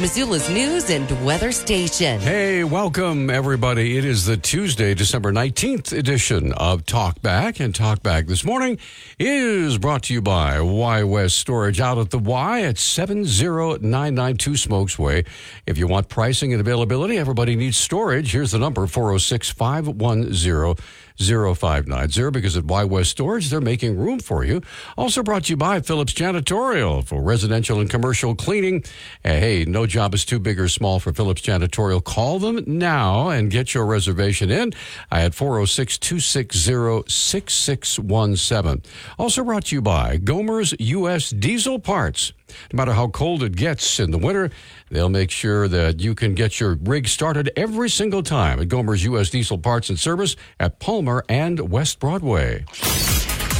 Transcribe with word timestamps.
Missoula's 0.00 0.48
news 0.48 0.88
and 0.88 1.26
weather 1.26 1.52
station. 1.52 2.18
Hey, 2.20 2.64
welcome 2.64 3.28
everybody. 3.28 3.98
It 3.98 4.06
is 4.06 4.24
the 4.24 4.38
Tuesday, 4.38 4.94
December 4.94 5.30
19th 5.30 5.92
edition 5.92 6.54
of 6.54 6.86
Talkback. 6.86 7.60
And 7.60 7.74
Talkback 7.74 8.26
this 8.26 8.42
morning 8.42 8.78
is 9.18 9.76
brought 9.76 10.04
to 10.04 10.14
you 10.14 10.22
by 10.22 10.58
Y 10.58 11.02
West 11.02 11.38
Storage 11.38 11.80
out 11.80 11.98
at 11.98 12.08
the 12.08 12.18
Y 12.18 12.62
at 12.62 12.78
70992 12.78 14.56
Smokes 14.56 14.98
Way. 14.98 15.24
If 15.66 15.76
you 15.76 15.86
want 15.86 16.08
pricing 16.08 16.54
and 16.54 16.62
availability, 16.62 17.18
everybody 17.18 17.54
needs 17.54 17.76
storage. 17.76 18.32
Here's 18.32 18.52
the 18.52 18.58
number 18.58 18.86
406 18.86 19.50
510 19.50 20.76
0590 21.20 22.30
because 22.30 22.56
at 22.56 22.64
Y 22.64 22.84
West 22.84 23.10
Storage, 23.10 23.50
they're 23.50 23.60
making 23.60 23.96
room 23.96 24.18
for 24.18 24.44
you. 24.44 24.62
Also 24.96 25.22
brought 25.22 25.44
to 25.44 25.50
you 25.50 25.56
by 25.56 25.80
Phillips 25.80 26.12
Janitorial 26.12 27.04
for 27.04 27.22
residential 27.22 27.80
and 27.80 27.90
commercial 27.90 28.34
cleaning. 28.34 28.82
Uh, 29.24 29.30
hey, 29.30 29.64
no 29.64 29.86
job 29.86 30.14
is 30.14 30.24
too 30.24 30.38
big 30.38 30.58
or 30.58 30.68
small 30.68 30.98
for 30.98 31.12
Phillips 31.12 31.42
Janitorial. 31.42 32.02
Call 32.02 32.38
them 32.38 32.64
now 32.66 33.28
and 33.28 33.50
get 33.50 33.74
your 33.74 33.86
reservation 33.86 34.50
in 34.50 34.72
at 35.10 35.34
406 35.34 35.98
260 35.98 37.04
6617. 37.08 38.82
Also 39.18 39.44
brought 39.44 39.66
to 39.66 39.76
you 39.76 39.82
by 39.82 40.16
Gomer's 40.16 40.74
U.S. 40.78 41.30
Diesel 41.30 41.78
Parts. 41.78 42.32
No 42.72 42.76
matter 42.76 42.92
how 42.92 43.08
cold 43.08 43.42
it 43.42 43.56
gets 43.56 44.00
in 44.00 44.10
the 44.10 44.18
winter, 44.18 44.50
they'll 44.90 45.08
make 45.08 45.30
sure 45.30 45.68
that 45.68 46.00
you 46.00 46.14
can 46.14 46.34
get 46.34 46.60
your 46.60 46.78
rig 46.82 47.08
started 47.08 47.50
every 47.56 47.90
single 47.90 48.22
time 48.22 48.60
at 48.60 48.68
Gomer's 48.68 49.04
U.S. 49.04 49.30
Diesel 49.30 49.58
Parts 49.58 49.88
and 49.88 49.98
Service 49.98 50.36
at 50.58 50.78
Palmer 50.78 51.24
and 51.28 51.70
West 51.70 51.98
Broadway. 51.98 52.64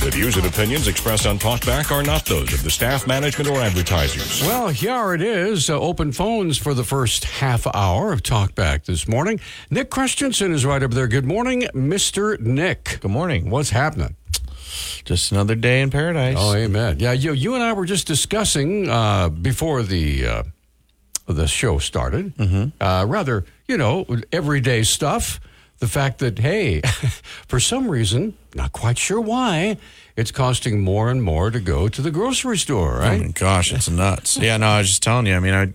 The 0.00 0.10
views 0.10 0.38
and 0.38 0.46
opinions 0.46 0.88
expressed 0.88 1.26
on 1.26 1.38
Talkback 1.38 1.90
are 1.90 2.02
not 2.02 2.24
those 2.24 2.54
of 2.54 2.62
the 2.62 2.70
staff, 2.70 3.06
management, 3.06 3.50
or 3.50 3.60
advertisers. 3.60 4.40
Well, 4.40 4.68
here 4.68 5.12
it 5.12 5.20
is. 5.20 5.68
Uh, 5.68 5.78
open 5.78 6.12
phones 6.12 6.56
for 6.56 6.72
the 6.72 6.84
first 6.84 7.24
half 7.24 7.66
hour 7.74 8.10
of 8.10 8.22
Talkback 8.22 8.86
this 8.86 9.06
morning. 9.06 9.40
Nick 9.68 9.90
Christensen 9.90 10.52
is 10.54 10.64
right 10.64 10.82
over 10.82 10.94
there. 10.94 11.06
Good 11.06 11.26
morning, 11.26 11.68
Mr. 11.74 12.40
Nick. 12.40 12.96
Good 13.02 13.10
morning. 13.10 13.50
What's 13.50 13.70
happening? 13.70 14.16
Just 15.04 15.32
another 15.32 15.54
day 15.54 15.80
in 15.80 15.90
paradise. 15.90 16.36
Oh, 16.38 16.54
amen. 16.54 16.98
Yeah, 17.00 17.12
you, 17.12 17.32
you 17.32 17.54
and 17.54 17.62
I 17.62 17.72
were 17.72 17.86
just 17.86 18.06
discussing 18.06 18.88
uh, 18.88 19.28
before 19.28 19.82
the 19.82 20.26
uh, 20.26 20.42
the 21.26 21.46
show 21.46 21.78
started. 21.78 22.36
Mm-hmm. 22.36 22.82
Uh, 22.82 23.04
rather, 23.06 23.44
you 23.68 23.76
know, 23.76 24.06
everyday 24.32 24.82
stuff. 24.82 25.40
The 25.78 25.88
fact 25.88 26.18
that 26.18 26.38
hey, 26.38 26.80
for 27.48 27.58
some 27.58 27.88
reason, 27.88 28.36
not 28.54 28.72
quite 28.72 28.98
sure 28.98 29.18
why, 29.20 29.78
it's 30.16 30.30
costing 30.30 30.80
more 30.80 31.08
and 31.10 31.22
more 31.22 31.50
to 31.50 31.58
go 31.60 31.88
to 31.88 32.02
the 32.02 32.10
grocery 32.10 32.58
store. 32.58 32.96
Oh 32.96 33.00
Right? 33.00 33.20
my 33.20 33.28
gosh, 33.28 33.72
it's 33.72 33.88
nuts. 34.04 34.36
yeah, 34.36 34.58
no, 34.58 34.66
I 34.66 34.78
was 34.78 34.88
just 34.88 35.02
telling 35.02 35.24
you. 35.26 35.34
I 35.34 35.40
mean, 35.40 35.54
I, 35.54 35.72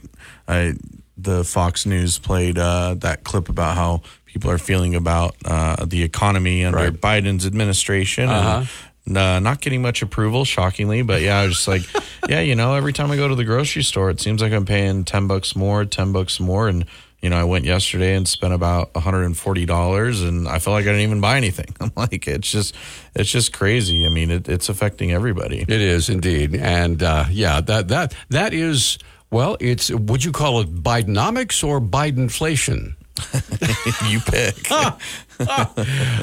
I, 0.47 0.73
the 1.17 1.43
Fox 1.43 1.87
News 1.87 2.19
played 2.19 2.59
uh, 2.59 2.93
that 2.99 3.23
clip 3.23 3.49
about 3.49 3.75
how 3.75 4.01
people 4.25 4.51
are 4.51 4.59
feeling 4.59 4.93
about 4.93 5.35
uh, 5.43 5.83
the 5.85 6.03
economy 6.03 6.63
under 6.65 6.77
Right. 6.77 6.93
Biden's 6.93 7.45
administration. 7.47 8.29
Uh-huh. 8.29 8.65
Uh, 9.07 9.39
not 9.39 9.61
getting 9.61 9.83
much 9.83 10.01
approval, 10.01 10.45
shockingly, 10.45 11.03
but 11.03 11.21
yeah, 11.21 11.39
I 11.39 11.45
was 11.45 11.63
just 11.63 11.67
like, 11.67 11.83
yeah, 12.29 12.41
you 12.41 12.55
know, 12.55 12.73
every 12.73 12.91
time 12.91 13.11
I 13.11 13.15
go 13.15 13.27
to 13.27 13.35
the 13.35 13.43
grocery 13.43 13.83
store, 13.83 14.09
it 14.09 14.19
seems 14.19 14.41
like 14.41 14.51
I'm 14.51 14.65
paying 14.65 15.03
ten 15.03 15.27
bucks 15.27 15.55
more, 15.55 15.85
ten 15.85 16.11
bucks 16.11 16.39
more, 16.39 16.67
and 16.67 16.85
you 17.25 17.31
know, 17.31 17.37
I 17.37 17.43
went 17.43 17.65
yesterday 17.65 18.13
and 18.13 18.27
spent 18.27 18.53
about 18.53 18.93
$140 18.93 20.27
and 20.27 20.47
I 20.47 20.59
felt 20.59 20.75
like 20.75 20.83
I 20.83 20.89
didn't 20.89 21.01
even 21.01 21.21
buy 21.21 21.37
anything. 21.37 21.75
I'm 21.81 21.91
like, 21.95 22.27
it's 22.27 22.51
just, 22.51 22.75
it's 23.15 23.31
just 23.31 23.51
crazy. 23.51 24.05
I 24.05 24.09
mean, 24.09 24.29
it, 24.29 24.47
it's 24.47 24.69
affecting 24.69 25.11
everybody. 25.11 25.61
It 25.61 25.69
is 25.69 26.07
indeed, 26.07 26.55
and 26.55 27.01
uh, 27.01 27.25
yeah, 27.31 27.61
that 27.61 27.87
that 27.87 28.13
that 28.29 28.53
is 28.53 28.99
well. 29.31 29.57
It's 29.59 29.89
would 29.89 30.23
you 30.23 30.31
call 30.31 30.61
it 30.61 30.83
Bidenomics 30.83 31.67
or 31.67 31.81
Bidenflation? 31.81 32.95
you 34.09 34.19
pick. 34.19 34.67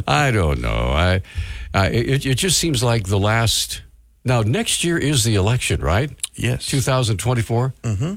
I 0.06 0.30
don't 0.32 0.60
know. 0.60 0.68
I, 0.92 1.22
uh, 1.74 1.88
it, 1.92 2.26
it 2.26 2.34
just 2.36 2.58
seems 2.58 2.82
like 2.82 3.06
the 3.08 3.18
last. 3.18 3.82
Now, 4.24 4.42
next 4.42 4.84
year 4.84 4.98
is 4.98 5.24
the 5.24 5.34
election, 5.34 5.80
right? 5.80 6.10
Yes. 6.34 6.66
2024. 6.66 7.74
Mm-hmm. 7.82 8.14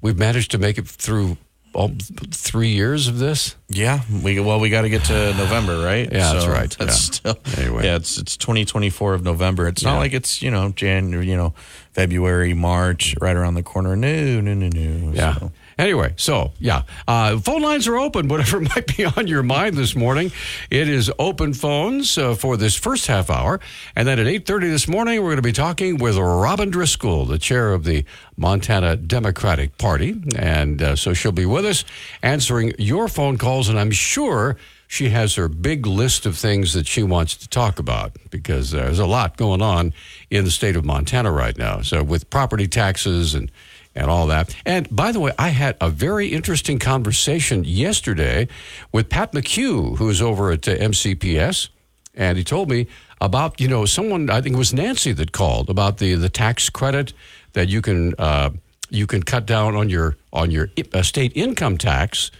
We've 0.00 0.18
managed 0.18 0.50
to 0.52 0.58
make 0.58 0.78
it 0.78 0.88
through 0.88 1.36
all 1.74 1.92
three 2.32 2.70
years 2.70 3.08
of 3.08 3.18
this. 3.18 3.54
Yeah, 3.68 4.00
we 4.22 4.40
well 4.40 4.58
we 4.58 4.70
got 4.70 4.82
to 4.82 4.88
get 4.88 5.04
to 5.04 5.34
November, 5.36 5.78
right? 5.84 6.10
Yeah, 6.10 6.32
that's 6.32 6.46
right. 6.46 6.70
That's 6.78 7.08
Yeah. 7.24 7.32
still 7.34 7.38
Anyway. 7.58 7.84
Yeah, 7.84 7.96
it's 7.96 8.16
it's 8.18 8.36
2024 8.36 9.14
of 9.14 9.22
November. 9.22 9.68
It's 9.68 9.82
Yeah. 9.82 9.92
not 9.92 9.98
like 9.98 10.12
it's 10.12 10.40
you 10.42 10.50
know 10.50 10.70
January, 10.70 11.28
you 11.28 11.36
know 11.36 11.54
February, 11.92 12.54
March, 12.54 13.14
right 13.20 13.36
around 13.36 13.54
the 13.54 13.62
corner. 13.62 13.94
No, 13.96 14.40
no, 14.40 14.54
no, 14.54 14.68
no. 14.68 15.12
Yeah. 15.12 15.34
So, 15.36 15.52
Anyway, 15.78 16.12
so 16.16 16.52
yeah, 16.58 16.82
uh, 17.06 17.38
phone 17.38 17.62
lines 17.62 17.86
are 17.86 17.96
open. 17.96 18.26
Whatever 18.26 18.60
might 18.76 18.96
be 18.96 19.04
on 19.04 19.28
your 19.28 19.44
mind 19.44 19.76
this 19.76 19.94
morning, 19.94 20.32
it 20.70 20.88
is 20.88 21.10
open 21.20 21.54
phones 21.54 22.18
uh, 22.18 22.34
for 22.34 22.56
this 22.56 22.74
first 22.74 23.06
half 23.06 23.30
hour, 23.30 23.60
and 23.94 24.08
then 24.08 24.18
at 24.18 24.26
eight 24.26 24.44
thirty 24.44 24.68
this 24.68 24.88
morning, 24.88 25.20
we're 25.20 25.28
going 25.28 25.36
to 25.36 25.42
be 25.42 25.52
talking 25.52 25.98
with 25.98 26.16
Robyn 26.16 26.70
Driscoll, 26.70 27.26
the 27.26 27.38
chair 27.38 27.72
of 27.72 27.84
the 27.84 28.04
Montana 28.36 28.96
Democratic 28.96 29.78
Party, 29.78 30.20
and 30.36 30.82
uh, 30.82 30.96
so 30.96 31.14
she'll 31.14 31.30
be 31.30 31.46
with 31.46 31.64
us 31.64 31.84
answering 32.24 32.74
your 32.78 33.06
phone 33.06 33.38
calls, 33.38 33.68
and 33.68 33.78
I'm 33.78 33.92
sure. 33.92 34.56
She 34.90 35.10
has 35.10 35.34
her 35.34 35.48
big 35.48 35.84
list 35.84 36.24
of 36.24 36.38
things 36.38 36.72
that 36.72 36.86
she 36.86 37.02
wants 37.02 37.36
to 37.36 37.46
talk 37.46 37.78
about 37.78 38.12
because 38.30 38.70
there's 38.70 38.98
a 38.98 39.04
lot 39.04 39.36
going 39.36 39.60
on 39.60 39.92
in 40.30 40.46
the 40.46 40.50
state 40.50 40.76
of 40.76 40.84
Montana 40.86 41.30
right 41.30 41.58
now. 41.58 41.82
So, 41.82 42.02
with 42.02 42.30
property 42.30 42.66
taxes 42.66 43.34
and 43.34 43.52
and 43.98 44.10
all 44.10 44.26
that. 44.28 44.54
And 44.64 44.88
by 44.94 45.12
the 45.12 45.20
way, 45.20 45.32
I 45.38 45.48
had 45.48 45.76
a 45.80 45.90
very 45.90 46.28
interesting 46.28 46.78
conversation 46.78 47.64
yesterday 47.64 48.48
with 48.92 49.08
Pat 49.08 49.32
McHugh, 49.32 49.98
who's 49.98 50.22
over 50.22 50.52
at 50.52 50.66
uh, 50.68 50.76
MCPS, 50.76 51.68
and 52.14 52.38
he 52.38 52.44
told 52.44 52.70
me 52.70 52.86
about 53.20 53.60
you 53.60 53.68
know 53.68 53.84
someone 53.84 54.30
I 54.30 54.40
think 54.40 54.54
it 54.54 54.58
was 54.58 54.72
Nancy 54.72 55.12
that 55.12 55.32
called 55.32 55.68
about 55.68 55.98
the 55.98 56.14
the 56.14 56.28
tax 56.28 56.70
credit 56.70 57.12
that 57.52 57.68
you 57.68 57.82
can 57.82 58.14
uh, 58.18 58.50
you 58.88 59.06
can 59.06 59.22
cut 59.22 59.44
down 59.46 59.74
on 59.74 59.90
your 59.90 60.16
on 60.32 60.50
your 60.50 60.70
uh, 60.94 61.02
state 61.02 61.32
income 61.34 61.76
tax 61.76 62.30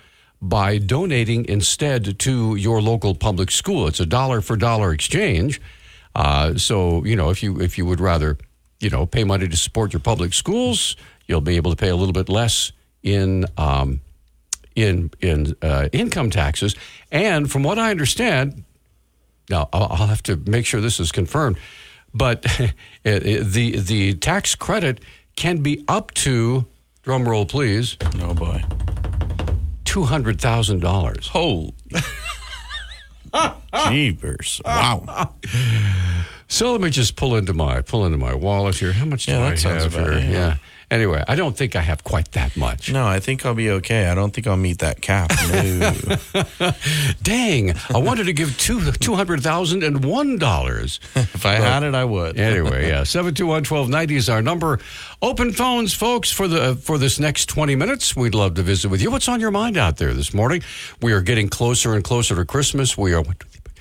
by 0.40 0.78
donating 0.78 1.44
instead 1.46 2.18
to 2.20 2.54
your 2.54 2.80
local 2.80 3.16
public 3.16 3.50
school. 3.50 3.88
It's 3.88 3.98
a 3.98 4.06
dollar 4.06 4.40
for 4.40 4.56
dollar 4.56 4.92
exchange. 4.92 5.60
Uh, 6.14 6.56
so 6.56 7.04
you 7.04 7.16
know 7.16 7.30
if 7.30 7.42
you 7.42 7.60
if 7.60 7.76
you 7.76 7.84
would 7.84 8.00
rather 8.00 8.38
you 8.78 8.90
know 8.90 9.06
pay 9.06 9.24
money 9.24 9.48
to 9.48 9.56
support 9.56 9.92
your 9.92 10.00
public 10.00 10.32
schools, 10.32 10.96
you'll 11.28 11.40
be 11.40 11.54
able 11.56 11.70
to 11.70 11.76
pay 11.76 11.88
a 11.90 11.94
little 11.96 12.12
bit 12.12 12.28
less 12.28 12.72
in 13.04 13.46
um, 13.56 14.00
in 14.74 15.10
in 15.20 15.54
uh, 15.62 15.88
income 15.92 16.30
taxes. 16.30 16.74
And 17.12 17.48
from 17.50 17.62
what 17.62 17.78
I 17.78 17.90
understand, 17.92 18.64
now 19.48 19.68
I'll 19.72 19.84
I'll 19.90 20.06
have 20.08 20.22
to 20.24 20.36
make 20.36 20.66
sure 20.66 20.80
this 20.80 20.98
is 20.98 21.12
confirmed, 21.12 21.58
but 22.12 22.42
the 23.04 23.78
the 23.78 24.14
tax 24.14 24.54
credit 24.56 25.00
can 25.36 25.58
be 25.58 25.84
up 25.86 26.12
to 26.14 26.66
drum 27.02 27.28
roll 27.28 27.46
please 27.46 27.96
oh 28.20 28.34
boy. 28.34 28.62
two 29.84 30.02
hundred 30.04 30.40
thousand 30.40 30.80
dollars. 30.80 31.28
Holy. 31.28 31.72
Jeepers! 33.90 34.60
Wow. 34.64 35.34
So 36.48 36.72
let 36.72 36.80
me 36.80 36.88
just 36.90 37.14
pull 37.14 37.36
into 37.36 37.52
my 37.52 37.82
pull 37.82 38.06
into 38.06 38.16
my 38.18 38.34
wallet 38.34 38.76
here. 38.76 38.92
How 38.92 39.04
much 39.04 39.26
do 39.26 39.32
Yeah, 39.32 39.44
I 39.46 39.54
have 39.56 39.92
here? 39.94 40.10
right, 40.10 40.24
yeah. 40.24 40.56
Anyway, 40.90 41.22
I 41.28 41.34
don't 41.34 41.54
think 41.54 41.76
I 41.76 41.82
have 41.82 42.02
quite 42.02 42.32
that 42.32 42.56
much. 42.56 42.90
No, 42.90 43.06
I 43.06 43.20
think 43.20 43.44
I'll 43.44 43.54
be 43.54 43.68
okay. 43.70 44.06
I 44.06 44.14
don't 44.14 44.32
think 44.32 44.46
I'll 44.46 44.56
meet 44.56 44.78
that 44.78 45.02
cap. 45.02 45.30
No. 45.50 46.72
Dang! 47.22 47.74
I 47.94 47.98
wanted 47.98 48.24
to 48.24 48.32
give 48.32 48.56
two 48.56 48.92
two 48.92 49.14
hundred 49.14 49.42
thousand 49.42 49.82
and 49.82 50.02
one 50.02 50.38
dollars. 50.38 50.98
if 51.14 51.44
I 51.44 51.54
had 51.54 51.82
it, 51.82 51.94
I 51.94 52.04
would. 52.04 52.38
Anyway, 52.48 52.88
yeah, 52.88 53.04
seven 53.04 53.34
two 53.34 53.46
one 53.46 53.62
twelve 53.62 53.90
ninety 53.90 54.16
is 54.16 54.30
our 54.30 54.40
number. 54.40 54.78
Open 55.20 55.52
phones, 55.52 55.92
folks, 55.92 56.30
for 56.30 56.48
the 56.48 56.76
for 56.76 56.96
this 56.96 57.20
next 57.20 57.46
twenty 57.46 57.76
minutes. 57.76 58.16
We'd 58.16 58.34
love 58.34 58.54
to 58.54 58.62
visit 58.62 58.88
with 58.88 59.02
you. 59.02 59.10
What's 59.10 59.28
on 59.28 59.40
your 59.40 59.50
mind 59.50 59.76
out 59.76 59.98
there 59.98 60.14
this 60.14 60.32
morning? 60.32 60.62
We 61.02 61.12
are 61.12 61.20
getting 61.20 61.50
closer 61.50 61.92
and 61.92 62.02
closer 62.02 62.34
to 62.36 62.44
Christmas. 62.46 62.96
We 62.96 63.12
are 63.12 63.22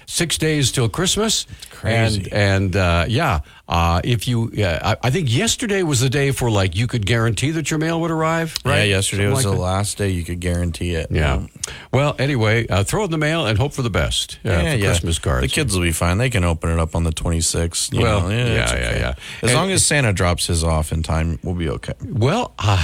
six 0.10 0.38
days 0.38 0.72
till 0.72 0.88
Christmas. 0.90 1.46
crazy. 1.70 2.30
And 2.32 2.34
and 2.34 2.76
uh, 2.76 3.06
yeah, 3.08 3.42
uh, 3.68 4.00
if 4.06 4.28
you, 4.28 4.50
yeah, 4.54 4.80
I, 4.82 5.08
I 5.08 5.10
think 5.12 5.32
yesterday 5.32 5.84
was 5.84 6.00
the 6.00 6.10
day 6.10 6.32
for 6.32 6.50
like 6.50 6.76
you 6.76 6.88
could 6.88 7.06
guarantee 7.06 7.52
that 7.52 7.70
your 7.70 7.78
mail 7.78 8.00
would 8.02 8.10
arrive. 8.10 8.56
Right? 8.66 8.78
Yeah, 8.78 8.84
yesterday 8.96 9.24
Something 9.24 9.36
was 9.36 9.46
like 9.46 9.52
the 9.52 9.58
that? 9.58 9.62
last 9.62 9.98
day 9.98 10.10
you 10.10 10.24
could 10.24 10.40
guarantee 10.40 10.96
it. 10.96 11.12
Yeah. 11.12 11.46
Well, 11.94 12.16
anyway, 12.18 12.66
uh, 12.68 12.84
throw 12.86 13.02
it 13.02 13.06
in 13.06 13.12
the 13.12 13.18
mail 13.18 13.46
and 13.46 13.58
hope 13.60 13.74
for 13.74 13.82
the 13.82 13.90
best 13.90 14.40
uh, 14.46 14.50
for 14.72 14.78
Christmas 14.80 15.20
cards. 15.20 15.42
The 15.42 15.50
kids 15.50 15.76
will 15.76 15.84
be 15.84 15.92
fine. 15.92 16.18
They 16.18 16.30
can 16.30 16.46
open 16.46 16.70
it 16.72 16.80
up 16.80 16.96
on 16.96 17.04
the 17.04 17.12
26th. 17.12 17.94
you 17.94 18.02
Well, 18.02 18.22
know. 18.22 18.30
yeah, 18.30 18.64
it's 18.64 18.72
yeah, 18.72 18.98
yeah. 18.98 19.16
As 19.44 19.50
And- 19.50 19.54
long 19.54 19.72
as 19.72 19.86
Santa 19.86 20.14
drops 20.14 20.48
his 20.48 20.64
off 20.64 20.92
in 20.94 21.04
time, 21.04 21.38
we'll 21.44 21.56
be 21.56 21.70
okay. 21.70 21.94
Well, 22.02 22.54
uh, 22.58 22.78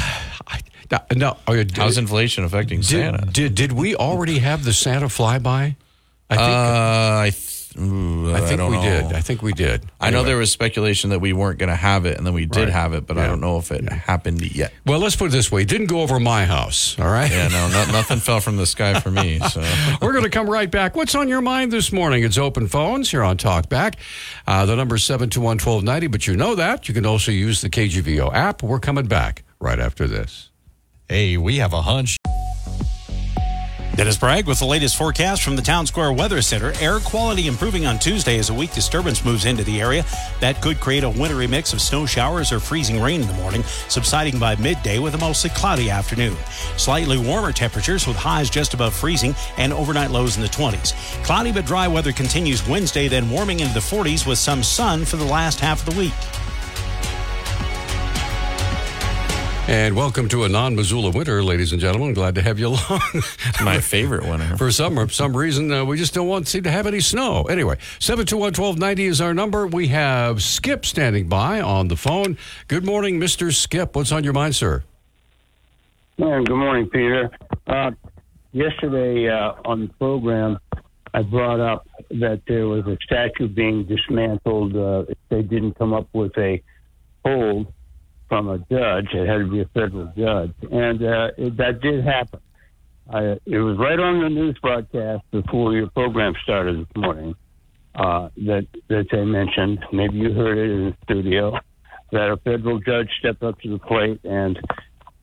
I, 0.47 0.59
No, 0.91 0.99
no 1.15 1.37
oh, 1.47 1.63
How's 1.75 1.97
inflation 1.97 2.43
affecting 2.43 2.83
Santa? 2.83 3.19
did, 3.25 3.33
did 3.33 3.55
did 3.55 3.71
we 3.71 3.95
already 3.95 4.39
have 4.39 4.63
the 4.65 4.73
Santa 4.73 5.07
flyby? 5.07 5.77
I 6.29 6.35
think 6.35 6.47
uh, 6.47 7.19
I, 7.19 7.29
th- 7.31 7.77
ooh, 7.77 8.33
I 8.33 8.39
think 8.41 8.57
don't 8.57 8.71
we 8.71 8.77
know. 8.77 8.83
did. 9.09 9.13
I 9.13 9.21
think 9.21 9.41
we 9.43 9.51
did. 9.53 9.85
I 9.99 10.09
know 10.09 10.23
there 10.23 10.37
was 10.37 10.51
speculation 10.51 11.09
that 11.11 11.19
we 11.19 11.31
weren't 11.33 11.59
going 11.59 11.69
to 11.69 11.75
have 11.75 12.05
it, 12.05 12.17
and 12.17 12.25
then 12.25 12.33
we 12.33 12.45
did 12.45 12.63
Right. 12.65 12.69
have 12.69 12.93
it, 12.93 13.05
but 13.05 13.17
Yeah. 13.17 13.23
I 13.23 13.27
don't 13.27 13.41
know 13.41 13.57
if 13.57 13.71
it 13.71 13.87
happened 13.89 14.41
yet. 14.55 14.73
Well, 14.85 14.99
let's 14.99 15.15
put 15.15 15.25
it 15.25 15.31
this 15.31 15.51
way: 15.51 15.61
it 15.63 15.67
didn't 15.67 15.87
go 15.87 16.01
over 16.01 16.19
my 16.19 16.45
house. 16.45 16.97
All 16.97 17.09
right. 17.09 17.29
Yeah, 17.29 17.49
no, 17.49 17.67
no 17.69 17.91
nothing 17.91 18.19
fell 18.19 18.39
from 18.39 18.57
the 18.57 18.65
sky 18.65 18.99
for 18.99 19.11
me. 19.11 19.39
So 19.39 19.61
We're 20.01 20.13
going 20.13 20.23
to 20.23 20.29
come 20.29 20.49
right 20.49 20.71
back. 20.71 20.95
What's 20.95 21.13
on 21.13 21.27
your 21.27 21.41
mind 21.41 21.71
this 21.71 21.91
morning? 21.91 22.23
It's 22.23 22.37
open 22.37 22.67
phones 22.67 23.11
here 23.11 23.21
on 23.23 23.37
Talkback. 23.37 23.95
Uh, 24.47 24.65
the 24.65 24.75
number 24.75 24.95
is 24.95 25.03
721 25.03 25.55
1290, 25.57 26.07
but 26.07 26.25
you 26.25 26.35
know 26.35 26.55
that. 26.55 26.87
You 26.87 26.93
can 26.93 27.05
also 27.05 27.31
use 27.31 27.61
the 27.61 27.69
KGVO 27.69 28.33
app. 28.33 28.63
We're 28.63 28.79
coming 28.79 29.05
back 29.05 29.43
right 29.59 29.79
after 29.79 30.07
this. 30.07 30.49
Hey, 31.09 31.37
we 31.37 31.57
have 31.57 31.73
a 31.73 31.81
hunch. 31.81 32.17
Dennis 33.95 34.17
Bragg 34.17 34.47
with 34.47 34.57
the 34.57 34.65
latest 34.65 34.95
forecast 34.95 35.43
from 35.43 35.55
the 35.55 35.61
Town 35.61 35.85
Square 35.85 36.13
Weather 36.13 36.41
Center. 36.41 36.73
Air 36.79 36.99
quality 36.99 37.45
improving 37.45 37.85
on 37.85 37.99
Tuesday 37.99 38.39
as 38.39 38.49
a 38.49 38.53
weak 38.53 38.73
disturbance 38.73 39.23
moves 39.23 39.45
into 39.45 39.63
the 39.63 39.79
area. 39.79 40.03
That 40.39 40.63
could 40.63 40.79
create 40.79 41.03
a 41.03 41.09
wintry 41.11 41.45
mix 41.45 41.73
of 41.73 41.81
snow 41.81 42.07
showers 42.07 42.51
or 42.51 42.59
freezing 42.59 42.99
rain 42.99 43.21
in 43.21 43.27
the 43.27 43.35
morning, 43.35 43.61
subsiding 43.89 44.39
by 44.39 44.55
midday 44.55 44.97
with 44.97 45.13
a 45.13 45.19
mostly 45.19 45.51
cloudy 45.51 45.91
afternoon. 45.91 46.35
Slightly 46.75 47.19
warmer 47.19 47.51
temperatures 47.51 48.07
with 48.07 48.17
highs 48.17 48.49
just 48.49 48.73
above 48.73 48.95
freezing 48.95 49.35
and 49.57 49.71
overnight 49.71 50.09
lows 50.09 50.37
in 50.37 50.41
the 50.41 50.49
20s. 50.49 50.93
Cloudy 51.23 51.51
but 51.51 51.67
dry 51.67 51.87
weather 51.87 52.11
continues 52.11 52.67
Wednesday, 52.67 53.07
then 53.07 53.29
warming 53.29 53.59
into 53.59 53.75
the 53.75 53.79
40s 53.79 54.25
with 54.25 54.39
some 54.39 54.63
sun 54.63 55.05
for 55.05 55.17
the 55.17 55.23
last 55.23 55.59
half 55.59 55.87
of 55.87 55.93
the 55.93 55.99
week. 55.99 56.13
And 59.73 59.95
welcome 59.95 60.29
to 60.29 60.43
a 60.43 60.49
non 60.49 60.75
Missoula 60.75 61.09
winter, 61.09 61.43
ladies 61.43 61.71
and 61.71 61.81
gentlemen. 61.81 62.13
Glad 62.13 62.35
to 62.35 62.43
have 62.43 62.59
you 62.59 62.67
along. 62.67 63.01
my 63.63 63.79
favorite 63.79 64.23
winter. 64.23 64.55
For 64.55 64.69
some 64.69 65.09
some 65.09 65.35
reason, 65.35 65.71
uh, 65.71 65.83
we 65.83 65.97
just 65.97 66.13
don't 66.13 66.27
want 66.27 66.47
seem 66.47 66.61
to 66.61 66.69
have 66.69 66.85
any 66.85 66.99
snow. 66.99 67.45
Anyway, 67.45 67.77
721 67.97 68.49
1290 68.49 69.05
is 69.05 69.19
our 69.19 69.33
number. 69.33 69.65
We 69.65 69.87
have 69.87 70.43
Skip 70.43 70.85
standing 70.85 71.27
by 71.27 71.59
on 71.59 71.87
the 71.87 71.95
phone. 71.95 72.37
Good 72.67 72.85
morning, 72.85 73.19
Mr. 73.19 73.51
Skip. 73.51 73.95
What's 73.95 74.11
on 74.11 74.23
your 74.23 74.33
mind, 74.33 74.55
sir? 74.55 74.83
Man, 76.19 76.43
good 76.43 76.55
morning, 76.55 76.87
Peter. 76.91 77.31
Uh, 77.65 77.91
yesterday 78.51 79.27
uh, 79.27 79.53
on 79.65 79.87
the 79.87 79.93
program, 79.95 80.59
I 81.15 81.23
brought 81.23 81.59
up 81.59 81.87
that 82.11 82.43
there 82.47 82.67
was 82.67 82.85
a 82.85 82.95
statue 83.01 83.47
being 83.47 83.85
dismantled 83.85 84.75
uh, 84.75 85.05
if 85.09 85.17
they 85.29 85.41
didn't 85.41 85.79
come 85.79 85.93
up 85.93 86.09
with 86.13 86.37
a 86.37 86.61
hold 87.25 87.72
from 88.33 88.49
a 88.49 88.57
judge. 88.57 89.13
It 89.13 89.27
had 89.27 89.37
to 89.39 89.47
be 89.47 89.61
a 89.61 89.65
federal 89.65 90.11
judge, 90.17 90.53
and 90.71 91.03
uh, 91.03 91.27
it, 91.37 91.55
that 91.57 91.81
did 91.81 92.03
happen. 92.03 92.39
I, 93.07 93.37
it 93.45 93.59
was 93.59 93.77
right 93.77 93.99
on 93.99 94.23
the 94.23 94.29
news 94.29 94.57
broadcast 94.59 95.23
before 95.29 95.73
your 95.73 95.87
program 95.91 96.33
started 96.41 96.79
this 96.79 96.95
morning 96.95 97.35
uh, 97.93 98.29
that 98.37 98.65
that 98.87 99.05
they 99.11 99.23
mentioned. 99.23 99.85
Maybe 99.91 100.17
you 100.17 100.33
heard 100.33 100.57
it 100.57 100.71
in 100.71 100.85
the 100.85 100.97
studio 101.03 101.59
that 102.11 102.31
a 102.31 102.37
federal 102.37 102.79
judge 102.79 103.09
stepped 103.19 103.43
up 103.43 103.59
to 103.61 103.69
the 103.69 103.77
plate 103.77 104.21
and 104.23 104.59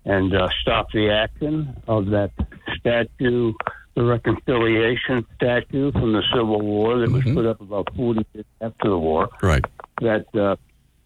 and 0.05 0.33
uh, 0.33 0.49
stop 0.63 0.93
the 0.93 1.11
action 1.11 1.83
of 1.89 2.07
that 2.11 2.31
statue, 2.79 3.53
the 3.97 4.05
reconciliation 4.05 5.27
statue 5.35 5.91
from 5.91 6.13
the 6.13 6.23
Civil 6.33 6.61
War 6.61 7.01
that 7.01 7.11
was 7.11 7.25
put 7.25 7.45
up 7.45 7.61
about 7.61 7.89
40 7.97 8.25
years 8.35 8.47
after 8.61 8.89
the 8.89 8.99
war. 8.99 9.31
Right. 9.43 9.65
That 10.01 10.33
uh, 10.37 10.55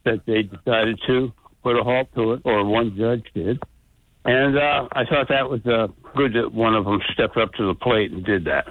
that 0.05 0.27
they 0.27 0.43
decided 0.43 1.01
to 1.07 1.33
put 1.65 1.77
a 1.77 1.83
halt 1.83 2.09
to 2.15 2.35
it, 2.35 2.43
or 2.45 2.65
one 2.65 2.97
judge 2.97 3.27
did. 3.35 3.61
And 4.25 4.57
uh, 4.57 4.89
I 4.93 5.05
thought 5.05 5.29
that 5.29 5.51
was 5.51 5.67
uh, 5.67 5.89
good 6.15 6.35
that 6.35 6.53
one 6.53 6.75
of 6.75 6.85
them 6.85 7.01
stepped 7.13 7.37
up 7.37 7.53
to 7.55 7.67
the 7.67 7.75
plate 7.75 8.13
and 8.13 8.25
did 8.25 8.45
that. 8.45 8.69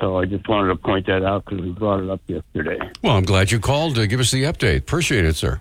So 0.00 0.18
I 0.18 0.26
just 0.26 0.46
wanted 0.46 0.68
to 0.68 0.76
point 0.76 1.06
that 1.06 1.24
out 1.24 1.44
because 1.44 1.62
we 1.62 1.70
brought 1.70 2.02
it 2.02 2.10
up 2.10 2.20
yesterday. 2.26 2.78
Well, 3.02 3.16
I'm 3.16 3.24
glad 3.24 3.50
you 3.50 3.58
called 3.58 3.94
to 3.94 4.06
give 4.06 4.20
us 4.20 4.30
the 4.30 4.42
update. 4.44 4.78
Appreciate 4.78 5.24
it, 5.24 5.36
sir. 5.36 5.60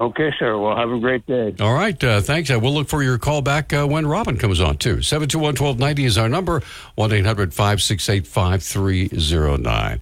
Okay, 0.00 0.30
sir. 0.38 0.56
Well, 0.56 0.76
have 0.76 0.90
a 0.90 1.00
great 1.00 1.26
day. 1.26 1.56
All 1.58 1.74
right. 1.74 2.02
Uh, 2.04 2.20
thanks. 2.20 2.50
Uh, 2.50 2.60
we'll 2.60 2.74
look 2.74 2.88
for 2.88 3.02
your 3.02 3.18
call 3.18 3.42
back 3.42 3.72
uh, 3.72 3.84
when 3.84 4.06
Robyn 4.06 4.36
comes 4.36 4.60
on, 4.60 4.76
too. 4.76 5.02
721 5.02 5.54
1290 5.54 6.04
is 6.04 6.16
our 6.18 6.28
number 6.28 6.62
1 6.94 7.12
800 7.12 7.52
568 7.52 8.26
5309. 8.26 10.00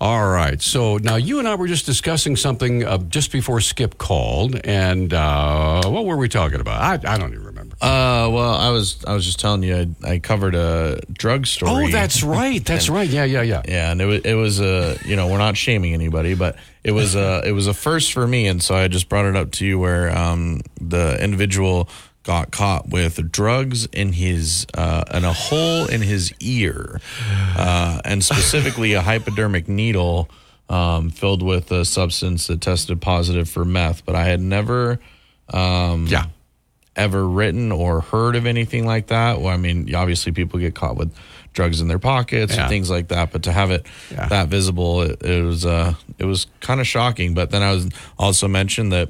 All 0.00 0.28
right. 0.28 0.62
So 0.62 0.98
now 0.98 1.16
you 1.16 1.40
and 1.40 1.48
I 1.48 1.56
were 1.56 1.66
just 1.66 1.84
discussing 1.84 2.36
something 2.36 2.84
uh, 2.84 2.98
just 2.98 3.32
before 3.32 3.60
Skip 3.60 3.98
called. 3.98 4.54
And 4.64 5.12
uh, 5.12 5.82
what 5.88 6.04
were 6.04 6.16
we 6.16 6.28
talking 6.28 6.60
about? 6.60 6.80
I, 6.80 7.14
I 7.14 7.18
don't 7.18 7.32
even 7.32 7.46
remember. 7.46 7.74
Uh, 7.80 8.30
well, 8.30 8.54
I 8.54 8.70
was 8.70 9.04
I 9.04 9.14
was 9.14 9.24
just 9.24 9.40
telling 9.40 9.64
you 9.64 9.96
I, 10.04 10.08
I 10.10 10.18
covered 10.20 10.54
a 10.54 11.00
drug 11.12 11.46
story. 11.46 11.86
Oh, 11.86 11.88
that's 11.88 12.22
right. 12.22 12.64
That's 12.64 12.88
right. 12.90 13.08
Yeah, 13.08 13.24
yeah, 13.24 13.42
yeah. 13.42 13.62
Yeah, 13.66 13.90
and 13.90 14.00
it 14.00 14.06
was 14.06 14.20
it 14.24 14.34
was 14.34 14.60
a 14.60 14.96
you 15.04 15.16
know 15.16 15.26
we're 15.26 15.38
not 15.38 15.56
shaming 15.56 15.94
anybody, 15.94 16.34
but 16.34 16.56
it 16.84 16.92
was 16.92 17.16
a 17.16 17.42
it 17.44 17.52
was 17.52 17.66
a 17.66 17.74
first 17.74 18.12
for 18.12 18.26
me, 18.26 18.46
and 18.46 18.62
so 18.62 18.76
I 18.76 18.86
just 18.86 19.08
brought 19.08 19.26
it 19.26 19.34
up 19.34 19.50
to 19.52 19.66
you 19.66 19.80
where 19.80 20.16
um, 20.16 20.60
the 20.80 21.22
individual 21.22 21.88
got 22.28 22.50
caught 22.50 22.90
with 22.90 23.32
drugs 23.32 23.86
in 23.86 24.12
his 24.12 24.66
uh, 24.74 25.02
and 25.10 25.24
a 25.24 25.32
hole 25.32 25.86
in 25.86 26.02
his 26.02 26.30
ear, 26.40 27.00
uh, 27.56 28.02
and 28.04 28.22
specifically 28.22 28.92
a 28.92 29.00
hypodermic 29.00 29.66
needle 29.66 30.28
um, 30.68 31.08
filled 31.08 31.42
with 31.42 31.72
a 31.72 31.86
substance 31.86 32.46
that 32.48 32.60
tested 32.60 33.00
positive 33.00 33.48
for 33.48 33.64
meth. 33.64 34.04
But 34.04 34.14
I 34.14 34.24
had 34.24 34.40
never. 34.42 35.00
Um, 35.50 36.06
Yeah. 36.06 36.26
ever 36.96 37.26
written 37.26 37.70
or 37.72 38.00
heard 38.00 38.34
of 38.36 38.44
anything 38.44 38.84
like 38.84 39.06
that. 39.06 39.40
Well, 39.40 39.54
I 39.54 39.56
mean, 39.56 39.94
obviously 39.94 40.32
people 40.32 40.58
get 40.58 40.74
caught 40.74 40.96
with 40.96 41.10
drugs 41.54 41.80
in 41.80 41.86
their 41.88 42.00
pockets 42.00 42.54
Yeah. 42.54 42.62
and 42.62 42.68
things 42.68 42.90
like 42.90 43.08
that, 43.08 43.30
but 43.32 43.44
to 43.44 43.52
have 43.52 43.70
it 43.70 43.86
Yeah. 44.10 44.26
that 44.28 44.48
visible, 44.48 45.02
it, 45.02 45.22
it 45.22 45.42
was 45.42 45.64
uh, 45.64 45.94
it 46.18 46.24
was 46.26 46.46
kind 46.60 46.80
of 46.80 46.86
shocking. 46.86 47.32
But 47.34 47.50
then 47.52 47.62
I 47.62 47.70
was 47.72 47.88
also 48.18 48.48
mentioned 48.48 48.92
that 48.92 49.08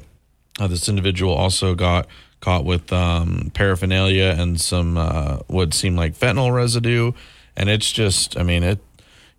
uh, 0.60 0.66
this 0.68 0.88
individual 0.88 1.32
also 1.34 1.74
got 1.74 2.06
caught 2.40 2.64
with 2.64 2.92
um, 2.92 3.50
paraphernalia 3.54 4.34
and 4.38 4.60
some 4.60 4.96
uh, 4.96 5.38
what 5.46 5.74
seemed 5.74 5.96
like 5.96 6.14
fentanyl 6.14 6.52
residue, 6.52 7.12
and 7.56 7.68
it's 7.68 7.90
just, 7.92 8.36
I 8.38 8.42
mean, 8.42 8.62
it. 8.62 8.80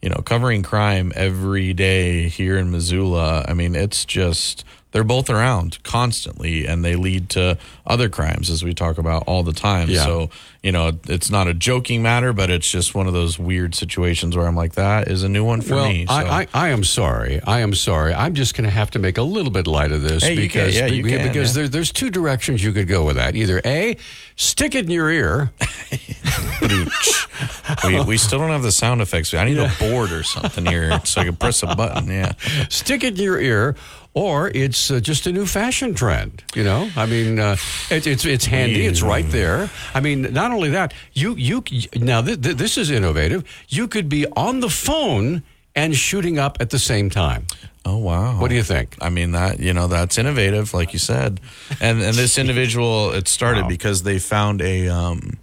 You 0.02 0.08
know, 0.08 0.22
covering 0.24 0.64
crime 0.64 1.12
every 1.14 1.74
day 1.74 2.30
here 2.30 2.58
in 2.58 2.72
Missoula. 2.72 3.44
I 3.50 3.54
mean, 3.54 3.76
it's 3.76 4.06
just 4.06 4.64
they're 4.92 5.04
both 5.04 5.30
around 5.30 5.82
constantly, 5.84 6.66
and 6.66 6.84
they 6.84 6.96
lead 6.96 7.30
to 7.30 7.58
other 7.86 8.10
crimes, 8.10 8.50
as 8.50 8.64
we 8.64 8.74
talk 8.74 8.98
about 8.98 9.24
all 9.28 9.44
the 9.44 9.54
time. 9.54 9.90
Yeah. 9.90 10.04
So, 10.04 10.30
you 10.64 10.72
know, 10.72 10.98
it's 11.08 11.30
not 11.30 11.48
a 11.48 11.54
joking 11.54 12.02
matter, 12.02 12.34
but 12.34 12.50
it's 12.50 12.70
just 12.70 12.96
one 12.96 13.06
of 13.06 13.14
those 13.14 13.38
weird 13.38 13.76
situations 13.76 14.36
where 14.36 14.48
I'm 14.48 14.56
like, 14.56 14.74
that 14.74 15.08
is 15.08 15.24
a 15.24 15.30
new 15.30 15.44
one 15.44 15.62
for 15.62 15.76
well, 15.76 15.90
me. 15.90 16.08
So. 16.08 16.14
I, 16.14 16.42
I, 16.42 16.48
I 16.54 16.70
am 16.70 16.84
sorry. 16.84 17.40
I 17.44 17.60
am 17.60 17.76
sorry. 17.76 18.14
I'm 18.14 18.34
just 18.34 18.56
going 18.56 18.66
to 18.66 18.74
have 18.74 18.90
to 18.92 19.00
make 19.00 19.18
a 19.18 19.24
little 19.24 19.52
bit 19.52 19.68
light 19.68 19.92
of 19.92 20.02
this 20.02 20.24
Hey, 20.24 20.34
you 20.34 20.50
can- 20.50 20.66
because 20.66 20.76
yeah, 20.76 20.88
can, 20.88 21.28
because 21.28 21.56
yeah. 21.56 21.62
there, 21.62 21.70
there's 21.70 21.92
two 21.92 22.10
directions 22.10 22.64
you 22.64 22.72
could 22.72 22.88
go 22.88 23.06
with 23.06 23.18
that. 23.18 23.36
Either 23.36 23.62
a, 23.64 23.96
stick 24.36 24.74
it 24.74 24.86
in 24.86 24.92
your 24.92 25.10
ear. 25.12 25.52
we, 27.86 28.02
we 28.04 28.18
still 28.18 28.40
don't 28.40 28.50
have 28.50 28.64
the 28.64 28.72
sound 28.72 29.02
effects. 29.02 29.34
I 29.34 29.46
need 29.46 29.58
a 29.58 29.72
board 29.80 30.12
or 30.12 30.24
something 30.24 30.66
here 30.66 31.00
so 31.06 31.22
I 31.22 31.26
can 31.26 31.36
press 31.36 31.64
a 31.64 31.76
button. 31.76 32.08
Yeah. 32.08 32.34
stick 32.70 33.04
it 33.04 33.18
in 33.18 33.24
your 33.24 33.40
ear, 33.40 33.76
or 34.20 34.52
it's 34.54 34.92
uh, 34.92 35.00
just 35.00 35.28
a 35.28 35.32
new 35.32 35.46
fashion 35.46 35.94
trend. 35.94 36.44
You 36.56 36.64
know, 36.64 36.90
I 36.96 37.06
mean, 37.06 37.40
uh, 37.40 37.56
it, 37.90 38.06
it's 38.08 38.26
it's 38.26 38.46
handy. 38.46 38.86
It's 38.86 39.02
right 39.02 39.30
there. 39.32 39.70
I 39.94 40.00
mean, 40.02 40.22
not 40.34 40.52
only 40.52 40.70
that, 40.72 40.94
you 41.14 41.36
you 41.38 41.64
now 41.96 42.22
th- 42.22 42.42
th- 42.42 42.58
this 42.58 42.78
is 42.78 42.90
innovative. 42.92 43.44
You 43.70 43.88
could 43.88 44.08
be 44.10 44.26
on 44.36 44.60
the 44.60 44.70
phone 44.70 45.42
and 45.76 45.96
shooting 45.96 46.40
up 46.40 46.58
at 46.60 46.70
the 46.70 46.80
same 46.80 47.10
time. 47.10 47.46
Oh 47.86 47.98
wow! 47.98 48.40
What 48.42 48.50
do 48.50 48.56
you 48.56 48.64
think? 48.64 48.96
I 49.02 49.10
mean 49.10 49.32
that 49.32 49.60
you 49.60 49.74
know 49.74 49.88
that's 49.88 50.18
innovative, 50.18 50.74
like 50.74 50.92
you 50.94 51.00
said, 51.00 51.40
and 51.80 52.02
and 52.02 52.16
this 52.16 52.38
individual 52.44 53.12
it 53.16 53.28
started 53.28 53.62
Wow. 53.64 53.70
because 53.70 54.04
they 54.04 54.20
found 54.20 54.62
a 54.62 54.90
um 54.90 55.38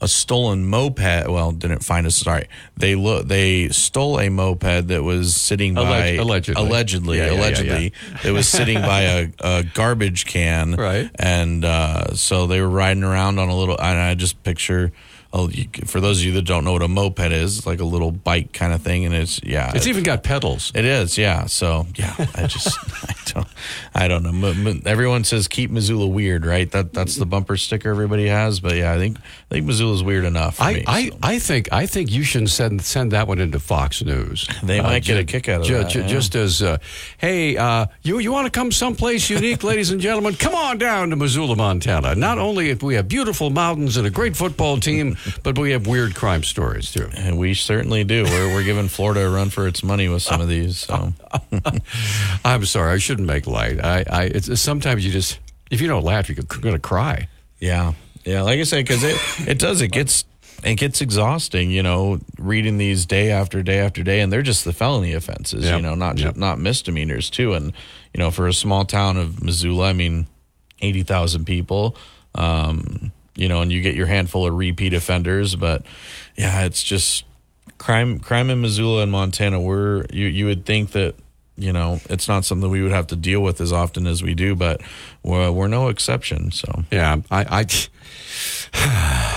a 0.00 0.08
stolen 0.08 0.66
moped. 0.66 1.28
Well, 1.28 1.52
didn't 1.52 1.82
find 1.84 2.06
a 2.06 2.10
sorry. 2.10 2.48
They 2.76 2.94
look 2.94 3.26
they 3.28 3.68
stole 3.70 4.20
a 4.20 4.28
moped 4.28 4.88
that 4.88 5.02
was 5.02 5.34
sitting 5.34 5.74
by 5.74 5.82
Alleg- 6.16 6.18
allegedly. 6.18 6.62
allegedly 6.62 7.18
Yeah, 7.18 7.24
yeah, 7.26 7.32
yeah, 7.32 7.38
allegedly 7.40 7.92
it 8.24 8.30
was 8.32 8.48
sitting 8.48 8.80
by 8.82 9.02
a, 9.02 9.28
a 9.40 9.62
garbage 9.74 10.26
can 10.26 10.72
Right. 10.78 11.10
and 11.18 11.64
uh, 11.64 12.14
so 12.14 12.46
they 12.46 12.60
were 12.60 12.68
riding 12.68 13.04
around 13.04 13.38
on 13.38 13.48
a 13.48 13.56
little 13.56 13.76
and 13.80 13.98
I 13.98 14.14
just 14.14 14.42
picture 14.42 14.92
oh, 15.36 15.48
you, 15.50 15.66
for 15.84 16.00
those 16.00 16.18
of 16.20 16.24
you 16.24 16.32
that 16.32 16.42
don't 16.42 16.64
know 16.64 16.72
what 16.72 16.82
a 16.82 16.88
moped 16.88 17.20
is, 17.32 17.58
it's 17.58 17.66
like 17.66 17.80
a 17.80 17.84
little 17.84 18.10
bike 18.10 18.52
kind 18.52 18.72
of 18.72 18.80
thing, 18.82 19.04
and 19.04 19.14
it's 19.14 19.40
yeah, 19.42 19.72
It's 19.74 19.86
even 19.86 20.02
got 20.02 20.22
pedals. 20.22 20.72
it 20.74 20.84
is, 20.84 21.18
yeah. 21.18 21.46
So 21.46 21.86
yeah, 21.96 22.14
I 22.34 22.46
just 22.46 22.68
I 23.08 23.14
don't 23.32 23.48
I 23.94 24.08
don't 24.08 24.22
know. 24.22 24.74
Everyone 24.86 25.24
says 25.24 25.46
keep 25.48 25.70
Missoula 25.70 26.06
weird, 26.06 26.46
right? 26.46 26.70
That 26.70 26.92
that's 26.92 27.16
the 27.16 27.26
bumper 27.26 27.56
sticker 27.56 27.90
everybody 27.90 28.26
has, 28.28 28.60
but 28.60 28.74
yeah, 28.76 28.92
I 28.92 28.98
think 28.98 29.18
I 29.18 29.54
think 29.54 29.66
Missoula's 29.66 30.02
weird 30.02 30.24
enough. 30.24 30.60
I, 30.60 30.74
me, 30.74 30.84
I, 30.86 31.08
so. 31.10 31.18
I 31.22 31.38
think 31.38 31.72
I 31.72 31.86
think 31.86 32.10
you 32.10 32.22
should 32.22 32.48
send 32.48 32.82
send 32.82 33.12
that 33.12 33.28
one 33.28 33.38
into 33.38 33.60
Fox 33.60 34.02
News. 34.02 34.48
They 34.66 34.80
might 34.80 35.04
get 35.04 35.18
a 35.18 35.24
kick 35.24 35.48
out 35.48 35.60
of 35.60 35.66
ju- 35.66 35.78
that, 35.78 35.90
ju- 35.90 36.00
yeah. 36.00 36.06
Just 36.08 36.34
as, 36.34 36.60
uh, 36.60 36.78
hey, 37.18 37.56
uh, 37.56 37.86
you 38.02 38.18
you 38.18 38.32
want 38.32 38.46
to 38.46 38.50
come 38.50 38.72
someplace 38.72 39.30
unique, 39.30 39.62
ladies 39.70 39.90
and 39.92 40.00
gentlemen? 40.00 40.34
Come 40.34 40.54
on 40.56 40.78
down 40.78 41.10
to 41.10 41.16
Missoula, 41.16 41.54
Montana. 41.54 42.14
Not 42.16 42.38
only 42.38 42.70
if 42.70 42.82
we 42.82 42.94
have 42.96 43.06
beautiful 43.06 43.50
mountains 43.50 43.96
and 43.96 44.06
a 44.06 44.10
great 44.10 44.36
football 44.36 44.78
team, 44.80 45.16
but 45.42 45.58
we 45.58 45.72
have 45.72 45.86
weird 45.86 46.14
crime 46.14 46.42
stories 46.42 46.92
too. 46.92 47.08
and 47.16 47.38
we 47.38 47.54
certainly 47.54 48.04
do. 48.04 48.24
We're 48.24 48.52
we're 48.54 48.64
giving 48.64 48.88
Florida 48.88 49.26
a 49.26 49.30
run 49.30 49.50
for 49.50 49.66
its 49.66 49.82
money 49.82 50.08
with 50.08 50.22
some 50.22 50.40
of 50.40 50.48
these. 50.48 50.78
So 50.78 51.12
I'm 52.44 52.64
sorry, 52.64 52.92
I 52.92 52.98
shouldn't 52.98 53.26
make 53.26 53.46
light. 53.46 53.82
I, 53.84 54.04
I 54.08 54.22
it's, 54.24 54.60
sometimes 54.60 55.04
you 55.04 55.12
just 55.12 55.38
if 55.70 55.80
you 55.80 55.88
don't 55.88 56.04
laugh, 56.04 56.28
you're 56.28 56.36
to 56.44 56.78
cry. 56.78 57.28
Yeah, 57.58 57.94
yeah. 58.24 58.42
Like 58.42 58.60
I 58.60 58.64
said, 58.64 58.84
because 58.86 59.02
it 59.02 59.16
it 59.48 59.58
does 59.58 59.80
it 59.80 59.88
gets 59.88 60.24
it 60.64 60.76
gets 60.76 61.00
exhausting. 61.00 61.70
You 61.70 61.82
know, 61.82 62.18
reading 62.38 62.78
these 62.78 63.06
day 63.06 63.30
after 63.30 63.62
day 63.62 63.78
after 63.80 64.02
day, 64.02 64.20
and 64.20 64.32
they're 64.32 64.42
just 64.42 64.64
the 64.64 64.72
felony 64.72 65.12
offenses. 65.12 65.64
Yep. 65.64 65.76
You 65.76 65.82
know, 65.82 65.94
not 65.94 66.18
Yep. 66.18 66.26
just 66.26 66.36
not 66.36 66.58
misdemeanors 66.58 67.30
too. 67.30 67.54
And 67.54 67.72
you 68.14 68.18
know, 68.18 68.30
for 68.30 68.46
a 68.46 68.52
small 68.52 68.84
town 68.84 69.16
of 69.16 69.42
Missoula, 69.42 69.88
I 69.88 69.92
mean, 69.92 70.26
eighty 70.80 71.02
thousand 71.02 71.44
people. 71.46 71.96
Um, 72.34 73.12
you 73.36 73.48
know, 73.48 73.60
and 73.60 73.70
you 73.70 73.80
get 73.82 73.94
your 73.94 74.06
handful 74.06 74.46
of 74.46 74.54
repeat 74.54 74.94
offenders, 74.94 75.54
but 75.54 75.84
yeah, 76.36 76.64
it's 76.64 76.82
just 76.82 77.24
crime 77.78 78.18
crime 78.18 78.50
in 78.50 78.60
Missoula 78.60 79.02
and 79.02 79.12
Montana. 79.12 79.60
We're 79.60 80.06
you 80.12 80.26
you 80.26 80.46
would 80.46 80.64
think 80.64 80.92
that 80.92 81.14
you 81.56 81.72
know 81.72 82.00
it's 82.08 82.28
not 82.28 82.44
something 82.44 82.70
we 82.70 82.82
would 82.82 82.92
have 82.92 83.06
to 83.08 83.16
deal 83.16 83.40
with 83.40 83.60
as 83.60 83.72
often 83.72 84.06
as 84.06 84.22
we 84.22 84.34
do, 84.34 84.54
but 84.54 84.80
we're, 85.22 85.50
we're 85.50 85.68
no 85.68 85.88
exception. 85.88 86.50
So 86.50 86.84
Yeah, 86.90 87.18
I. 87.30 87.62
I 87.62 89.32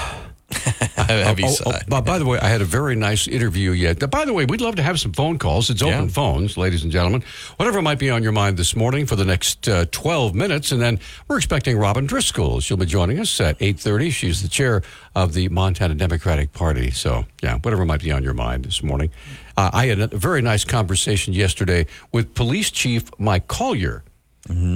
heavy 0.98 1.44
Oh, 1.44 1.48
oh, 1.65 1.72
side. 1.72 1.86
but 1.88 2.01
by 2.01 2.18
the 2.20 2.25
way, 2.25 2.39
I 2.39 2.48
had 2.50 2.62
a 2.62 2.65
very 2.65 2.96
nice 2.96 3.27
interview 3.27 3.72
yet. 3.72 4.00
By 4.10 4.25
the 4.25 4.34
way, 4.34 4.46
we'd 4.46 4.62
love 4.62 4.75
to 4.75 4.84
have 4.84 5.00
some 5.00 5.13
phone 5.13 5.38
calls. 5.38 5.70
It's 5.70 5.82
open 5.82 6.06
Yeah. 6.06 6.08
phones, 6.08 6.58
ladies 6.58 6.84
and 6.84 6.91
gentlemen. 6.91 7.24
Whatever 7.58 7.82
might 7.82 8.00
be 8.00 8.10
on 8.10 8.24
your 8.24 8.32
mind 8.32 8.58
this 8.58 8.75
morning 8.75 9.06
for 9.06 9.15
the 9.15 9.25
next 9.25 9.68
uh, 9.68 9.86
12 9.91 10.34
minutes. 10.36 10.72
And 10.72 10.82
then 10.82 11.00
we're 11.27 11.38
expecting 11.38 11.77
Robyn 11.77 12.06
Driscoll. 12.08 12.60
She'll 12.60 12.77
be 12.77 12.86
joining 12.86 13.20
us 13.20 13.39
at 13.41 13.58
8.30. 13.60 14.12
She's 14.12 14.41
the 14.41 14.50
chair 14.50 14.82
of 15.15 15.34
the 15.34 15.50
Montana 15.50 15.96
Democratic 15.96 16.53
Party. 16.53 16.91
So, 16.91 17.25
yeah, 17.44 17.58
whatever 17.60 17.86
might 17.86 18.01
be 18.01 18.12
on 18.12 18.24
your 18.24 18.34
mind 18.34 18.65
this 18.65 18.82
morning. 18.84 19.10
Uh, 19.58 19.70
I 19.74 19.88
had 19.88 20.00
a 20.00 20.08
very 20.08 20.41
nice 20.41 20.63
conversation 20.63 21.34
yesterday 21.34 21.86
with 22.12 22.34
Police 22.34 22.72
Chief 22.72 23.03
Mike 23.20 23.48
Colyer. 23.48 24.03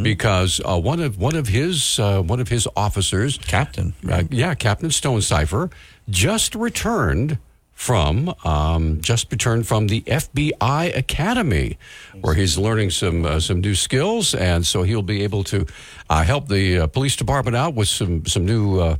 Because 0.04 0.62
uh, 0.64 0.80
one 0.80 1.00
of 1.00 1.18
one 1.18 1.36
of 1.36 1.48
his 1.48 2.00
uh, 2.00 2.22
one 2.22 2.40
of 2.40 2.48
his 2.50 2.68
officers, 2.76 3.40
Captain, 3.40 3.94
uh, 4.08 4.24
yeah, 4.30 4.54
Captain 4.54 4.92
Stonecipher, 4.92 5.72
just 6.10 6.54
returned 6.54 7.40
from 7.74 8.34
um, 8.46 9.02
just 9.02 9.32
returned 9.32 9.68
from 9.68 9.88
the 9.88 10.02
FBI 10.02 10.96
Academy, 10.96 11.78
where 12.22 12.36
he's 12.36 12.58
learning 12.58 12.92
some 12.92 13.26
uh, 13.26 13.40
some 13.40 13.62
new 13.62 13.76
skills, 13.76 14.36
and 14.36 14.66
so 14.66 14.84
he'll 14.84 15.02
be 15.02 15.24
able 15.24 15.44
to 15.46 15.66
uh, 16.10 16.24
help 16.24 16.48
the 16.48 16.80
uh, 16.80 16.88
police 16.88 17.16
department 17.16 17.56
out 17.56 17.74
with 17.74 17.88
some 17.88 18.26
some 18.26 18.46
new. 18.46 18.98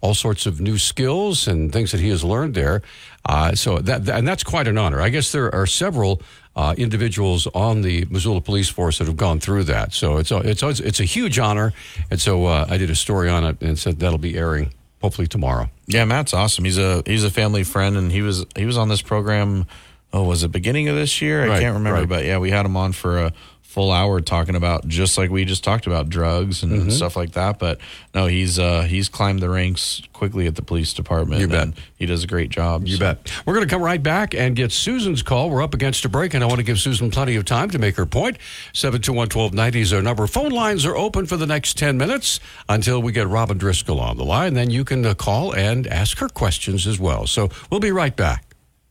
All 0.00 0.14
sorts 0.14 0.46
of 0.46 0.60
new 0.60 0.78
skills 0.78 1.48
and 1.48 1.72
things 1.72 1.90
that 1.92 2.00
he 2.00 2.10
has 2.10 2.22
learned 2.22 2.54
there. 2.54 2.82
Uh, 3.24 3.54
so 3.54 3.78
that, 3.78 4.04
that- 4.04 4.18
and 4.18 4.28
that's 4.28 4.44
quite 4.44 4.68
an 4.68 4.78
honor. 4.78 5.00
I 5.00 5.08
guess 5.08 5.32
there 5.32 5.52
are 5.54 5.66
several 5.66 6.20
uh, 6.54 6.74
individuals 6.78 7.46
on 7.54 7.82
the 7.82 8.06
Missoula 8.10 8.40
Police 8.40 8.68
Force 8.68 8.98
that 8.98 9.06
have 9.06 9.16
gone 9.16 9.40
through 9.40 9.64
that. 9.64 9.92
So 9.92 10.16
it's 10.18 10.30
a, 10.30 10.38
it's 10.38 10.62
a, 10.62 10.68
it's 10.68 11.00
a 11.00 11.04
huge 11.04 11.38
honor. 11.38 11.72
And 12.10 12.20
so 12.20 12.46
uh, 12.46 12.66
I 12.68 12.76
did 12.78 12.90
a 12.90 12.94
story 12.94 13.28
on 13.28 13.44
it 13.44 13.60
and 13.60 13.78
said 13.78 13.98
that'll 13.98 14.18
be 14.18 14.36
airing 14.38 14.72
hopefully 15.02 15.26
tomorrow. 15.26 15.70
Yeah, 15.86 16.04
Matt's 16.04 16.32
awesome. 16.34 16.64
He's 16.64 16.78
a 16.78 17.02
he's 17.06 17.22
a 17.24 17.30
family 17.30 17.62
friend, 17.62 17.96
and 17.96 18.10
he 18.10 18.22
was 18.22 18.44
he 18.56 18.64
was 18.66 18.76
on 18.76 18.88
this 18.88 19.02
program. 19.02 19.66
Oh, 20.12 20.24
was 20.24 20.42
it 20.42 20.50
beginning 20.50 20.88
of 20.88 20.96
this 20.96 21.20
year? 21.22 21.44
I 21.44 21.48
Right, 21.48 21.60
can't 21.60 21.74
remember, 21.74 22.00
right. 22.00 22.08
but 22.08 22.24
yeah, 22.24 22.38
we 22.38 22.50
had 22.50 22.64
him 22.66 22.76
on 22.76 22.92
for 22.92 23.18
a 23.18 23.32
full 23.76 23.92
hour 23.92 24.22
talking 24.22 24.54
about 24.56 24.88
just 24.88 25.18
like 25.18 25.28
we 25.28 25.44
just 25.44 25.62
talked 25.62 25.86
about 25.86 26.08
drugs 26.08 26.62
and 26.62 26.72
Mm-hmm. 26.72 26.88
stuff 26.88 27.14
like 27.14 27.32
that. 27.32 27.58
But 27.58 27.78
no, 28.14 28.24
he's 28.24 28.58
uh 28.58 28.82
he's 28.88 29.10
climbed 29.10 29.40
the 29.40 29.50
ranks 29.50 30.00
quickly 30.14 30.46
at 30.46 30.54
the 30.54 30.62
police 30.62 30.94
department. 30.94 31.42
You 31.42 31.48
bet. 31.48 31.62
and 31.62 31.74
He 31.98 32.06
does 32.06 32.24
a 32.24 32.26
great 32.26 32.48
job. 32.48 32.86
You 32.86 32.94
so. 32.96 33.00
bet. 33.00 33.30
We're 33.44 33.52
going 33.52 33.68
to 33.68 33.70
come 33.70 33.82
right 33.82 34.02
back 34.02 34.32
and 34.34 34.56
get 34.56 34.72
Susan's 34.72 35.22
call. 35.22 35.50
We're 35.50 35.62
up 35.62 35.74
against 35.74 36.06
a 36.06 36.08
break, 36.08 36.32
and 36.32 36.42
I 36.42 36.46
want 36.46 36.56
to 36.58 36.64
give 36.64 36.78
Susan 36.78 37.10
plenty 37.10 37.36
of 37.36 37.44
time 37.44 37.68
to 37.68 37.78
make 37.78 37.96
her 37.96 38.06
point. 38.06 38.38
721 38.72 39.24
1290 39.28 39.80
is 39.82 39.92
our 39.92 40.00
number. 40.00 40.26
Phone 40.26 40.52
lines 40.52 40.86
are 40.86 40.96
open 40.96 41.26
for 41.26 41.36
the 41.36 41.46
next 41.46 41.76
10 41.76 41.98
minutes 41.98 42.40
until 42.70 43.02
we 43.02 43.12
get 43.12 43.28
Robyn 43.28 43.58
Driscoll 43.58 44.00
on 44.00 44.16
the 44.16 44.24
line. 44.24 44.54
Then 44.54 44.70
you 44.70 44.84
can 44.86 45.04
uh, 45.04 45.12
call 45.12 45.54
and 45.54 45.86
ask 45.86 46.16
her 46.20 46.30
questions 46.30 46.86
as 46.86 46.98
well. 46.98 47.26
So 47.26 47.50
we'll 47.70 47.80
be 47.80 47.92
right 47.92 48.16
back. 48.16 48.42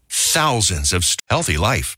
thousands 0.10 0.94
of 0.94 1.04
st- 1.04 1.22
healthy 1.30 1.58
life. 1.58 1.98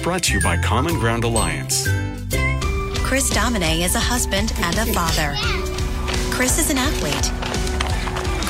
Brought 0.00 0.24
to 0.24 0.34
you 0.34 0.40
by 0.40 0.56
Common 0.56 0.94
Ground 0.98 1.22
Alliance. 1.24 1.86
Chris 2.98 3.30
Domine 3.30 3.82
is 3.82 3.94
a 3.94 4.00
husband 4.00 4.52
and 4.58 4.76
a 4.78 4.86
father. 4.92 5.34
Chris 6.34 6.58
is 6.58 6.70
an 6.70 6.78
athlete. 6.78 7.30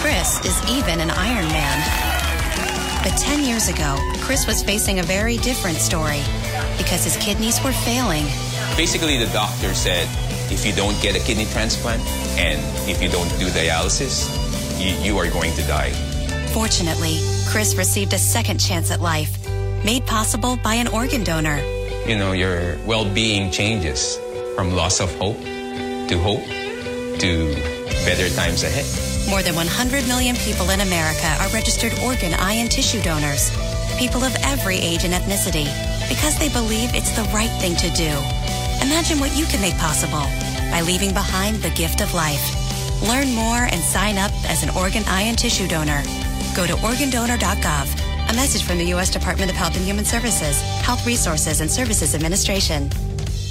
Chris 0.00 0.44
is 0.46 0.70
even 0.70 1.00
an 1.00 1.10
Iron 1.10 1.46
Man. 1.48 3.02
But 3.02 3.18
10 3.18 3.44
years 3.44 3.68
ago, 3.68 3.98
Chris 4.20 4.46
was 4.46 4.62
facing 4.62 5.00
a 5.00 5.02
very 5.02 5.36
different 5.38 5.76
story 5.76 6.22
because 6.78 7.04
his 7.04 7.16
kidneys 7.18 7.62
were 7.62 7.72
failing. 7.72 8.24
Basically, 8.76 9.18
the 9.18 9.30
doctor 9.32 9.74
said 9.74 10.08
if 10.50 10.64
you 10.64 10.72
don't 10.72 11.00
get 11.02 11.16
a 11.16 11.20
kidney 11.20 11.46
transplant 11.46 12.00
and 12.38 12.60
if 12.88 13.02
you 13.02 13.08
don't 13.08 13.28
do 13.38 13.46
dialysis, 13.48 14.30
you, 14.80 14.94
you 15.04 15.18
are 15.18 15.28
going 15.28 15.52
to 15.54 15.62
die. 15.62 15.90
Fortunately, 16.52 17.18
Chris 17.48 17.74
received 17.74 18.12
a 18.12 18.18
second 18.18 18.58
chance 18.58 18.90
at 18.90 19.00
life, 19.00 19.41
made 19.84 20.06
possible 20.06 20.56
by 20.62 20.74
an 20.74 20.88
organ 20.88 21.24
donor. 21.24 21.58
You 22.06 22.16
know, 22.16 22.32
your 22.32 22.78
well 22.86 23.04
being 23.04 23.50
changes 23.50 24.18
from 24.54 24.72
loss 24.72 25.00
of 25.00 25.14
hope 25.16 25.38
to 25.38 26.18
hope 26.18 26.44
to 27.20 27.54
better 28.04 28.28
times 28.34 28.62
ahead. 28.62 28.86
More 29.28 29.42
than 29.42 29.54
100 29.54 30.06
million 30.08 30.36
people 30.36 30.70
in 30.70 30.80
America 30.80 31.28
are 31.40 31.48
registered 31.50 31.92
organ, 32.04 32.34
eye, 32.34 32.54
and 32.54 32.70
tissue 32.70 33.00
donors. 33.02 33.50
People 33.98 34.24
of 34.24 34.34
every 34.42 34.76
age 34.76 35.04
and 35.04 35.14
ethnicity, 35.14 35.64
because 36.08 36.36
they 36.38 36.48
believe 36.48 36.90
it's 36.94 37.14
the 37.14 37.22
right 37.30 37.50
thing 37.60 37.76
to 37.76 37.88
do. 37.90 38.10
Imagine 38.82 39.20
what 39.20 39.36
you 39.36 39.46
can 39.46 39.60
make 39.60 39.78
possible 39.78 40.26
by 40.70 40.82
leaving 40.82 41.12
behind 41.12 41.62
the 41.62 41.70
gift 41.70 42.00
of 42.00 42.12
life. 42.14 42.42
Learn 43.06 43.32
more 43.32 43.68
and 43.70 43.80
sign 43.80 44.18
up 44.18 44.32
as 44.50 44.62
an 44.62 44.70
organ, 44.70 45.04
eye, 45.06 45.22
and 45.22 45.38
tissue 45.38 45.68
donor. 45.68 46.02
Go 46.56 46.66
to 46.66 46.74
organdonor.gov. 46.74 48.11
A 48.28 48.34
message 48.34 48.64
from 48.64 48.78
the 48.78 48.86
U.S. 48.86 49.10
Department 49.10 49.50
of 49.50 49.56
Health 49.56 49.76
and 49.76 49.84
Human 49.84 50.04
Services, 50.04 50.60
Health 50.82 51.06
Resources 51.06 51.60
and 51.60 51.70
Services 51.70 52.14
Administration. 52.14 52.90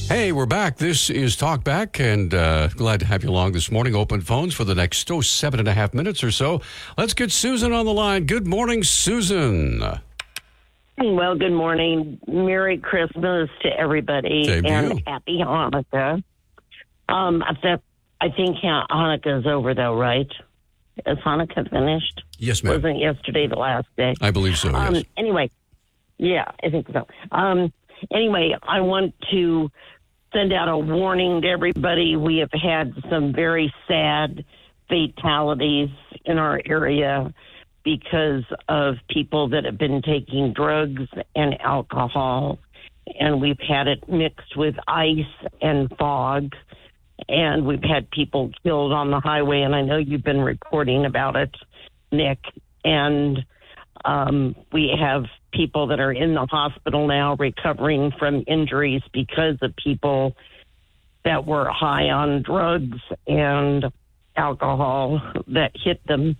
Hey, 0.08 0.32
we're 0.32 0.46
back. 0.46 0.78
This 0.78 1.10
is 1.10 1.36
Talk 1.38 1.63
Back, 1.63 2.00
and 2.00 2.34
uh, 2.34 2.68
glad 2.70 3.00
to 3.00 3.06
have 3.06 3.24
you 3.24 3.30
along 3.30 3.54
this 3.54 3.72
morning. 3.72 3.96
Open 3.96 4.20
phones 4.20 4.54
for 4.54 4.66
the 4.66 4.75
next 4.75 5.10
oh, 5.10 5.22
seven 5.22 5.60
and 5.60 5.70
a 5.70 5.74
half 5.74 5.94
minutes 5.94 6.24
or 6.24 6.32
so. 6.32 6.62
Let's 6.98 7.13
get 7.13 7.32
Susan 7.32 7.72
on 7.72 7.86
the 7.86 7.94
line. 7.94 8.25
Good 8.25 8.46
morning, 8.46 8.84
Susan. 8.84 9.82
Well, 10.98 11.36
good 11.36 11.54
morning. 11.54 12.20
Merry 12.28 12.78
Christmas 12.78 13.50
to 13.62 13.70
everybody 13.70 14.44
Same 14.46 14.66
and 14.66 15.00
you. 15.00 15.04
happy 15.08 15.40
Hanukkah. 15.40 16.24
Um, 17.08 17.44
I 17.44 17.54
think, 17.62 17.82
I 18.20 18.28
Hanukkah 18.92 19.40
is 19.40 19.48
over 19.48 19.74
though, 19.74 19.96
right? 19.98 20.30
Is 21.06 21.18
Hanukkah 21.20 21.70
finished? 21.70 22.22
Yes, 22.42 22.64
ma'am. 22.64 22.82
Wasn't 22.82 23.00
yesterday 23.00 23.46
the 23.46 23.56
last 23.56 23.88
day? 23.98 24.16
I 24.20 24.32
believe 24.32 24.58
so. 24.58 24.74
Um, 24.74 24.96
yes. 24.96 25.04
Anyway, 25.16 25.52
yeah, 26.18 26.52
I 26.64 26.72
think 26.72 26.88
so. 26.92 27.08
Um, 27.32 27.72
anyway, 28.12 28.56
I 28.64 28.82
want 28.82 29.14
to 29.32 29.70
send 30.34 30.52
out 30.52 30.68
a 30.68 30.76
warning 30.76 31.44
to 31.44 31.48
everybody. 31.48 32.16
We 32.16 32.38
have 32.38 32.50
had 32.52 32.96
some 33.12 33.32
very 33.32 33.72
sad 33.88 34.44
fatalities 34.90 35.90
in 36.26 36.40
our 36.40 36.60
area 36.66 37.32
because 37.84 38.44
of 38.68 38.96
people 39.08 39.50
that 39.50 39.66
have 39.66 39.78
been 39.78 40.02
taking 40.02 40.52
drugs 40.54 41.08
and 41.36 41.62
alcohol. 41.62 42.58
And 43.20 43.40
we've 43.40 43.60
had 43.60 43.88
it 43.88 44.10
mixed 44.10 44.58
with 44.58 44.76
ice 44.88 45.20
and 45.62 45.94
fog. 45.96 46.54
And 47.30 47.68
we've 47.68 47.84
had 47.84 48.10
people 48.10 48.52
killed 48.64 48.94
on 48.94 49.12
the 49.12 49.20
highway. 49.20 49.62
And 49.62 49.76
I 49.76 49.84
know 49.84 49.98
you've 49.98 50.24
been 50.24 50.42
reporting 50.42 51.06
about 51.06 51.36
it, 51.36 51.56
Nick. 52.12 52.39
And 52.84 53.46
um, 54.06 54.56
we 54.72 54.96
have 55.00 55.25
people 55.53 55.88
that 55.88 56.00
are 56.00 56.12
in 56.12 56.34
the 56.34 56.46
hospital 56.46 57.08
now 57.08 57.36
recovering 57.36 58.12
from 58.18 58.44
injuries 58.48 59.01
because 59.13 59.58
of 59.62 59.75
people 59.75 60.36
that 61.24 61.46
were 61.46 61.70
high 61.70 62.10
on 62.10 62.41
drugs 62.41 62.98
and 63.27 63.86
alcohol 64.36 65.22
that 65.48 65.72
hit 65.75 66.06
them. 66.08 66.36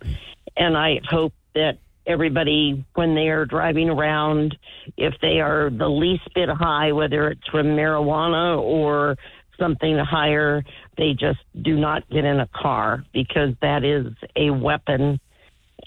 And 0.56 0.76
I 0.76 1.00
hope 1.08 1.34
that 1.54 1.78
everybody, 2.06 2.84
when 2.94 3.14
they 3.14 3.28
are 3.28 3.44
driving 3.44 3.88
around, 3.88 4.56
if 4.96 5.14
they 5.20 5.40
are 5.40 5.70
the 5.70 5.88
least 5.88 6.28
bit 6.34 6.48
high, 6.48 6.92
whether 6.92 7.28
it's 7.28 7.46
from 7.48 7.68
marijuana 7.68 8.60
or 8.60 9.16
something 9.58 9.98
higher, 9.98 10.64
they 10.96 11.12
just 11.12 11.40
do 11.60 11.78
not 11.78 12.08
get 12.10 12.24
in 12.24 12.40
a 12.40 12.48
car 12.48 13.04
because 13.12 13.54
that 13.60 13.84
is 13.84 14.06
a 14.34 14.50
weapon 14.50 15.20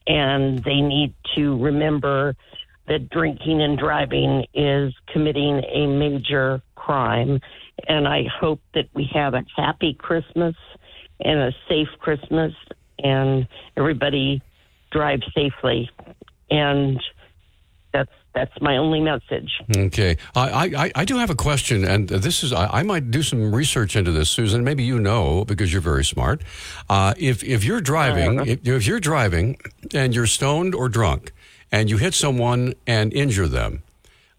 and 0.08 0.64
they 0.64 0.82
need 0.82 1.14
to 1.36 1.58
remember 1.58 2.36
that 2.88 3.10
drinking 3.10 3.62
and 3.62 3.78
driving 3.78 4.46
is 4.54 4.94
committing 5.12 5.64
a 5.74 5.88
major 5.88 6.62
crime. 6.76 7.40
And 7.88 8.08
I 8.08 8.26
hope 8.40 8.62
that 8.74 8.86
we 8.94 9.10
have 9.14 9.34
a 9.34 9.44
happy 9.56 9.94
Christmas 9.94 10.56
and 11.20 11.40
a 11.40 11.52
safe 11.68 11.88
Christmas 12.00 12.54
and 13.00 13.48
everybody 13.76 14.42
drive 14.92 15.22
safely. 15.34 15.90
And 16.50 17.02
that's 18.36 18.52
my 18.62 18.78
only 18.78 19.00
message. 19.00 19.52
Okay, 19.76 20.18
I, 20.36 20.66
I 20.86 20.92
I 21.02 21.06
do 21.06 21.18
have 21.18 21.30
a 21.30 21.36
question, 21.36 21.84
and 21.86 22.08
this 22.10 22.44
is 22.44 22.52
I, 22.54 22.68
I 22.80 22.84
might 22.84 23.10
do 23.10 23.24
some 23.24 23.56
research 23.56 23.96
into 23.96 24.12
this, 24.12 24.30
Susan. 24.30 24.64
Maybe 24.64 24.84
you 24.84 25.00
know 25.00 25.46
because 25.46 25.72
you're 25.74 25.82
very 25.82 26.06
smart. 26.06 26.44
Uh, 26.90 27.14
if 27.18 27.44
if 27.44 27.64
you're 27.64 27.82
driving, 27.82 28.40
Uh-huh. 28.40 28.52
if, 28.52 28.68
if 28.68 28.86
you're 28.88 29.00
driving 29.00 29.58
and 29.94 30.14
you're 30.14 30.28
stoned 30.28 30.76
or 30.76 30.90
drunk, 30.90 31.32
and 31.72 31.90
you 31.90 31.98
hit 31.98 32.14
someone 32.14 32.74
and 32.86 33.14
injure 33.14 33.48
them, 33.48 33.82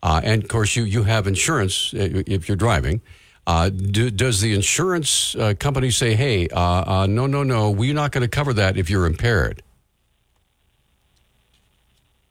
uh, 0.03 0.21
and 0.23 0.43
of 0.45 0.49
course 0.49 0.77
you 0.77 0.85
you 0.85 1.03
have 1.05 1.27
insurance 1.27 1.93
uh, 1.95 2.23
if 2.27 2.49
you're 2.49 2.57
driving. 2.69 3.01
Uh, 3.49 3.69
do, 3.71 4.11
does 4.11 4.41
the 4.41 4.53
insurance 4.55 5.37
uh, 5.37 5.55
company 5.59 5.91
say, 5.91 6.15
"Hey, 6.17 6.49
uh, 6.49 6.61
uh, 7.03 7.07
no, 7.07 7.27
no, 7.27 7.45
no, 7.45 7.71
we're 7.71 7.95
not 7.95 8.11
going 8.11 8.23
to 8.23 8.29
cover 8.39 8.53
that 8.55 8.77
if 8.77 8.91
you're 8.91 9.07
impaired"? 9.07 9.63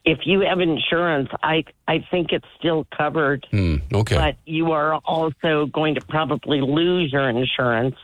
If 0.06 0.20
you 0.24 0.40
have 0.40 0.60
insurance, 0.60 1.28
I 1.42 1.64
I 1.88 1.98
think 2.10 2.28
it's 2.30 2.46
still 2.58 2.86
covered. 2.96 3.46
Hmm, 3.50 3.76
okay. 3.92 4.14
but 4.16 4.36
you 4.46 4.70
are 4.72 4.94
also 5.04 5.66
going 5.66 5.96
to 5.96 6.00
probably 6.00 6.60
lose 6.60 7.12
your 7.12 7.28
insurance. 7.28 7.96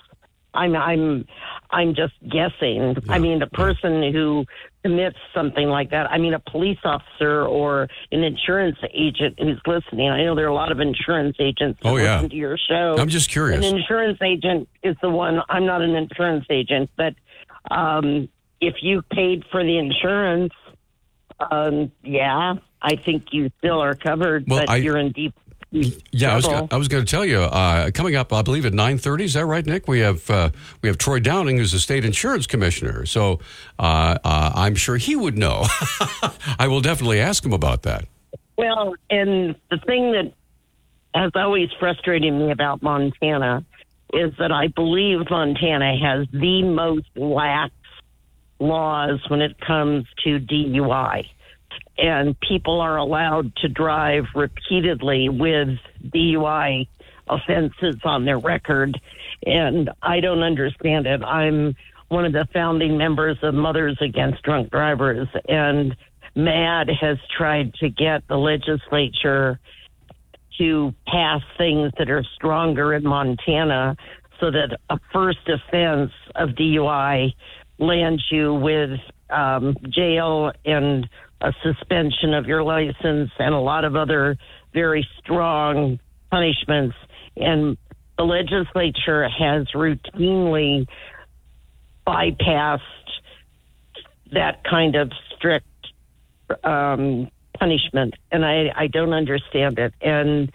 I'm 0.53 0.75
I'm 0.77 1.25
I'm 1.71 1.95
just 1.95 2.15
guessing. 2.29 2.97
I 3.09 3.19
mean, 3.19 3.39
the 3.39 3.47
person 3.47 4.13
who 4.13 4.45
commits 4.83 5.17
something 5.33 5.69
like 5.69 5.91
that. 5.91 6.11
I 6.11 6.19
mean, 6.19 6.35
a 6.35 6.41
police 6.41 6.79
officer 6.85 7.45
or 7.47 7.89
an 8.11 8.25
insurance 8.25 8.79
agent 8.93 9.39
who's 9.39 9.61
listening. 9.67 10.11
I 10.11 10.25
know 10.25 10.35
there 10.35 10.47
are 10.47 10.49
a 10.49 10.55
lot 10.55 10.73
of 10.73 10.81
insurance 10.81 11.37
agents 11.39 11.79
Oh, 11.85 11.97
yeah. 11.97 12.17
listen 12.17 12.31
to 12.31 12.37
your 12.37 12.59
show. 12.59 12.97
I'm 12.99 13.09
just 13.09 13.31
curious. 13.31 13.65
An 13.65 13.77
insurance 13.77 14.19
agent 14.21 14.69
is 14.83 14.97
the 15.01 15.09
one. 15.09 15.41
I'm 15.49 15.65
not 15.65 15.83
an 15.83 15.95
insurance 15.95 16.47
agent, 16.51 16.91
but 16.97 17.15
um, 17.71 18.29
if 18.61 18.75
you 18.83 19.03
paid 19.03 19.45
for 19.51 19.63
the 19.65 19.79
insurance, 19.79 20.53
um, 21.51 21.93
yeah, 22.03 22.55
I 22.81 22.97
think 22.97 23.33
you 23.33 23.51
still 23.59 23.81
are 23.81 23.95
covered. 23.95 24.47
Well, 24.49 24.61
but 24.61 24.71
I- 24.71 24.77
you're 24.77 24.99
in 24.99 25.13
deep. 25.13 25.35
Yeah, 26.11 26.33
I 26.33 26.37
was, 26.37 26.45
trouble. 26.45 26.69
I 26.71 26.77
was 26.77 26.89
going 26.89 27.03
to 27.03 27.11
tell 27.11 27.25
you. 27.25 27.41
Uh, 27.41 27.91
coming 27.93 28.15
up, 28.15 28.31
I 28.31 28.43
believe 28.43 28.67
at 28.67 28.75
nine 28.75 28.99
thirty. 28.99 29.25
Is 29.25 29.33
that 29.33 29.47
right, 29.47 29.65
Nick? 29.65 29.89
We 29.89 30.01
have 30.01 30.29
uh, 30.29 30.51
we 30.83 30.89
have 30.91 30.99
Troy 30.99 31.19
Downing, 31.19 31.57
who's 31.57 31.73
the 31.73 31.79
state 31.79 32.05
insurance 32.05 32.47
commissioner. 32.47 33.07
So 33.07 33.41
uh, 33.79 34.19
uh, 34.23 34.53
I'm 34.55 34.75
sure 34.75 34.99
he 34.99 35.17
would 35.17 35.39
know. 35.39 35.65
I 36.59 36.67
will 36.69 36.83
definitely 36.83 37.21
ask 37.21 37.43
him 37.43 37.55
about 37.55 37.85
that. 37.85 38.05
Well, 38.59 38.97
and 39.09 39.57
the 39.71 39.79
thing 39.79 40.13
that 40.13 40.35
has 41.15 41.33
always 41.35 41.71
frustrated 41.81 42.35
me 42.35 42.51
about 42.51 42.83
Montana 42.83 43.65
is 44.13 44.35
that 44.39 44.53
I 44.53 44.67
believe 44.67 45.21
Montana 45.31 45.97
has 45.97 46.27
the 46.33 46.65
most 46.65 47.09
lax 47.17 47.73
laws 48.63 49.21
when 49.29 49.41
it 49.41 49.61
comes 49.61 50.07
to 50.25 50.39
DUI. 50.39 51.25
And 51.99 52.39
people 52.41 52.81
are 52.81 52.97
allowed 52.97 53.55
to 53.57 53.69
drive 53.69 54.25
repeatedly 54.35 55.29
with 55.29 55.79
DUI 56.05 56.89
offenses 57.29 57.97
on 58.05 58.25
their 58.25 58.39
record. 58.39 59.01
And 59.45 59.91
I 60.03 60.21
don't 60.21 60.43
understand 60.43 61.07
it. 61.07 61.23
I'm 61.23 61.77
one 62.09 62.25
of 62.25 62.33
the 62.33 62.47
founding 62.53 62.99
members 62.99 63.39
of 63.43 63.55
Mothers 63.55 63.99
Against 64.01 64.43
Drunk 64.43 64.71
Drivers. 64.71 65.29
And 65.49 65.97
MAD 66.35 66.91
has 67.01 67.19
tried 67.37 67.75
to 67.75 67.89
get 67.91 68.27
the 68.29 68.37
legislature 68.37 69.59
to 70.59 70.95
pass 71.07 71.41
things 71.59 71.93
that 71.99 72.11
are 72.11 72.25
stronger 72.35 72.95
in 72.95 73.05
Montana 73.05 73.97
so 74.41 74.51
that 74.51 74.79
a 74.91 74.99
first 75.13 75.49
offense 75.49 76.11
of 76.35 76.51
DUI 76.51 77.35
lands 77.79 78.23
you 78.31 78.55
with 78.55 79.01
um, 79.31 79.77
jail 79.89 80.53
and 80.65 81.09
a 81.41 81.53
suspension 81.63 82.35
of 82.35 82.47
your 82.47 82.63
license 82.63 83.31
and 83.39 83.55
a 83.55 83.59
lot 83.59 83.85
of 83.85 83.97
other 83.97 84.37
very 84.73 85.07
strong 85.19 85.99
punishments. 86.31 86.97
And 87.37 87.77
the 88.17 88.25
legislature 88.25 89.29
has 89.29 89.67
routinely 89.75 90.87
bypassed 92.07 92.81
that 94.33 94.65
kind 94.65 94.97
of 94.97 95.13
strict 95.37 95.67
um, 96.65 97.31
punishment, 97.59 98.15
and 98.31 98.45
I, 98.45 98.73
I 98.75 98.87
don't 98.87 99.13
understand 99.13 99.79
it. 99.79 99.95
And 100.01 100.53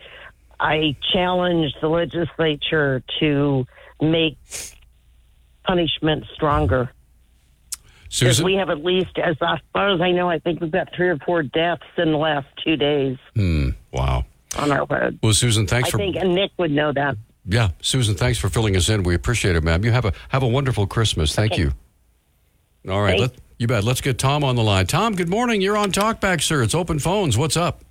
I 0.60 0.96
challenge 1.14 1.74
the 1.82 1.88
legislature 1.88 3.04
to 3.20 3.66
make 4.02 4.38
punishment 5.66 6.26
stronger. 6.34 6.92
Because 8.10 8.38
Susan? 8.38 8.46
we 8.46 8.54
have 8.56 8.70
at 8.70 8.84
least, 8.84 9.18
as 9.18 9.36
far 9.38 9.90
as 9.94 10.02
I 10.02 10.12
know, 10.12 10.30
I 10.30 10.40
think 10.40 10.62
we've 10.62 10.72
got 10.72 10.88
three 10.96 11.10
or 11.10 11.18
four 11.26 11.44
deaths 11.44 11.84
in 11.98 12.12
the 12.12 12.18
last 12.18 12.48
two 12.64 12.76
days 12.78 13.18
Hmm. 13.36 13.70
Wow. 13.92 14.26
on 14.58 14.72
our 14.72 14.86
road. 14.86 15.20
Well, 15.22 15.34
Susan, 15.34 15.68
thanks 15.68 15.90
I 15.90 15.92
for 15.92 15.98
think 15.98 16.16
and 16.16 16.34
Nick 16.34 16.52
would 16.58 16.72
know 16.72 16.92
that. 16.94 17.18
yeah, 17.46 17.70
Susan, 17.82 18.16
thanks 18.16 18.40
for 18.40 18.50
filling 18.50 18.76
us 18.76 18.88
in. 18.90 19.04
We 19.04 19.14
appreciate 19.16 19.56
it, 19.56 19.64
ma'am. 19.64 19.84
You 19.84 19.92
have 19.92 20.06
a 20.06 20.14
have 20.30 20.42
a 20.44 20.48
wonderful 20.48 20.88
Christmas. 20.88 21.36
Thank 21.36 21.54
Okay. 21.54 21.64
you. 21.64 21.72
All 22.90 23.02
right, 23.02 23.20
let, 23.20 23.32
you 23.58 23.68
bet. 23.68 23.84
Let's 23.84 24.00
get 24.02 24.18
Tom 24.18 24.44
on 24.46 24.56
the 24.56 24.64
line. 24.64 24.88
Tom, 24.88 25.14
good 25.16 25.28
morning. 25.30 25.60
You're 25.62 25.76
on 25.78 25.92
Talkback, 25.92 26.42
sir. 26.42 26.64
It's 26.64 26.74
open 26.76 27.00
phones. 27.00 27.38
What's 27.38 27.58
up? 27.58 27.84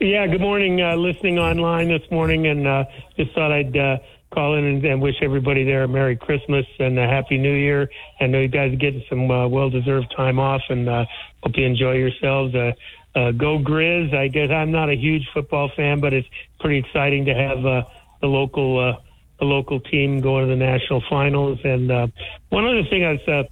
Yeah, 0.00 0.26
good 0.26 0.40
morning. 0.40 0.80
Uh, 0.82 0.96
listening 0.96 1.38
online 1.38 1.88
this 1.88 2.02
morning, 2.10 2.46
and 2.46 2.66
uh, 2.66 2.84
just 3.16 3.32
thought 3.32 3.52
I'd 3.52 3.76
uh, 3.76 3.98
call 4.34 4.56
in 4.56 4.64
and, 4.64 4.84
and 4.84 5.00
wish 5.00 5.16
everybody 5.22 5.64
there 5.64 5.84
a 5.84 5.88
Merry 5.88 6.16
Christmas 6.16 6.66
and 6.78 6.98
a 6.98 7.06
Happy 7.06 7.38
New 7.38 7.54
Year. 7.54 7.88
I 8.20 8.26
know 8.26 8.40
you 8.40 8.48
guys 8.48 8.72
are 8.72 8.76
getting 8.76 9.04
some 9.08 9.30
uh, 9.30 9.46
well-deserved 9.46 10.12
time 10.16 10.38
off, 10.38 10.62
and 10.68 10.88
uh, 10.88 11.04
hope 11.42 11.56
you 11.56 11.64
enjoy 11.64 11.92
yourselves. 11.92 12.54
Uh, 12.54 12.72
uh, 13.14 13.30
go 13.30 13.58
Grizz! 13.58 14.14
I 14.14 14.28
guess 14.28 14.50
I'm 14.50 14.72
not 14.72 14.90
a 14.90 14.96
huge 14.96 15.22
football 15.32 15.70
fan, 15.76 16.00
but 16.00 16.12
it's 16.12 16.26
pretty 16.58 16.78
exciting 16.78 17.24
to 17.26 17.34
have 17.34 17.64
uh, 17.64 17.82
the 18.20 18.26
local 18.26 18.78
uh, 18.78 19.00
the 19.38 19.44
local 19.44 19.80
team 19.80 20.20
going 20.20 20.48
to 20.48 20.50
the 20.50 20.56
national 20.56 21.02
finals. 21.08 21.58
And 21.64 21.90
uh, 21.90 22.06
one 22.48 22.64
other 22.66 22.82
thing 22.90 23.04
I 23.04 23.12
was 23.12 23.28
uh, 23.28 23.42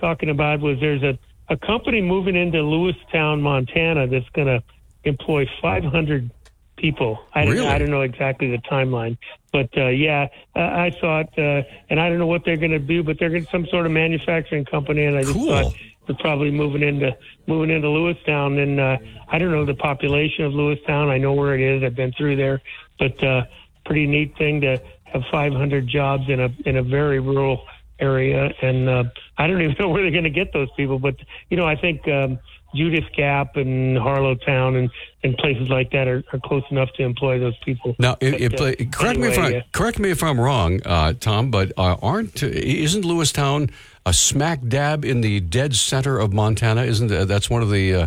talking 0.00 0.30
about 0.30 0.60
was 0.60 0.78
there's 0.80 1.02
a, 1.02 1.18
a 1.48 1.56
company 1.56 2.00
moving 2.00 2.36
into 2.36 2.58
Lewistown, 2.58 3.40
Montana, 3.40 4.06
that's 4.06 4.28
going 4.30 4.48
to 4.48 4.62
employ 5.04 5.46
500 5.60 6.30
people. 6.80 7.18
I 7.34 7.44
don't, 7.44 7.58
I 7.58 7.78
don't 7.78 7.90
know 7.90 8.00
exactly 8.00 8.50
the 8.50 8.58
timeline, 8.58 9.18
but 9.52 9.68
uh, 9.76 9.88
yeah, 9.88 10.28
uh, 10.56 10.60
I 10.60 10.90
saw 11.00 11.20
it, 11.20 11.28
uh, 11.38 11.68
and 11.90 12.00
I 12.00 12.08
don't 12.08 12.18
know 12.18 12.26
what 12.26 12.44
they're 12.44 12.56
going 12.56 12.70
to 12.70 12.78
do, 12.78 13.02
but 13.02 13.18
they're 13.18 13.28
going 13.30 13.44
to 13.44 13.50
some 13.50 13.66
sort 13.66 13.86
of 13.86 13.92
manufacturing 13.92 14.64
company, 14.64 15.04
and 15.04 15.16
I 15.16 15.22
just 15.22 15.34
Cool. 15.34 15.46
thought 15.46 15.74
they're 16.06 16.16
probably 16.16 16.50
moving 16.50 16.82
into 16.82 17.16
moving 17.46 17.70
into 17.70 17.88
Lewistown. 17.88 18.60
And 18.62 18.80
uh, 18.80 18.96
I 19.28 19.38
don't 19.38 19.50
know 19.52 19.64
the 19.64 19.74
population 19.74 20.44
of 20.44 20.52
Lewistown. 20.52 21.08
I 21.10 21.18
know 21.18 21.32
where 21.34 21.54
it 21.54 21.60
is. 21.60 21.82
I've 21.84 21.94
been 21.94 22.12
through 22.12 22.36
there, 22.36 22.60
but 22.98 23.22
uh, 23.22 23.42
pretty 23.84 24.06
neat 24.06 24.36
thing 24.36 24.60
to 24.62 24.80
have 25.04 25.22
500 25.30 25.86
jobs 25.86 26.24
in 26.28 26.40
a 26.40 26.48
in 26.64 26.76
a 26.78 26.82
very 26.82 27.20
rural 27.20 27.64
area. 27.98 28.52
And 28.62 28.88
uh, 28.88 29.04
I 29.38 29.46
don't 29.46 29.60
even 29.62 29.76
know 29.78 29.88
where 29.90 30.02
they're 30.02 30.10
going 30.10 30.24
to 30.24 30.30
get 30.30 30.52
those 30.52 30.68
people. 30.76 30.98
But 30.98 31.16
you 31.50 31.56
know, 31.56 31.66
I 31.66 31.76
think. 31.76 32.08
Um, 32.08 32.38
Judith 32.74 33.04
Gap 33.16 33.56
and 33.56 33.96
Harlowton 33.96 34.78
and, 34.78 34.90
and 35.24 35.36
places 35.38 35.68
like 35.68 35.90
that 35.90 36.06
are, 36.08 36.22
are 36.32 36.38
close 36.38 36.62
enough 36.70 36.92
to 36.94 37.02
employ 37.02 37.38
those 37.38 37.56
people. 37.64 37.96
Now, 37.98 38.16
if, 38.20 38.52
But, 38.52 38.80
uh, 38.80 38.84
correct 38.92 39.18
me 39.18 39.28
if 39.28 39.38
anyway, 39.38 39.56
I 39.56 39.58
uh, 39.58 39.62
correct 39.72 39.98
me 39.98 40.10
if 40.10 40.22
I'm 40.22 40.40
wrong, 40.40 40.80
uh, 40.84 41.14
Tom, 41.18 41.50
but 41.50 41.72
uh, 41.76 41.96
aren't 42.00 42.42
isn't 42.42 43.04
Lewistown 43.04 43.70
a 44.06 44.12
smack 44.12 44.60
dab 44.66 45.04
in 45.04 45.20
the 45.20 45.40
dead 45.40 45.74
center 45.74 46.18
of 46.18 46.32
Montana? 46.32 46.82
Isn't 46.82 47.10
uh, 47.10 47.24
that's 47.24 47.50
one 47.50 47.62
of 47.62 47.70
the 47.70 47.94
uh, 47.94 48.06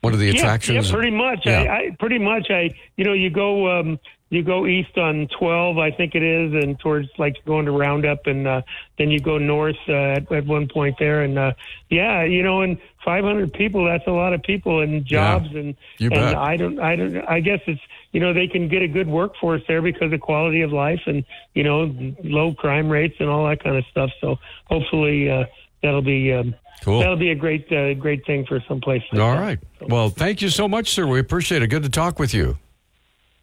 one 0.00 0.12
of 0.12 0.18
the 0.18 0.26
Yeah, 0.26 0.34
attractions? 0.34 0.88
Yeah, 0.88 0.94
pretty 0.94 1.10
much. 1.10 1.40
Yeah. 1.44 1.62
I, 1.62 1.76
I 1.76 1.96
pretty 1.98 2.18
much. 2.18 2.50
I 2.50 2.74
you 2.96 3.04
know 3.04 3.14
you 3.14 3.30
go 3.30 3.80
um, 3.80 3.98
you 4.30 4.42
go 4.42 4.66
east 4.66 4.98
on 4.98 5.26
12, 5.38 5.78
I 5.78 5.90
think 5.90 6.14
it 6.14 6.22
is, 6.22 6.52
and 6.52 6.78
towards 6.78 7.08
like 7.18 7.42
going 7.46 7.64
to 7.64 7.72
Roundup, 7.72 8.26
and 8.26 8.46
uh, 8.46 8.62
then 8.98 9.10
you 9.10 9.20
go 9.20 9.38
north 9.38 9.76
uh, 9.88 9.92
at, 9.92 10.30
at 10.30 10.46
one 10.46 10.68
point 10.68 10.96
there, 10.98 11.22
and 11.22 11.38
uh, 11.38 11.52
yeah, 11.88 12.24
you 12.24 12.42
know, 12.42 12.60
and 12.60 12.78
500 13.04 13.52
people. 13.52 13.86
That's 13.86 14.06
a 14.06 14.12
lot 14.12 14.34
of 14.34 14.42
people 14.42 14.80
and 14.80 15.04
jobs, 15.04 15.48
and 15.54 15.74
you 15.98 16.10
and 16.10 16.20
bet. 16.20 16.34
I 16.34 16.56
don't 16.56 16.78
I 16.78 16.96
don't 16.96 17.16
I 17.26 17.40
guess 17.40 17.60
it's 17.66 17.80
you 18.12 18.20
know 18.20 18.34
they 18.34 18.48
can 18.48 18.68
get 18.68 18.82
a 18.82 18.88
good 18.88 19.08
workforce 19.08 19.62
there 19.66 19.80
because 19.80 20.12
of 20.12 20.20
quality 20.20 20.60
of 20.60 20.72
life 20.72 21.00
and 21.06 21.24
you 21.54 21.62
know 21.62 21.94
low 22.22 22.52
crime 22.52 22.90
rates 22.90 23.16
and 23.20 23.30
all 23.30 23.46
that 23.48 23.62
kind 23.64 23.76
of 23.76 23.84
stuff. 23.86 24.10
So 24.20 24.38
hopefully 24.66 25.30
uh, 25.30 25.44
that'll 25.82 26.02
be. 26.02 26.32
Um, 26.32 26.54
Cool. 26.80 27.00
That'll 27.00 27.16
be 27.16 27.30
a 27.30 27.34
great, 27.34 27.72
uh, 27.72 27.94
great 27.94 28.24
thing 28.24 28.46
for 28.46 28.60
some 28.68 28.80
place. 28.80 29.02
like 29.10 29.20
All 29.20 29.34
that. 29.34 29.40
right. 29.40 29.58
Well, 29.88 30.10
thank 30.10 30.40
you 30.40 30.48
so 30.48 30.68
much, 30.68 30.90
sir. 30.94 31.08
We 31.08 31.18
appreciate 31.18 31.60
it. 31.60 31.66
Good 31.66 31.82
to 31.82 31.88
talk 31.88 32.20
with 32.20 32.32
you. 32.32 32.56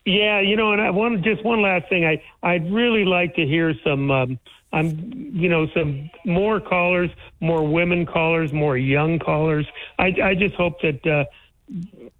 Yeah, 0.06 0.40
you 0.40 0.56
know, 0.56 0.72
and 0.72 0.82
I 0.82 0.92
want 0.92 1.24
just 1.24 1.44
one 1.44 1.62
last 1.62 1.90
thing. 1.90 2.06
I 2.06 2.22
I'd 2.44 2.72
really 2.72 3.06
like 3.06 3.36
to 3.36 3.46
hear 3.46 3.74
some. 3.84 4.12
Um, 4.12 4.40
I'm, 4.72 5.32
you 5.34 5.48
know, 5.48 5.68
some 5.74 6.10
more 6.26 6.60
callers, 6.60 7.10
more 7.40 7.66
women 7.66 8.06
callers, 8.06 8.52
more 8.52 8.78
young 8.78 9.20
callers. 9.20 9.66
I 9.98 10.14
I 10.22 10.36
just 10.36 10.56
hope 10.56 10.82
that 10.82 11.06
uh, 11.08 11.26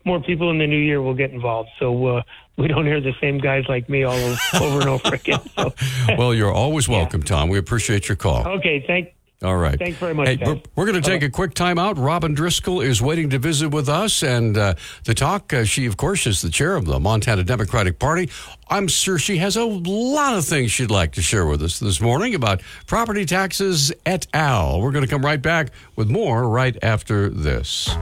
more 0.06 0.22
people 0.22 0.50
in 0.52 0.58
the 0.58 0.68
new 0.68 0.80
year 0.80 1.02
will 1.02 1.14
get 1.14 1.32
involved, 1.32 1.70
so 1.80 2.06
uh, 2.08 2.22
we 2.58 2.68
don't 2.68 2.86
hear 2.86 3.02
the 3.02 3.14
same 3.22 3.38
guys 3.40 3.66
like 3.68 3.90
me 3.90 4.04
all 4.04 4.16
over, 4.16 4.40
over 4.62 4.80
and 4.82 4.90
over 4.90 5.16
again. 5.16 5.42
So, 5.58 5.74
Well, 6.18 6.34
you're 6.34 6.52
always 6.52 6.88
welcome, 6.98 7.22
Tom. 7.24 7.50
We 7.50 7.58
appreciate 7.58 8.08
your 8.08 8.16
call. 8.16 8.48
okay, 8.48 8.84
thank. 8.88 9.14
All 9.46 9.58
right. 9.58 9.78
Thanks 9.78 10.00
very 10.00 10.16
much, 10.16 10.28
Hey, 10.28 10.38
we're, 10.44 10.60
we're 10.76 10.86
going 10.86 11.00
to 11.02 11.08
take 11.08 11.22
a 11.22 11.30
quick 11.30 11.54
time 11.54 11.78
out. 11.78 11.98
Robyn 11.98 12.34
Driscoll 12.34 12.82
is 12.82 13.00
waiting 13.02 13.30
to 13.30 13.38
visit 13.38 13.70
with 13.70 13.88
us 13.88 14.24
and 14.24 14.58
uh, 14.58 14.74
to 15.04 15.14
talk. 15.14 15.54
Uh, 15.54 15.64
she, 15.64 15.86
of 15.86 15.98
course, 15.98 16.26
is 16.26 16.42
the 16.42 16.50
chair 16.50 16.76
of 16.76 16.86
the 16.86 17.00
Montana 17.00 17.44
Democratic 17.44 18.00
Party. 18.00 18.30
I'm 18.70 18.88
sure 18.88 19.20
she 19.20 19.38
has 19.38 19.56
a 19.56 19.64
lot 19.64 20.36
of 20.36 20.46
things 20.46 20.72
she'd 20.72 20.90
like 20.90 21.12
to 21.14 21.22
share 21.22 21.46
with 21.46 21.62
us 21.62 21.80
this 21.80 22.02
morning 22.02 22.34
about 22.34 22.62
property 22.88 23.26
taxes 23.26 23.94
et 24.06 24.26
al. 24.34 24.82
We're 24.82 24.92
going 24.92 25.06
to 25.06 25.10
come 25.12 25.24
right 25.24 25.42
back 25.42 25.70
with 25.96 26.10
more 26.10 26.50
right 26.50 26.76
after 26.82 27.30
this. 27.30 27.96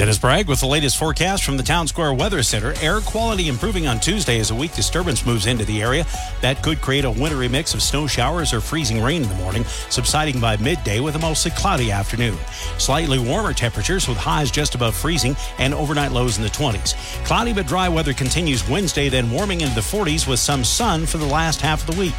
Dennis 0.00 0.16
Bragg 0.16 0.48
with 0.48 0.60
the 0.60 0.66
latest 0.66 0.96
forecast 0.96 1.44
from 1.44 1.58
the 1.58 1.62
Town 1.62 1.86
Square 1.86 2.14
Weather 2.14 2.42
Center. 2.42 2.72
Air 2.80 3.02
quality 3.02 3.48
improving 3.48 3.86
on 3.86 4.00
Tuesday 4.00 4.40
as 4.40 4.50
a 4.50 4.54
weak 4.54 4.72
disturbance 4.72 5.26
moves 5.26 5.44
into 5.44 5.66
the 5.66 5.82
area. 5.82 6.06
That 6.40 6.62
could 6.62 6.80
create 6.80 7.04
a 7.04 7.10
wintry 7.10 7.48
mix 7.48 7.74
of 7.74 7.82
snow 7.82 8.06
showers 8.06 8.54
or 8.54 8.62
freezing 8.62 9.02
rain 9.02 9.22
in 9.22 9.28
the 9.28 9.34
morning, 9.34 9.62
subsiding 9.90 10.40
by 10.40 10.56
midday 10.56 11.00
with 11.00 11.16
a 11.16 11.18
mostly 11.18 11.50
cloudy 11.50 11.92
afternoon. 11.92 12.38
Slightly 12.78 13.18
warmer 13.18 13.52
temperatures 13.52 14.08
with 14.08 14.16
highs 14.16 14.50
just 14.50 14.74
above 14.74 14.96
freezing 14.96 15.36
and 15.58 15.74
overnight 15.74 16.12
lows 16.12 16.38
in 16.38 16.44
the 16.44 16.48
20s. 16.48 16.94
Cloudy 17.26 17.52
but 17.52 17.66
dry 17.66 17.86
weather 17.86 18.14
continues 18.14 18.66
Wednesday, 18.66 19.10
then 19.10 19.30
warming 19.30 19.60
into 19.60 19.74
the 19.74 19.82
40s 19.82 20.26
with 20.26 20.38
some 20.38 20.64
sun 20.64 21.04
for 21.04 21.18
the 21.18 21.26
last 21.26 21.60
half 21.60 21.86
of 21.86 21.94
the 21.94 22.00
week. 22.00 22.14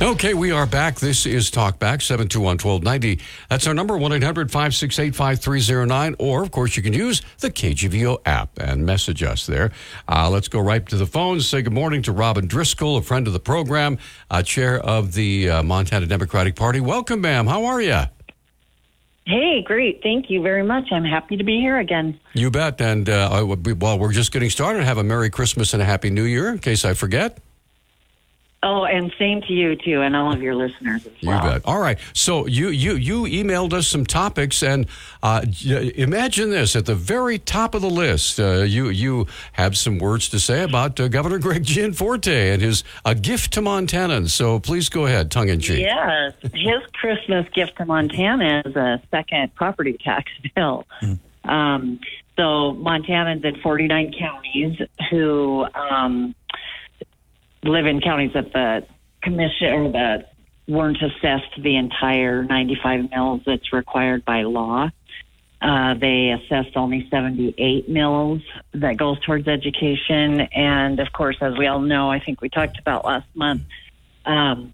Okay, 0.00 0.32
we 0.32 0.52
are 0.52 0.64
back. 0.64 1.00
This 1.00 1.26
is 1.26 1.50
Talkback 1.50 2.02
721 2.02 2.58
1290. 2.58 3.20
That's 3.50 3.66
our 3.66 3.74
number 3.74 3.98
1 3.98 4.12
800 4.12 4.48
568 4.48 5.12
5309. 5.12 6.14
Or, 6.20 6.40
of 6.44 6.52
course, 6.52 6.76
you 6.76 6.84
can 6.84 6.92
use 6.92 7.20
the 7.40 7.50
KGVO 7.50 8.18
app 8.24 8.60
and 8.60 8.86
message 8.86 9.24
us 9.24 9.44
there. 9.44 9.72
Uh, 10.08 10.30
let's 10.30 10.46
go 10.46 10.60
right 10.60 10.86
to 10.86 10.96
the 10.96 11.04
phones. 11.06 11.48
Say 11.48 11.62
good 11.62 11.72
morning 11.72 12.02
to 12.02 12.12
Robyn 12.12 12.46
Driscoll, 12.46 12.96
a 12.96 13.02
friend 13.02 13.26
of 13.26 13.32
the 13.32 13.40
program, 13.40 13.98
uh, 14.30 14.40
chair 14.40 14.78
of 14.78 15.14
the 15.14 15.50
uh, 15.50 15.62
Montana 15.64 16.06
Democratic 16.06 16.54
Party. 16.54 16.78
Welcome, 16.78 17.20
ma'am. 17.20 17.48
How 17.48 17.64
are 17.64 17.80
you? 17.80 18.02
Hey, 19.26 19.62
great. 19.62 20.00
Thank 20.04 20.30
you 20.30 20.40
very 20.42 20.62
much. 20.62 20.92
I'm 20.92 21.04
happy 21.04 21.36
to 21.36 21.44
be 21.44 21.58
here 21.58 21.76
again. 21.76 22.20
You 22.34 22.52
bet. 22.52 22.80
And 22.80 23.10
uh, 23.10 23.30
I 23.32 23.42
would 23.42 23.64
be- 23.64 23.72
while 23.72 23.98
we're 23.98 24.12
just 24.12 24.30
getting 24.30 24.48
started, 24.50 24.84
have 24.84 24.98
a 24.98 25.04
Merry 25.04 25.28
Christmas 25.28 25.72
and 25.74 25.82
a 25.82 25.84
Happy 25.84 26.08
New 26.08 26.22
Year 26.22 26.50
in 26.50 26.60
case 26.60 26.84
I 26.84 26.94
forget. 26.94 27.38
Oh, 28.60 28.84
and 28.84 29.12
same 29.20 29.40
to 29.42 29.52
you 29.52 29.76
too, 29.76 30.02
and 30.02 30.16
all 30.16 30.32
of 30.32 30.42
your 30.42 30.56
listeners 30.56 31.06
as 31.06 31.12
You 31.20 31.28
bet. 31.28 31.62
All 31.64 31.78
right. 31.78 31.96
So 32.12 32.46
you 32.46 32.70
you 32.70 32.94
you 32.94 33.22
emailed 33.22 33.72
us 33.72 33.86
some 33.86 34.04
topics, 34.04 34.64
and 34.64 34.86
uh, 35.22 35.46
imagine 35.64 36.50
this 36.50 36.74
at 36.74 36.84
the 36.84 36.96
very 36.96 37.38
top 37.38 37.76
of 37.76 37.82
the 37.82 37.90
list. 37.90 38.40
Uh, 38.40 38.62
you 38.62 38.88
you 38.88 39.28
have 39.52 39.78
some 39.78 39.98
words 39.98 40.28
to 40.30 40.40
say 40.40 40.64
about 40.64 40.98
uh, 40.98 41.06
Governor 41.06 41.38
Greg 41.38 41.62
Gianforte 41.64 42.52
and 42.52 42.60
his 42.60 42.82
a 43.04 43.14
gift 43.14 43.52
to 43.52 43.60
Montanans. 43.60 44.30
So 44.30 44.58
please 44.58 44.88
go 44.88 45.06
ahead, 45.06 45.30
tongue 45.30 45.50
in 45.50 45.60
cheek. 45.60 45.78
Yes, 45.78 46.32
his 46.42 46.82
Christmas 46.94 47.46
gift 47.54 47.76
to 47.76 47.84
Montana 47.84 48.62
is 48.66 48.74
a 48.74 49.00
second 49.12 49.54
property 49.54 49.96
tax 50.02 50.32
bill. 50.56 50.84
Um, 51.44 52.00
so 52.36 52.74
Montanans 52.74 53.44
in 53.44 53.60
49 53.60 54.14
counties 54.18 54.80
who 55.10 55.64
um, 55.74 56.34
live 57.68 57.86
in 57.86 58.00
counties 58.00 58.32
that 58.34 58.52
the 58.52 58.86
commission 59.22 59.72
or 59.72 59.92
that 59.92 60.32
weren't 60.66 60.98
assessed 61.02 61.62
the 61.62 61.76
entire 61.76 62.44
95 62.44 63.10
mills 63.10 63.40
that's 63.46 63.72
required 63.72 64.24
by 64.24 64.42
law. 64.42 64.90
Uh, 65.60 65.94
they 65.94 66.30
assessed 66.30 66.76
only 66.76 67.08
78 67.10 67.88
mills 67.88 68.42
that 68.74 68.96
goes 68.96 69.18
towards 69.20 69.48
education. 69.48 70.40
And 70.40 71.00
of 71.00 71.12
course, 71.12 71.36
as 71.40 71.56
we 71.58 71.66
all 71.66 71.80
know, 71.80 72.10
I 72.10 72.20
think 72.20 72.40
we 72.40 72.48
talked 72.48 72.78
about 72.78 73.04
last 73.04 73.26
month, 73.34 73.62
um, 74.24 74.72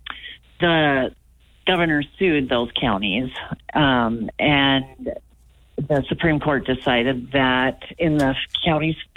the 0.60 1.14
governor 1.66 2.02
sued 2.18 2.48
those 2.48 2.70
counties. 2.78 3.30
Um, 3.72 4.28
and 4.38 5.14
the 5.76 6.04
Supreme 6.08 6.40
Court 6.40 6.66
decided 6.66 7.32
that 7.32 7.82
in 7.98 8.18
the 8.18 8.34
counties 8.64 8.96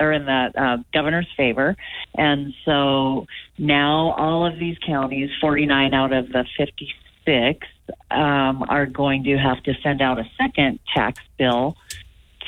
or 0.00 0.12
in 0.12 0.24
the 0.24 0.52
uh, 0.56 0.76
governor's 0.92 1.28
favor. 1.36 1.76
And 2.14 2.54
so 2.64 3.26
now 3.58 4.12
all 4.12 4.46
of 4.46 4.58
these 4.58 4.78
counties, 4.78 5.30
49 5.40 5.94
out 5.94 6.12
of 6.12 6.28
the 6.28 6.46
56, 6.56 7.66
um, 8.10 8.64
are 8.68 8.86
going 8.86 9.24
to 9.24 9.36
have 9.36 9.62
to 9.64 9.74
send 9.82 10.00
out 10.00 10.18
a 10.18 10.24
second 10.38 10.78
tax 10.94 11.20
bill 11.38 11.76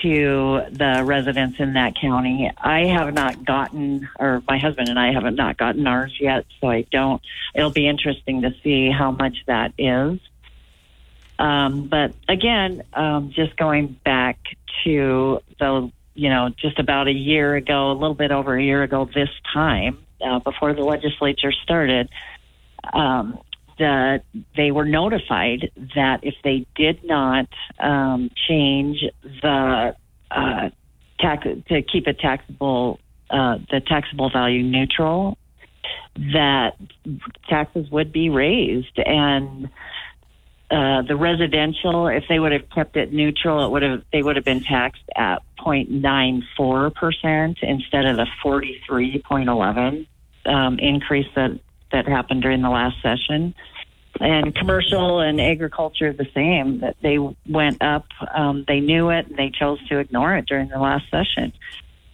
to 0.03 0.63
the 0.71 1.03
residents 1.05 1.61
in 1.61 1.75
that 1.75 1.95
county. 2.01 2.51
I 2.57 2.87
have 2.87 3.15
not 3.15 3.45
gotten, 3.45 4.09
or 4.19 4.43
my 4.49 4.59
husband 4.59 4.89
and 4.89 4.99
I 4.99 5.13
haven't 5.13 5.37
not 5.37 5.57
gotten 5.57 5.87
ours 5.87 6.15
yet, 6.21 6.47
so 6.61 6.69
I 6.69 6.83
don't. 6.91 7.23
It'll 7.55 7.71
be 7.71 7.87
interesting 7.87 8.43
to 8.43 8.55
see 8.63 8.91
how 8.91 9.13
much 9.13 9.37
that 9.47 9.73
is. 9.79 10.19
Um, 11.39 11.89
but 11.89 12.15
again, 12.29 12.83
um, 12.93 13.33
just 13.35 13.57
going 13.57 13.99
back 14.05 14.39
to 14.85 15.41
the, 15.59 15.91
you 16.15 16.29
know, 16.29 16.51
just 16.57 16.79
about 16.79 17.09
a 17.09 17.13
year 17.13 17.57
ago, 17.57 17.91
a 17.91 17.95
little 17.95 18.15
bit 18.15 18.31
over 18.31 18.57
a 18.57 18.63
year 18.63 18.83
ago 18.83 19.09
this 19.15 19.31
time, 19.53 19.99
uh, 20.25 20.39
before 20.39 20.75
the 20.75 20.83
legislature 20.83 21.53
started, 21.53 22.09
um, 22.93 23.39
that 23.79 24.23
they 24.57 24.71
were 24.71 24.85
notified 24.85 25.71
that 25.97 26.21
if 26.23 26.35
they 26.45 26.67
did 26.77 27.05
not 27.05 27.49
um, 27.81 28.31
change 28.49 29.05
the 29.43 29.97
uh, 30.31 30.71
tax 31.19 31.47
to 31.69 31.83
keep 31.83 32.07
it 32.07 32.19
taxable, 32.21 33.01
uh, 33.31 33.59
the 33.71 33.81
taxable 33.81 34.31
value 34.31 34.63
neutral, 34.63 35.37
that 36.17 36.77
taxes 37.49 37.91
would 37.91 38.13
be 38.13 38.29
raised. 38.29 38.97
And 38.99 39.69
uh, 40.71 41.03
the 41.03 41.17
residential, 41.17 42.09
if 42.09 42.25
they 42.29 42.39
would 42.39 42.53
have 42.53 42.69
kept 42.71 42.97
it 42.97 43.13
neutral, 43.13 43.65
it 43.65 43.71
would 43.71 43.83
have 43.83 44.03
they 44.13 44.23
would 44.23 44.37
have 44.37 44.45
been 44.45 44.63
taxed 44.63 45.03
at 45.15 45.43
0.94 45.59 46.95
percent 46.95 47.59
instead 47.63 48.07
of 48.07 48.17
the 48.17 48.27
43.11 48.43 50.07
um, 50.47 50.79
increase 50.79 51.27
that 51.35 51.59
that 51.93 52.09
happened 52.09 52.43
during 52.43 52.63
the 52.63 52.71
last 52.71 52.97
session. 53.03 53.55
And 54.21 54.55
commercial 54.55 55.21
and 55.21 55.41
agriculture 55.41 56.13
the 56.13 56.27
same. 56.35 56.81
That 56.81 56.97
they 57.03 57.19
went 57.19 57.83
up. 57.83 58.07
Um, 58.33 58.65
they 58.67 58.81
knew 58.81 59.11
it. 59.11 59.27
and 59.27 59.37
They 59.37 59.51
chose 59.51 59.85
to 59.89 59.99
ignore 59.99 60.37
it 60.37 60.47
during 60.47 60.69
the 60.69 60.79
last 60.79 61.11
session. 61.11 61.53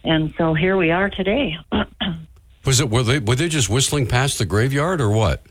And 0.03 0.33
so 0.37 0.53
here 0.53 0.77
we 0.77 0.91
are 0.91 1.09
today. 1.09 1.57
Was 2.65 2.79
it 2.79 2.89
were 2.89 3.03
they 3.03 3.19
were 3.19 3.35
they 3.35 3.49
just 3.49 3.69
whistling 3.69 4.07
past 4.07 4.37
the 4.37 4.45
graveyard 4.45 5.01
or 5.01 5.09
what? 5.09 5.45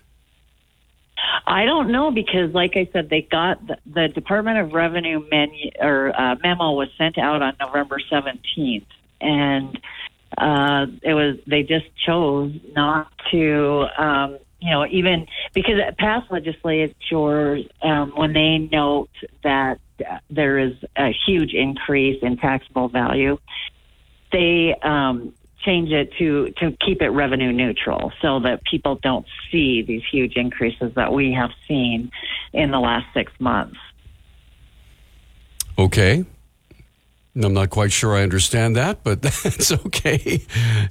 I 1.46 1.64
don't 1.64 1.90
know 1.90 2.10
because, 2.10 2.52
like 2.54 2.76
I 2.76 2.88
said, 2.92 3.10
they 3.10 3.22
got 3.22 3.66
the, 3.66 3.78
the 3.86 4.08
Department 4.08 4.58
of 4.58 4.72
Revenue 4.72 5.24
menu 5.30 5.70
or 5.80 6.12
uh, 6.18 6.36
memo 6.42 6.72
was 6.72 6.88
sent 6.96 7.18
out 7.18 7.42
on 7.42 7.56
November 7.60 7.98
seventeenth, 8.08 8.86
and 9.20 9.78
uh, 10.38 10.86
it 11.02 11.14
was 11.14 11.36
they 11.46 11.62
just 11.62 11.86
chose 12.06 12.52
not 12.74 13.12
to, 13.30 13.86
um, 13.98 14.38
you 14.60 14.70
know, 14.70 14.86
even 14.86 15.26
because 15.54 15.74
past 15.98 16.30
legislatures 16.30 17.66
um, 17.82 18.12
when 18.14 18.32
they 18.32 18.58
note 18.58 19.10
that 19.42 19.80
uh, 20.08 20.18
there 20.30 20.58
is 20.58 20.74
a 20.96 21.12
huge 21.26 21.52
increase 21.52 22.22
in 22.22 22.36
taxable 22.36 22.88
value, 22.88 23.38
they 24.32 24.74
um, 24.82 25.34
change 25.64 25.90
it 25.90 26.12
to 26.18 26.50
to 26.58 26.76
keep 26.84 27.02
it 27.02 27.10
revenue 27.10 27.52
neutral 27.52 28.12
so 28.22 28.40
that 28.40 28.64
people 28.64 28.98
don't 29.02 29.26
see 29.50 29.82
these 29.82 30.02
huge 30.10 30.36
increases 30.36 30.92
that 30.94 31.12
we 31.12 31.32
have 31.32 31.50
seen 31.68 32.10
in 32.52 32.70
the 32.70 32.80
last 32.80 33.06
six 33.14 33.32
months. 33.38 33.76
Okay. 35.78 36.24
I'm 37.36 37.54
not 37.54 37.70
quite 37.70 37.92
sure 37.92 38.16
I 38.16 38.22
understand 38.22 38.76
that, 38.76 39.04
but 39.04 39.22
that's 39.22 39.70
okay. 39.70 40.42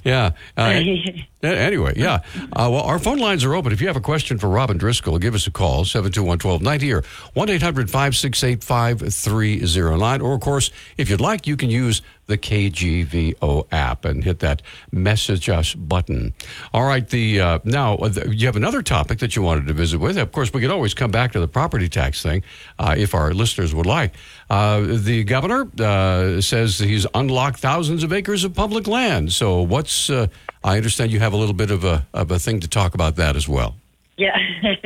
Yeah. 0.04 0.32
Uh, 0.56 0.62
anyway, 1.42 1.94
yeah. 1.96 2.20
Uh, 2.52 2.68
well, 2.70 2.80
our 2.80 2.98
phone 2.98 3.18
lines 3.18 3.44
are 3.44 3.54
open. 3.54 3.72
If 3.72 3.80
you 3.80 3.88
have 3.88 3.96
a 3.96 4.00
question 4.00 4.38
for 4.38 4.48
Robyn 4.48 4.78
Driscoll, 4.78 5.18
give 5.18 5.34
us 5.34 5.46
a 5.46 5.50
call, 5.50 5.84
721 5.84 6.38
1290 6.38 6.92
or 6.92 7.02
1 7.34 7.50
800 7.50 7.90
568 7.90 8.64
5309. 8.64 10.20
Or, 10.22 10.34
of 10.34 10.40
course, 10.40 10.70
if 10.96 11.10
you'd 11.10 11.20
like, 11.20 11.46
you 11.46 11.56
can 11.56 11.68
use 11.70 12.00
the 12.30 12.38
KGVO 12.38 13.66
app 13.72 14.04
and 14.04 14.24
hit 14.24 14.38
that 14.38 14.62
message 14.92 15.48
us 15.48 15.74
button. 15.74 16.32
All 16.72 16.84
right, 16.84 17.06
the 17.06 17.40
uh, 17.40 17.58
now 17.64 17.96
uh, 17.96 18.12
you 18.28 18.46
have 18.46 18.56
another 18.56 18.82
topic 18.82 19.18
that 19.18 19.34
you 19.36 19.42
wanted 19.42 19.66
to 19.66 19.74
visit 19.74 19.98
with. 19.98 20.16
Of 20.16 20.32
course, 20.32 20.52
we 20.52 20.60
could 20.60 20.70
always 20.70 20.94
come 20.94 21.10
back 21.10 21.32
to 21.32 21.40
the 21.40 21.48
property 21.48 21.88
tax 21.88 22.22
thing 22.22 22.42
uh, 22.78 22.94
if 22.96 23.14
our 23.14 23.34
listeners 23.34 23.74
would 23.74 23.86
like. 23.86 24.14
Uh, 24.48 24.80
the 24.80 25.24
governor 25.24 25.68
uh, 25.80 26.40
says 26.40 26.78
he's 26.78 27.06
unlocked 27.14 27.58
thousands 27.58 28.04
of 28.04 28.12
acres 28.12 28.44
of 28.44 28.54
public 28.54 28.86
land. 28.86 29.32
So, 29.32 29.60
what's 29.60 30.08
uh, 30.08 30.28
I 30.62 30.76
understand 30.76 31.10
you 31.10 31.18
have 31.18 31.32
a 31.32 31.36
little 31.36 31.54
bit 31.54 31.70
of 31.70 31.84
a 31.84 32.06
of 32.14 32.30
a 32.30 32.38
thing 32.38 32.60
to 32.60 32.68
talk 32.68 32.94
about 32.94 33.16
that 33.16 33.34
as 33.36 33.48
well. 33.48 33.74
Yeah, 34.16 34.36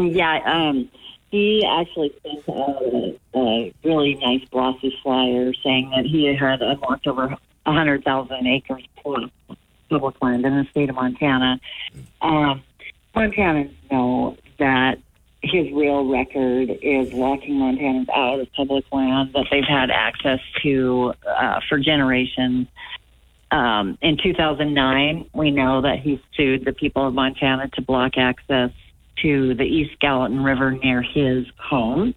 yeah. 0.00 0.40
Um, 0.44 0.90
he 1.30 1.64
actually 1.64 2.12
sent 2.22 2.46
a, 2.48 3.16
a 3.34 3.74
really 3.84 4.14
nice 4.16 4.46
glossy 4.50 4.96
flyer 5.02 5.52
saying 5.62 5.90
that 5.94 6.04
he 6.04 6.34
had 6.34 6.60
unlocked 6.60 7.06
over 7.06 7.36
100,000 7.64 8.46
acres 8.46 8.82
plus 8.96 9.30
public 9.88 10.20
land 10.22 10.44
in 10.44 10.56
the 10.56 10.66
state 10.70 10.88
of 10.88 10.96
Montana. 10.96 11.60
Um, 12.20 12.62
Montanans 13.14 13.72
know 13.90 14.36
that 14.58 14.98
his 15.42 15.72
real 15.72 16.08
record 16.08 16.70
is 16.82 17.12
locking 17.12 17.54
Montanans 17.54 18.08
out 18.10 18.40
of 18.40 18.52
public 18.52 18.84
land 18.92 19.32
that 19.34 19.46
they've 19.50 19.64
had 19.64 19.90
access 19.90 20.40
to 20.62 21.14
uh, 21.26 21.60
for 21.68 21.78
generations. 21.78 22.66
Um, 23.50 23.98
in 24.00 24.16
2009, 24.22 25.30
we 25.32 25.50
know 25.50 25.80
that 25.80 25.98
he 26.00 26.22
sued 26.36 26.64
the 26.64 26.72
people 26.72 27.06
of 27.06 27.14
Montana 27.14 27.68
to 27.74 27.82
block 27.82 28.12
access 28.16 28.70
to 29.22 29.54
the 29.54 29.64
East 29.64 29.98
Gallatin 30.00 30.42
River 30.42 30.72
near 30.72 31.02
his 31.02 31.46
home. 31.58 32.14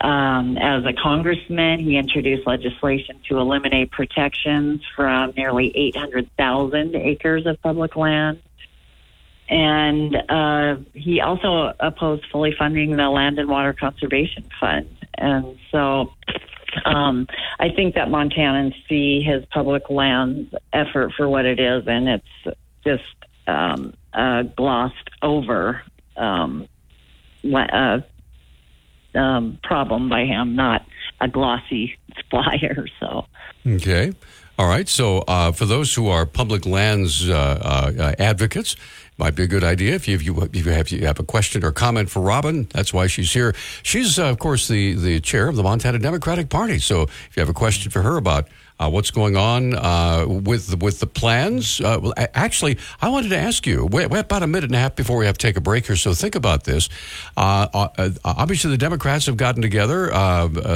Um, 0.00 0.58
as 0.58 0.84
a 0.84 0.92
congressman, 0.92 1.78
he 1.78 1.96
introduced 1.96 2.46
legislation 2.46 3.20
to 3.28 3.38
eliminate 3.38 3.92
protections 3.92 4.82
from 4.96 5.32
nearly 5.36 5.70
800,000 5.76 6.96
acres 6.96 7.46
of 7.46 7.60
public 7.62 7.94
land. 7.94 8.42
And 9.48 10.16
uh, 10.28 10.76
he 10.92 11.20
also 11.20 11.72
opposed 11.78 12.24
fully 12.32 12.54
funding 12.58 12.96
the 12.96 13.08
Land 13.10 13.38
and 13.38 13.48
Water 13.48 13.72
Conservation 13.72 14.44
Fund. 14.58 14.88
And 15.14 15.58
so 15.70 16.12
um, 16.84 17.28
I 17.60 17.68
think 17.68 17.94
that 17.94 18.08
Montanans 18.08 18.74
see 18.88 19.22
his 19.22 19.44
public 19.46 19.88
lands 19.90 20.54
effort 20.72 21.12
for 21.16 21.28
what 21.28 21.44
it 21.44 21.60
is, 21.60 21.84
and 21.86 22.08
it's 22.08 22.56
just 22.84 23.02
um, 23.46 23.94
uh, 24.12 24.42
glossed 24.42 25.10
over 25.22 25.82
um, 26.16 26.68
uh, 27.54 28.00
um, 29.14 29.58
problem 29.62 30.08
by 30.08 30.24
him, 30.24 30.56
not 30.56 30.86
a 31.20 31.28
glossy 31.28 31.98
flyer. 32.30 32.86
So 33.00 33.26
okay. 33.66 34.12
All 34.58 34.68
right. 34.68 34.88
So, 34.88 35.24
uh, 35.26 35.50
for 35.52 35.64
those 35.64 35.94
who 35.94 36.08
are 36.08 36.26
public 36.26 36.66
lands 36.66 37.28
uh, 37.28 37.34
uh, 37.34 38.14
advocates, 38.18 38.76
might 39.16 39.34
be 39.34 39.44
a 39.44 39.46
good 39.46 39.64
idea 39.64 39.94
if 39.94 40.06
you, 40.06 40.14
if 40.14 40.24
you, 40.24 40.40
if 40.42 40.66
you, 40.66 40.72
have, 40.72 40.90
you 40.90 41.06
have 41.06 41.18
a 41.18 41.24
question 41.24 41.64
or 41.64 41.72
comment 41.72 42.10
for 42.10 42.20
Robyn. 42.20 42.68
That's 42.72 42.92
why 42.92 43.06
she's 43.06 43.32
here. 43.32 43.54
She's, 43.82 44.18
uh, 44.18 44.26
of 44.26 44.38
course, 44.38 44.68
the, 44.68 44.94
the 44.94 45.20
chair 45.20 45.48
of 45.48 45.56
the 45.56 45.62
Montana 45.62 45.98
Democratic 45.98 46.50
Party. 46.50 46.78
So, 46.78 47.02
if 47.02 47.30
you 47.34 47.40
have 47.40 47.48
a 47.48 47.54
question 47.54 47.90
for 47.90 48.02
her 48.02 48.16
about 48.16 48.46
uh, 48.82 48.90
what's 48.90 49.10
going 49.10 49.36
on 49.36 49.74
uh, 49.74 50.26
with 50.26 50.82
with 50.82 50.98
the 50.98 51.06
plans. 51.06 51.80
Uh, 51.80 51.98
well, 52.02 52.14
actually, 52.16 52.78
I 53.00 53.08
wanted 53.08 53.28
to 53.28 53.38
ask 53.38 53.66
you. 53.66 53.86
We're, 53.86 54.08
we're, 54.08 54.20
about 54.20 54.42
a 54.42 54.46
minute 54.46 54.64
and 54.64 54.74
a 54.74 54.78
half 54.78 54.96
before 54.96 55.18
we 55.18 55.26
have 55.26 55.38
to 55.38 55.46
take 55.46 55.56
a 55.56 55.60
break 55.60 55.86
here, 55.86 55.96
so 55.96 56.14
think 56.14 56.34
about 56.34 56.64
this. 56.64 56.88
Uh, 57.36 57.68
uh, 57.72 58.10
obviously, 58.24 58.70
the 58.70 58.78
Democrats 58.78 59.26
have 59.26 59.36
gotten 59.36 59.62
together. 59.62 60.10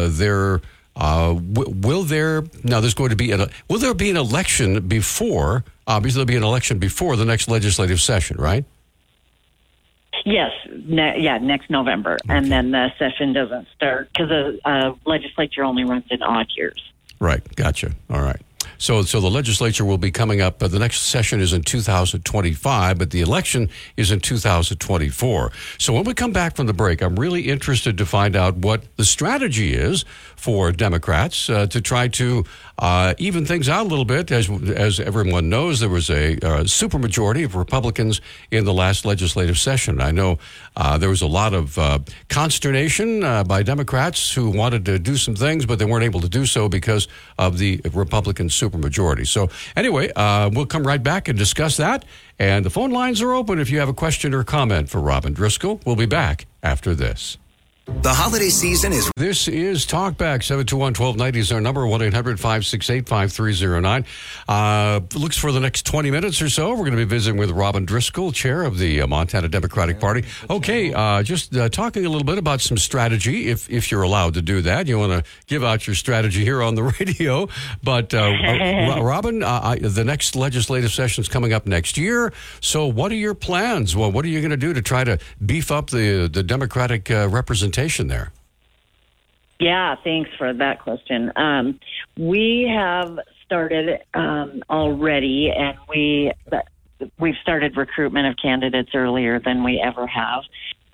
they're 0.08 0.60
w- 0.94 1.70
will 1.70 2.04
there 2.04 2.44
now? 2.62 2.80
There's 2.80 2.94
going 2.94 3.10
to 3.10 3.16
be 3.16 3.32
an 3.32 3.50
will 3.68 3.78
there 3.78 3.94
be 3.94 4.10
an 4.10 4.16
election 4.16 4.86
before? 4.86 5.64
Obviously, 5.88 6.18
there'll 6.18 6.26
be 6.26 6.36
an 6.36 6.44
election 6.44 6.78
before 6.78 7.16
the 7.16 7.24
next 7.24 7.48
legislative 7.48 8.00
session, 8.00 8.36
right? 8.38 8.64
Yes, 10.24 10.50
ne- 10.70 11.20
yeah, 11.20 11.38
next 11.38 11.70
November, 11.70 12.14
okay. 12.14 12.36
and 12.36 12.50
then 12.50 12.70
the 12.70 12.92
session 12.98 13.32
doesn't 13.32 13.68
start 13.74 14.08
because 14.12 14.28
the 14.28 14.96
legislature 15.04 15.64
only 15.64 15.84
runs 15.84 16.04
in 16.10 16.22
odd 16.22 16.46
years. 16.56 16.92
Right. 17.20 17.42
Gotcha. 17.56 17.92
All 18.10 18.20
right. 18.22 18.40
So, 18.78 19.02
so 19.02 19.20
the 19.20 19.30
legislature 19.30 19.84
will 19.84 19.98
be 19.98 20.10
coming 20.10 20.40
up. 20.40 20.62
Uh, 20.62 20.68
the 20.68 20.78
next 20.78 21.02
session 21.02 21.40
is 21.40 21.52
in 21.52 21.62
2025, 21.62 22.98
but 22.98 23.10
the 23.10 23.20
election 23.20 23.68
is 23.96 24.10
in 24.10 24.20
2024. 24.20 25.52
So, 25.78 25.92
when 25.92 26.04
we 26.04 26.14
come 26.14 26.32
back 26.32 26.56
from 26.56 26.66
the 26.66 26.72
break, 26.72 27.02
I'm 27.02 27.18
really 27.18 27.42
interested 27.48 27.98
to 27.98 28.06
find 28.06 28.36
out 28.36 28.56
what 28.56 28.84
the 28.96 29.04
strategy 29.04 29.74
is 29.74 30.04
for 30.36 30.70
Democrats 30.72 31.50
uh, 31.50 31.66
to 31.66 31.80
try 31.80 32.08
to 32.08 32.44
uh, 32.78 33.14
even 33.18 33.46
things 33.46 33.68
out 33.68 33.86
a 33.86 33.88
little 33.88 34.04
bit. 34.04 34.30
As 34.30 34.48
as 34.50 35.00
everyone 35.00 35.48
knows, 35.48 35.80
there 35.80 35.88
was 35.88 36.10
a 36.10 36.34
uh, 36.34 36.64
supermajority 36.64 37.44
of 37.44 37.54
Republicans 37.54 38.20
in 38.50 38.64
the 38.64 38.72
last 38.72 39.04
legislative 39.04 39.58
session. 39.58 40.00
I 40.00 40.10
know 40.10 40.38
uh, 40.76 40.98
there 40.98 41.08
was 41.08 41.22
a 41.22 41.26
lot 41.26 41.54
of 41.54 41.78
uh, 41.78 41.98
consternation 42.28 43.20
by 43.20 43.62
Democrats 43.62 44.32
who 44.32 44.50
wanted 44.50 44.84
to 44.84 44.98
do 44.98 45.16
some 45.16 45.34
things, 45.34 45.66
but 45.66 45.78
they 45.78 45.84
weren't 45.84 46.04
able 46.04 46.20
to 46.20 46.28
do 46.28 46.46
so 46.46 46.68
because 46.68 47.08
of 47.38 47.58
the 47.58 47.80
Republican 47.92 48.48
supermajority. 48.66 49.26
So 49.26 49.48
anyway, 49.74 50.12
uh, 50.14 50.50
we'll 50.52 50.66
come 50.66 50.86
right 50.86 51.02
back 51.02 51.28
and 51.28 51.38
discuss 51.38 51.76
that. 51.76 52.04
And 52.38 52.64
the 52.64 52.70
phone 52.70 52.90
lines 52.90 53.22
are 53.22 53.32
open 53.32 53.58
if 53.58 53.70
you 53.70 53.78
have 53.78 53.88
a 53.88 53.94
question 53.94 54.34
or 54.34 54.44
comment 54.44 54.88
for 54.90 55.00
Robyn 55.00 55.34
Driscoll. 55.34 55.80
We'll 55.84 55.96
be 55.96 56.06
back 56.06 56.46
after 56.62 56.94
this. 56.94 57.38
The 57.86 58.12
holiday 58.12 58.48
season 58.48 58.92
is. 58.92 59.08
This 59.14 59.46
is 59.46 59.86
Talkback. 59.86 60.42
721 60.42 60.94
1290 60.94 61.38
is 61.38 61.52
our 61.52 61.60
number 61.60 61.86
1 61.86 62.02
800 62.02 62.40
568 62.40 63.08
5309. 63.08 64.04
Uh, 64.48 65.00
looks 65.14 65.36
for 65.36 65.52
the 65.52 65.60
next 65.60 65.86
20 65.86 66.10
minutes 66.10 66.42
or 66.42 66.50
so. 66.50 66.70
We're 66.70 66.78
going 66.78 66.90
to 66.92 66.96
be 66.96 67.04
visiting 67.04 67.38
with 67.38 67.52
Robyn 67.52 67.84
Driscoll, 67.86 68.32
chair 68.32 68.62
of 68.62 68.78
the 68.78 69.02
uh, 69.02 69.06
Montana 69.06 69.48
Democratic 69.48 70.00
Party. 70.00 70.24
Okay, 70.50 70.92
uh, 70.92 71.22
just 71.22 71.56
uh, 71.56 71.68
talking 71.68 72.04
a 72.04 72.08
little 72.08 72.24
bit 72.24 72.38
about 72.38 72.60
some 72.60 72.76
strategy, 72.76 73.48
if, 73.50 73.70
if 73.70 73.92
you're 73.92 74.02
allowed 74.02 74.34
to 74.34 74.42
do 74.42 74.62
that. 74.62 74.88
You 74.88 74.98
want 74.98 75.24
to 75.24 75.30
give 75.46 75.62
out 75.62 75.86
your 75.86 75.94
strategy 75.94 76.42
here 76.42 76.64
on 76.64 76.74
the 76.74 76.82
radio. 77.00 77.48
But 77.84 78.12
uh, 78.12 78.18
Robyn, 79.00 79.44
uh, 79.44 79.60
I, 79.62 79.78
the 79.78 80.04
next 80.04 80.34
legislative 80.34 80.90
session 80.90 81.22
is 81.22 81.28
coming 81.28 81.52
up 81.52 81.66
next 81.66 81.96
year. 81.96 82.32
So, 82.60 82.88
what 82.88 83.12
are 83.12 83.16
your 83.16 83.34
plans? 83.34 83.94
Well, 83.94 84.10
what 84.10 84.24
are 84.24 84.28
you 84.28 84.40
going 84.40 84.50
to 84.50 84.56
do 84.56 84.74
to 84.74 84.82
try 84.82 85.04
to 85.04 85.20
beef 85.44 85.70
up 85.70 85.90
the, 85.90 86.28
the 86.32 86.42
Democratic 86.42 87.10
representation? 87.10 87.75
There? 88.08 88.32
Yeah, 89.58 89.96
thanks 90.04 90.30
for 90.36 90.52
that 90.52 90.80
question. 90.82 91.32
Um, 91.36 91.80
we 92.18 92.70
have 92.74 93.18
started 93.44 94.00
um, 94.12 94.62
already, 94.68 95.50
and 95.56 95.78
we 95.88 96.32
we've 97.18 97.36
started 97.42 97.76
recruitment 97.76 98.26
of 98.26 98.36
candidates 98.40 98.90
earlier 98.94 99.40
than 99.40 99.62
we 99.64 99.80
ever 99.80 100.06
have, 100.06 100.42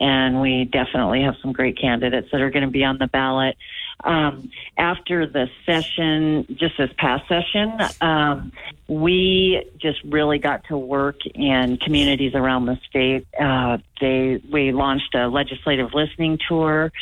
and 0.01 0.41
we 0.41 0.65
definitely 0.65 1.23
have 1.23 1.35
some 1.43 1.53
great 1.53 1.79
candidates 1.81 2.29
that 2.33 2.41
are 2.41 2.51
going 2.51 2.65
to 2.65 2.71
be 2.71 2.85
on 2.85 2.99
the 2.99 3.07
ballot. 3.07 3.57
Um, 4.05 4.51
after 4.77 5.27
the 5.27 5.49
session, 5.65 6.47
just 6.59 6.77
this 6.77 6.91
past 6.97 7.29
session, 7.29 7.79
um, 8.01 8.53
we 8.89 9.65
just 9.79 10.03
really 10.05 10.39
got 10.39 10.65
to 10.65 10.77
work 10.77 11.25
in 11.27 11.77
communities 11.77 12.35
around 12.35 12.67
the 12.67 12.79
state. 12.89 13.27
Uh, 13.39 13.79
they 14.01 14.43
we 14.51 14.73
launched 14.73 15.15
a 15.15 15.29
legislative 15.29 15.95
listening 15.95 16.39
tour. 16.49 16.93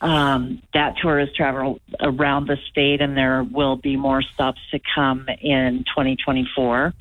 Um, 0.00 0.62
that 0.74 0.98
tour 0.98 1.18
has 1.18 1.32
traveled 1.32 1.80
around 2.00 2.46
the 2.46 2.58
state, 2.70 3.00
and 3.00 3.16
there 3.16 3.42
will 3.42 3.76
be 3.76 3.96
more 3.96 4.22
stops 4.22 4.60
to 4.70 4.80
come 4.94 5.26
in 5.40 5.84
2024. 5.84 6.94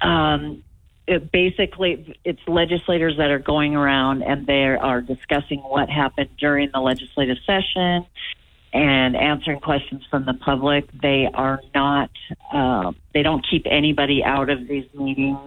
um, 0.00 0.62
it 1.06 1.32
basically 1.32 2.14
it's 2.24 2.40
legislators 2.46 3.16
that 3.16 3.30
are 3.30 3.38
going 3.38 3.74
around 3.74 4.22
and 4.22 4.46
they 4.46 4.64
are 4.64 5.00
discussing 5.00 5.60
what 5.60 5.88
happened 5.88 6.28
during 6.38 6.70
the 6.72 6.80
legislative 6.80 7.38
session 7.46 8.04
and 8.72 9.16
answering 9.16 9.60
questions 9.60 10.02
from 10.10 10.26
the 10.26 10.34
public. 10.34 10.88
They 11.00 11.28
are 11.32 11.60
not. 11.74 12.10
Uh, 12.52 12.92
they 13.14 13.22
don't 13.22 13.44
keep 13.48 13.66
anybody 13.70 14.22
out 14.24 14.50
of 14.50 14.68
these 14.68 14.86
meetings. 14.94 15.38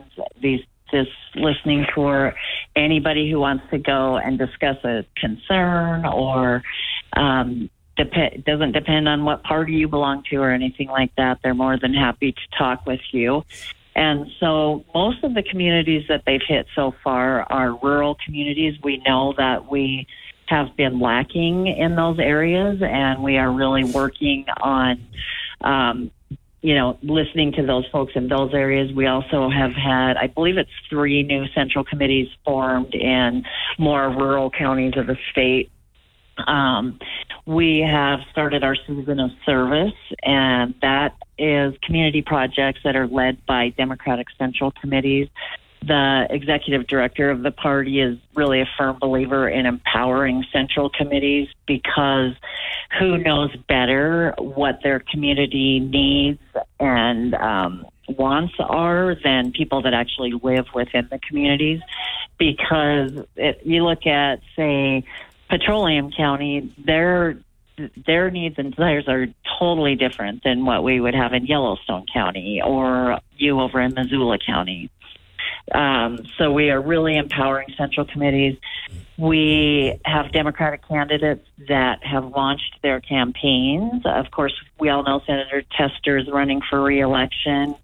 These 0.41 0.61
just 0.91 1.11
listening 1.35 1.85
for 1.95 2.35
anybody 2.75 3.31
who 3.31 3.39
wants 3.39 3.63
to 3.71 3.77
go 3.77 4.17
and 4.17 4.37
discuss 4.37 4.77
a 4.83 5.05
concern 5.15 6.05
or 6.05 6.63
um, 7.15 7.69
dep- 7.97 8.43
doesn't 8.45 8.73
depend 8.73 9.07
on 9.07 9.23
what 9.23 9.43
party 9.43 9.73
you 9.73 9.87
belong 9.87 10.23
to 10.29 10.37
or 10.37 10.51
anything 10.51 10.89
like 10.89 11.15
that. 11.15 11.39
They're 11.43 11.53
more 11.53 11.79
than 11.79 11.93
happy 11.93 12.33
to 12.33 12.57
talk 12.57 12.85
with 12.85 13.01
you. 13.11 13.43
And 13.95 14.27
so 14.39 14.85
most 14.93 15.23
of 15.23 15.33
the 15.33 15.43
communities 15.43 16.05
that 16.07 16.23
they've 16.25 16.41
hit 16.45 16.67
so 16.75 16.93
far 17.03 17.43
are 17.51 17.77
rural 17.81 18.17
communities. 18.25 18.75
We 18.83 19.01
know 19.05 19.33
that 19.37 19.69
we 19.69 20.07
have 20.51 20.75
been 20.75 20.99
lacking 20.99 21.67
in 21.67 21.95
those 21.95 22.19
areas, 22.19 22.81
and 22.81 23.23
we 23.23 23.37
are 23.37 23.51
really 23.51 23.85
working 23.85 24.45
on, 24.61 25.07
um, 25.61 26.11
you 26.61 26.75
know, 26.75 26.99
listening 27.01 27.53
to 27.53 27.65
those 27.65 27.85
folks 27.91 28.11
in 28.15 28.27
those 28.27 28.53
areas. 28.53 28.93
We 28.93 29.07
also 29.07 29.49
have 29.49 29.71
had, 29.71 30.17
I 30.17 30.27
believe 30.27 30.57
it's 30.57 30.69
three 30.89 31.23
new 31.23 31.45
central 31.55 31.85
committees 31.85 32.27
formed 32.45 32.93
in 32.93 33.45
more 33.79 34.09
rural 34.09 34.51
counties 34.51 34.93
of 34.97 35.07
the 35.07 35.17
state. 35.31 35.71
Um, 36.45 36.99
we 37.45 37.79
have 37.79 38.19
started 38.31 38.63
our 38.63 38.75
season 38.75 39.19
of 39.19 39.31
service, 39.45 39.93
and 40.21 40.75
that 40.81 41.15
is 41.37 41.73
community 41.83 42.21
projects 42.21 42.81
that 42.83 42.95
are 42.95 43.07
led 43.07 43.45
by 43.45 43.69
Democratic 43.69 44.27
Central 44.37 44.71
Committees. 44.71 45.27
The 45.83 46.27
executive 46.29 46.85
director 46.85 47.31
of 47.31 47.41
the 47.41 47.51
party 47.51 48.01
is 48.01 48.19
really 48.35 48.61
a 48.61 48.69
firm 48.77 48.97
believer 48.99 49.49
in 49.49 49.65
empowering 49.65 50.45
central 50.51 50.89
committees 50.89 51.47
because 51.65 52.33
who 52.99 53.17
knows 53.17 53.55
better 53.67 54.35
what 54.37 54.83
their 54.83 54.99
community 54.99 55.79
needs 55.79 56.39
and 56.79 57.33
um, 57.33 57.85
wants 58.07 58.53
are 58.59 59.15
than 59.23 59.51
people 59.53 59.81
that 59.81 59.93
actually 59.93 60.33
live 60.43 60.67
within 60.75 61.07
the 61.09 61.19
communities. 61.19 61.81
Because 62.37 63.25
it, 63.35 63.61
you 63.65 63.83
look 63.83 64.05
at, 64.05 64.41
say, 64.55 65.03
Petroleum 65.49 66.11
County, 66.11 66.73
their 66.77 67.37
their 68.05 68.29
needs 68.29 68.55
and 68.57 68.71
desires 68.71 69.07
are 69.07 69.27
totally 69.59 69.95
different 69.95 70.43
than 70.43 70.65
what 70.65 70.83
we 70.83 70.99
would 70.99 71.15
have 71.15 71.33
in 71.33 71.45
Yellowstone 71.45 72.05
County 72.13 72.61
or 72.63 73.19
you 73.37 73.59
over 73.59 73.81
in 73.81 73.93
Missoula 73.93 74.37
County. 74.45 74.89
Um, 75.73 76.19
so 76.37 76.51
we 76.51 76.69
are 76.69 76.81
really 76.81 77.17
empowering 77.17 77.67
central 77.77 78.05
committees. 78.05 78.57
We 79.17 79.99
have 80.05 80.31
Democratic 80.31 80.87
candidates 80.87 81.47
that 81.67 82.03
have 82.03 82.25
launched 82.25 82.79
their 82.81 82.99
campaigns. 82.99 84.01
Of 84.05 84.31
course, 84.31 84.53
we 84.79 84.89
all 84.89 85.03
know 85.03 85.21
Senator 85.25 85.63
Tester 85.77 86.17
is 86.17 86.27
running 86.27 86.61
for 86.69 86.81
reelection. 86.81 87.75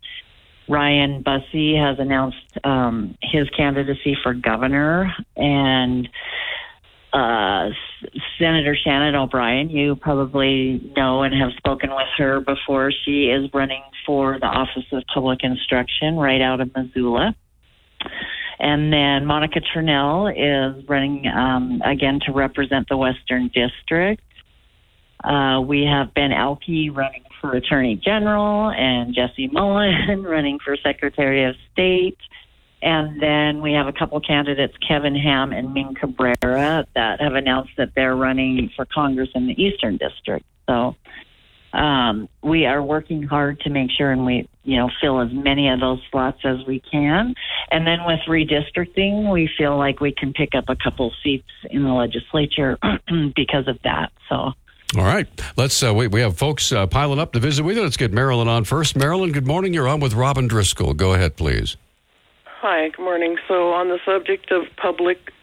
Ryan 0.67 1.23
Busse 1.23 1.77
has 1.77 1.99
announced 1.99 2.57
um, 2.63 3.17
his 3.21 3.49
candidacy 3.51 4.17
for 4.21 4.33
governor, 4.33 5.13
and 5.37 6.09
uh, 7.13 7.69
Senator 8.37 8.75
Shannon 8.75 9.15
O'Brien, 9.15 9.69
you 9.69 9.95
probably 9.95 10.91
know 10.95 11.23
and 11.23 11.33
have 11.33 11.51
spoken 11.57 11.89
with 11.91 12.07
her 12.17 12.41
before. 12.41 12.91
She 13.05 13.27
is 13.27 13.49
running 13.53 13.83
for 14.05 14.37
the 14.39 14.45
Office 14.45 14.85
of 14.91 15.03
Public 15.13 15.39
Instruction 15.43 16.15
right 16.15 16.41
out 16.41 16.59
of 16.59 16.75
Missoula. 16.75 17.35
And 18.60 18.91
then 18.91 19.25
Monica 19.25 19.62
Tranel 19.62 20.31
is 20.31 20.88
running 20.88 21.27
um, 21.27 21.81
again 21.86 22.19
to 22.25 22.31
represent 22.31 22.89
the 22.89 22.97
Western 22.97 23.49
District. 23.49 24.21
Uh, 25.23 25.62
we 25.62 25.83
have 25.83 26.13
Ben 26.13 26.31
Alke 26.31 26.95
running 26.95 27.23
for 27.41 27.53
Attorney 27.53 27.95
General 27.95 28.71
and 28.71 29.13
Jesse 29.13 29.47
Mullen 29.47 30.23
running 30.23 30.60
for 30.63 30.75
Secretary 30.77 31.43
of 31.43 31.55
State. 31.71 32.17
And 32.81 33.21
then 33.21 33.62
we 33.62 33.73
have 33.73 33.88
a 33.88 33.93
couple 33.93 34.19
candidates, 34.21 34.75
Kevin 34.88 35.15
Ham 35.15 35.51
and 35.51 35.73
Ming 35.73 35.95
Cabrera, 35.99 36.86
that 36.93 37.19
have 37.19 37.33
announced 37.33 37.71
that 37.77 37.93
they're 37.95 38.15
running 38.15 38.71
for 38.75 38.86
Congress 38.86 39.29
in 39.33 39.47
the 39.47 39.62
Eastern 39.62 39.97
District. 39.97 40.45
So 40.67 40.95
um, 41.73 42.30
we 42.41 42.65
are 42.65 42.82
working 42.82 43.23
hard 43.23 43.60
to 43.62 43.69
make 43.69 43.91
sure 43.91 44.12
and 44.12 44.25
we, 44.25 44.47
you 44.63 44.77
know, 44.77 44.89
fill 45.01 45.21
as 45.21 45.32
many 45.32 45.69
of 45.69 45.80
those 45.80 45.99
slots 46.12 46.39
as 46.43 46.65
we 46.65 46.80
can. 46.80 47.36
And 47.71 47.86
then 47.86 47.99
with 48.06 48.19
redistricting, 48.27 49.32
we 49.32 49.49
feel 49.58 49.77
like 49.77 49.99
we 49.99 50.12
can 50.12 50.34
pick 50.34 50.56
up 50.56 50.65
a 50.69 50.75
couple 50.75 51.12
seats 51.23 51.49
in 51.69 51.84
the 51.84 51.93
legislature 51.93 52.77
because 53.36 53.67
of 53.67 53.80
that. 53.84 54.12
So. 54.30 54.53
All 54.95 55.03
right, 55.03 55.27
let's. 55.58 55.84
Uh, 55.84 55.93
we 55.93 56.08
we 56.08 56.21
have 56.21 56.38
folks 56.38 56.71
uh, 56.71 56.88
piling 56.88 57.19
up 57.19 57.34
to 57.34 57.39
visit 57.39 57.63
with 57.63 57.75
you. 57.75 57.84
Let's 57.84 57.97
get 57.97 58.13
Marilyn 58.13 58.47
on 58.47 58.63
first. 58.63 58.95
Marilyn, 58.95 59.34
good 59.34 59.45
morning. 59.45 59.73
You're 59.73 59.88
on 59.88 59.99
with 59.99 60.13
Robyn 60.13 60.47
Driscoll. 60.47 60.93
Go 60.93 61.13
ahead, 61.13 61.36
please. 61.36 61.75
Hi, 62.62 62.88
good 62.88 63.03
morning. 63.03 63.36
So, 63.49 63.73
on 63.73 63.89
the 63.89 63.99
subject 64.06 64.49
of 64.49 64.63
public 64.77 65.34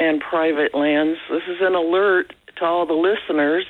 and 0.00 0.20
private 0.20 0.74
lands, 0.74 1.20
this 1.30 1.44
is 1.46 1.58
an 1.60 1.76
alert 1.76 2.34
to 2.56 2.64
all 2.64 2.86
the 2.86 2.94
listeners. 2.94 3.64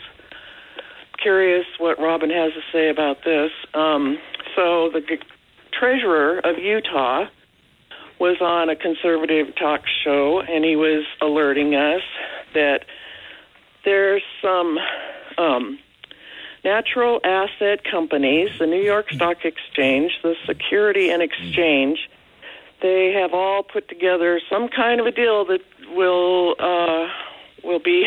Curious 1.21 1.67
what 1.79 1.99
Robyn 1.99 2.31
has 2.31 2.53
to 2.53 2.61
say 2.73 2.89
about 2.89 3.25
this. 3.25 3.51
Um, 3.75 4.19
so, 4.55 4.91
the 4.91 5.01
g- 5.01 5.21
treasurer 5.73 6.39
of 6.39 6.59
Utah 6.59 7.27
was 8.19 8.41
on 8.41 8.69
a 8.69 8.77
conservative 8.77 9.55
talk 9.57 9.83
show, 10.05 10.41
and 10.41 10.65
he 10.65 10.77
was 10.77 11.05
alerting 11.21 11.75
us 11.75 12.03
that 12.55 12.85
there's 13.85 14.23
some 14.43 14.79
um, 15.39 15.79
natural 16.65 17.21
asset 17.25 17.85
companies, 17.85 18.51
the 18.59 18.67
New 18.67 18.83
York 18.83 19.11
Stock 19.11 19.45
Exchange, 19.45 20.13
the 20.23 20.35
Security 20.47 21.11
and 21.11 21.23
Exchange 21.23 22.09
they 22.81 23.13
have 23.13 23.35
all 23.35 23.63
put 23.63 23.89
together 23.89 24.41
some 24.51 24.69
kind 24.69 25.01
of 25.01 25.07
a 25.07 25.11
deal 25.11 25.45
that 25.47 25.61
will 25.95 26.55
uh, 26.59 27.09
will 27.65 27.81
be 27.81 28.07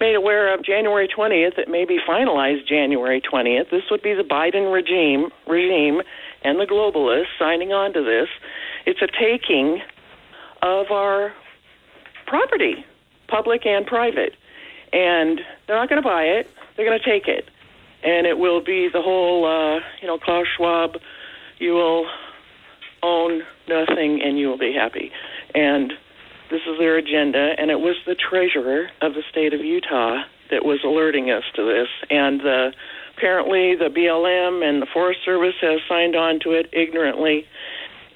made 0.00 0.14
aware 0.14 0.52
of 0.52 0.64
January 0.64 1.06
20th. 1.06 1.58
It 1.58 1.68
may 1.68 1.84
be 1.84 1.98
finalized 2.08 2.66
January 2.66 3.20
20th. 3.20 3.70
This 3.70 3.82
would 3.90 4.02
be 4.02 4.14
the 4.14 4.22
Biden 4.22 4.72
regime 4.72 5.28
regime 5.46 6.00
and 6.42 6.58
the 6.58 6.64
globalists 6.64 7.26
signing 7.38 7.72
on 7.72 7.92
to 7.92 8.02
this. 8.02 8.28
It's 8.86 9.02
a 9.02 9.06
taking 9.06 9.82
of 10.62 10.90
our 10.90 11.32
property, 12.26 12.84
public 13.28 13.66
and 13.66 13.86
private, 13.86 14.34
and 14.92 15.40
they're 15.66 15.76
not 15.76 15.88
going 15.88 16.02
to 16.02 16.08
buy 16.08 16.22
it. 16.22 16.48
They're 16.76 16.86
going 16.86 16.98
to 16.98 17.04
take 17.04 17.28
it, 17.28 17.48
and 18.02 18.26
it 18.26 18.38
will 18.38 18.62
be 18.62 18.88
the 18.90 19.02
whole, 19.02 19.44
uh, 19.44 19.80
you 20.00 20.06
know, 20.06 20.18
Klaus 20.18 20.46
Schwab. 20.56 20.96
You 21.58 21.74
will 21.74 22.06
own 23.02 23.42
nothing 23.68 24.20
and 24.22 24.38
you 24.38 24.48
will 24.48 24.58
be 24.58 24.72
happy. 24.72 25.12
And 25.54 25.92
this 26.50 26.60
is 26.66 26.78
their 26.78 26.96
agenda, 26.96 27.54
and 27.58 27.70
it 27.70 27.80
was 27.80 27.96
the 28.06 28.14
treasurer 28.14 28.90
of 29.00 29.14
the 29.14 29.22
state 29.30 29.54
of 29.54 29.60
Utah 29.60 30.22
that 30.50 30.64
was 30.64 30.80
alerting 30.84 31.30
us 31.30 31.44
to 31.54 31.64
this. 31.64 31.88
And 32.10 32.40
uh, 32.44 32.70
apparently, 33.16 33.76
the 33.76 33.88
BLM 33.88 34.68
and 34.68 34.82
the 34.82 34.86
Forest 34.86 35.20
Service 35.24 35.54
has 35.60 35.80
signed 35.88 36.16
on 36.16 36.40
to 36.40 36.52
it 36.52 36.68
ignorantly. 36.72 37.46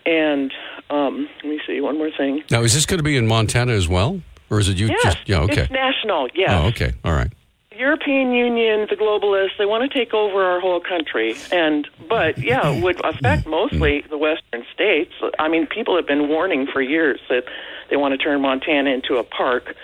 And 0.04 0.52
um, 0.90 1.28
let 1.42 1.44
me 1.44 1.60
see 1.66 1.80
one 1.80 1.96
more 1.96 2.10
thing. 2.10 2.42
Now, 2.50 2.62
is 2.62 2.74
this 2.74 2.86
going 2.86 2.98
to 2.98 3.04
be 3.04 3.16
in 3.16 3.26
Montana 3.26 3.72
as 3.72 3.88
well, 3.88 4.20
or 4.50 4.58
is 4.60 4.68
it 4.68 4.76
you? 4.76 4.88
Yes, 4.88 5.02
just 5.02 5.28
yeah, 5.28 5.40
okay. 5.42 5.62
It's 5.62 5.70
national. 5.70 6.28
Yes. 6.34 6.50
Oh, 6.50 6.66
okay. 6.68 6.92
All 7.04 7.12
right. 7.12 7.32
European 7.76 8.32
Union, 8.32 8.86
the 8.88 8.96
globalists, 8.96 9.58
they 9.58 9.66
want 9.66 9.90
to 9.90 9.98
take 9.98 10.14
over 10.14 10.44
our 10.44 10.60
whole 10.60 10.80
country. 10.80 11.34
And 11.50 11.88
but 12.08 12.38
yeah, 12.38 12.70
it 12.70 12.82
would 12.82 13.04
affect 13.04 13.46
mostly 13.46 14.04
the 14.08 14.18
western 14.18 14.64
states. 14.72 15.12
I 15.38 15.48
mean, 15.48 15.66
people 15.66 15.96
have 15.96 16.06
been 16.06 16.28
warning 16.28 16.66
for 16.72 16.80
years 16.80 17.20
that 17.28 17.44
they 17.90 17.96
want 17.96 18.12
to 18.12 18.18
turn 18.18 18.40
Montana 18.40 18.90
into 18.90 19.16
a 19.16 19.24
park. 19.24 19.74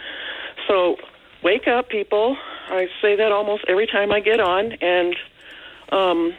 So 0.68 0.96
wake 1.42 1.68
up, 1.68 1.88
people. 1.88 2.36
I 2.68 2.88
say 3.02 3.16
that 3.16 3.32
almost 3.32 3.64
every 3.68 3.86
time 3.86 4.12
I 4.12 4.20
get 4.20 4.40
on 4.40 4.72
and 4.80 5.16
um 5.90 6.34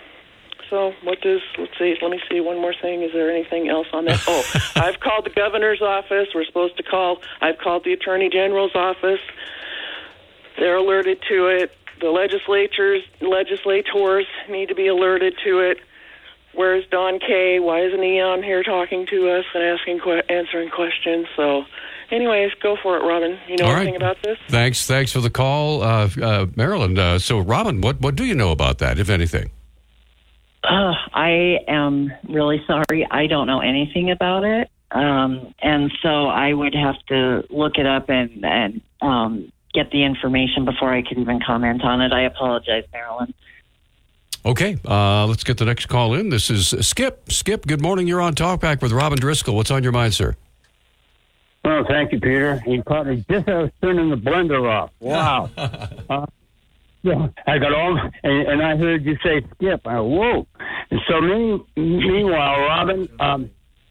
so 0.69 0.93
what 1.03 1.19
does 1.19 1.41
let's 1.57 1.77
see 1.77 1.97
let 2.01 2.09
me 2.09 2.21
see 2.29 2.39
one 2.39 2.57
more 2.61 2.73
thing 2.73 3.01
is 3.01 3.11
there 3.11 3.29
anything 3.29 3.67
else 3.67 3.87
on 3.91 4.05
that 4.05 4.23
oh 4.29 4.43
i've 4.77 5.01
called 5.01 5.25
the 5.25 5.29
governor's 5.29 5.81
office 5.81 6.29
we're 6.33 6.45
supposed 6.45 6.77
to 6.77 6.83
call 6.83 7.21
i've 7.41 7.57
called 7.57 7.83
the 7.83 7.91
attorney 7.91 8.29
general's 8.29 8.73
office 8.75 9.19
they're 10.57 10.75
alerted 10.75 11.21
to 11.29 11.47
it. 11.47 11.75
The 11.99 12.09
legislatures, 12.09 13.03
legislators 13.19 14.25
need 14.49 14.69
to 14.69 14.75
be 14.75 14.87
alerted 14.87 15.35
to 15.43 15.59
it. 15.59 15.79
Where's 16.53 16.85
Don 16.87 17.19
Kay? 17.19 17.59
Why 17.59 17.81
isn't 17.81 18.01
he 18.01 18.19
on 18.19 18.43
here 18.43 18.63
talking 18.63 19.05
to 19.07 19.29
us 19.29 19.45
and 19.53 19.63
asking, 19.63 19.99
que- 19.99 20.23
answering 20.29 20.69
questions? 20.69 21.27
So, 21.35 21.65
anyways, 22.11 22.51
go 22.61 22.77
for 22.81 22.97
it, 22.97 23.01
Robyn. 23.03 23.39
You 23.47 23.57
know 23.57 23.65
All 23.65 23.75
anything 23.75 23.93
right. 23.93 24.01
about 24.01 24.21
this? 24.21 24.37
Thanks. 24.49 24.85
Thanks 24.85 25.11
for 25.11 25.21
the 25.21 25.29
call, 25.29 25.81
uh, 25.81 26.09
uh, 26.21 26.47
Marilyn. 26.55 26.97
Uh, 26.97 27.19
so, 27.19 27.39
Robyn, 27.39 27.81
what 27.81 28.01
what 28.01 28.15
do 28.15 28.25
you 28.25 28.35
know 28.35 28.51
about 28.51 28.79
that, 28.79 28.99
if 28.99 29.09
anything? 29.09 29.49
Uh, 30.63 30.93
I 31.13 31.59
am 31.67 32.11
really 32.27 32.63
sorry. 32.67 33.07
I 33.09 33.27
don't 33.27 33.47
know 33.47 33.61
anything 33.61 34.11
about 34.11 34.43
it. 34.43 34.69
Um, 34.91 35.53
and 35.61 35.91
so 36.03 36.27
I 36.27 36.53
would 36.53 36.75
have 36.75 36.95
to 37.07 37.43
look 37.49 37.77
it 37.77 37.85
up 37.85 38.09
and, 38.09 38.43
and 38.43 38.81
um, 39.01 39.51
get 39.73 39.89
the 39.91 40.03
information 40.03 40.65
before 40.65 40.93
I 40.93 41.01
could 41.01 41.17
even 41.17 41.39
comment 41.39 41.83
on 41.83 42.01
it. 42.01 42.11
I 42.11 42.23
apologize, 42.23 42.83
Marilyn. 42.91 43.33
Okay, 44.43 44.77
uh, 44.85 45.27
let's 45.27 45.43
get 45.43 45.57
the 45.57 45.65
next 45.65 45.85
call 45.85 46.15
in. 46.15 46.29
This 46.29 46.49
is 46.49 46.73
Skip. 46.85 47.31
Skip, 47.31 47.67
good 47.67 47.81
morning. 47.81 48.07
You're 48.07 48.21
on 48.21 48.33
Talkback 48.33 48.81
with 48.81 48.91
Robyn 48.91 49.19
Driscoll. 49.19 49.55
What's 49.55 49.69
on 49.69 49.83
your 49.83 49.91
mind, 49.91 50.15
sir? 50.15 50.35
Well, 51.63 51.85
thank 51.87 52.11
you, 52.11 52.19
Peter. 52.19 52.59
You 52.65 52.81
caught 52.81 53.05
me 53.05 53.23
just 53.29 53.47
as 53.47 53.53
I 53.53 53.61
was 53.61 53.71
turning 53.83 54.09
the 54.09 54.15
blender 54.15 54.67
off. 54.67 54.89
Wow. 54.99 55.49
uh, 56.09 56.25
yeah, 57.03 57.27
I 57.47 57.57
got 57.59 57.73
all, 57.73 57.99
and, 58.23 58.47
and 58.47 58.63
I 58.63 58.77
heard 58.77 59.03
you 59.05 59.17
say 59.23 59.45
skip. 59.55 59.85
I 59.85 59.99
whoa. 59.99 60.47
And 60.89 60.99
so, 61.07 61.21
mean, 61.21 61.63
meanwhile, 61.75 62.61
Robyn, 62.61 63.09
um, 63.19 63.49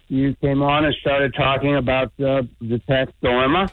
you 0.09 0.35
came 0.37 0.63
on 0.63 0.85
and 0.85 0.95
started 1.01 1.35
talking 1.35 1.77
about 1.77 2.13
uh, 2.21 2.43
the 2.61 2.81
tax 2.89 3.13
dilemma, 3.21 3.71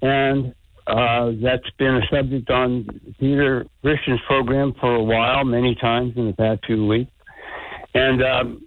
and 0.00 0.54
uh, 0.86 1.32
that's 1.42 1.68
been 1.78 1.96
a 1.96 2.06
subject 2.10 2.48
on 2.50 2.86
Peter 3.18 3.66
Christian's 3.82 4.20
program 4.26 4.72
for 4.80 4.94
a 4.94 5.02
while, 5.02 5.44
many 5.44 5.74
times 5.74 6.12
in 6.16 6.26
the 6.26 6.32
past 6.32 6.64
few 6.66 6.86
weeks. 6.86 7.10
And 7.94 8.22
um, 8.22 8.66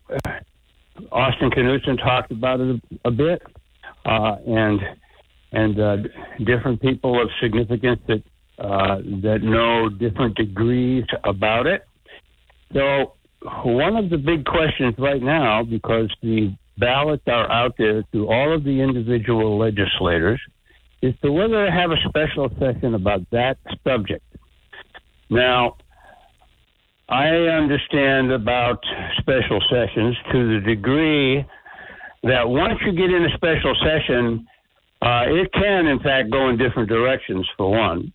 Austin 1.12 1.50
Knudsen 1.56 1.98
talked 1.98 2.32
about 2.32 2.60
it 2.60 2.82
a, 3.06 3.08
a 3.08 3.12
bit, 3.12 3.42
uh, 4.06 4.36
and 4.46 4.80
and 5.52 5.80
uh, 5.80 5.98
different 6.46 6.82
people 6.82 7.22
of 7.22 7.30
significance 7.42 8.00
that 8.08 8.24
uh, 8.60 8.98
that 9.24 9.40
know 9.42 9.90
different 9.90 10.36
degrees 10.36 11.06
about 11.24 11.68
it. 11.68 11.86
So 12.74 13.14
one 13.64 13.96
of 13.96 14.10
the 14.10 14.18
big 14.18 14.46
questions 14.46 14.96
right 14.98 15.22
now, 15.22 15.64
because 15.64 16.14
the 16.22 16.54
ballots 16.78 17.24
are 17.28 17.50
out 17.52 17.76
there 17.78 18.04
to 18.14 18.28
all 18.28 18.54
of 18.54 18.64
the 18.64 18.82
individual 18.82 19.58
legislators, 19.58 20.40
is 21.02 21.14
to 21.24 21.32
whether 21.32 21.66
to 21.66 21.72
have 21.72 21.92
a 21.92 21.98
special 22.08 22.50
session 22.60 22.94
about 22.96 23.22
that 23.32 23.58
subject. 23.84 24.24
Now, 25.30 25.78
I 27.08 27.28
understand 27.28 28.32
about 28.32 28.84
special 29.20 29.62
sessions 29.70 30.16
to 30.32 30.54
the 30.54 30.66
degree 30.66 31.46
that 32.24 32.48
once 32.48 32.80
you 32.86 32.92
get 32.92 33.10
in 33.10 33.26
a 33.26 33.36
special 33.36 33.74
session, 33.84 34.46
uh, 35.02 35.24
it 35.28 35.52
can, 35.54 35.88
in 35.88 36.00
fact, 36.00 36.30
go 36.30 36.50
in 36.50 36.58
different 36.58 36.90
directions, 36.90 37.48
for 37.58 37.72
one, 37.72 38.14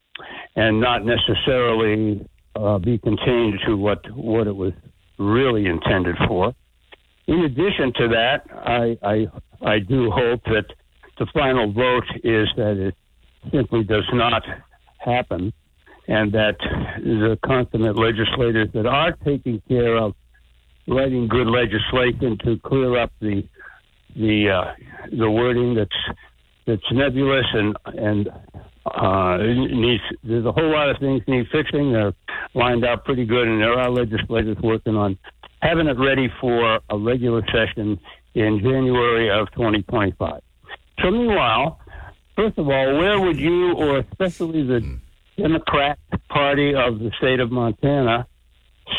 and 0.56 0.80
not 0.80 1.04
necessarily 1.04 2.26
uh, 2.56 2.78
be 2.78 2.98
contained 2.98 3.58
to 3.66 3.76
what, 3.76 3.98
what 4.14 4.46
it 4.46 4.54
was 4.54 4.72
really 5.18 5.66
intended 5.66 6.16
for. 6.28 6.54
In 7.26 7.40
addition 7.40 7.92
to 7.96 8.08
that, 8.08 8.44
I, 8.52 8.98
I, 9.02 9.26
I 9.66 9.78
do 9.78 10.10
hope 10.10 10.42
that 10.44 10.66
the 11.18 11.26
final 11.32 11.72
vote 11.72 12.04
is 12.22 12.48
that 12.56 12.76
it 12.78 12.94
simply 13.52 13.84
does 13.84 14.08
not 14.12 14.42
happen, 14.98 15.52
and 16.08 16.32
that 16.32 16.56
the 16.98 17.38
consummate 17.44 17.96
legislators 17.96 18.68
that 18.74 18.86
are 18.86 19.12
taking 19.24 19.62
care 19.68 19.96
of 19.96 20.14
writing 20.86 21.28
good 21.28 21.46
legislation 21.46 22.38
to 22.44 22.58
clear 22.64 22.98
up 22.98 23.12
the 23.20 23.46
the 24.16 24.48
uh, 24.48 24.72
the 25.10 25.30
wording 25.30 25.74
that's 25.74 26.18
that's 26.66 26.92
nebulous 26.92 27.46
and 27.52 27.76
and 27.86 28.28
uh, 28.86 29.38
needs 29.38 30.02
there's 30.22 30.44
a 30.44 30.52
whole 30.52 30.70
lot 30.70 30.90
of 30.90 30.98
things 30.98 31.22
need 31.26 31.46
fixing. 31.50 31.92
They're 31.92 32.14
lined 32.54 32.84
out 32.84 33.04
pretty 33.04 33.24
good, 33.24 33.48
and 33.48 33.60
there 33.60 33.78
are 33.78 33.90
legislators 33.90 34.56
working 34.62 34.96
on 34.96 35.18
having 35.62 35.86
it 35.86 35.98
ready 35.98 36.30
for 36.40 36.80
a 36.90 36.98
regular 36.98 37.42
session 37.46 37.98
in 38.34 38.60
January 38.60 39.30
of 39.30 39.50
2025. 39.52 40.42
So, 41.02 41.10
meanwhile, 41.10 41.80
first 42.36 42.58
of 42.58 42.68
all, 42.68 42.98
where 42.98 43.20
would 43.20 43.38
you, 43.38 43.74
or 43.74 43.98
especially 43.98 44.62
the 44.62 44.98
Democrat 45.36 45.98
Party 46.28 46.74
of 46.74 46.98
the 46.98 47.10
state 47.18 47.40
of 47.40 47.50
Montana, 47.50 48.26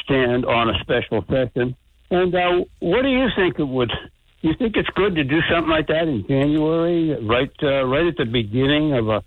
stand 0.04 0.46
on 0.46 0.70
a 0.70 0.80
special 0.82 1.24
session? 1.30 1.76
And 2.12 2.34
uh, 2.36 2.66
what 2.80 3.02
do 3.02 3.10
you 3.10 3.28
think 3.36 3.60
it 3.60 3.68
would? 3.68 3.92
You 4.42 4.54
think 4.60 4.76
it's 4.78 4.90
good 4.96 5.16
to 5.16 5.24
do 5.24 5.40
something 5.50 5.72
like 5.72 5.88
that 5.88 6.08
in 6.08 6.26
January, 6.28 7.18
right? 7.26 7.52
Uh, 7.64 7.86
right 7.86 8.06
at 8.06 8.18
the 8.18 8.26
beginning 8.26 8.94
of 8.94 9.10
a 9.10 9.24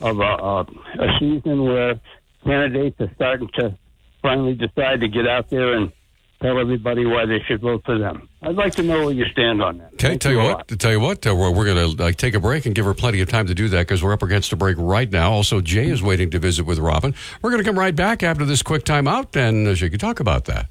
of 0.00 0.20
a, 0.20 0.22
uh, 0.22 0.64
a 1.00 1.18
season 1.18 1.64
where 1.64 2.00
candidates 2.44 3.00
are 3.00 3.10
starting 3.16 3.48
to 3.58 3.76
finally 4.22 4.54
decide 4.54 5.00
to 5.00 5.08
get 5.08 5.26
out 5.26 5.50
there 5.50 5.74
and 5.74 5.92
tell 6.40 6.58
everybody 6.58 7.04
why 7.04 7.26
they 7.26 7.40
should 7.46 7.60
vote 7.60 7.82
for 7.84 7.98
them. 7.98 8.28
I'd 8.42 8.54
like 8.54 8.74
to 8.76 8.82
know 8.82 9.06
where 9.06 9.14
you 9.14 9.24
stand 9.26 9.62
on 9.62 9.78
that. 9.78 9.94
Okay, 9.94 10.16
tell 10.16 10.32
you, 10.32 10.38
what, 10.38 10.68
tell 10.78 10.92
you 10.92 11.00
what, 11.00 11.26
uh, 11.26 11.34
we're, 11.34 11.50
we're 11.50 11.64
going 11.64 11.96
to 11.96 12.02
like 12.02 12.16
take 12.16 12.34
a 12.34 12.40
break 12.40 12.66
and 12.66 12.74
give 12.74 12.84
her 12.84 12.94
plenty 12.94 13.20
of 13.20 13.28
time 13.28 13.46
to 13.48 13.54
do 13.54 13.68
that 13.68 13.86
because 13.86 14.02
we're 14.02 14.12
up 14.12 14.22
against 14.22 14.52
a 14.52 14.56
break 14.56 14.76
right 14.78 15.10
now. 15.10 15.32
Also, 15.32 15.60
Jay 15.60 15.88
is 15.88 16.02
waiting 16.02 16.30
to 16.30 16.38
visit 16.38 16.64
with 16.64 16.78
Robyn. 16.78 17.14
We're 17.42 17.50
going 17.50 17.62
to 17.62 17.68
come 17.68 17.78
right 17.78 17.94
back 17.94 18.22
after 18.22 18.44
this 18.44 18.62
quick 18.62 18.84
time 18.84 19.08
out, 19.08 19.36
and 19.36 19.66
uh, 19.66 19.74
she 19.74 19.90
can 19.90 19.98
talk 19.98 20.20
about 20.20 20.44
that. 20.44 20.66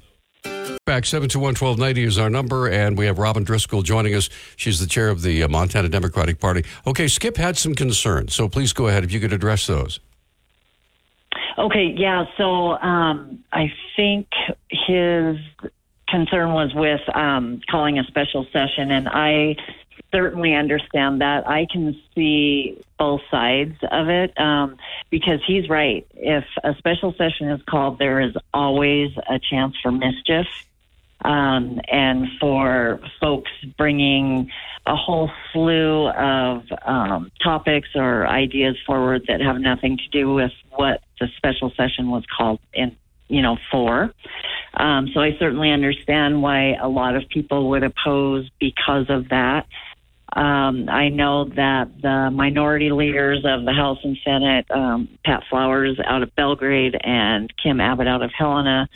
Back 0.86 1.02
721-1290 1.04 1.98
is 1.98 2.18
our 2.18 2.30
number, 2.30 2.66
and 2.66 2.96
we 2.96 3.04
have 3.04 3.18
Robyn 3.18 3.44
Driscoll 3.44 3.82
joining 3.82 4.14
us. 4.14 4.30
She's 4.56 4.80
the 4.80 4.86
chair 4.86 5.10
of 5.10 5.20
the 5.20 5.42
uh, 5.42 5.48
Montana 5.48 5.90
Democratic 5.90 6.40
Party. 6.40 6.64
Okay, 6.86 7.08
Skip 7.08 7.36
had 7.36 7.58
some 7.58 7.74
concerns, 7.74 8.34
so 8.34 8.48
please 8.48 8.72
go 8.72 8.88
ahead 8.88 9.04
if 9.04 9.12
you 9.12 9.20
could 9.20 9.34
address 9.34 9.66
those. 9.66 10.00
Okay, 11.56 11.94
yeah. 11.96 12.24
So 12.36 12.72
um, 12.78 13.44
I 13.52 13.72
think 13.96 14.28
his 14.70 15.36
concern 16.08 16.52
was 16.52 16.72
with 16.74 17.00
um, 17.14 17.60
calling 17.70 17.98
a 17.98 18.04
special 18.04 18.46
session, 18.52 18.90
and 18.90 19.08
I 19.08 19.56
certainly 20.12 20.54
understand 20.54 21.20
that. 21.20 21.46
I 21.46 21.66
can 21.70 22.00
see 22.14 22.80
both 22.98 23.20
sides 23.30 23.76
of 23.90 24.08
it 24.08 24.38
um, 24.40 24.76
because 25.10 25.40
he's 25.46 25.68
right. 25.68 26.06
If 26.14 26.44
a 26.64 26.74
special 26.78 27.12
session 27.14 27.50
is 27.50 27.60
called, 27.68 27.98
there 27.98 28.20
is 28.20 28.34
always 28.54 29.10
a 29.28 29.38
chance 29.38 29.76
for 29.82 29.90
mischief. 29.92 30.46
Um, 31.24 31.80
and 31.88 32.28
for 32.40 33.00
folks 33.20 33.50
bringing 33.76 34.50
a 34.86 34.96
whole 34.96 35.30
slew 35.52 36.08
of 36.08 36.62
um, 36.84 37.30
topics 37.42 37.88
or 37.94 38.26
ideas 38.26 38.76
forward 38.86 39.24
that 39.28 39.40
have 39.40 39.60
nothing 39.60 39.98
to 39.98 40.08
do 40.08 40.32
with 40.32 40.52
what 40.70 41.02
the 41.20 41.28
special 41.36 41.70
session 41.76 42.10
was 42.10 42.24
called 42.36 42.60
in, 42.72 42.96
you 43.28 43.42
know, 43.42 43.58
for. 43.70 44.14
Um, 44.74 45.08
so 45.12 45.20
I 45.20 45.36
certainly 45.38 45.70
understand 45.70 46.40
why 46.40 46.74
a 46.74 46.88
lot 46.88 47.16
of 47.16 47.28
people 47.28 47.68
would 47.70 47.82
oppose 47.82 48.48
because 48.58 49.06
of 49.10 49.28
that. 49.28 49.66
Um, 50.32 50.88
I 50.88 51.08
know 51.08 51.44
that 51.44 52.00
the 52.00 52.30
minority 52.30 52.90
leaders 52.90 53.44
of 53.44 53.64
the 53.64 53.72
House 53.72 53.98
and 54.04 54.16
Senate, 54.24 54.70
um, 54.70 55.08
Pat 55.24 55.42
Flowers 55.48 55.98
out 56.04 56.22
of 56.22 56.34
Belgrade 56.34 56.96
and 57.02 57.52
Kim 57.62 57.80
Abbott 57.80 58.06
out 58.06 58.22
of 58.22 58.30
Helena, 58.36 58.88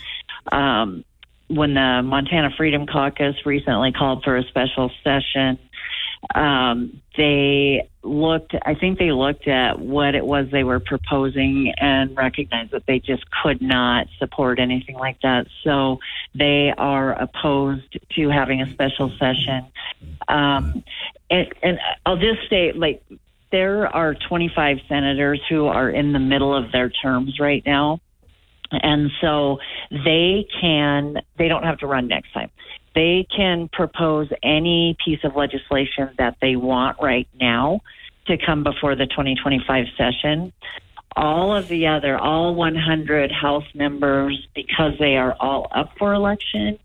um, 0.51 1.05
when 1.49 1.75
the 1.75 2.03
Montana 2.03 2.51
Freedom 2.57 2.87
Caucus 2.87 3.37
recently 3.45 3.93
called 3.93 4.25
for 4.25 4.37
a 4.37 4.45
special 4.45 4.91
session, 5.05 5.59
um, 6.35 7.03
they 7.17 7.89
looked, 8.03 8.55
I 8.65 8.75
think 8.75 8.99
they 8.99 9.13
looked 9.13 9.49
at 9.49 9.79
what 9.79 10.15
it 10.15 10.25
was 10.25 10.47
they 10.51 10.65
were 10.65 10.81
proposing 10.81 11.75
and 11.77 12.17
recognized 12.17 12.71
that 12.71 12.87
they 12.87 13.01
just 13.01 13.25
could 13.43 13.61
not 13.61 14.07
support 14.19 14.59
anything 14.59 14.97
like 14.97 15.21
that. 15.23 15.47
So 15.65 15.99
they 16.35 16.73
are 16.77 17.13
opposed 17.13 17.99
to 18.17 18.29
having 18.29 18.63
a 18.63 18.71
special 18.73 19.11
session. 19.19 19.67
Um, 20.29 20.85
and, 21.31 21.53
and 21.63 21.79
I'll 22.07 22.17
just 22.17 22.49
say, 22.49 22.73
like, 22.73 23.03
there 23.51 23.87
are 23.95 24.15
25 24.15 24.79
senators 24.89 25.41
who 25.49 25.67
are 25.67 25.91
in 25.91 26.13
the 26.13 26.19
middle 26.19 26.55
of 26.55 26.73
their 26.73 26.89
terms 26.89 27.39
right 27.39 27.63
now. 27.67 28.01
And 28.73 29.11
so 29.21 29.59
they 29.91 30.47
can, 30.61 31.19
they 31.39 31.49
don't 31.49 31.65
have 31.65 31.79
to 31.79 31.87
run 31.87 32.09
next 32.09 32.33
time. 32.33 32.51
They 32.95 33.27
can 33.35 33.69
propose 33.73 34.29
any 34.43 34.97
piece 35.05 35.21
of 35.25 35.35
legislation 35.37 36.11
that 36.19 36.37
they 36.41 36.57
want 36.57 36.99
right 37.01 37.29
now 37.41 37.81
to 38.27 38.37
come 38.39 38.63
before 38.63 38.95
the 38.95 39.07
2025 39.07 39.87
session. 39.97 40.53
All 41.17 41.55
of 41.55 41.69
the 41.69 41.87
other, 41.87 42.19
all 42.19 42.55
100 42.55 43.33
House 43.33 43.65
members, 43.75 44.47
because 44.55 44.93
they 44.99 45.17
are 45.17 45.37
all 45.39 45.69
up 45.75 45.93
for 45.99 46.15
election, 46.15 46.79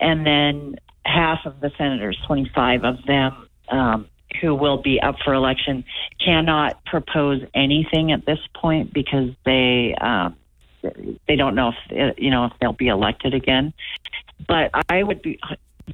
and 0.00 0.26
then 0.26 0.76
half 1.04 1.40
of 1.44 1.60
the 1.60 1.70
senators, 1.78 2.18
25 2.26 2.84
of 2.84 3.04
them, 3.06 3.48
um, 3.68 4.06
who 4.40 4.54
will 4.54 4.78
be 4.78 5.00
up 5.00 5.16
for 5.24 5.32
election, 5.32 5.84
cannot 6.24 6.84
propose 6.84 7.42
anything 7.54 8.12
at 8.12 8.26
this 8.26 8.40
point 8.54 8.92
because 8.92 9.30
they 9.44 9.94
um, 10.00 10.36
they 11.26 11.36
don't 11.36 11.54
know 11.54 11.72
if 11.90 12.18
you 12.18 12.30
know 12.30 12.46
if 12.46 12.52
they'll 12.60 12.72
be 12.72 12.88
elected 12.88 13.34
again. 13.34 13.72
But 14.46 14.70
I 14.88 15.02
would 15.02 15.22
be 15.22 15.38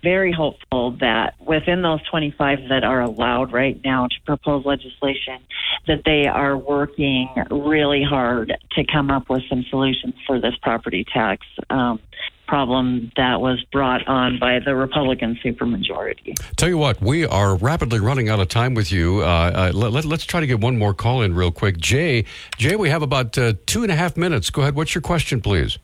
very 0.03 0.33
hopeful 0.33 0.93
that 1.01 1.35
within 1.41 1.83
those 1.83 2.03
25 2.09 2.69
that 2.69 2.85
are 2.85 3.01
allowed 3.01 3.53
right 3.53 3.81
now 3.85 4.07
to 4.07 4.17
propose 4.27 4.65
legislation, 4.65 5.39
that 5.87 6.03
they 6.05 6.27
are 6.27 6.57
working 6.57 7.29
really 7.51 8.03
hard 8.03 8.57
to 8.73 8.85
come 8.85 9.11
up 9.11 9.29
with 9.29 9.43
some 9.49 9.65
solutions 9.71 10.15
for 10.27 10.41
this 10.41 10.55
property 10.63 11.05
tax 11.13 11.47
um, 11.71 12.01
problem 12.47 13.11
that 13.17 13.41
was 13.41 13.63
brought 13.73 14.07
on 14.07 14.39
by 14.39 14.59
the 14.59 14.75
Republican 14.75 15.39
supermajority. 15.45 16.35
Tell 16.57 16.69
you 16.69 16.79
what, 16.79 17.01
we 17.01 17.25
are 17.27 17.57
rapidly 17.57 18.01
running 18.01 18.29
out 18.29 18.41
of 18.41 18.49
time 18.49 18.75
with 18.75 18.93
you. 18.93 19.23
Uh, 19.23 19.71
uh, 19.75 19.77
let, 19.77 20.05
us 20.05 20.25
try 20.25 20.41
to 20.41 20.47
get 20.47 20.61
one 20.61 20.79
more 20.79 20.95
call 20.95 21.23
in 21.23 21.35
real 21.35 21.51
quick. 21.51 21.79
Jay, 21.79 22.25
Jay, 22.57 22.77
we 22.77 22.89
have 22.91 23.03
about 23.03 23.37
uh, 23.39 23.55
two 23.67 23.83
and 23.83 23.91
a 23.91 23.97
half 23.97 24.17
minutes. 24.17 24.51
Go 24.51 24.63
ahead. 24.63 24.75
What's 24.75 24.95
your 24.95 25.03
question, 25.03 25.41
please? 25.41 25.79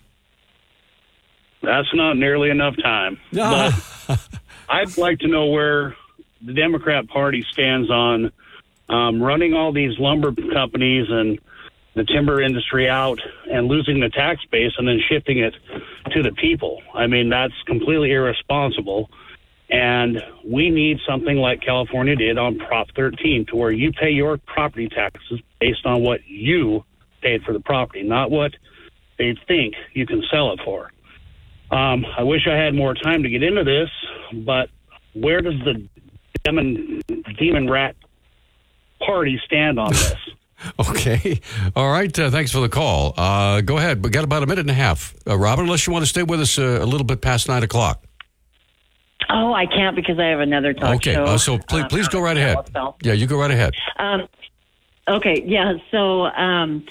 That's 1.62 1.88
not 1.94 2.16
nearly 2.16 2.50
enough 2.50 2.76
time. 2.82 3.18
But 4.10 4.18
I'd 4.68 4.98
like 4.98 5.18
to 5.20 5.28
know 5.28 5.46
where 5.46 5.96
the 6.42 6.52
Democrat 6.52 7.08
Party 7.08 7.44
stands 7.52 7.90
on 7.90 8.32
um, 8.88 9.22
running 9.22 9.54
all 9.54 9.72
these 9.72 9.98
lumber 9.98 10.32
companies 10.52 11.06
and 11.10 11.38
the 11.94 12.04
timber 12.04 12.40
industry 12.40 12.88
out 12.88 13.18
and 13.50 13.66
losing 13.66 14.00
the 14.00 14.08
tax 14.08 14.44
base 14.50 14.72
and 14.78 14.86
then 14.86 15.00
shifting 15.08 15.38
it 15.38 15.54
to 16.12 16.22
the 16.22 16.32
people. 16.32 16.80
I 16.94 17.06
mean, 17.06 17.28
that's 17.28 17.54
completely 17.66 18.12
irresponsible. 18.12 19.10
And 19.70 20.22
we 20.44 20.70
need 20.70 20.98
something 21.08 21.36
like 21.36 21.60
California 21.62 22.16
did 22.16 22.38
on 22.38 22.58
Prop 22.58 22.88
13 22.96 23.46
to 23.46 23.56
where 23.56 23.70
you 23.70 23.92
pay 23.92 24.10
your 24.10 24.36
property 24.38 24.88
taxes 24.88 25.40
based 25.60 25.86
on 25.86 26.02
what 26.02 26.26
you 26.26 26.84
paid 27.22 27.42
for 27.42 27.52
the 27.52 27.60
property, 27.60 28.02
not 28.02 28.30
what 28.30 28.52
they 29.18 29.36
think 29.46 29.74
you 29.92 30.06
can 30.06 30.22
sell 30.30 30.52
it 30.52 30.60
for. 30.64 30.90
Um, 31.70 32.04
I 32.18 32.24
wish 32.24 32.48
I 32.48 32.56
had 32.56 32.74
more 32.74 32.94
time 32.94 33.22
to 33.22 33.28
get 33.28 33.42
into 33.44 33.62
this, 33.62 33.90
but 34.44 34.70
where 35.14 35.40
does 35.40 35.54
the 35.64 35.86
demon, 36.44 37.02
demon 37.38 37.70
rat 37.70 37.94
party 38.98 39.40
stand 39.44 39.78
on 39.78 39.92
this? 39.92 40.16
Okay. 40.78 41.40
All 41.76 41.90
right. 41.90 42.16
Uh, 42.18 42.30
thanks 42.30 42.52
for 42.52 42.60
the 42.60 42.68
call. 42.68 43.14
Uh, 43.16 43.60
go 43.60 43.78
ahead. 43.78 44.04
We 44.04 44.10
got 44.10 44.24
about 44.24 44.42
a 44.42 44.46
minute 44.46 44.62
and 44.62 44.70
a 44.70 44.74
half. 44.74 45.14
Uh, 45.26 45.36
Robyn, 45.36 45.64
unless 45.64 45.86
you 45.86 45.92
want 45.92 46.04
to 46.04 46.08
stay 46.08 46.22
with 46.22 46.40
us 46.40 46.58
uh, 46.58 46.80
a 46.80 46.86
little 46.86 47.04
bit 47.04 47.20
past 47.20 47.48
nine 47.48 47.62
o'clock. 47.62 48.02
Oh, 49.28 49.52
I 49.52 49.66
can't 49.66 49.94
because 49.94 50.18
I 50.18 50.26
have 50.26 50.40
another 50.40 50.72
talk 50.72 50.96
okay. 50.96 51.14
show. 51.14 51.24
Uh, 51.24 51.38
so 51.38 51.58
please, 51.58 51.84
please 51.88 52.08
go 52.08 52.20
right 52.20 52.36
ahead. 52.36 52.56
Yeah, 53.02 53.12
you 53.12 53.26
go 53.26 53.38
right 53.38 53.50
ahead. 53.50 53.74
Um, 53.98 54.26
okay. 55.08 55.42
Yeah. 55.46 55.74
So 55.90 56.24
um, 56.24 56.84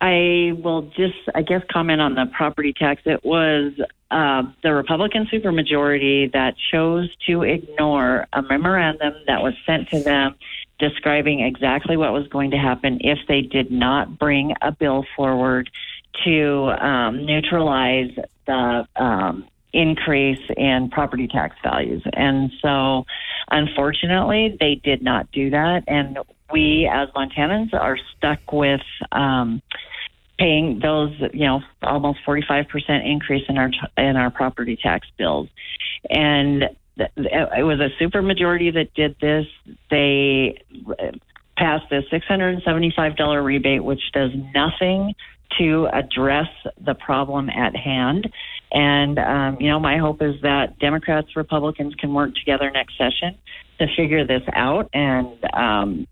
I 0.00 0.52
will 0.62 0.82
just, 0.82 1.16
I 1.34 1.42
guess, 1.42 1.62
comment 1.72 2.00
on 2.00 2.14
the 2.14 2.26
property 2.26 2.72
tax. 2.72 3.02
It 3.06 3.24
was 3.24 3.72
uh, 4.10 4.42
the 4.62 4.74
Republican 4.74 5.26
supermajority 5.26 6.32
that 6.32 6.54
chose 6.70 7.14
to 7.26 7.42
ignore 7.42 8.26
a 8.32 8.42
memorandum 8.42 9.14
that 9.26 9.42
was 9.42 9.54
sent 9.66 9.88
to 9.90 10.00
them 10.00 10.34
describing 10.78 11.40
exactly 11.40 11.96
what 11.96 12.12
was 12.12 12.26
going 12.28 12.52
to 12.52 12.56
happen 12.56 12.98
if 13.00 13.18
they 13.26 13.42
did 13.42 13.70
not 13.70 14.18
bring 14.18 14.54
a 14.62 14.72
bill 14.72 15.04
forward 15.16 15.70
to 16.24 16.74
um, 16.80 17.24
neutralize 17.24 18.10
the 18.46 18.86
um, 18.96 19.44
increase 19.72 20.40
in 20.56 20.88
property 20.90 21.28
tax 21.28 21.56
values. 21.62 22.02
And 22.12 22.50
so, 22.62 23.06
unfortunately, 23.50 24.56
they 24.58 24.76
did 24.76 25.02
not 25.02 25.30
do 25.32 25.50
that. 25.50 25.84
And 25.86 26.18
we, 26.52 26.88
as 26.92 27.08
Montanans, 27.10 27.74
are 27.74 27.98
stuck 28.16 28.52
with. 28.52 28.82
Um, 29.12 29.62
paying 30.38 30.78
those, 30.78 31.12
you 31.34 31.46
know, 31.46 31.60
almost 31.82 32.20
45% 32.24 33.04
increase 33.04 33.44
in 33.48 33.58
our 33.58 33.70
in 33.96 34.16
our 34.16 34.30
property 34.30 34.78
tax 34.80 35.08
bills. 35.16 35.48
And 36.08 36.70
it 36.98 37.64
was 37.64 37.80
a 37.80 37.90
supermajority 38.02 38.74
that 38.74 38.94
did 38.94 39.16
this. 39.20 39.46
They 39.90 40.62
passed 41.56 41.90
a 41.92 42.02
$675 42.12 43.44
rebate, 43.44 43.84
which 43.84 44.00
does 44.12 44.30
nothing 44.54 45.14
to 45.58 45.88
address 45.92 46.48
the 46.84 46.94
problem 46.94 47.48
at 47.50 47.74
hand. 47.74 48.30
And, 48.70 49.18
um, 49.18 49.56
you 49.60 49.68
know, 49.70 49.80
my 49.80 49.96
hope 49.96 50.22
is 50.22 50.34
that 50.42 50.78
Democrats, 50.78 51.36
Republicans 51.36 51.94
can 51.94 52.12
work 52.12 52.34
together 52.34 52.70
next 52.70 52.98
session 52.98 53.38
to 53.78 53.86
figure 53.96 54.26
this 54.26 54.42
out 54.52 54.90
and 54.92 55.38
um, 55.54 56.06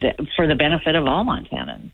th- 0.00 0.16
for 0.36 0.46
the 0.46 0.54
benefit 0.54 0.94
of 0.94 1.06
all 1.06 1.24
Montanans. 1.24 1.90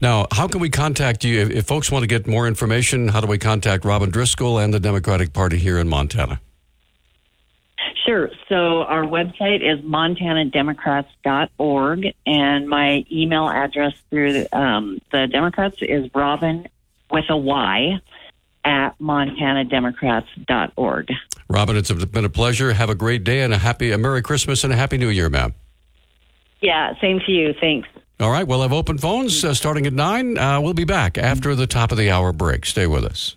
Now, 0.00 0.26
how 0.32 0.48
can 0.48 0.60
we 0.60 0.70
contact 0.70 1.24
you 1.24 1.40
if, 1.40 1.50
if 1.50 1.66
folks 1.66 1.90
want 1.90 2.02
to 2.02 2.06
get 2.06 2.26
more 2.26 2.46
information? 2.46 3.08
How 3.08 3.20
do 3.20 3.26
we 3.26 3.38
contact 3.38 3.84
Robyn 3.84 4.10
Driscoll 4.10 4.58
and 4.58 4.72
the 4.72 4.80
Democratic 4.80 5.32
Party 5.32 5.58
here 5.58 5.78
in 5.78 5.88
Montana? 5.88 6.40
Sure. 8.04 8.30
So 8.48 8.82
our 8.82 9.04
website 9.04 9.62
is 9.62 9.78
montanademocrats.org, 9.84 12.06
and 12.26 12.68
my 12.68 13.04
email 13.10 13.48
address 13.48 13.94
through 14.10 14.32
the, 14.32 14.56
um, 14.56 15.00
the 15.12 15.28
Democrats 15.28 15.76
is 15.80 16.10
Robyn 16.14 16.66
with 17.10 17.24
a 17.28 17.36
Y 17.36 18.00
at 18.64 18.98
montanademocrats.org. 18.98 21.10
Robyn, 21.48 21.76
it's 21.76 21.92
been 21.92 22.24
a 22.24 22.30
pleasure. 22.30 22.72
Have 22.72 22.90
a 22.90 22.94
great 22.94 23.24
day 23.24 23.42
and 23.42 23.52
a 23.52 23.58
happy, 23.58 23.90
a 23.92 23.98
Merry 23.98 24.22
Christmas 24.22 24.64
and 24.64 24.72
a 24.72 24.76
Happy 24.76 24.96
New 24.98 25.08
Year, 25.08 25.28
ma'am. 25.28 25.54
Yeah, 26.60 26.94
same 27.00 27.20
to 27.26 27.32
you. 27.32 27.54
Thanks. 27.60 27.88
All 28.20 28.30
right. 28.30 28.46
We'll 28.46 28.62
have 28.62 28.72
open 28.72 28.98
phones 28.98 29.44
uh, 29.44 29.52
starting 29.52 29.86
at 29.86 29.92
9. 29.92 30.38
Uh, 30.38 30.60
we'll 30.60 30.74
be 30.74 30.84
back 30.84 31.18
after 31.18 31.54
the 31.54 31.66
top 31.66 31.92
of 31.92 31.98
the 31.98 32.10
hour 32.10 32.32
break. 32.32 32.66
Stay 32.66 32.86
with 32.86 33.04
us. 33.04 33.36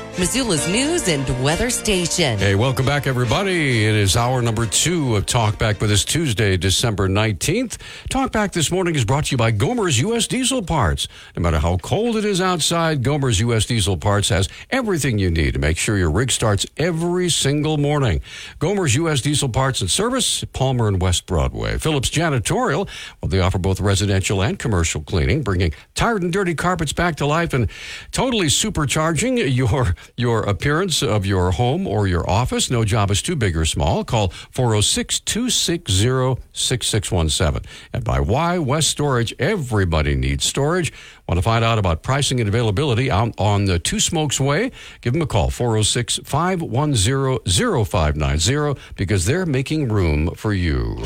Missoula's 0.19 0.67
news 0.67 1.07
and 1.07 1.43
weather 1.43 1.69
station. 1.69 2.37
Hey, 2.37 2.53
welcome 2.53 2.85
back, 2.85 3.07
everybody. 3.07 3.85
It 3.85 3.95
is 3.95 4.17
hour 4.17 4.41
number 4.41 4.65
two 4.65 5.15
of 5.15 5.25
Talkback 5.25 5.79
with 5.79 5.89
us 5.89 6.03
Tuesday, 6.03 6.57
December 6.57 7.07
19th. 7.07 7.77
Talkback 8.09 8.51
this 8.51 8.69
morning 8.71 8.95
is 8.95 9.05
brought 9.05 9.25
to 9.25 9.31
you 9.31 9.37
by 9.37 9.51
Gomer's 9.51 9.99
U.S. 10.01 10.27
Diesel 10.27 10.63
Parts. 10.63 11.07
No 11.35 11.41
matter 11.41 11.59
how 11.59 11.77
cold 11.77 12.17
it 12.17 12.25
is 12.25 12.41
outside, 12.41 13.03
Gomer's 13.03 13.39
U.S. 13.39 13.65
Diesel 13.65 13.95
Parts 13.97 14.29
has 14.29 14.49
everything 14.69 15.17
you 15.17 15.31
need 15.31 15.53
to 15.53 15.59
make 15.59 15.77
sure 15.77 15.97
your 15.97 16.11
rig 16.11 16.29
starts 16.29 16.65
every 16.77 17.29
single 17.29 17.77
morning. 17.77 18.21
Gomer's 18.59 18.93
U.S. 18.95 19.21
Diesel 19.21 19.49
Parts 19.49 19.79
and 19.79 19.89
Service, 19.89 20.43
Palmer 20.51 20.89
and 20.89 21.01
West 21.01 21.25
Broadway. 21.25 21.77
Phillips 21.77 22.09
Janitorial, 22.09 22.87
well, 23.21 23.29
they 23.29 23.39
offer 23.39 23.57
both 23.57 23.79
residential 23.79 24.43
and 24.43 24.59
commercial 24.59 25.01
cleaning, 25.01 25.41
bringing 25.41 25.71
tired 25.95 26.21
and 26.21 26.33
dirty 26.33 26.53
carpets 26.53 26.91
back 26.93 27.15
to 27.15 27.25
life 27.25 27.53
and 27.53 27.71
totally 28.11 28.47
supercharging 28.47 29.37
your 29.55 29.95
your 30.17 30.43
appearance 30.43 31.01
of 31.01 31.25
your 31.25 31.51
home 31.51 31.87
or 31.87 32.07
your 32.07 32.29
office. 32.29 32.69
No 32.69 32.83
job 32.83 33.11
is 33.11 33.21
too 33.21 33.35
big 33.35 33.55
or 33.57 33.65
small. 33.65 34.03
Call 34.03 34.29
406 34.51 35.19
260 35.21 36.41
6617. 36.53 37.69
And 37.93 38.03
by 38.03 38.19
Y 38.19 38.59
West 38.59 38.89
Storage, 38.89 39.33
everybody 39.39 40.15
needs 40.15 40.45
storage. 40.45 40.91
Want 41.27 41.37
to 41.37 41.43
find 41.43 41.63
out 41.63 41.79
about 41.79 42.03
pricing 42.03 42.39
and 42.39 42.49
availability 42.49 43.09
out 43.09 43.33
on 43.37 43.65
the 43.65 43.79
Two 43.79 43.99
Smokes 43.99 44.39
Way? 44.39 44.71
Give 45.01 45.13
them 45.13 45.21
a 45.21 45.27
call 45.27 45.49
406 45.49 46.19
510 46.25 47.39
0590 47.85 48.79
because 48.95 49.25
they're 49.25 49.45
making 49.45 49.87
room 49.87 50.33
for 50.35 50.53
you. 50.53 50.97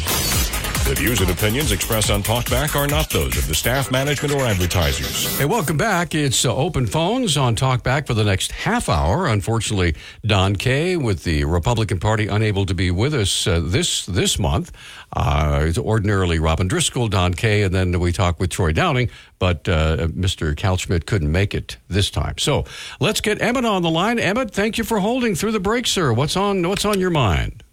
The 0.85 0.93
views 0.93 1.19
and 1.19 1.31
opinions 1.31 1.71
expressed 1.71 2.11
on 2.11 2.21
Talkback 2.21 2.75
are 2.75 2.85
not 2.85 3.09
those 3.09 3.35
of 3.39 3.47
the 3.47 3.55
staff, 3.55 3.89
management, 3.89 4.31
or 4.35 4.45
advertisers. 4.45 5.35
Hey, 5.39 5.45
welcome 5.45 5.77
back. 5.77 6.13
It's 6.13 6.45
uh, 6.45 6.55
open 6.55 6.85
phones 6.85 7.37
on 7.37 7.55
Talkback 7.55 8.05
for 8.05 8.13
the 8.13 8.23
next 8.23 8.51
half 8.51 8.87
hour. 8.87 9.25
Unfortunately, 9.25 9.95
Don 10.23 10.55
Kay 10.55 10.95
with 10.95 11.23
the 11.23 11.43
Republican 11.45 11.99
Party 11.99 12.27
unable 12.27 12.67
to 12.67 12.75
be 12.75 12.91
with 12.91 13.15
us 13.15 13.47
uh, 13.47 13.61
this 13.63 14.05
this 14.05 14.37
month. 14.37 14.71
Uh, 15.11 15.63
it's 15.63 15.79
ordinarily 15.79 16.37
Robyn 16.37 16.67
Driscoll, 16.67 17.07
Don 17.07 17.33
Kay, 17.33 17.63
and 17.63 17.73
then 17.73 17.99
we 17.99 18.11
talk 18.11 18.39
with 18.39 18.51
Troy 18.51 18.71
Downing, 18.71 19.09
but 19.39 19.67
uh, 19.67 20.09
Mr. 20.09 20.53
Kaltschmidt 20.53 21.07
couldn't 21.07 21.31
make 21.31 21.55
it 21.55 21.77
this 21.87 22.11
time. 22.11 22.37
So 22.37 22.63
let's 22.99 23.21
get 23.21 23.41
Emmett 23.41 23.65
on 23.65 23.81
the 23.81 23.89
line. 23.89 24.19
Emmett, 24.19 24.51
thank 24.51 24.77
you 24.77 24.83
for 24.83 24.99
holding 24.99 25.33
through 25.33 25.53
the 25.53 25.59
break, 25.59 25.87
sir. 25.87 26.13
What's 26.13 26.37
on 26.37 26.61
What's 26.69 26.85
on 26.85 26.99
your 26.99 27.09
mind? 27.09 27.63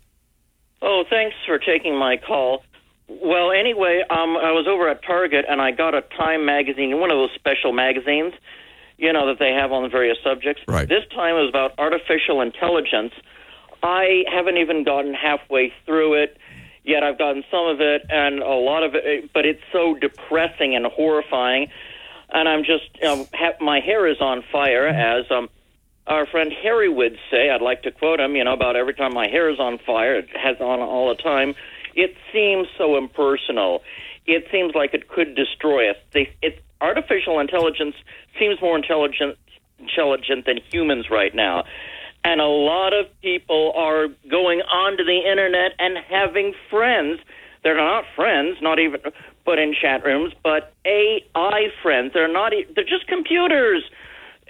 Oh, 0.81 1.05
thanks 1.11 1.37
for 1.45 1.59
taking 1.59 1.95
my 1.95 2.17
call. 2.17 2.65
Well, 3.21 3.51
anyway, 3.51 4.03
um, 4.09 4.37
I 4.37 4.53
was 4.53 4.67
over 4.69 4.89
at 4.89 5.05
Target 5.05 5.45
and 5.49 5.61
I 5.61 5.71
got 5.73 5.95
a 5.95 6.03
Time 6.03 6.47
magazine, 6.47 6.99
one 6.99 7.11
of 7.11 7.17
those 7.17 7.31
special 7.35 7.73
magazines, 7.73 8.33
you 8.97 9.13
know, 9.13 9.27
that 9.27 9.39
they 9.39 9.53
have 9.53 9.73
on 9.73 9.91
various 9.91 10.19
subjects. 10.23 10.63
Right. 10.69 10.89
This 10.89 11.05
time 11.15 11.37
it 11.37 11.41
was 11.41 11.49
about 11.49 11.73
artificial 11.79 12.41
intelligence. 12.41 13.13
I 13.83 14.25
haven't 14.33 14.59
even 14.59 14.85
gotten 14.85 15.13
halfway 15.13 15.73
through 15.85 16.23
it 16.23 16.39
yet. 16.85 17.03
I've 17.03 17.19
gotten 17.19 17.45
some 17.51 17.67
of 17.67 17.81
it 17.81 18.03
and 18.09 18.41
a 18.41 18.55
lot 18.55 18.85
of 18.85 18.95
it, 18.95 19.33
but 19.33 19.45
it's 19.45 19.63
so 19.73 19.95
depressing 19.95 20.77
and 20.77 20.87
horrifying. 20.87 21.69
And 22.31 22.49
I'm 22.49 22.65
just, 22.65 23.03
um, 23.05 23.27
ha- 23.35 23.59
my 23.61 23.81
hair 23.81 24.07
is 24.07 24.21
on 24.21 24.43
fire, 24.51 24.87
as 24.87 25.31
um, 25.31 25.51
our 26.07 26.25
friend 26.27 26.53
Harry 26.63 26.89
would 26.89 27.19
say. 27.31 27.51
I'd 27.51 27.61
like 27.61 27.83
to 27.83 27.91
quote 27.91 28.21
him, 28.21 28.37
you 28.37 28.45
know, 28.45 28.53
about 28.53 28.77
every 28.77 28.95
time 28.95 29.13
my 29.13 29.29
hair 29.29 29.51
is 29.51 29.59
on 29.59 29.79
fire, 29.79 30.17
it 30.17 30.29
has 30.37 30.57
on 30.61 30.81
all 30.81 31.09
the 31.15 31.23
time 31.23 31.55
it 31.95 32.15
seems 32.33 32.69
so 32.79 32.97
impersonal. 32.97 33.83
It 34.27 34.47
seems 34.53 34.75
like 34.75 34.95
it 34.95 35.09
could 35.09 35.35
destroy 35.35 35.91
us. 35.91 35.97
They, 36.13 36.35
it, 36.43 36.63
artificial 36.81 37.41
intelligence 37.41 37.95
seems 38.39 38.61
more 38.61 38.77
intelligent 38.77 39.39
intelligent 39.79 40.47
than 40.47 40.59
humans 40.71 41.07
right 41.11 41.35
now. 41.35 41.65
And 42.25 42.41
a 42.41 42.47
lot 42.47 42.93
of 42.93 43.07
people 43.21 43.73
are 43.75 44.07
going 44.31 44.61
onto 44.61 45.05
the 45.05 45.29
internet 45.29 45.73
and 45.79 45.99
having 46.09 46.55
friends. 46.71 47.21
They're 47.65 47.77
not 47.77 48.05
friends, 48.15 48.59
not 48.63 48.79
even, 48.79 49.01
but 49.45 49.59
in 49.59 49.75
chat 49.75 50.05
rooms, 50.05 50.33
but 50.43 50.73
AI 50.87 51.69
friends. 51.83 52.13
They're 52.15 52.33
not, 52.33 52.53
they're 52.75 52.85
just 52.85 53.09
computers. 53.09 53.83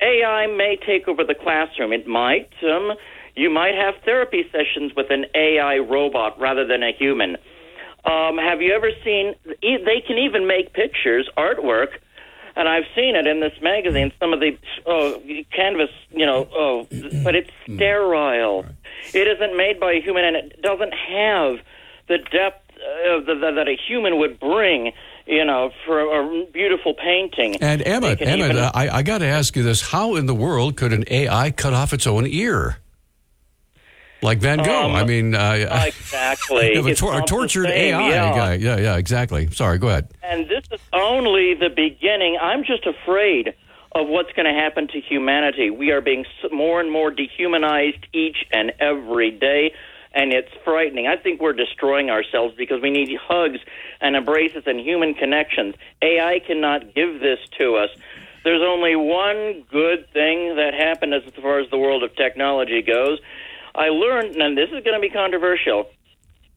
AI 0.03 0.47
may 0.49 0.76
take 0.84 1.09
over 1.09 1.24
the 1.24 1.34
classroom. 1.34 1.93
It 1.93 2.07
might. 2.07 2.51
Um, 2.62 2.93
you 3.35 3.51
might 3.51 3.74
have 3.74 3.95
therapy 4.05 4.45
sessions 4.53 4.93
with 4.97 5.11
an 5.11 5.26
AI 5.35 5.78
robot 5.78 6.39
rather 6.39 6.66
than 6.66 6.83
a 6.83 6.93
human. 6.93 7.37
Um, 8.05 8.37
have 8.39 8.61
you 8.61 8.74
ever 8.74 8.91
seen? 9.05 9.35
They 9.62 10.03
can 10.07 10.18
even 10.18 10.47
make 10.47 10.72
pictures, 10.72 11.28
artwork, 11.37 11.89
and 12.57 12.68
I've 12.68 12.85
seen 12.95 13.14
it 13.14 13.26
in 13.26 13.41
this 13.41 13.53
magazine. 13.62 14.12
Some 14.18 14.33
of 14.33 14.41
the 14.41 14.59
oh, 14.87 15.22
canvas, 15.55 15.91
you 16.11 16.26
know, 16.26 16.49
oh, 16.53 16.87
but 17.22 17.35
it's 17.35 17.51
sterile. 17.64 18.66
It 19.14 19.28
isn't 19.28 19.57
made 19.57 19.80
by 19.80 19.93
a 19.93 20.01
human, 20.01 20.24
and 20.24 20.37
it 20.37 20.62
doesn't 20.62 20.93
have 20.93 21.59
the 22.09 22.18
depth 22.18 22.70
uh, 22.76 23.20
the, 23.20 23.35
the, 23.35 23.53
that 23.53 23.68
a 23.68 23.76
human 23.76 24.18
would 24.18 24.39
bring. 24.39 24.93
You 25.24 25.45
know, 25.45 25.70
for 25.87 26.01
a 26.01 26.47
beautiful 26.47 26.95
painting. 26.95 27.55
And 27.62 27.80
Emmett, 27.87 28.20
Emmett, 28.20 28.51
even- 28.51 28.57
I, 28.57 28.97
I 28.97 29.03
got 29.03 29.18
to 29.18 29.26
ask 29.26 29.55
you 29.55 29.62
this: 29.62 29.80
How 29.80 30.16
in 30.16 30.26
the 30.26 30.35
world 30.35 30.76
could 30.76 30.93
an 30.93 31.05
AI 31.09 31.53
cut 31.53 31.72
off 31.72 31.93
its 31.93 32.09
own 32.09 32.26
ear? 32.26 32.78
Like 34.23 34.39
Van 34.39 34.59
Gogh. 34.59 34.91
Um, 34.91 34.95
I 34.95 35.05
mean, 35.05 35.35
uh, 35.35 35.53
exactly. 35.87 36.75
a, 36.75 36.95
tor- 36.95 37.20
a 37.20 37.25
tortured 37.25 37.66
same, 37.66 37.95
AI 37.95 38.09
yeah. 38.09 38.35
guy. 38.35 38.55
Yeah, 38.55 38.79
yeah, 38.79 38.97
exactly. 38.97 39.51
Sorry, 39.51 39.79
go 39.79 39.89
ahead. 39.89 40.09
And 40.23 40.49
this 40.49 40.64
is 40.70 40.81
only 40.93 41.55
the 41.55 41.68
beginning. 41.68 42.39
I'm 42.41 42.64
just 42.64 42.87
afraid 42.87 43.55
of 43.95 44.09
what's 44.09 44.33
going 44.33 44.47
to 44.47 44.59
happen 44.59 44.87
to 44.89 45.01
humanity. 45.01 45.70
We 45.70 45.91
are 45.91 46.01
being 46.01 46.25
more 46.53 46.81
and 46.81 46.91
more 46.91 47.11
dehumanized 47.11 48.07
each 48.12 48.47
and 48.53 48.73
every 48.79 49.33
day, 49.33 49.75
and 50.14 50.33
it's 50.33 50.53
frightening. 50.64 51.09
I 51.09 51.16
think 51.16 51.41
we're 51.41 51.53
destroying 51.53 52.09
ourselves 52.09 52.55
because 52.57 52.81
we 52.81 52.91
need 52.91 53.11
hugs 53.20 53.59
and 54.01 54.14
embraces 54.14 54.62
and 54.66 54.79
human 54.81 55.14
connections. 55.14 55.75
AI 56.01 56.41
cannot 56.47 56.95
give 56.95 57.20
this 57.20 57.41
to 57.59 57.75
us. 57.77 57.91
There's 58.45 58.62
only 58.62 58.97
one 58.97 59.64
good 59.70 60.11
thing 60.12 60.57
that 60.57 60.75
happened 60.75 61.14
as 61.14 61.23
far 61.41 61.61
as 61.61 61.70
the 61.70 61.79
world 61.79 62.03
of 62.03 62.14
technology 62.16 62.83
goes. 62.83 63.18
I 63.75 63.89
learned, 63.89 64.37
and 64.37 64.57
this 64.57 64.68
is 64.68 64.85
going 64.85 64.95
to 64.95 65.01
be 65.01 65.11
controversial. 65.11 65.87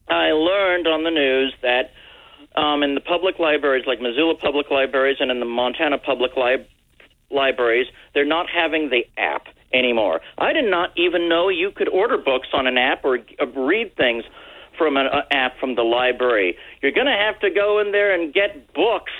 I 0.08 0.32
learned 0.32 0.86
on 0.86 1.04
the 1.04 1.10
news 1.10 1.54
that 1.62 1.90
um, 2.54 2.82
in 2.82 2.94
the 2.94 3.00
public 3.00 3.38
libraries, 3.38 3.84
like 3.86 4.00
Missoula 4.00 4.34
Public 4.36 4.70
Libraries 4.70 5.16
and 5.20 5.30
in 5.30 5.40
the 5.40 5.46
Montana 5.46 5.98
Public 5.98 6.36
Lib- 6.36 6.66
Libraries, 7.30 7.86
they're 8.14 8.24
not 8.24 8.46
having 8.48 8.90
the 8.90 9.04
app 9.18 9.46
anymore. 9.72 10.20
I 10.38 10.52
did 10.52 10.70
not 10.70 10.90
even 10.96 11.28
know 11.28 11.48
you 11.48 11.70
could 11.70 11.88
order 11.88 12.16
books 12.16 12.48
on 12.52 12.66
an 12.66 12.78
app 12.78 13.04
or 13.04 13.18
uh, 13.40 13.46
read 13.46 13.96
things 13.96 14.24
from 14.78 14.96
an 14.96 15.06
uh, 15.06 15.22
app 15.30 15.58
from 15.58 15.74
the 15.74 15.82
library. 15.82 16.56
You're 16.82 16.92
going 16.92 17.06
to 17.06 17.12
have 17.12 17.40
to 17.40 17.50
go 17.50 17.78
in 17.80 17.92
there 17.92 18.14
and 18.14 18.32
get 18.32 18.72
books. 18.74 19.12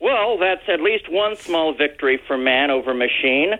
Well, 0.00 0.38
that's 0.38 0.68
at 0.68 0.80
least 0.80 1.10
one 1.10 1.36
small 1.36 1.74
victory 1.74 2.20
for 2.26 2.36
man 2.36 2.70
over 2.70 2.94
machine. 2.94 3.54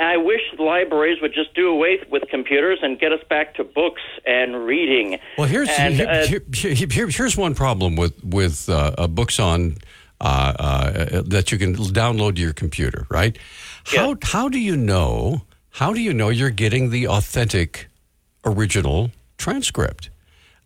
I 0.00 0.16
wish 0.16 0.40
libraries 0.58 1.20
would 1.20 1.34
just 1.34 1.54
do 1.54 1.68
away 1.68 1.98
with 2.10 2.22
computers 2.30 2.78
and 2.82 2.98
get 2.98 3.12
us 3.12 3.20
back 3.28 3.54
to 3.56 3.64
books 3.64 4.02
and 4.26 4.64
reading. 4.64 5.18
Well, 5.36 5.48
here's 5.48 5.68
and, 5.70 5.94
here- 5.94 6.08
uh, 6.08 6.26
here- 6.26 6.44
here- 6.54 6.88
here- 6.90 7.08
here's 7.08 7.36
one 7.36 7.54
problem 7.54 7.96
with 7.96 8.22
with 8.24 8.68
uh, 8.68 8.92
uh, 8.96 9.06
books 9.08 9.40
on 9.40 9.76
uh, 10.20 10.52
uh, 10.58 11.22
that 11.26 11.50
you 11.52 11.58
can 11.58 11.74
download 11.76 12.36
to 12.36 12.40
your 12.40 12.52
computer, 12.52 13.06
right? 13.10 13.36
How 13.86 14.16
how 14.22 14.48
do 14.48 14.58
you 14.58 14.76
know? 14.76 15.42
How 15.70 15.92
do 15.92 16.00
you 16.00 16.12
know 16.12 16.28
you're 16.28 16.50
getting 16.50 16.90
the 16.90 17.06
authentic, 17.08 17.86
original 18.44 19.10
transcript? 19.36 20.10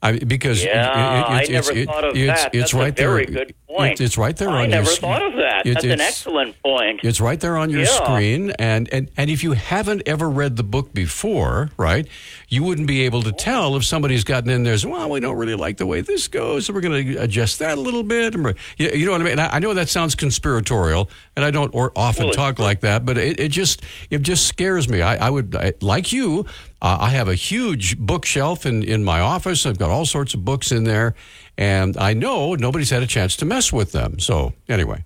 I 0.05 0.13
mean, 0.13 0.27
because 0.27 0.65
Yeah, 0.65 0.91
I 1.29 1.45
never 1.49 1.73
it- 1.73 1.87
thought 1.87 2.05
of 2.05 2.17
it's, 2.17 2.43
that. 2.43 2.55
It's 2.55 2.73
That's 2.73 2.75
a 2.75 2.79
right 2.79 2.97
very 2.97 3.27
there. 3.27 3.45
good 3.45 3.55
point. 3.77 3.93
It's, 3.93 4.01
it's 4.01 4.19
right 4.19 4.37
there 4.37 4.51
I 4.51 4.65
on 4.65 4.71
never 4.71 4.89
your. 4.91 4.97
thought 4.97 5.23
of 5.23 5.33
that. 5.35 5.63
That's 5.65 5.85
an 5.85 6.01
excellent 6.01 6.61
point. 6.63 7.01
It's 7.03 7.21
right 7.21 7.39
there 7.41 7.57
on 7.57 7.71
your 7.71 7.81
Yeah. 7.81 7.87
screen, 7.87 8.51
and, 8.59 8.93
and 8.93 9.11
and 9.17 9.31
if 9.31 9.43
you 9.43 9.53
haven't 9.53 10.03
ever 10.07 10.29
read 10.29 10.57
the 10.57 10.63
book 10.65 10.93
before, 10.93 11.71
right, 11.77 12.07
you 12.49 12.63
wouldn't 12.63 12.87
be 12.87 13.03
able 13.03 13.23
to 13.23 13.33
tell 13.33 13.77
if 13.77 13.85
somebody's 13.85 14.25
gotten 14.25 14.51
in 14.51 14.63
there. 14.63 14.73
and 14.73 14.81
said, 14.83 14.91
Well, 14.91 15.09
we 15.11 15.21
don't 15.21 15.37
really 15.37 15.55
like 15.55 15.77
the 15.79 15.87
way 15.87 16.01
this 16.01 16.29
goes, 16.29 16.67
so 16.67 16.73
we're 16.73 16.81
going 16.81 17.07
to 17.07 17.17
adjust 17.23 17.59
that 17.61 17.79
a 17.79 17.81
little 17.81 18.03
bit. 18.03 18.35
You, 18.35 18.91
you 18.95 19.07
know 19.07 19.13
what 19.13 19.21
I 19.21 19.25
mean? 19.25 19.33
And 19.33 19.41
I, 19.41 19.57
I 19.57 19.59
know 19.59 19.75
that 19.75 19.89
sounds 19.89 20.15
conspiratorial, 20.15 21.09
and 21.37 21.45
I 21.45 21.51
don't 21.51 21.75
or 21.75 21.93
often 21.97 22.27
Well, 22.27 22.35
talk 22.35 22.59
like 22.59 22.81
that, 22.81 23.05
but 23.07 23.17
it, 23.19 23.39
it 23.41 23.49
just 23.51 23.83
it 24.11 24.23
just 24.23 24.47
scares 24.47 24.89
me. 24.89 25.03
I, 25.03 25.27
I 25.27 25.31
would 25.31 25.55
I, 25.57 25.73
like 25.81 26.13
you. 26.13 26.47
Uh, 26.81 26.99
I 27.01 27.11
have 27.11 27.29
a 27.29 27.35
huge 27.37 27.97
bookshelf 27.99 28.67
in 28.67 28.83
in 28.83 29.05
my 29.05 29.21
office. 29.21 29.67
I've 29.67 29.79
got 29.79 29.91
all 29.91 30.05
sorts 30.07 30.35
of 30.35 30.45
books 30.45 30.73
in 30.73 30.83
there, 30.85 31.15
and 31.59 31.97
I 31.97 32.13
know 32.15 32.55
nobody's 32.55 32.91
had 32.91 33.03
a 33.03 33.07
chance 33.07 33.37
to 33.37 33.45
mess 33.45 33.73
with 33.73 33.93
them. 33.93 34.19
So 34.19 34.53
anyway. 34.69 35.05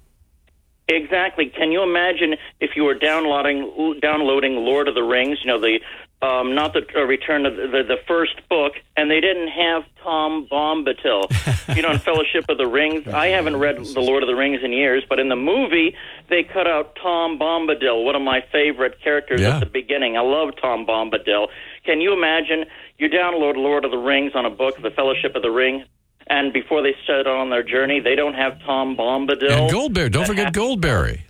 Exactly. 0.88 1.46
Can 1.46 1.72
you 1.72 1.82
imagine 1.82 2.36
if 2.60 2.76
you 2.76 2.84
were 2.84 2.94
downloading 2.94 3.98
downloading 4.00 4.54
Lord 4.56 4.86
of 4.86 4.94
the 4.94 5.02
Rings? 5.02 5.38
You 5.42 5.48
know 5.48 5.60
the 5.60 5.80
um, 6.22 6.54
not 6.54 6.72
the 6.74 6.86
uh, 6.96 7.02
Return 7.02 7.44
of 7.44 7.56
the, 7.56 7.62
the 7.66 7.82
the 7.82 7.96
first 8.06 8.40
book, 8.48 8.74
and 8.96 9.10
they 9.10 9.20
didn't 9.20 9.48
have 9.48 9.82
Tom 10.00 10.46
Bombadil. 10.50 11.74
you 11.76 11.82
know, 11.82 11.90
in 11.90 11.98
Fellowship 11.98 12.44
of 12.48 12.56
the 12.58 12.68
Rings. 12.68 13.06
I 13.12 13.26
haven't 13.28 13.56
read 13.56 13.78
the 13.84 14.00
Lord 14.00 14.22
of 14.22 14.28
the 14.28 14.36
Rings 14.36 14.60
in 14.62 14.72
years, 14.72 15.02
but 15.08 15.18
in 15.18 15.28
the 15.28 15.34
movie 15.36 15.96
they 16.28 16.44
cut 16.44 16.68
out 16.68 16.96
Tom 17.02 17.36
Bombadil, 17.36 18.04
one 18.04 18.14
of 18.14 18.22
my 18.22 18.44
favorite 18.52 19.00
characters 19.02 19.40
Yeah. 19.40 19.56
at 19.56 19.60
the 19.60 19.66
beginning. 19.66 20.16
I 20.16 20.20
love 20.20 20.50
Tom 20.62 20.86
Bombadil. 20.86 21.48
Can 21.84 22.00
you 22.00 22.12
imagine? 22.12 22.64
You 22.98 23.08
download 23.10 23.56
Lord 23.56 23.84
of 23.84 23.90
the 23.90 23.98
Rings 23.98 24.32
on 24.36 24.46
a 24.46 24.50
book, 24.50 24.80
The 24.80 24.90
Fellowship 24.90 25.34
of 25.34 25.42
the 25.42 25.50
Ring. 25.50 25.84
And 26.28 26.52
before 26.52 26.82
they 26.82 26.94
set 27.06 27.26
on 27.26 27.50
their 27.50 27.62
journey, 27.62 28.00
they 28.00 28.16
don't 28.16 28.34
have 28.34 28.60
Tom 28.64 28.96
Bombadil. 28.96 29.50
And 29.50 29.70
Goldberry. 29.70 30.10
Don't 30.10 30.26
forget 30.26 30.52
Goldberry. 30.52 31.22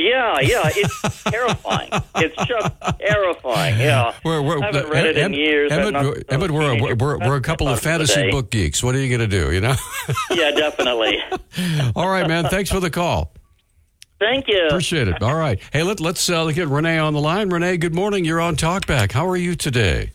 Yeah, 0.00 0.38
yeah, 0.40 0.62
it's 0.76 1.24
terrifying. 1.24 1.90
It's 2.16 2.36
just 2.46 2.70
terrifying. 3.00 3.80
Yeah, 3.80 4.14
We're, 4.24 4.40
we're, 4.40 4.62
I 4.62 4.66
haven't 4.66 4.88
read 4.90 5.06
it 5.06 5.16
in 5.18 5.24
Em- 5.24 5.32
years. 5.32 5.72
Emmett, 5.72 5.92
we're- 5.94 6.22
Emmett, 6.28 6.50
we're, 6.52 6.80
we're, 6.80 6.94
we're, 6.94 7.18
we're 7.18 7.36
a 7.36 7.40
couple 7.40 7.66
of 7.68 7.80
fantasy 7.80 8.14
day. 8.22 8.30
book 8.30 8.48
geeks. 8.50 8.80
What 8.82 8.94
are 8.94 9.00
you 9.00 9.08
going 9.08 9.28
to 9.28 9.36
do, 9.38 9.52
you 9.52 9.60
know? 9.60 9.74
yeah, 10.30 10.52
definitely. 10.52 11.18
All 11.96 12.08
right, 12.08 12.28
man. 12.28 12.44
Thanks 12.44 12.70
for 12.70 12.78
the 12.78 12.90
call. 12.90 13.32
Thank 14.20 14.46
you. 14.46 14.66
Appreciate 14.68 15.08
it. 15.08 15.20
All 15.20 15.34
right. 15.34 15.60
Hey, 15.72 15.82
let, 15.82 15.98
let's 15.98 16.30
uh, 16.30 16.46
get 16.52 16.68
Renee 16.68 16.98
on 16.98 17.12
the 17.12 17.20
line. 17.20 17.48
Renee, 17.50 17.76
good 17.76 17.94
morning. 17.94 18.24
You're 18.24 18.40
on 18.40 18.54
Talkback. 18.54 19.10
How 19.12 19.28
are 19.28 19.36
you 19.36 19.56
today? 19.56 20.12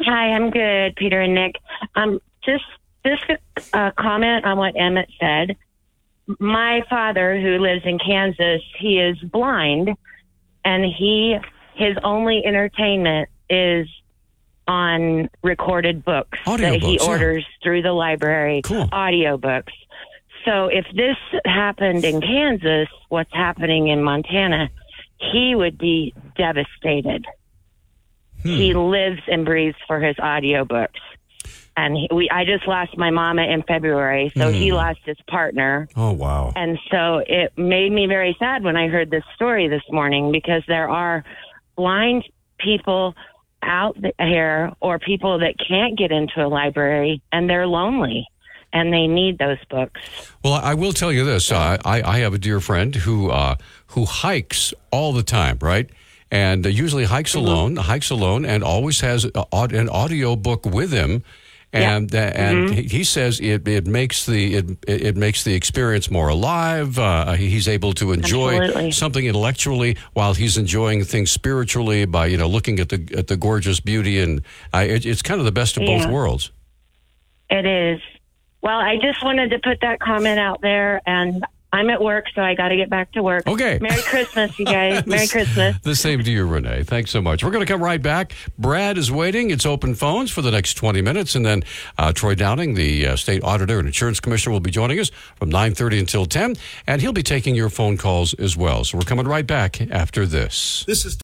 Hi, 0.00 0.32
I'm 0.32 0.50
good, 0.50 0.96
Peter 0.96 1.20
and 1.20 1.34
Nick. 1.34 1.56
Um, 1.94 2.20
just 2.46 2.64
just 3.04 3.24
a 3.28 3.78
uh, 3.78 3.90
comment 3.92 4.44
on 4.44 4.58
what 4.58 4.74
Emmett 4.76 5.08
said. 5.20 5.56
My 6.40 6.82
father, 6.90 7.40
who 7.40 7.58
lives 7.58 7.82
in 7.84 7.98
Kansas, 7.98 8.62
he 8.78 8.98
is 8.98 9.16
blind, 9.18 9.90
and 10.64 10.84
he 10.84 11.36
his 11.74 11.96
only 12.02 12.44
entertainment 12.44 13.28
is 13.48 13.86
on 14.66 15.28
recorded 15.42 16.04
books 16.04 16.38
that 16.44 16.58
he 16.58 16.66
Audiobooks, 16.66 16.98
yeah. 16.98 17.08
orders 17.08 17.46
through 17.62 17.82
the 17.82 17.92
library. 17.92 18.62
Cool. 18.62 18.86
Audiobooks. 18.88 19.72
So 20.44 20.66
if 20.66 20.86
this 20.94 21.16
happened 21.44 22.04
in 22.04 22.20
Kansas, 22.20 22.88
what's 23.08 23.32
happening 23.32 23.88
in 23.88 24.02
Montana, 24.02 24.70
he 25.18 25.54
would 25.54 25.78
be 25.78 26.14
devastated. 26.36 27.24
He 28.42 28.74
lives 28.74 29.22
and 29.26 29.44
breathes 29.44 29.76
for 29.88 29.98
his 29.98 30.14
audiobooks. 30.16 31.00
And 31.78 31.94
he, 31.96 32.08
we, 32.10 32.30
I 32.30 32.44
just 32.44 32.66
lost 32.66 32.96
my 32.96 33.10
mama 33.10 33.42
in 33.42 33.62
February, 33.62 34.32
so 34.36 34.50
he 34.50 34.70
Hmm. 34.70 34.76
lost 34.76 35.00
his 35.04 35.18
partner. 35.28 35.88
Oh, 35.94 36.12
wow. 36.12 36.52
And 36.56 36.78
so 36.90 37.18
it 37.26 37.52
made 37.58 37.92
me 37.92 38.06
very 38.06 38.34
sad 38.38 38.64
when 38.64 38.76
I 38.76 38.88
heard 38.88 39.10
this 39.10 39.24
story 39.34 39.68
this 39.68 39.82
morning 39.90 40.32
because 40.32 40.62
there 40.68 40.88
are 40.88 41.22
blind 41.76 42.24
people 42.58 43.14
out 43.62 43.96
here 44.18 44.72
or 44.80 44.98
people 44.98 45.38
that 45.40 45.54
can't 45.68 45.98
get 45.98 46.12
into 46.12 46.44
a 46.44 46.48
library 46.48 47.20
and 47.32 47.48
they're 47.50 47.66
lonely 47.66 48.26
and 48.72 48.92
they 48.92 49.06
need 49.06 49.38
those 49.38 49.58
books. 49.68 50.00
Well, 50.42 50.54
I 50.54 50.74
will 50.74 50.92
tell 50.92 51.12
you 51.12 51.24
this. 51.24 51.52
Uh, 51.52 51.76
I, 51.84 52.02
I 52.02 52.18
have 52.20 52.32
a 52.34 52.38
dear 52.38 52.60
friend 52.60 52.94
who 52.94 53.30
uh, 53.30 53.56
who 53.88 54.04
hikes 54.06 54.72
all 54.90 55.12
the 55.12 55.22
time, 55.22 55.58
right? 55.60 55.88
And 56.30 56.64
uh, 56.66 56.70
usually 56.70 57.04
hikes 57.04 57.34
alone, 57.34 57.76
hikes 57.76 58.10
alone, 58.10 58.44
and 58.46 58.64
always 58.64 59.00
has 59.00 59.24
a, 59.26 59.44
an 59.52 59.88
audio 59.88 60.36
book 60.36 60.64
with 60.66 60.90
him. 60.92 61.22
And 61.82 62.14
uh, 62.14 62.18
and 62.18 62.68
Mhm. 62.70 62.74
he, 62.74 62.82
he 62.98 63.04
says 63.04 63.40
it, 63.40 63.66
it 63.68 63.86
makes 63.86 64.26
the 64.26 64.54
it, 64.54 64.64
it 64.86 65.16
makes 65.16 65.44
the 65.44 65.54
experience 65.54 66.10
more 66.10 66.28
alive. 66.28 66.98
Uh, 66.98 67.32
he's 67.32 67.68
able 67.68 67.92
to 67.94 68.12
enjoy 68.12 68.56
Absolutely. 68.58 68.92
something 68.92 69.24
intellectually 69.26 69.96
while 70.14 70.34
he's 70.34 70.56
enjoying 70.56 71.04
things 71.04 71.30
spiritually 71.30 72.04
by 72.06 72.26
you 72.26 72.36
know 72.36 72.48
looking 72.48 72.80
at 72.80 72.88
the 72.88 73.06
at 73.16 73.26
the 73.26 73.36
gorgeous 73.36 73.80
beauty 73.80 74.20
and 74.20 74.42
uh, 74.74 74.78
it, 74.86 75.04
it's 75.06 75.22
kind 75.22 75.40
of 75.40 75.44
the 75.44 75.52
best 75.52 75.76
of 75.76 75.84
both 75.86 76.06
worlds. 76.08 76.50
It 77.50 77.64
is. 77.66 78.00
Well, 78.62 78.78
I 78.78 78.96
just 78.96 79.22
wanted 79.22 79.50
to 79.50 79.58
put 79.60 79.80
that 79.82 80.00
comment 80.00 80.40
out 80.40 80.60
there, 80.60 81.00
and 81.06 81.44
I'm 81.76 81.90
at 81.90 82.00
work, 82.00 82.24
so 82.34 82.40
I 82.40 82.54
got 82.54 82.68
to 82.68 82.76
get 82.76 82.88
back 82.88 83.12
to 83.12 83.22
work. 83.22 83.46
Okay. 83.46 83.78
Merry 83.82 84.00
Christmas, 84.00 84.58
you 84.58 84.64
guys. 84.64 85.06
Merry 85.06 85.26
Christmas. 85.26 85.76
The 85.82 85.94
same 85.94 86.22
to 86.24 86.30
you, 86.30 86.46
Renee. 86.46 86.84
Thanks 86.84 87.10
so 87.10 87.20
much. 87.20 87.44
We're 87.44 87.50
going 87.50 87.64
to 87.64 87.70
come 87.70 87.82
right 87.82 88.00
back. 88.00 88.32
Brad 88.58 88.96
is 88.96 89.12
waiting. 89.12 89.50
It's 89.50 89.66
open 89.66 89.94
phones 89.94 90.30
for 90.30 90.40
the 90.40 90.50
next 90.50 90.74
20 90.74 91.02
minutes. 91.02 91.34
And 91.34 91.44
then 91.44 91.64
uh, 91.98 92.12
Troy 92.12 92.34
Downing, 92.34 92.74
the 92.74 93.08
uh, 93.08 93.16
state 93.16 93.44
auditor 93.44 93.78
and 93.78 93.86
insurance 93.86 94.20
commissioner, 94.20 94.54
will 94.54 94.60
be 94.60 94.70
joining 94.70 94.98
us 94.98 95.10
from 95.36 95.50
9.30 95.50 96.00
until 96.00 96.24
10. 96.24 96.56
And 96.86 97.02
he'll 97.02 97.12
be 97.12 97.22
taking 97.22 97.54
your 97.54 97.68
phone 97.68 97.98
calls 97.98 98.32
as 98.34 98.56
well. 98.56 98.82
So 98.84 98.96
we're 98.96 99.04
coming 99.04 99.26
right 99.26 99.46
back 99.46 99.78
after 99.90 100.24
this. 100.24 100.82
This 100.86 101.04
is 101.04 101.18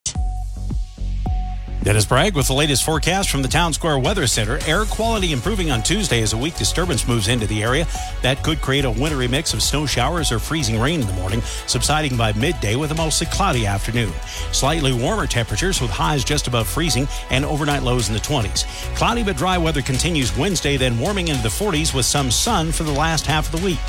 Dennis 1.83 2.07
Bragg 2.07 2.37
with 2.37 2.47
the 2.47 2.55
latest 2.55 2.85
forecast 2.85 3.29
from 3.29 3.43
the 3.43 3.49
Town 3.49 3.73
Square 3.73 3.99
Weather 3.99 4.29
Center. 4.29 4.61
Air 4.69 4.85
quality 4.85 5.33
improving 5.33 5.73
on 5.73 5.83
Tuesday 5.83 6.23
as 6.23 6.33
a 6.33 6.37
weak 6.37 6.55
disturbance 6.55 7.09
moves 7.09 7.27
into 7.27 7.45
the 7.49 7.61
area. 7.61 7.89
That 8.23 8.45
could 8.45 8.61
create 8.61 8.85
a 8.85 8.91
wintry 8.91 9.27
mix 9.27 9.53
of 9.53 9.65
snow 9.65 9.85
showers 9.85 10.31
or 10.31 10.39
freezing 10.39 10.79
rain 10.79 11.01
in 11.01 11.09
the 11.09 11.13
morning, 11.15 11.43
subsiding 11.67 12.17
by 12.17 12.35
midday 12.35 12.77
with 12.77 12.93
a 12.93 12.95
mostly 12.95 13.27
cloudy 13.27 13.67
afternoon. 13.67 14.13
Slightly 14.53 14.93
warmer 14.93 15.27
temperatures 15.27 15.81
with 15.81 15.91
highs 15.91 16.23
just 16.23 16.47
above 16.47 16.69
freezing 16.69 17.09
and 17.31 17.45
overnight 17.45 17.83
lows 17.83 18.07
in 18.07 18.15
the 18.15 18.21
20s. 18.21 18.65
Cloudy 18.95 19.25
but 19.25 19.37
dry 19.37 19.59
weather 19.59 19.83
continues 19.83 20.37
Wednesday, 20.37 20.77
then 20.77 21.01
warming 21.01 21.29
into 21.29 21.43
the 21.43 21.49
40s 21.49 21.93
with 21.93 22.07
some 22.07 22.31
sun 22.31 22.71
for 22.71 22.85
the 22.85 22.93
last 22.93 23.27
half 23.27 23.53
of 23.53 23.61
the 23.61 23.67
week. 23.67 23.81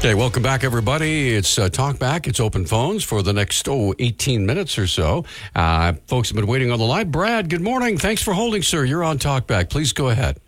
Okay, 0.00 0.14
welcome 0.14 0.42
back, 0.42 0.64
everybody. 0.64 1.36
It's 1.36 1.58
uh, 1.58 1.68
Talk 1.68 1.98
Back. 1.98 2.26
It's 2.26 2.40
open 2.40 2.64
phones 2.64 3.04
for 3.04 3.22
the 3.22 3.34
next, 3.34 3.68
oh, 3.68 3.94
18 3.98 4.46
minutes 4.46 4.78
or 4.78 4.86
so. 4.86 5.26
Uh, 5.54 5.92
folks 6.06 6.30
have 6.30 6.36
been 6.36 6.46
waiting 6.46 6.72
on 6.72 6.78
the 6.78 6.86
line. 6.86 7.10
Brad, 7.10 7.50
good 7.50 7.60
morning. 7.60 7.98
Thanks 7.98 8.22
for 8.22 8.32
holding, 8.32 8.62
sir. 8.62 8.82
You're 8.82 9.04
on 9.04 9.18
Talk 9.18 9.46
Back. 9.46 9.68
Please 9.68 9.92
go 9.92 10.08
ahead. 10.08 10.40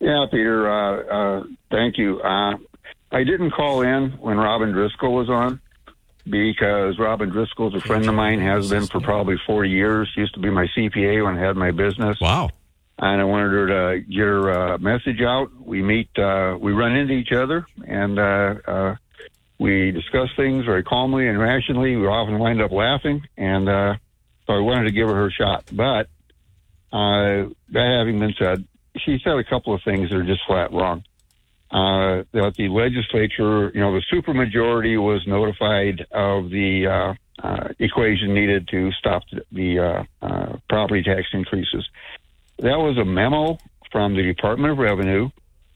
Yeah, 0.00 0.26
Peter, 0.32 0.68
uh, 0.68 1.02
uh, 1.04 1.44
thank 1.70 1.96
you. 1.96 2.20
Uh, 2.20 2.56
I 3.12 3.22
didn't 3.22 3.52
call 3.52 3.82
in 3.82 4.10
when 4.18 4.36
Robyn 4.36 4.72
Driscoll 4.72 5.14
was 5.14 5.30
on 5.30 5.60
because 6.24 6.98
Robyn 6.98 7.30
Driscoll's 7.30 7.76
a 7.76 7.80
friend 7.80 8.08
of 8.08 8.16
mine, 8.16 8.40
has 8.40 8.68
been 8.68 8.88
for 8.88 9.00
probably 9.00 9.36
four 9.46 9.64
years. 9.64 10.10
Used 10.16 10.34
to 10.34 10.40
be 10.40 10.50
my 10.50 10.66
CPA 10.76 11.24
when 11.24 11.38
I 11.38 11.40
had 11.40 11.54
my 11.54 11.70
business. 11.70 12.18
Wow. 12.20 12.50
And 12.98 13.20
I 13.20 13.24
wanted 13.24 13.50
her 13.50 13.66
to 13.66 14.00
get 14.00 14.18
her 14.18 14.74
uh, 14.74 14.78
message 14.78 15.20
out. 15.22 15.48
We 15.58 15.82
meet, 15.82 16.08
uh, 16.16 16.56
we 16.60 16.72
run 16.72 16.94
into 16.94 17.14
each 17.14 17.32
other, 17.32 17.66
and 17.84 18.18
uh, 18.18 18.54
uh, 18.64 18.96
we 19.58 19.90
discuss 19.90 20.28
things 20.36 20.64
very 20.66 20.84
calmly 20.84 21.26
and 21.26 21.38
rationally. 21.38 21.96
We 21.96 22.06
often 22.06 22.38
wind 22.38 22.60
up 22.62 22.70
laughing, 22.70 23.22
and 23.36 23.68
uh, 23.68 23.94
so 24.46 24.52
I 24.52 24.60
wanted 24.60 24.84
to 24.84 24.92
give 24.92 25.08
her 25.08 25.14
her 25.14 25.30
shot. 25.30 25.64
But 25.72 26.06
uh, 26.92 27.48
that 27.70 27.96
having 27.98 28.20
been 28.20 28.34
said, 28.38 28.68
she 28.98 29.18
said 29.24 29.36
a 29.36 29.44
couple 29.44 29.74
of 29.74 29.82
things 29.82 30.10
that 30.10 30.16
are 30.16 30.24
just 30.24 30.42
flat 30.46 30.72
wrong. 30.72 31.02
That 31.72 32.54
the 32.56 32.68
legislature, 32.68 33.70
you 33.74 33.80
know, 33.80 33.94
the 33.94 34.02
supermajority 34.12 35.02
was 35.02 35.26
notified 35.26 36.06
of 36.12 36.50
the 36.50 37.16
equation 37.80 38.34
needed 38.34 38.68
to 38.68 38.92
stop 38.92 39.22
the 39.50 40.06
property 40.68 41.02
tax 41.02 41.28
increases. 41.32 41.88
That 42.62 42.78
was 42.78 42.96
a 42.96 43.04
memo 43.04 43.58
from 43.90 44.14
the 44.14 44.22
Department 44.22 44.70
of 44.70 44.78
Revenue, 44.78 45.30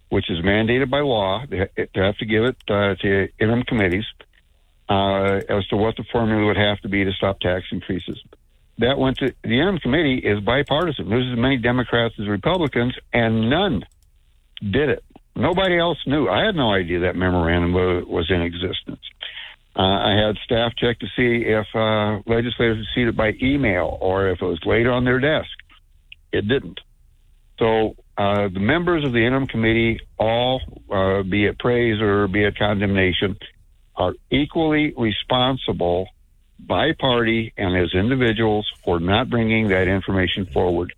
which 0.09 0.31
is 0.31 0.39
mandated 0.45 0.89
by 0.89 1.01
law. 1.01 1.45
They 1.45 1.69
have 1.97 2.17
to 2.19 2.25
give 2.25 2.45
it 2.45 2.57
uh, 2.69 2.95
to 2.95 3.29
interim 3.41 3.65
committees 3.65 4.05
uh, 4.89 5.41
as 5.49 5.67
to 5.67 5.77
what 5.77 5.97
the 5.97 6.05
formula 6.13 6.47
would 6.47 6.57
have 6.57 6.79
to 6.83 6.89
be 6.89 7.05
to 7.05 7.11
stop 7.11 7.41
tax 7.41 7.65
increases. 7.73 8.23
That 8.79 8.99
went 8.99 9.17
to 9.19 9.35
the 9.43 9.59
interim 9.59 9.79
committee 9.79 10.19
is 10.19 10.39
bipartisan. 10.39 11.09
There's 11.09 11.33
as 11.33 11.37
many 11.37 11.57
Democrats 11.57 12.15
as 12.21 12.29
Republicans, 12.29 12.95
and 13.13 13.51
none 13.51 13.85
did 14.61 14.89
it. 14.89 15.03
Nobody 15.35 15.77
else 15.77 15.99
knew. 16.07 16.29
I 16.29 16.45
had 16.45 16.55
no 16.55 16.73
idea 16.73 17.01
that 17.01 17.17
memorandum 17.17 17.73
was 17.73 18.31
in 18.31 18.43
existence. 18.43 19.01
Uh, 19.75 19.83
I 19.83 20.13
had 20.25 20.37
staff 20.45 20.73
check 20.77 21.01
to 21.01 21.07
see 21.17 21.45
if 21.47 21.67
uh, 21.75 22.21
legislators 22.27 22.87
received 22.87 23.09
it 23.09 23.17
by 23.17 23.33
email 23.43 23.99
or 24.01 24.29
if 24.29 24.41
it 24.41 24.47
was 24.47 24.61
laid 24.65 24.87
on 24.87 25.05
their 25.05 25.19
desk. 25.19 25.51
It 26.33 26.49
didn't. 26.49 26.81
So 27.59 27.97
uh, 28.19 28.49
the 28.49 28.61
members 28.61 29.05
of 29.05 29.13
the 29.13 29.25
interim 29.25 29.47
committee, 29.47 30.01
all, 30.19 30.61
uh, 30.91 31.23
be 31.23 31.47
it 31.47 31.59
praise 31.59 32.01
or 32.01 32.29
be 32.29 32.45
it 32.45 32.59
condemnation, 32.59 33.37
are 33.95 34.15
equally 34.31 34.93
responsible 34.97 36.09
by 36.59 36.93
party 36.99 37.53
and 37.57 37.77
as 37.77 37.95
individuals 37.95 38.67
for 38.85 38.99
not 39.01 39.29
bringing 39.31 39.69
that 39.69 39.89
information 39.89 40.47
forward. 40.47 40.95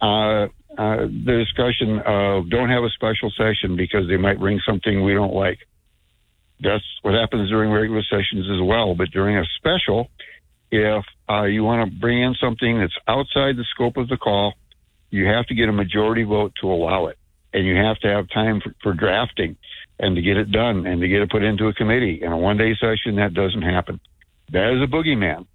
Uh, 0.00 0.48
uh, 0.78 1.06
the 1.06 1.44
discussion 1.44 2.00
of 2.04 2.50
don't 2.50 2.68
have 2.68 2.84
a 2.84 2.90
special 2.90 3.30
session 3.30 3.76
because 3.76 4.06
they 4.08 4.18
might 4.18 4.38
bring 4.38 4.60
something 4.66 5.02
we 5.02 5.14
don't 5.14 5.34
like. 5.34 5.58
That's 6.60 6.84
what 7.02 7.14
happens 7.14 7.48
during 7.48 7.70
regular 7.70 8.02
sessions 8.02 8.46
as 8.50 8.60
well. 8.62 8.94
But 8.94 9.10
during 9.10 9.38
a 9.38 9.44
special, 9.56 10.10
if 10.70 11.04
uh, 11.28 11.44
you 11.44 11.64
want 11.64 11.90
to 11.90 12.00
bring 12.00 12.22
in 12.22 12.34
something 12.40 12.78
that's 12.78 12.96
outside 13.06 13.56
the 13.56 13.64
scope 13.74 13.96
of 13.96 14.08
the 14.08 14.16
call, 14.16 14.54
you 15.10 15.26
have 15.26 15.46
to 15.46 15.54
get 15.54 15.68
a 15.68 15.72
majority 15.72 16.24
vote 16.24 16.52
to 16.60 16.70
allow 16.70 17.06
it. 17.06 17.18
And 17.52 17.66
you 17.66 17.76
have 17.76 17.98
to 18.00 18.08
have 18.08 18.28
time 18.28 18.60
for, 18.60 18.74
for 18.82 18.92
drafting 18.92 19.56
and 19.98 20.16
to 20.16 20.22
get 20.22 20.36
it 20.36 20.50
done 20.50 20.86
and 20.86 21.00
to 21.00 21.08
get 21.08 21.22
it 21.22 21.30
put 21.30 21.42
into 21.42 21.68
a 21.68 21.72
committee. 21.72 22.20
In 22.22 22.32
a 22.32 22.36
one 22.36 22.56
day 22.58 22.74
session, 22.74 23.16
that 23.16 23.32
doesn't 23.32 23.62
happen. 23.62 24.00
That 24.52 24.74
is 24.74 24.82
a 24.82 24.86
boogeyman. 24.86 25.46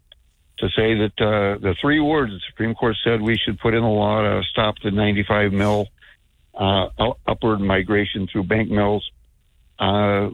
To 0.59 0.67
say 0.69 0.93
that 0.93 1.13
uh, 1.17 1.57
the 1.59 1.75
three 1.81 1.99
words 1.99 2.33
the 2.33 2.39
Supreme 2.49 2.75
Court 2.75 2.95
said 3.03 3.19
we 3.19 3.37
should 3.37 3.57
put 3.59 3.73
in 3.73 3.81
the 3.81 3.89
law 3.89 4.21
to 4.21 4.43
stop 4.51 4.75
the 4.83 4.91
95 4.91 5.51
mil 5.51 5.87
uh, 6.53 6.87
upward 7.25 7.61
migration 7.61 8.27
through 8.31 8.43
bank 8.43 8.69
mills 8.69 9.09
uh, 9.79 10.29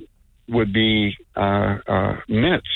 would 0.50 0.74
be 0.74 1.16
uh, 1.36 1.78
uh, 1.88 2.16
minutes, 2.28 2.68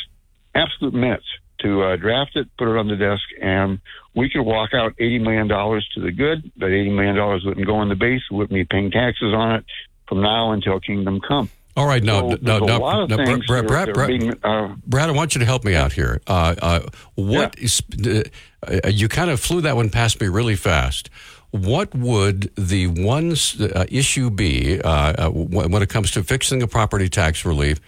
absolute 0.56 0.94
minutes 0.94 1.26
to 1.62 1.84
uh, 1.84 1.96
draft 1.96 2.36
it, 2.36 2.48
put 2.58 2.68
it 2.68 2.78
on 2.78 2.88
the 2.88 2.96
desk, 2.96 3.24
and 3.42 3.80
we 4.16 4.30
could 4.30 4.42
walk 4.42 4.74
out 4.74 4.96
$80 4.98 5.22
million 5.22 5.48
to 5.48 6.02
the 6.02 6.12
good. 6.12 6.52
But 6.58 6.68
$80 6.68 6.96
million 6.96 7.46
wouldn't 7.46 7.66
go 7.66 7.82
in 7.82 7.90
the 7.90 7.96
base, 7.96 8.22
wouldn't 8.30 8.54
be 8.54 8.66
paying 8.66 8.92
taxes 8.92 9.34
on 9.34 9.56
it 9.56 9.66
from 10.08 10.22
now 10.22 10.52
until 10.52 10.80
kingdom 10.80 11.22
come. 11.26 11.50
All 11.78 11.88
right, 11.88 12.04
no, 12.04 12.32
So 12.32 12.38
no, 12.42 12.60
no, 12.60 13.06
no, 13.06 13.18
Brad, 13.48 13.66
Brad, 13.66 13.94
Brad, 13.94 14.08
being, 14.08 14.34
uh, 14.44 14.76
Brad, 14.86 15.08
I 15.08 15.14
want 15.14 15.36
you 15.36 15.40
to 15.40 15.46
help 15.46 15.64
me 15.64 15.74
out 15.74 15.94
here. 15.94 16.22
Uh, 16.28 16.56
uh, 16.62 16.80
what 17.16 17.58
is, 17.58 17.82
uh, 18.06 18.24
uh, 18.68 18.90
you 18.90 19.08
kind 19.08 19.30
of 19.30 19.40
flew 19.40 19.62
that 19.62 19.78
one 19.78 19.90
past 19.90 20.20
me 20.20 20.28
really 20.28 20.58
fast. 20.58 21.10
What 21.52 21.96
would 21.96 22.54
the 22.56 22.88
one 22.88 23.36
uh, 23.60 23.86
issue 23.90 24.30
be 24.30 24.82
uh, 24.82 25.30
when 25.30 25.82
it 25.82 25.90
comes 25.90 26.12
to 26.12 26.24
fixing 26.24 26.62
a 26.62 26.68
property 26.68 27.08
tax 27.08 27.46
relief? 27.46 27.80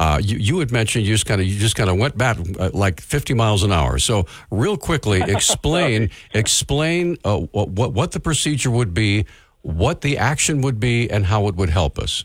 Uh, 0.00 0.18
you, 0.18 0.38
you 0.38 0.58
had 0.60 0.72
mentioned 0.72 1.04
you 1.04 1.12
just 1.12 1.26
kind 1.26 1.42
of 1.42 1.46
you 1.46 1.58
just 1.58 1.76
kind 1.76 1.90
of 1.90 1.98
went 1.98 2.16
back 2.16 2.38
uh, 2.58 2.70
like 2.72 3.02
50 3.02 3.34
miles 3.34 3.62
an 3.62 3.70
hour. 3.70 3.98
So 3.98 4.24
real 4.50 4.78
quickly, 4.78 5.20
explain 5.28 6.08
explain 6.32 7.18
uh, 7.22 7.36
what 7.36 7.92
what 7.92 8.12
the 8.12 8.20
procedure 8.20 8.70
would 8.70 8.94
be, 8.94 9.26
what 9.60 10.00
the 10.00 10.16
action 10.16 10.62
would 10.62 10.80
be, 10.80 11.10
and 11.10 11.26
how 11.26 11.48
it 11.48 11.56
would 11.56 11.68
help 11.68 11.98
us. 11.98 12.24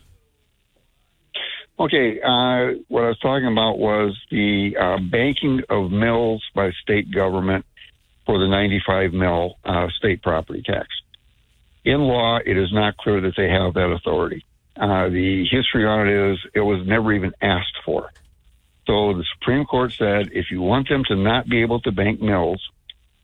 Okay, 1.78 2.18
uh, 2.22 2.80
what 2.88 3.04
I 3.04 3.08
was 3.08 3.18
talking 3.18 3.52
about 3.52 3.78
was 3.78 4.16
the 4.30 4.74
uh, 4.80 4.96
banking 5.12 5.60
of 5.68 5.90
mills 5.90 6.42
by 6.54 6.70
state 6.80 7.10
government 7.12 7.66
for 8.24 8.38
the 8.38 8.48
95 8.48 9.12
mil 9.12 9.58
uh, 9.66 9.88
state 9.98 10.22
property 10.22 10.62
tax. 10.64 10.88
In 11.84 12.00
law, 12.00 12.38
it 12.38 12.56
is 12.56 12.72
not 12.72 12.96
clear 12.96 13.20
that 13.20 13.34
they 13.36 13.50
have 13.50 13.74
that 13.74 13.92
authority. 13.92 14.46
Uh, 14.76 15.08
the 15.08 15.46
history 15.50 15.86
on 15.86 16.06
it 16.06 16.32
is 16.32 16.38
it 16.54 16.60
was 16.60 16.86
never 16.86 17.12
even 17.12 17.32
asked 17.40 17.78
for. 17.84 18.10
So 18.86 19.14
the 19.14 19.24
Supreme 19.38 19.64
Court 19.64 19.92
said 19.92 20.30
if 20.32 20.50
you 20.50 20.60
want 20.60 20.88
them 20.88 21.02
to 21.04 21.16
not 21.16 21.48
be 21.48 21.62
able 21.62 21.80
to 21.80 21.92
bank 21.92 22.20
mills, 22.20 22.62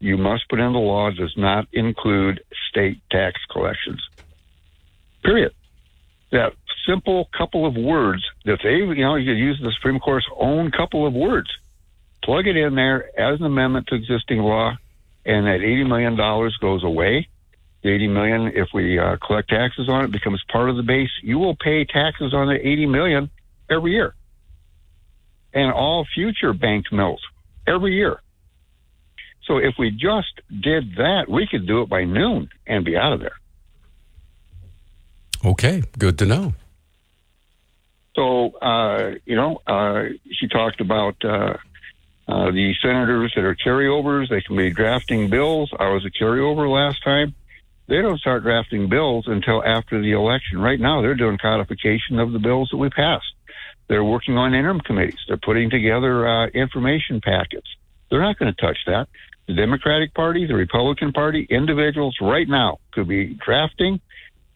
you 0.00 0.16
must 0.16 0.48
put 0.48 0.58
in 0.58 0.72
the 0.72 0.78
law 0.78 1.10
does 1.10 1.34
not 1.36 1.68
include 1.72 2.42
state 2.70 3.00
tax 3.10 3.40
collections. 3.50 4.00
Period 5.22 5.52
that 6.32 6.54
simple 6.88 7.28
couple 7.36 7.64
of 7.64 7.76
words 7.76 8.24
that 8.44 8.58
they, 8.64 8.76
you 8.76 9.04
know, 9.04 9.14
you 9.14 9.30
could 9.30 9.38
use 9.38 9.60
the 9.62 9.70
Supreme 9.72 10.00
Court's 10.00 10.26
own 10.36 10.70
couple 10.72 11.06
of 11.06 11.12
words, 11.12 11.48
plug 12.24 12.46
it 12.46 12.56
in 12.56 12.74
there 12.74 13.08
as 13.18 13.38
an 13.38 13.46
amendment 13.46 13.86
to 13.88 13.94
existing 13.94 14.38
law, 14.38 14.72
and 15.24 15.46
that 15.46 15.60
$80 15.60 15.86
million 15.86 16.16
goes 16.60 16.82
away. 16.82 17.28
The 17.82 17.90
80 17.90 18.08
million, 18.08 18.52
if 18.54 18.68
we 18.72 18.98
uh, 18.98 19.16
collect 19.16 19.48
taxes 19.50 19.88
on 19.88 20.04
it, 20.04 20.12
becomes 20.12 20.42
part 20.50 20.70
of 20.70 20.76
the 20.76 20.82
base. 20.82 21.10
You 21.22 21.38
will 21.38 21.56
pay 21.56 21.84
taxes 21.84 22.32
on 22.32 22.46
the 22.46 22.54
80 22.54 22.86
million 22.86 23.30
every 23.68 23.92
year, 23.92 24.14
and 25.52 25.72
all 25.72 26.06
future 26.14 26.52
banked 26.52 26.92
mills 26.92 27.20
every 27.66 27.94
year. 27.94 28.20
So 29.46 29.58
if 29.58 29.74
we 29.78 29.90
just 29.90 30.40
did 30.48 30.96
that, 30.96 31.26
we 31.28 31.46
could 31.46 31.66
do 31.66 31.82
it 31.82 31.88
by 31.88 32.04
noon 32.04 32.48
and 32.66 32.84
be 32.84 32.96
out 32.96 33.12
of 33.12 33.20
there. 33.20 33.36
Okay, 35.44 35.82
good 35.98 36.18
to 36.18 36.26
know. 36.26 36.54
So, 38.14 38.50
uh, 38.58 39.14
you 39.24 39.34
know, 39.34 39.60
uh, 39.66 40.04
she 40.30 40.46
talked 40.46 40.80
about 40.80 41.16
uh, 41.24 41.56
uh, 42.28 42.50
the 42.50 42.74
senators 42.80 43.32
that 43.34 43.44
are 43.44 43.56
carryovers. 43.56 44.28
They 44.28 44.42
can 44.42 44.56
be 44.56 44.70
drafting 44.70 45.30
bills. 45.30 45.72
I 45.78 45.88
was 45.88 46.04
a 46.04 46.10
carryover 46.10 46.70
last 46.70 47.02
time. 47.02 47.34
They 47.92 48.00
don't 48.00 48.18
start 48.18 48.42
drafting 48.42 48.88
bills 48.88 49.26
until 49.26 49.62
after 49.62 50.00
the 50.00 50.12
election. 50.12 50.58
Right 50.58 50.80
now, 50.80 51.02
they're 51.02 51.14
doing 51.14 51.36
codification 51.36 52.18
of 52.18 52.32
the 52.32 52.38
bills 52.38 52.70
that 52.70 52.78
we 52.78 52.88
passed. 52.88 53.26
They're 53.86 54.02
working 54.02 54.38
on 54.38 54.54
interim 54.54 54.80
committees. 54.80 55.18
They're 55.28 55.36
putting 55.36 55.68
together 55.68 56.26
uh, 56.26 56.46
information 56.46 57.20
packets. 57.20 57.66
They're 58.08 58.22
not 58.22 58.38
going 58.38 58.50
to 58.50 58.58
touch 58.58 58.78
that. 58.86 59.08
The 59.46 59.52
Democratic 59.52 60.14
Party, 60.14 60.46
the 60.46 60.54
Republican 60.54 61.12
Party, 61.12 61.46
individuals 61.50 62.16
right 62.22 62.48
now 62.48 62.78
could 62.92 63.08
be 63.08 63.38
drafting 63.44 64.00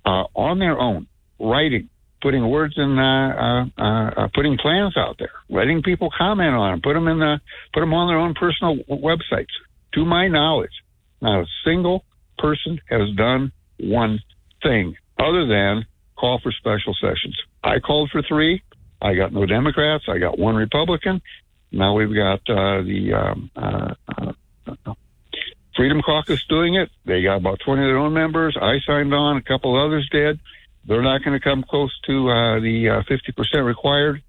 uh, 0.07 0.25
on 0.35 0.59
their 0.59 0.79
own, 0.79 1.07
writing, 1.39 1.91
putting 2.23 2.49
words 2.49 2.73
in, 2.79 2.99
uh, 2.99 3.67
uh, 3.77 3.83
uh, 3.83 4.29
putting 4.35 4.57
plans 4.57 4.97
out 4.97 5.17
there, 5.19 5.33
letting 5.51 5.83
people 5.83 6.09
comment 6.17 6.55
on 6.55 6.71
them, 6.71 6.81
put 6.81 6.95
them 6.95 7.07
in 7.07 7.19
the, 7.19 7.39
put 7.75 7.81
them 7.81 7.93
on 7.93 8.09
their 8.09 8.19
own 8.19 8.33
personal 8.33 8.77
websites. 8.89 9.53
To 9.93 10.07
my 10.07 10.29
knowledge, 10.29 10.73
not 11.21 11.43
a 11.43 11.47
single 11.67 12.03
person 12.39 12.81
has 12.89 13.11
done 13.17 13.53
one 13.79 14.21
thing 14.63 14.97
other 15.19 15.47
than 15.47 15.87
call 16.17 16.41
for 16.43 16.53
special 16.53 16.95
sessions. 17.01 17.37
I 17.63 17.79
called 17.79 18.11
for 18.11 18.23
three. 18.23 18.63
I 19.01 19.15
got 19.15 19.33
no 19.33 19.47
Democrats. 19.47 20.05
I 20.09 20.19
got 20.19 20.39
one 20.39 20.57
Republican. 20.57 21.21
Now 21.73 21.95
we've 21.95 22.15
got 22.15 22.41
uh, 22.49 22.83
the 22.83 23.13
um, 23.13 23.51
uh, 23.55 23.95
uh, 24.09 24.95
Freedom 25.77 26.01
Caucus 26.01 26.43
doing 26.49 26.75
it. 26.75 26.89
They 27.05 27.23
got 27.23 27.37
about 27.37 27.61
20 27.65 27.83
of 27.83 27.87
their 27.87 27.99
own 27.99 28.15
members. 28.15 28.57
I 28.61 28.79
signed 28.87 29.13
on. 29.13 29.37
A 29.37 29.43
couple 29.43 29.77
others 29.77 30.09
did. 30.11 30.41
They're 30.87 31.03
not 31.03 31.23
going 31.23 31.39
to 31.39 31.45
come 31.45 31.65
close 31.69 31.93
to 32.07 32.31
uh, 32.31 32.61
the 32.61 32.89
uh, 32.89 33.13
50% 33.13 33.65
required. 33.65 34.23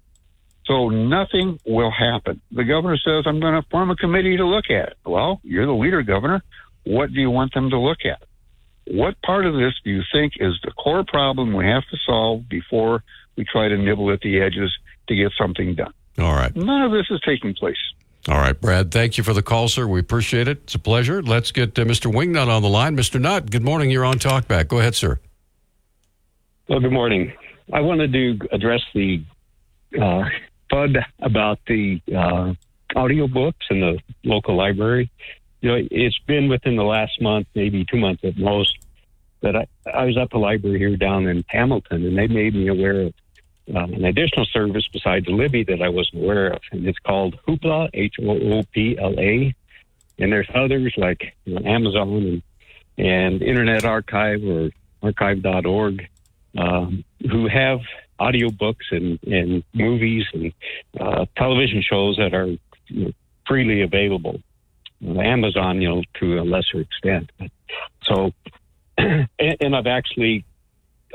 So 0.66 0.90
nothing 0.90 1.58
will 1.64 1.90
happen. 1.90 2.42
The 2.52 2.64
governor 2.64 2.98
says, 2.98 3.24
I'm 3.26 3.40
going 3.40 3.54
to 3.54 3.66
form 3.70 3.90
a 3.90 3.96
committee 3.96 4.36
to 4.36 4.44
look 4.44 4.66
at 4.68 4.90
it. 4.90 4.96
Well, 5.06 5.40
you're 5.42 5.64
the 5.64 5.72
leader, 5.72 6.02
governor. 6.02 6.42
What 6.88 7.12
do 7.12 7.20
you 7.20 7.28
want 7.28 7.52
them 7.52 7.68
to 7.68 7.78
look 7.78 7.98
at? 8.06 8.22
What 8.86 9.20
part 9.20 9.44
of 9.44 9.52
this 9.52 9.74
do 9.84 9.90
you 9.90 10.02
think 10.10 10.32
is 10.40 10.54
the 10.64 10.70
core 10.70 11.04
problem 11.04 11.52
we 11.52 11.66
have 11.66 11.82
to 11.90 11.98
solve 12.06 12.48
before 12.48 13.04
we 13.36 13.44
try 13.44 13.68
to 13.68 13.76
nibble 13.76 14.10
at 14.10 14.20
the 14.20 14.40
edges 14.40 14.74
to 15.08 15.14
get 15.14 15.32
something 15.38 15.74
done? 15.74 15.92
All 16.18 16.32
right. 16.32 16.54
None 16.56 16.82
of 16.82 16.92
this 16.92 17.04
is 17.10 17.20
taking 17.20 17.54
place. 17.54 17.76
All 18.26 18.38
right, 18.38 18.58
Brad, 18.58 18.90
thank 18.90 19.18
you 19.18 19.24
for 19.24 19.34
the 19.34 19.42
call, 19.42 19.68
sir. 19.68 19.86
We 19.86 20.00
appreciate 20.00 20.48
it. 20.48 20.60
It's 20.64 20.74
a 20.74 20.78
pleasure. 20.78 21.22
Let's 21.22 21.52
get 21.52 21.78
uh, 21.78 21.84
Mr. 21.84 22.10
Wingnut 22.10 22.48
on 22.48 22.62
the 22.62 22.68
line. 22.70 22.96
Mr. 22.96 23.20
Nutt, 23.20 23.50
good 23.50 23.62
morning. 23.62 23.90
You're 23.90 24.06
on 24.06 24.18
Talkback. 24.18 24.68
Go 24.68 24.78
ahead, 24.78 24.94
sir. 24.94 25.20
Well, 26.68 26.80
good 26.80 26.92
morning. 26.92 27.34
I 27.70 27.80
wanted 27.80 28.14
to 28.14 28.38
address 28.50 28.80
the 28.94 29.22
uh, 29.94 30.24
FUD 30.72 31.04
about 31.20 31.58
the 31.66 32.00
uh, 32.08 32.54
audiobooks 32.96 33.70
in 33.70 33.80
the 33.80 33.98
local 34.24 34.56
library. 34.56 35.10
You 35.60 35.70
know, 35.70 35.88
it's 35.90 36.18
been 36.20 36.48
within 36.48 36.76
the 36.76 36.84
last 36.84 37.20
month, 37.20 37.48
maybe 37.54 37.84
two 37.84 37.98
months 37.98 38.24
at 38.24 38.36
most, 38.36 38.76
that 39.40 39.56
I, 39.56 39.66
I 39.92 40.04
was 40.04 40.16
at 40.16 40.30
the 40.30 40.38
library 40.38 40.78
here 40.78 40.96
down 40.96 41.26
in 41.26 41.44
Hamilton, 41.48 42.04
and 42.06 42.16
they 42.16 42.26
made 42.26 42.54
me 42.54 42.68
aware 42.68 43.02
of 43.02 43.14
um, 43.74 43.92
an 43.92 44.04
additional 44.04 44.46
service 44.46 44.88
besides 44.92 45.26
Libby 45.28 45.64
that 45.64 45.82
I 45.82 45.88
wasn't 45.88 46.22
aware 46.22 46.48
of, 46.48 46.62
and 46.72 46.86
it's 46.86 46.98
called 47.00 47.38
Hoopla, 47.46 47.90
H 47.92 48.14
O 48.20 48.30
O 48.30 48.62
P 48.72 48.96
L 48.98 49.18
A. 49.18 49.54
And 50.18 50.32
there's 50.32 50.48
others 50.54 50.94
like 50.96 51.36
you 51.44 51.54
know, 51.54 51.68
Amazon 51.68 52.42
and, 52.96 53.06
and 53.06 53.42
Internet 53.42 53.84
Archive 53.84 54.42
or 54.44 54.70
archive.org 55.02 56.08
um, 56.56 57.04
who 57.30 57.46
have 57.48 57.80
audiobooks 58.18 58.90
and, 58.90 59.18
and 59.24 59.62
movies 59.74 60.24
and 60.32 60.52
uh, 60.98 61.26
television 61.36 61.82
shows 61.82 62.16
that 62.16 62.34
are 62.34 62.46
you 62.46 63.04
know, 63.04 63.12
freely 63.46 63.82
available. 63.82 64.40
Amazon, 65.02 65.80
you 65.80 65.88
know, 65.88 66.02
to 66.20 66.38
a 66.38 66.42
lesser 66.42 66.80
extent. 66.80 67.30
So, 68.02 68.32
and, 68.98 69.28
and 69.38 69.76
I've 69.76 69.86
actually 69.86 70.44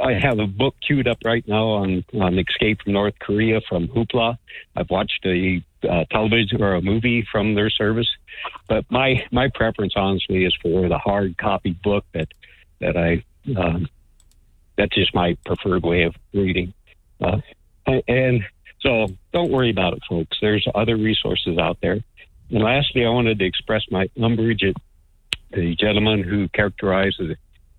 I 0.02 0.14
have 0.14 0.40
a 0.40 0.48
book 0.48 0.76
queued 0.86 1.08
up 1.08 1.20
right 1.24 1.48
now 1.48 1.68
on 1.68 2.04
on 2.14 2.40
Escape 2.40 2.82
from 2.84 2.94
North 2.94 3.18
Korea 3.20 3.62
from 3.68 3.88
Hoopla. 3.88 4.38
I've 4.76 4.90
watched 4.90 5.26
a 5.26 5.64
uh, 5.88 6.06
television 6.10 6.64
or 6.64 6.76
a 6.76 6.82
movie 6.82 7.26
from 7.32 7.56
their 7.56 7.70
service, 7.70 8.10
but 8.68 8.86
my 8.90 9.26
my 9.32 9.50
preference, 9.54 9.94
honestly, 9.96 10.46
is 10.46 10.56
for 10.62 10.90
the 10.90 10.98
hard 10.98 11.38
copy 11.38 11.78
book 11.84 12.06
that 12.14 12.30
that 12.80 12.98
I 12.98 13.24
um, 13.58 13.88
that's 14.78 14.96
just 14.96 15.14
my 15.14 15.38
preferred 15.46 15.84
way 15.84 16.04
of 16.04 16.16
reading. 16.34 16.74
Uh, 17.22 17.42
and 18.08 18.44
so, 18.82 19.08
don't 19.32 19.52
worry 19.52 19.70
about 19.70 19.94
it, 19.94 20.04
folks. 20.10 20.38
There's 20.42 20.68
other 20.74 20.98
resources 20.98 21.58
out 21.58 21.78
there. 21.82 22.04
And 22.54 22.62
lastly, 22.62 23.04
I 23.04 23.10
wanted 23.10 23.40
to 23.40 23.46
express 23.46 23.82
my 23.90 24.08
umbrage 24.22 24.64
at 24.64 24.76
the 25.52 25.76
gentleman 25.76 26.22
who 26.22 26.48
characterized 26.50 27.18
the, 27.20 27.36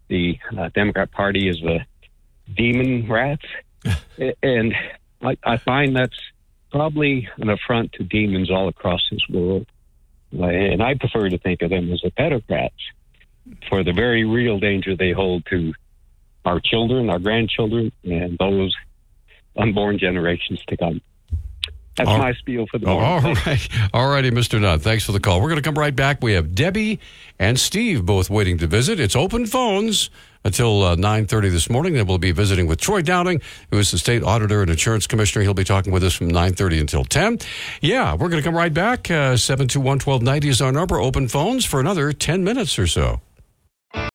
the 0.09 0.37
uh, 0.59 0.69
Democrat 0.75 1.13
Party 1.13 1.49
as 1.49 1.61
the 1.61 1.87
demon 2.53 3.09
rats. 3.09 3.45
and 4.43 4.75
I, 5.23 5.37
I 5.45 5.59
find 5.59 5.95
that's 5.95 6.19
probably 6.73 7.29
an 7.37 7.51
affront 7.51 7.93
to 7.93 8.03
demons 8.03 8.51
all 8.51 8.67
across 8.67 9.01
this 9.13 9.23
world. 9.31 9.67
And 10.33 10.83
I 10.83 10.95
prefer 10.95 11.29
to 11.29 11.39
think 11.39 11.63
of 11.63 11.71
them 11.71 11.93
as 11.93 12.01
the 12.03 12.11
pedocrats 12.11 12.71
for 13.69 13.85
the 13.85 13.93
very 13.93 14.25
real 14.25 14.59
danger 14.59 14.97
they 14.97 15.13
hold 15.13 15.47
to 15.51 15.73
our 16.45 16.59
children, 16.59 17.11
our 17.11 17.21
grandchildren, 17.21 17.93
and 18.03 18.37
those 18.39 18.75
unborn 19.57 20.01
generations 20.01 20.61
to 20.67 20.77
come. 20.77 21.01
That's 21.97 22.09
all, 22.09 22.19
my 22.19 22.33
spiel 22.35 22.67
for 22.67 22.79
the 22.79 22.87
oh, 22.87 22.99
morning. 22.99 23.37
All 23.37 23.43
right. 23.47 23.69
All 23.93 24.09
righty, 24.09 24.31
Mr. 24.31 24.61
Nutt. 24.61 24.83
Thanks 24.83 25.05
for 25.05 25.13
the 25.13 25.21
call. 25.21 25.41
We're 25.41 25.49
going 25.49 25.63
to 25.63 25.69
come 25.69 25.79
right 25.79 25.95
back. 25.95 26.23
We 26.23 26.33
have 26.33 26.55
Debbie 26.55 26.99
and 27.39 27.59
Steve 27.59 28.05
both 28.05 28.29
waiting 28.31 28.59
to 28.59 28.67
visit. 28.67 28.99
It's 28.99 29.15
open 29.15 29.47
phones 29.47 30.11
until 30.45 30.83
uh, 30.83 30.97
9.30 30.97 31.51
this 31.51 31.71
morning. 31.71 31.95
Then 31.95 32.07
we'll 32.07 32.19
be 32.19 32.33
visiting 32.33 32.67
with 32.67 32.81
Troy 32.81 33.03
Downing, 33.03 33.41
who 33.71 33.79
is 33.79 33.91
the 33.91 33.99
state 33.99 34.23
auditor 34.23 34.63
and 34.63 34.71
insurance 34.71 35.07
commissioner. 35.07 35.43
He'll 35.43 35.55
be 35.55 35.65
talking 35.65 35.93
with 35.93 36.03
us 36.05 36.15
from 36.15 36.31
9.30 36.31 36.81
until 36.81 37.05
10. 37.05 37.39
Yeah, 37.81 38.13
we're 38.13 38.29
going 38.29 38.43
to 38.43 38.47
come 38.47 38.57
right 38.57 38.75
back. 38.75 39.11
Uh, 39.11 39.35
721-1290 39.35 40.45
is 40.47 40.61
our 40.61 40.73
number. 40.73 40.99
Open 40.99 41.29
phones 41.29 41.65
for 41.65 41.81
another 41.81 42.13
10 42.13 42.43
minutes 42.45 42.79
or 42.79 42.87
so. 42.87 43.21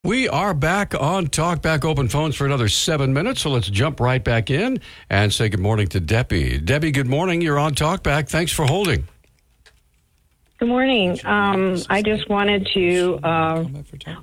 We 0.02 0.28
are 0.28 0.54
back 0.54 0.94
on 0.98 1.28
Talk 1.28 1.62
Back 1.62 1.84
Open 1.84 2.08
Phones 2.08 2.34
for 2.34 2.44
another 2.44 2.68
seven 2.68 3.12
minutes, 3.12 3.42
so 3.42 3.50
let's 3.50 3.68
jump 3.68 4.00
right 4.00 4.22
back 4.22 4.50
in 4.50 4.80
and 5.08 5.32
say 5.32 5.48
good 5.48 5.60
morning 5.60 5.86
to 5.88 6.00
Debbie. 6.00 6.58
Debbie, 6.58 6.90
good 6.90 7.06
morning. 7.06 7.40
You're 7.40 7.58
on 7.58 7.74
Talk 7.74 8.02
Back. 8.02 8.28
Thanks 8.28 8.50
for 8.50 8.64
holding. 8.66 9.06
Good 10.60 10.68
morning. 10.68 11.18
Um, 11.24 11.78
I 11.88 12.02
just 12.02 12.28
wanted 12.28 12.68
to 12.74 13.18
uh, 13.22 13.64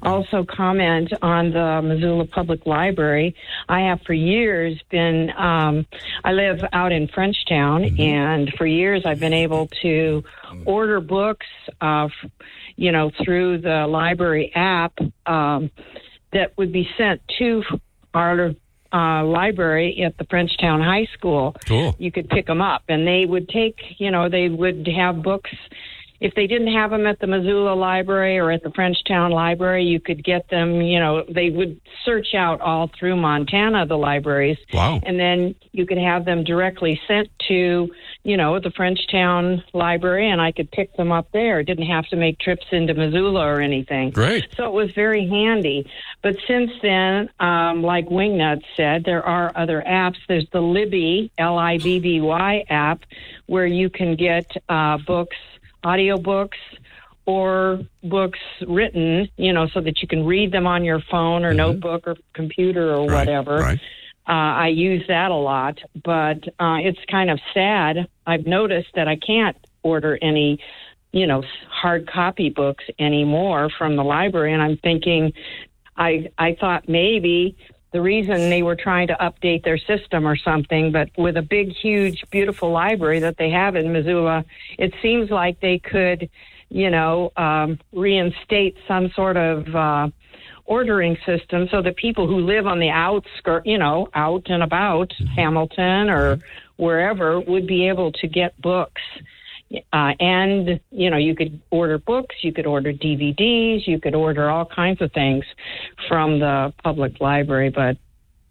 also 0.03 0.45
comment 0.45 1.11
on 1.23 1.49
the 1.49 1.81
Missoula 1.81 2.25
Public 2.25 2.67
Library. 2.67 3.33
I 3.67 3.81
have 3.81 4.01
for 4.03 4.13
years 4.13 4.79
been, 4.91 5.31
um, 5.35 5.87
I 6.23 6.33
live 6.33 6.63
out 6.73 6.91
in 6.91 7.07
Frenchtown, 7.07 7.89
mm-hmm. 7.89 7.99
and 7.99 8.53
for 8.53 8.67
years 8.67 9.03
I've 9.03 9.19
been 9.19 9.33
able 9.33 9.67
to 9.81 10.23
order 10.65 11.01
books, 11.01 11.47
uh, 11.81 12.09
you 12.77 12.91
know, 12.91 13.11
through 13.23 13.59
the 13.59 13.85
library 13.87 14.51
app 14.55 14.93
um, 15.25 15.69
that 16.31 16.57
would 16.57 16.71
be 16.71 16.87
sent 16.97 17.21
to 17.39 17.63
our 18.13 18.51
uh, 18.93 19.23
library 19.25 20.01
at 20.05 20.17
the 20.17 20.23
Frenchtown 20.25 20.83
High 20.83 21.07
School. 21.13 21.55
Cool. 21.65 21.95
You 21.99 22.11
could 22.11 22.29
pick 22.29 22.45
them 22.45 22.61
up, 22.61 22.83
and 22.87 23.05
they 23.05 23.25
would 23.25 23.49
take, 23.49 23.79
you 23.97 24.11
know, 24.11 24.29
they 24.29 24.47
would 24.47 24.87
have 24.95 25.21
books 25.21 25.51
if 26.19 26.33
they 26.35 26.47
didn't 26.47 26.73
have 26.73 26.91
them 26.91 27.05
at 27.05 27.19
the 27.19 27.27
Missoula 27.27 27.75
Library 27.75 28.37
or 28.37 28.51
at 28.51 28.63
the 28.63 28.69
Frenchtown 28.69 29.31
Library, 29.31 29.85
you 29.85 29.99
could 29.99 30.23
get 30.23 30.49
them. 30.49 30.81
You 30.81 30.99
know, 30.99 31.23
they 31.29 31.49
would 31.49 31.79
search 32.03 32.33
out 32.35 32.61
all 32.61 32.89
through 32.99 33.17
Montana 33.17 33.85
the 33.85 33.97
libraries. 33.97 34.57
Wow! 34.73 34.99
And 35.03 35.19
then 35.19 35.55
you 35.71 35.85
could 35.85 35.97
have 35.97 36.25
them 36.25 36.43
directly 36.43 36.99
sent 37.07 37.29
to, 37.47 37.89
you 38.23 38.37
know, 38.37 38.59
the 38.59 38.69
Frenchtown 38.69 39.63
Library, 39.73 40.29
and 40.29 40.41
I 40.41 40.51
could 40.51 40.71
pick 40.71 40.95
them 40.95 41.11
up 41.11 41.31
there. 41.33 41.61
Didn't 41.63 41.87
have 41.87 42.07
to 42.07 42.15
make 42.15 42.39
trips 42.39 42.65
into 42.71 42.93
Missoula 42.93 43.45
or 43.45 43.61
anything. 43.61 44.11
Great. 44.11 44.47
So 44.55 44.65
it 44.65 44.73
was 44.73 44.91
very 44.93 45.27
handy. 45.27 45.89
But 46.23 46.35
since 46.47 46.71
then, 46.81 47.29
um, 47.39 47.83
like 47.83 48.07
Wingnut 48.07 48.63
said, 48.75 49.03
there 49.03 49.23
are 49.23 49.51
other 49.55 49.83
apps. 49.87 50.17
There's 50.27 50.49
the 50.51 50.61
Libby 50.61 51.31
L 51.37 51.57
I 51.57 51.77
B 51.77 51.99
B 51.99 52.21
Y 52.21 52.65
app, 52.69 53.01
where 53.45 53.67
you 53.67 53.89
can 53.89 54.15
get 54.15 54.51
uh, 54.67 54.97
books 54.97 55.37
audiobooks 55.87 56.59
or 57.25 57.79
books 58.03 58.39
written, 58.67 59.27
you 59.35 59.51
know, 59.51 59.67
so 59.73 59.81
that 59.81 60.01
you 60.01 60.07
can 60.07 60.25
read 60.25 60.51
them 60.51 60.65
on 60.65 60.83
your 60.83 61.01
phone 61.11 61.43
or 61.43 61.49
mm-hmm. 61.49 61.57
notebook 61.57 62.07
or 62.07 62.15
computer 62.33 62.93
or 62.95 63.05
right, 63.05 63.19
whatever. 63.19 63.57
Right. 63.57 63.79
Uh, 64.29 64.53
I 64.65 64.67
use 64.67 65.03
that 65.07 65.31
a 65.31 65.35
lot, 65.35 65.77
but 66.03 66.39
uh, 66.59 66.79
it's 66.87 66.99
kind 67.09 67.29
of 67.29 67.39
sad. 67.53 68.07
I've 68.25 68.45
noticed 68.45 68.89
that 68.95 69.07
I 69.07 69.15
can't 69.15 69.57
order 69.83 70.17
any, 70.21 70.59
you 71.13 71.27
know, 71.27 71.43
hard 71.69 72.09
copy 72.09 72.49
books 72.49 72.83
anymore 72.99 73.69
from 73.77 73.95
the 73.95 74.03
library, 74.03 74.53
and 74.53 74.61
I'm 74.61 74.77
thinking, 74.77 75.31
I 75.95 76.29
I 76.37 76.57
thought 76.59 76.89
maybe 76.89 77.55
the 77.91 78.01
reason 78.01 78.49
they 78.49 78.63
were 78.63 78.75
trying 78.75 79.07
to 79.07 79.15
update 79.15 79.63
their 79.63 79.77
system 79.77 80.27
or 80.27 80.35
something. 80.35 80.91
But 80.91 81.09
with 81.17 81.37
a 81.37 81.41
big, 81.41 81.71
huge, 81.71 82.23
beautiful 82.31 82.71
library 82.71 83.19
that 83.19 83.37
they 83.37 83.49
have 83.49 83.75
in 83.75 83.93
Missoula, 83.93 84.45
it 84.77 84.93
seems 85.01 85.29
like 85.29 85.59
they 85.59 85.79
could, 85.79 86.29
you 86.69 86.89
know, 86.89 87.31
um, 87.37 87.79
reinstate 87.93 88.77
some 88.87 89.09
sort 89.15 89.37
of 89.37 89.75
uh, 89.75 90.09
ordering 90.65 91.17
system 91.25 91.67
so 91.71 91.81
that 91.81 91.95
people 91.95 92.27
who 92.27 92.39
live 92.39 92.67
on 92.67 92.79
the 92.79 92.89
outskirt, 92.89 93.65
you 93.65 93.77
know, 93.77 94.09
out 94.13 94.43
and 94.47 94.61
about 94.61 95.11
Hamilton 95.35 96.09
or 96.09 96.39
wherever 96.75 97.39
would 97.39 97.65
be 97.65 97.87
able 97.87 98.11
to 98.11 98.27
get 98.27 98.59
books. 98.61 99.01
Uh, 99.71 100.13
and 100.19 100.79
you 100.91 101.09
know, 101.09 101.17
you 101.17 101.35
could 101.35 101.61
order 101.71 101.97
books, 101.97 102.35
you 102.41 102.53
could 102.53 102.65
order 102.65 102.93
DVDs, 102.93 103.87
you 103.87 103.99
could 103.99 104.15
order 104.15 104.49
all 104.49 104.65
kinds 104.65 105.01
of 105.01 105.11
things 105.11 105.43
from 106.07 106.39
the 106.39 106.73
public 106.83 107.19
library. 107.19 107.69
But 107.69 107.97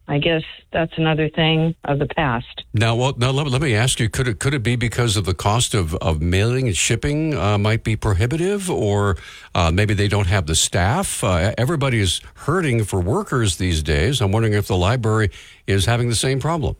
I 0.09 0.19
guess 0.19 0.43
that's 0.73 0.93
another 0.97 1.29
thing 1.29 1.75
of 1.85 1.99
the 1.99 2.07
past. 2.07 2.65
Now, 2.73 2.95
well, 2.95 3.15
now 3.17 3.31
let, 3.31 3.49
let 3.49 3.61
me 3.61 3.75
ask 3.75 3.99
you: 3.99 4.09
Could 4.09 4.29
it 4.29 4.39
could 4.39 4.55
it 4.55 4.63
be 4.63 4.77
because 4.77 5.17
of 5.17 5.25
the 5.25 5.35
cost 5.35 5.75
of, 5.75 5.95
of 5.97 6.23
mailing 6.23 6.69
and 6.69 6.77
shipping 6.77 7.35
uh, 7.35 7.59
might 7.59 7.83
be 7.83 7.97
prohibitive, 7.97 8.71
or 8.71 9.17
uh, 9.55 9.71
maybe 9.73 9.95
they 9.95 10.09
don't 10.09 10.29
have 10.29 10.47
the 10.47 10.55
staff? 10.55 11.25
Uh, 11.25 11.55
hurting 12.35 12.85
for 12.85 13.01
workers 13.01 13.57
these 13.57 13.83
days. 13.83 14.21
I'm 14.21 14.31
wondering 14.31 14.55
if 14.55 14.69
the 14.69 14.77
library 14.77 15.31
is 15.67 15.87
having 15.87 16.09
the 16.09 16.15
same 16.15 16.39
problem. 16.39 16.77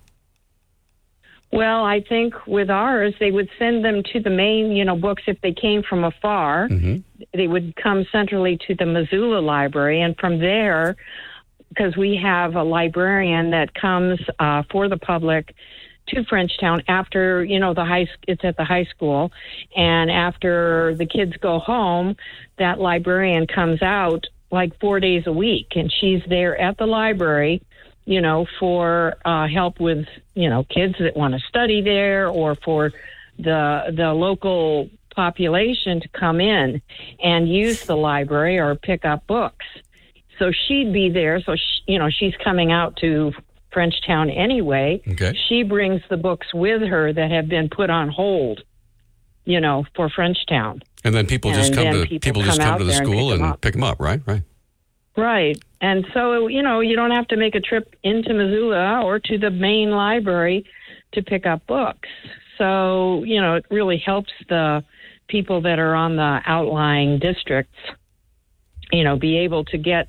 Well, 1.53 1.85
I 1.85 2.01
think 2.01 2.35
with 2.47 2.71
ours, 2.71 3.15
they 3.21 3.31
would 3.31 3.49
send 3.59 3.85
them 3.85 4.03
to 4.13 4.21
the 4.21 4.31
main, 4.31 4.73
you 4.73 4.85
know, 4.85 4.97
books 4.97 5.23
if 5.27 5.41
they 5.43 5.53
came 5.53 5.83
from 5.83 6.05
afar. 6.05 6.69
Mm-hmm. 6.69 7.25
They 7.35 7.47
would 7.47 7.77
come 7.77 8.05
centrally 8.11 8.59
to 8.67 8.75
the 8.75 8.87
Missoula 8.87 9.39
Library, 9.39 10.03
and 10.03 10.17
from 10.19 10.39
there, 10.39 10.97
because 11.69 11.97
we 11.97 12.19
have 12.23 12.57
a 12.57 12.63
librarian 12.63 13.51
that 13.51 13.75
comes 13.75 14.19
uh, 14.39 14.65
for 14.71 14.89
the 14.89 14.97
public 14.97 15.55
to 16.09 16.23
Frenchtown 16.23 16.83
after 16.89 17.45
you 17.45 17.59
know 17.59 17.75
the 17.75 17.85
high 17.85 18.07
it's 18.29 18.45
at 18.45 18.57
the 18.57 18.65
high 18.65 18.85
school 18.85 19.33
and 19.75 20.11
after 20.11 20.95
the 20.97 21.07
kids 21.07 21.33
go 21.41 21.59
home 21.59 22.17
that 22.59 22.79
librarian 22.79 23.47
comes 23.47 23.83
out 23.83 24.25
like 24.53 24.79
4 24.79 25.01
days 25.01 25.25
a 25.27 25.33
week 25.33 25.73
and 25.75 25.93
she's 25.93 26.23
there 26.29 26.57
at 26.57 26.79
the 26.79 26.87
library 26.87 27.61
you 28.07 28.21
know 28.21 28.47
for 28.59 29.17
uh 29.25 29.47
help 29.47 29.79
with 29.79 30.07
you 30.35 30.49
know 30.49 30.65
kids 30.65 30.95
that 30.99 31.17
want 31.17 31.35
to 31.35 31.41
study 31.49 31.83
there 31.83 32.29
or 32.29 32.55
for 32.65 32.91
the 33.39 33.93
the 33.95 34.15
local 34.15 34.89
population 35.15 36.01
to 36.01 36.09
come 36.09 36.41
in 36.41 36.81
and 37.23 37.49
use 37.49 37.85
the 37.85 37.97
library 37.97 38.59
or 38.59 38.75
pick 38.75 39.05
up 39.05 39.27
books 39.27 39.65
so 40.39 40.53
she'd 40.53 40.93
be 40.93 41.09
there. 41.11 41.41
So 41.41 41.57
she, 41.57 41.93
you 41.93 41.99
know, 41.99 42.11
she's 42.11 42.35
coming 42.43 42.73
out 42.73 42.97
to 42.99 43.33
Frenchtown 43.75 44.31
anyway. 44.31 45.03
Okay. 45.09 45.37
She 45.49 45.63
brings 45.63 46.03
the 46.09 46.17
books 46.17 46.53
with 46.53 46.83
her 46.83 47.13
that 47.13 47.31
have 47.31 47.49
been 47.49 47.69
put 47.69 47.91
on 47.91 48.09
hold. 48.09 48.63
You 49.45 49.61
know, 49.61 49.85
for 49.95 50.09
Frenchtown. 50.09 50.83
And 51.05 51.15
then 51.15 51.29
people 51.29 51.53
just 51.53 51.69
And 51.69 51.77
come 51.77 51.85
then 51.85 51.95
to 51.95 52.01
people 52.09 52.19
people, 52.19 52.43
just 52.43 52.59
come 52.59 52.69
come 52.69 52.79
to 52.81 52.85
the 52.85 52.95
and 52.95 53.07
school 53.07 53.31
pick 53.31 53.39
'em 53.41 53.45
and 53.45 53.61
pick 53.61 53.73
them 53.75 53.85
up, 53.85 54.01
right? 54.01 54.21
Right. 54.27 54.43
Right. 55.17 55.59
And 55.81 56.07
so, 56.15 56.47
you 56.47 56.63
know, 56.63 56.81
you 56.81 56.97
don't 56.97 57.11
have 57.11 57.29
to 57.29 57.37
make 57.37 57.55
a 57.55 57.61
trip 57.61 57.95
into 58.03 58.33
Missoula 58.33 59.03
or 59.05 59.19
to 59.21 59.39
the 59.39 59.51
main 59.51 59.91
library 59.91 60.65
to 61.13 61.23
pick 61.23 61.47
up 61.47 61.67
books. 61.67 62.09
So, 62.59 63.23
you 63.25 63.41
know, 63.41 63.57
it 63.57 63.67
really 63.71 63.99
helps 63.99 64.33
the 64.49 64.85
people 65.29 65.61
that 65.63 65.79
are 65.79 65.95
on 65.95 66.17
the 66.17 66.41
outlying 66.47 67.19
districts, 67.19 67.77
you 68.91 69.05
know, 69.05 69.17
be 69.17 69.39
able 69.39 69.65
to 69.67 69.79
get 69.79 70.09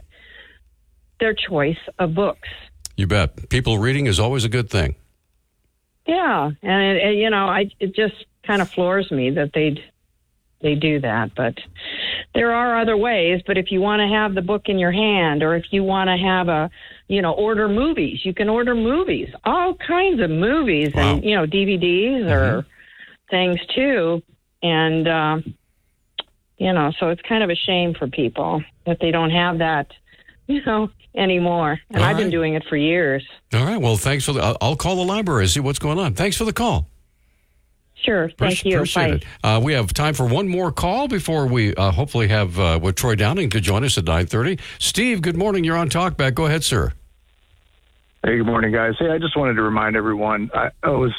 their 1.19 1.33
choice 1.33 1.79
of 1.99 2.13
books. 2.13 2.47
You 2.95 3.07
bet. 3.07 3.49
People 3.49 3.77
reading 3.77 4.05
is 4.05 4.19
always 4.19 4.43
a 4.43 4.49
good 4.49 4.69
thing. 4.69 4.95
Yeah, 6.07 6.51
and 6.61 6.97
it, 6.97 7.03
it, 7.03 7.15
you 7.15 7.29
know, 7.29 7.47
I 7.47 7.69
it 7.79 7.93
just 7.93 8.15
kind 8.45 8.61
of 8.61 8.69
floors 8.69 9.11
me 9.11 9.31
that 9.31 9.51
they 9.53 9.83
they 10.61 10.75
do 10.75 10.99
that. 11.01 11.35
But 11.35 11.55
there 12.33 12.51
are 12.53 12.79
other 12.79 12.97
ways. 12.97 13.41
But 13.45 13.57
if 13.57 13.71
you 13.71 13.79
want 13.81 13.99
to 14.01 14.07
have 14.07 14.33
the 14.33 14.41
book 14.41 14.63
in 14.69 14.79
your 14.79 14.91
hand, 14.91 15.43
or 15.43 15.55
if 15.55 15.65
you 15.71 15.83
want 15.83 16.07
to 16.09 16.17
have 16.17 16.47
a, 16.49 16.69
you 17.07 17.21
know, 17.21 17.33
order 17.33 17.67
movies, 17.69 18.21
you 18.25 18.33
can 18.33 18.49
order 18.49 18.73
movies, 18.75 19.29
all 19.43 19.75
kinds 19.75 20.21
of 20.21 20.29
movies, 20.29 20.91
and 20.95 21.23
you 21.23 21.35
know, 21.35 21.45
DVDs 21.45 22.29
or 22.29 22.65
things 23.29 23.59
too. 23.75 24.21
And 24.63 25.07
uh, 25.07 25.37
you 26.57 26.73
know, 26.73 26.91
so 26.99 27.09
it's 27.09 27.21
kind 27.21 27.43
of 27.43 27.49
a 27.49 27.55
shame 27.55 27.93
for 27.93 28.07
people 28.07 28.63
that 28.85 28.97
they 28.99 29.11
don't 29.11 29.29
have 29.29 29.59
that, 29.59 29.87
you 30.47 30.61
know, 30.65 30.89
anymore. 31.15 31.79
And 31.89 31.97
All 32.01 32.03
I've 32.09 32.17
been 32.17 32.31
doing 32.31 32.55
it 32.55 32.63
for 32.67 32.75
years. 32.77 33.23
All 33.53 33.63
right. 33.65 33.77
Well, 33.79 33.97
thanks 33.97 34.25
for 34.25 34.33
the. 34.33 34.41
I'll- 34.41 34.57
I'll 34.61 34.75
call 34.75 34.95
the 34.95 35.05
library 35.05 35.43
and 35.43 35.51
see 35.51 35.59
what's 35.59 35.79
going 35.79 35.99
on. 35.99 36.13
Thanks 36.15 36.35
for 36.35 36.45
the 36.45 36.53
call. 36.53 36.89
Sure. 38.07 38.29
Thank 38.37 38.63
you. 38.63 38.77
Appreciate 38.77 39.09
Bye. 39.09 39.15
it. 39.15 39.25
Uh, 39.43 39.59
we 39.61 39.73
have 39.73 39.93
time 39.93 40.13
for 40.13 40.25
one 40.25 40.47
more 40.47 40.71
call 40.71 41.09
before 41.09 41.45
we 41.45 41.75
uh, 41.75 41.91
hopefully 41.91 42.29
have 42.29 42.57
uh, 42.57 42.79
with 42.81 42.95
Troy 42.95 43.15
Downing 43.15 43.49
to 43.49 43.59
join 43.59 43.83
us 43.83 43.97
at 43.97 44.05
nine 44.05 44.27
thirty. 44.27 44.57
Steve, 44.79 45.21
good 45.21 45.35
morning. 45.35 45.65
You're 45.65 45.75
on 45.75 45.89
Talkback. 45.89 46.33
Go 46.33 46.45
ahead, 46.45 46.63
sir. 46.63 46.93
Hey, 48.23 48.37
good 48.37 48.45
morning, 48.45 48.71
guys. 48.71 48.93
Hey, 48.97 49.09
I 49.09 49.17
just 49.17 49.35
wanted 49.35 49.55
to 49.55 49.61
remind 49.61 49.97
everyone 49.97 50.49
I, 50.53 50.69
I 50.81 50.91
was 50.91 51.13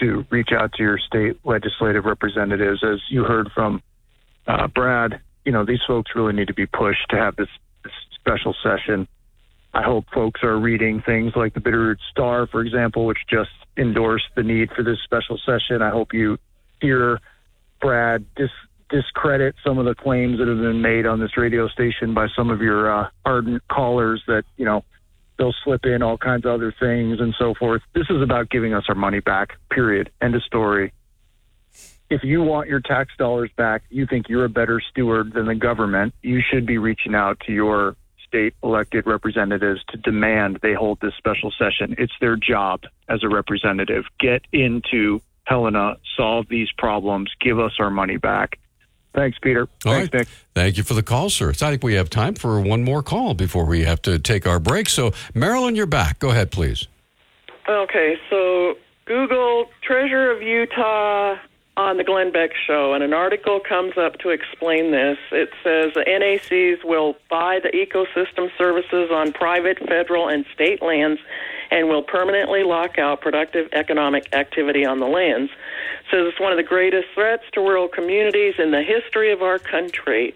to 0.00 0.26
reach 0.28 0.50
out 0.52 0.74
to 0.74 0.82
your 0.82 0.98
state 0.98 1.38
legislative 1.44 2.04
representatives. 2.04 2.84
As 2.84 3.00
you 3.08 3.24
heard 3.24 3.50
from 3.54 3.82
uh, 4.46 4.66
Brad, 4.66 5.18
you 5.46 5.52
know, 5.52 5.64
these 5.64 5.80
folks 5.86 6.10
really 6.14 6.34
need 6.34 6.48
to 6.48 6.54
be 6.54 6.66
pushed 6.66 7.08
to 7.08 7.16
have 7.16 7.36
this, 7.36 7.48
this 7.84 7.92
special 8.20 8.54
session. 8.62 9.08
I 9.74 9.82
hope 9.82 10.04
folks 10.12 10.42
are 10.42 10.58
reading 10.58 11.02
things 11.04 11.32
like 11.34 11.54
the 11.54 11.60
Bitterroot 11.60 11.96
Star, 12.10 12.46
for 12.46 12.60
example, 12.60 13.06
which 13.06 13.18
just 13.28 13.50
endorsed 13.76 14.28
the 14.36 14.42
need 14.42 14.70
for 14.72 14.82
this 14.82 14.98
special 15.02 15.38
session. 15.38 15.80
I 15.80 15.90
hope 15.90 16.12
you 16.12 16.38
hear 16.80 17.18
Brad 17.80 18.26
dis- 18.36 18.50
discredit 18.90 19.54
some 19.64 19.78
of 19.78 19.86
the 19.86 19.94
claims 19.94 20.38
that 20.38 20.48
have 20.48 20.58
been 20.58 20.82
made 20.82 21.06
on 21.06 21.20
this 21.20 21.36
radio 21.38 21.68
station 21.68 22.12
by 22.12 22.26
some 22.36 22.50
of 22.50 22.60
your 22.60 22.92
uh, 22.92 23.08
ardent 23.24 23.62
callers 23.68 24.22
that, 24.26 24.44
you 24.58 24.66
know, 24.66 24.84
they'll 25.38 25.54
slip 25.64 25.86
in 25.86 26.02
all 26.02 26.18
kinds 26.18 26.44
of 26.44 26.52
other 26.52 26.74
things 26.78 27.18
and 27.18 27.34
so 27.38 27.54
forth. 27.54 27.80
This 27.94 28.06
is 28.10 28.22
about 28.22 28.50
giving 28.50 28.74
us 28.74 28.84
our 28.88 28.94
money 28.94 29.20
back, 29.20 29.56
period. 29.70 30.10
End 30.20 30.34
of 30.34 30.42
story. 30.42 30.92
If 32.10 32.22
you 32.22 32.42
want 32.42 32.68
your 32.68 32.80
tax 32.80 33.12
dollars 33.16 33.50
back, 33.56 33.84
you 33.88 34.06
think 34.06 34.28
you're 34.28 34.44
a 34.44 34.50
better 34.50 34.82
steward 34.90 35.32
than 35.32 35.46
the 35.46 35.54
government, 35.54 36.14
you 36.20 36.42
should 36.42 36.66
be 36.66 36.76
reaching 36.76 37.14
out 37.14 37.40
to 37.46 37.52
your 37.52 37.96
state 38.32 38.54
elected 38.62 39.06
representatives 39.06 39.84
to 39.90 39.98
demand 39.98 40.58
they 40.62 40.72
hold 40.72 40.98
this 41.00 41.12
special 41.18 41.52
session. 41.58 41.94
It's 41.98 42.14
their 42.18 42.36
job 42.36 42.84
as 43.06 43.22
a 43.22 43.28
representative. 43.28 44.04
Get 44.18 44.42
into 44.52 45.20
Helena, 45.44 45.98
solve 46.16 46.46
these 46.48 46.68
problems, 46.78 47.30
give 47.40 47.58
us 47.58 47.72
our 47.78 47.90
money 47.90 48.16
back. 48.16 48.58
Thanks, 49.14 49.36
Peter. 49.42 49.68
All 49.84 49.92
Thanks, 49.92 50.14
right. 50.14 50.20
Nick. 50.20 50.28
Thank 50.54 50.78
you 50.78 50.82
for 50.82 50.94
the 50.94 51.02
call, 51.02 51.28
sir. 51.28 51.52
So 51.52 51.66
I 51.66 51.70
think 51.70 51.84
we 51.84 51.94
have 51.94 52.08
time 52.08 52.34
for 52.34 52.58
one 52.58 52.82
more 52.82 53.02
call 53.02 53.34
before 53.34 53.66
we 53.66 53.84
have 53.84 54.00
to 54.02 54.18
take 54.18 54.46
our 54.46 54.58
break. 54.58 54.88
So, 54.88 55.12
Marilyn, 55.34 55.76
you're 55.76 55.84
back. 55.84 56.18
Go 56.18 56.30
ahead, 56.30 56.50
please. 56.50 56.88
Okay, 57.68 58.14
so 58.30 58.76
Google 59.04 59.66
Treasure 59.82 60.30
of 60.30 60.40
Utah 60.40 61.36
on 61.76 61.96
the 61.96 62.04
Glenn 62.04 62.32
Beck 62.32 62.50
show, 62.66 62.92
and 62.92 63.02
an 63.02 63.14
article 63.14 63.58
comes 63.58 63.96
up 63.96 64.18
to 64.18 64.28
explain 64.28 64.90
this. 64.90 65.16
It 65.30 65.50
says 65.64 65.94
the 65.94 66.04
NACs 66.06 66.84
will 66.84 67.16
buy 67.30 67.60
the 67.62 67.70
ecosystem 67.70 68.50
services 68.58 69.10
on 69.10 69.32
private, 69.32 69.78
federal, 69.78 70.28
and 70.28 70.44
state 70.54 70.82
lands 70.82 71.20
and 71.70 71.88
will 71.88 72.02
permanently 72.02 72.62
lock 72.62 72.98
out 72.98 73.22
productive 73.22 73.66
economic 73.72 74.28
activity 74.34 74.84
on 74.84 75.00
the 75.00 75.06
lands. 75.06 75.50
Says 76.10 76.26
it's 76.28 76.38
one 76.38 76.52
of 76.52 76.58
the 76.58 76.62
greatest 76.62 77.08
threats 77.14 77.44
to 77.54 77.60
rural 77.60 77.88
communities 77.88 78.54
in 78.58 78.70
the 78.70 78.82
history 78.82 79.32
of 79.32 79.40
our 79.40 79.58
country. 79.58 80.34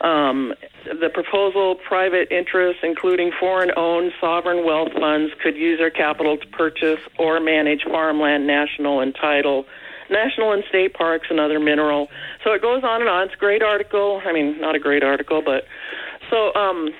Um, 0.00 0.54
the 0.86 1.10
proposal 1.12 1.74
private 1.74 2.32
interests, 2.32 2.80
including 2.82 3.32
foreign 3.38 3.70
owned 3.76 4.12
sovereign 4.18 4.64
wealth 4.64 4.94
funds, 4.94 5.34
could 5.42 5.54
use 5.54 5.78
their 5.78 5.90
capital 5.90 6.38
to 6.38 6.46
purchase 6.46 7.00
or 7.18 7.38
manage 7.38 7.84
farmland, 7.84 8.46
national 8.46 9.00
and 9.00 9.14
title, 9.14 9.66
national 10.10 10.52
and 10.52 10.64
state 10.68 10.94
parks, 10.94 11.28
and 11.30 11.40
other 11.40 11.60
mineral. 11.60 12.08
So 12.44 12.52
it 12.52 12.62
goes 12.62 12.82
on 12.84 13.00
and 13.00 13.08
on. 13.08 13.26
It's 13.26 13.34
a 13.34 13.38
great 13.38 13.62
article. 13.62 14.20
I 14.24 14.32
mean, 14.32 14.60
not 14.60 14.74
a 14.74 14.78
great 14.78 15.02
article, 15.02 15.42
but 15.44 15.66
so, 16.30 16.54
um, 16.54 16.90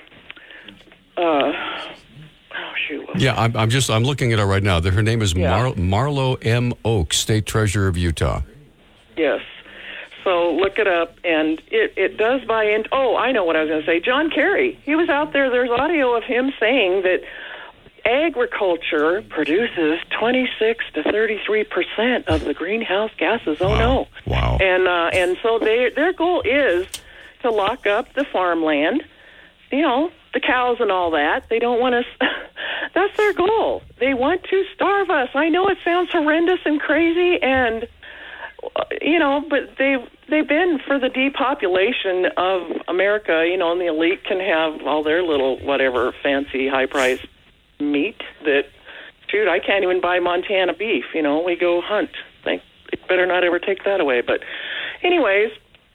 uh, 1.16 1.20
oh, 1.20 2.72
shoot. 2.88 3.08
Yeah, 3.16 3.34
I'm, 3.40 3.56
I'm 3.56 3.70
just 3.70 3.90
I'm 3.90 4.04
looking 4.04 4.32
at 4.32 4.38
her 4.38 4.46
right 4.46 4.62
now. 4.62 4.80
Her 4.80 5.02
name 5.02 5.22
is 5.22 5.34
Mar- 5.34 5.74
Marlo 5.74 6.44
M. 6.44 6.72
Oak, 6.84 7.12
State 7.12 7.46
Treasurer 7.46 7.88
of 7.88 7.96
Utah. 7.96 8.42
Yes. 9.16 9.40
So 10.24 10.52
look 10.52 10.78
it 10.78 10.86
up, 10.86 11.16
and 11.24 11.62
it, 11.70 11.94
it 11.96 12.16
does 12.18 12.44
buy 12.44 12.64
in. 12.64 12.84
Oh, 12.92 13.16
I 13.16 13.32
know 13.32 13.44
what 13.44 13.56
I 13.56 13.62
was 13.62 13.70
going 13.70 13.80
to 13.80 13.86
say. 13.86 14.00
John 14.00 14.30
Kerry, 14.30 14.78
he 14.84 14.94
was 14.94 15.08
out 15.08 15.32
there. 15.32 15.50
There's 15.50 15.70
audio 15.70 16.14
of 16.14 16.24
him 16.24 16.52
saying 16.60 17.02
that 17.02 17.20
agriculture 18.04 19.22
produces 19.28 20.00
26 20.18 20.84
to 20.94 21.02
33 21.02 21.64
percent 21.64 22.28
of 22.28 22.44
the 22.44 22.54
greenhouse 22.54 23.10
gases. 23.18 23.58
Oh 23.60 23.74
no! 23.74 24.08
Wow. 24.26 24.58
And 24.60 24.86
uh, 24.86 25.10
and 25.12 25.36
so 25.42 25.58
they, 25.58 25.90
their 25.94 26.12
goal 26.12 26.42
is 26.42 26.86
to 27.42 27.50
lock 27.50 27.86
up 27.86 28.12
the 28.14 28.24
farmland. 28.24 29.02
You 29.70 29.82
know, 29.82 30.10
the 30.34 30.40
cows 30.40 30.78
and 30.80 30.90
all 30.90 31.12
that. 31.12 31.48
They 31.48 31.58
don't 31.58 31.80
want 31.80 31.94
us. 31.94 32.04
that's 32.94 33.16
their 33.16 33.32
goal. 33.32 33.82
They 33.98 34.14
want 34.14 34.44
to 34.44 34.64
starve 34.74 35.10
us. 35.10 35.28
I 35.34 35.48
know 35.48 35.68
it 35.68 35.78
sounds 35.84 36.10
horrendous 36.10 36.60
and 36.64 36.80
crazy, 36.80 37.40
and 37.42 37.86
you 39.00 39.18
know, 39.18 39.44
but 39.48 39.76
they 39.78 39.96
they've 40.28 40.46
been 40.46 40.78
for 40.86 40.98
the 40.98 41.08
depopulation 41.08 42.26
of 42.36 42.62
America. 42.88 43.46
You 43.48 43.56
know, 43.56 43.72
and 43.72 43.80
the 43.80 43.86
elite 43.86 44.24
can 44.24 44.40
have 44.40 44.86
all 44.86 45.02
their 45.02 45.22
little 45.22 45.58
whatever 45.58 46.12
fancy 46.22 46.68
high 46.68 46.86
priced 46.86 47.26
meat 47.80 48.20
that. 48.44 48.64
Shoot, 49.30 49.46
I 49.46 49.60
can't 49.60 49.84
even 49.84 50.00
buy 50.00 50.18
Montana 50.18 50.74
beef. 50.74 51.04
You 51.14 51.22
know, 51.22 51.40
we 51.40 51.54
go 51.54 51.80
hunt. 51.80 52.10
Think 52.42 52.62
it 52.92 52.98
better 53.06 53.26
not 53.26 53.44
ever 53.44 53.60
take 53.60 53.84
that 53.84 54.00
away. 54.00 54.22
But, 54.22 54.40
anyways, 55.04 55.52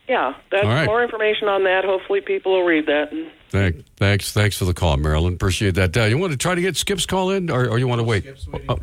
yeah, 0.07 0.35
that's 0.51 0.65
right. 0.65 0.85
more 0.85 1.03
information 1.03 1.49
on 1.49 1.65
that. 1.65 1.83
Hopefully, 1.83 2.21
people 2.21 2.53
will 2.53 2.63
read 2.63 2.85
that. 2.85 3.11
And 3.11 3.29
Thank, 3.55 3.85
thanks, 3.95 4.31
thanks 4.33 4.57
for 4.57 4.65
the 4.65 4.73
call, 4.73 4.97
Marilyn. 4.97 5.33
Appreciate 5.33 5.75
that. 5.75 5.95
Uh, 5.95 6.03
you 6.03 6.17
want 6.17 6.31
to 6.31 6.37
try 6.37 6.55
to 6.55 6.61
get 6.61 6.75
Skip's 6.75 7.05
call 7.05 7.29
in, 7.31 7.49
or, 7.49 7.69
or 7.69 7.79
you 7.79 7.87
want 7.87 7.99
to 7.99 8.03
wait? 8.03 8.25
oh, 8.67 8.77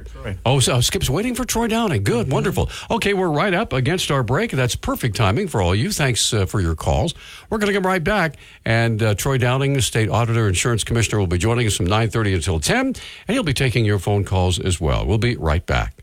oh, 0.46 0.60
so 0.60 0.80
Skip's 0.80 1.10
waiting 1.10 1.34
for 1.34 1.44
Troy 1.44 1.68
Downing. 1.68 2.02
Good, 2.02 2.30
wonderful. 2.32 2.70
Okay, 2.90 3.12
we're 3.12 3.30
right 3.30 3.52
up 3.52 3.72
against 3.72 4.10
our 4.10 4.22
break. 4.22 4.50
That's 4.50 4.74
perfect 4.74 5.16
timing 5.16 5.48
for 5.48 5.60
all 5.60 5.74
you. 5.74 5.90
Thanks 5.90 6.32
uh, 6.32 6.46
for 6.46 6.60
your 6.60 6.74
calls. 6.74 7.14
We're 7.50 7.58
going 7.58 7.72
to 7.72 7.74
come 7.74 7.86
right 7.86 8.02
back, 8.02 8.36
and 8.64 9.02
uh, 9.02 9.14
Troy 9.14 9.38
Downing, 9.38 9.80
State 9.80 10.08
Auditor, 10.08 10.48
Insurance 10.48 10.84
Commissioner, 10.84 11.18
will 11.18 11.26
be 11.26 11.38
joining 11.38 11.66
us 11.66 11.76
from 11.76 11.86
nine 11.86 12.08
thirty 12.08 12.32
until 12.34 12.58
ten, 12.58 12.86
and 12.86 12.96
he'll 13.28 13.42
be 13.42 13.54
taking 13.54 13.84
your 13.84 13.98
phone 13.98 14.24
calls 14.24 14.58
as 14.58 14.80
well. 14.80 15.06
We'll 15.06 15.18
be 15.18 15.36
right 15.36 15.64
back. 15.64 16.01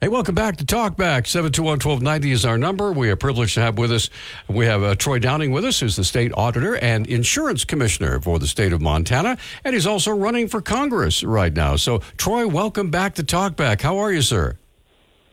Hey, 0.00 0.06
welcome 0.06 0.36
back 0.36 0.56
to 0.58 0.64
Talkback. 0.64 1.24
721-1290 1.24 2.30
is 2.30 2.44
our 2.44 2.56
number. 2.56 2.92
We 2.92 3.10
are 3.10 3.16
privileged 3.16 3.54
to 3.54 3.62
have 3.62 3.78
with 3.78 3.90
us, 3.90 4.10
we 4.46 4.64
have 4.66 4.80
uh, 4.80 4.94
Troy 4.94 5.18
Downing 5.18 5.50
with 5.50 5.64
us, 5.64 5.80
who's 5.80 5.96
the 5.96 6.04
state 6.04 6.30
auditor 6.36 6.76
and 6.76 7.04
insurance 7.08 7.64
commissioner 7.64 8.20
for 8.20 8.38
the 8.38 8.46
state 8.46 8.72
of 8.72 8.80
Montana, 8.80 9.36
and 9.64 9.74
he's 9.74 9.88
also 9.88 10.12
running 10.12 10.46
for 10.46 10.60
Congress 10.62 11.24
right 11.24 11.52
now. 11.52 11.74
So, 11.74 11.98
Troy, 12.16 12.46
welcome 12.46 12.92
back 12.92 13.16
to 13.16 13.24
Talkback. 13.24 13.80
How 13.80 13.98
are 13.98 14.12
you, 14.12 14.22
sir? 14.22 14.56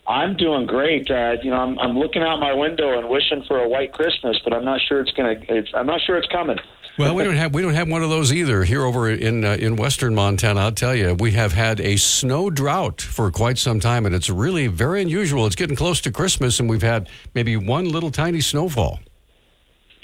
I'm 0.08 0.36
doing 0.36 0.66
great. 0.66 1.12
Uh, 1.12 1.34
you 1.44 1.52
know, 1.52 1.58
I'm, 1.58 1.78
I'm 1.78 2.00
looking 2.00 2.24
out 2.24 2.40
my 2.40 2.54
window 2.54 2.98
and 2.98 3.08
wishing 3.08 3.44
for 3.48 3.60
a 3.60 3.70
white 3.70 3.94
Christmas, 3.94 4.40
but 4.44 4.52
I'm 4.52 4.66
not 4.66 4.82
sure 4.90 5.00
it's 5.00 5.12
gonna. 5.12 5.36
I'm 5.76 5.86
not 5.86 6.02
sure 6.02 6.18
it's 6.18 6.28
coming. 6.32 6.58
Well, 6.98 7.14
we 7.14 7.24
don't 7.24 7.36
have 7.36 7.54
we 7.54 7.62
don't 7.62 7.74
have 7.74 7.90
one 7.90 8.04
of 8.04 8.10
those 8.10 8.32
either 8.32 8.64
here 8.64 8.84
over 8.84 9.10
in 9.10 9.44
uh, 9.44 9.58
in 9.60 9.76
western 9.76 10.16
Montana. 10.16 10.62
I'll 10.62 10.72
tell 10.72 10.96
you, 10.96 11.14
we 11.14 11.32
have 11.32 11.52
had 11.52 11.82
a 11.82 11.98
snow 11.98 12.50
drought 12.50 13.02
for 13.02 13.32
quite 13.32 13.58
some 13.58 13.82
time, 13.82 14.06
and 14.06 14.16
it's 14.16 14.30
really 14.30 14.68
very 14.68 15.02
unusual. 15.02 15.46
It's 15.46 15.56
getting 15.58 15.76
close 15.76 16.00
to 16.02 16.12
Christmas, 16.12 16.60
and 16.60 16.70
we've 16.70 16.82
had 16.82 17.10
maybe 17.34 17.58
one 17.58 17.90
little 17.90 18.12
tiny 18.12 18.40
snowfall. 18.40 19.00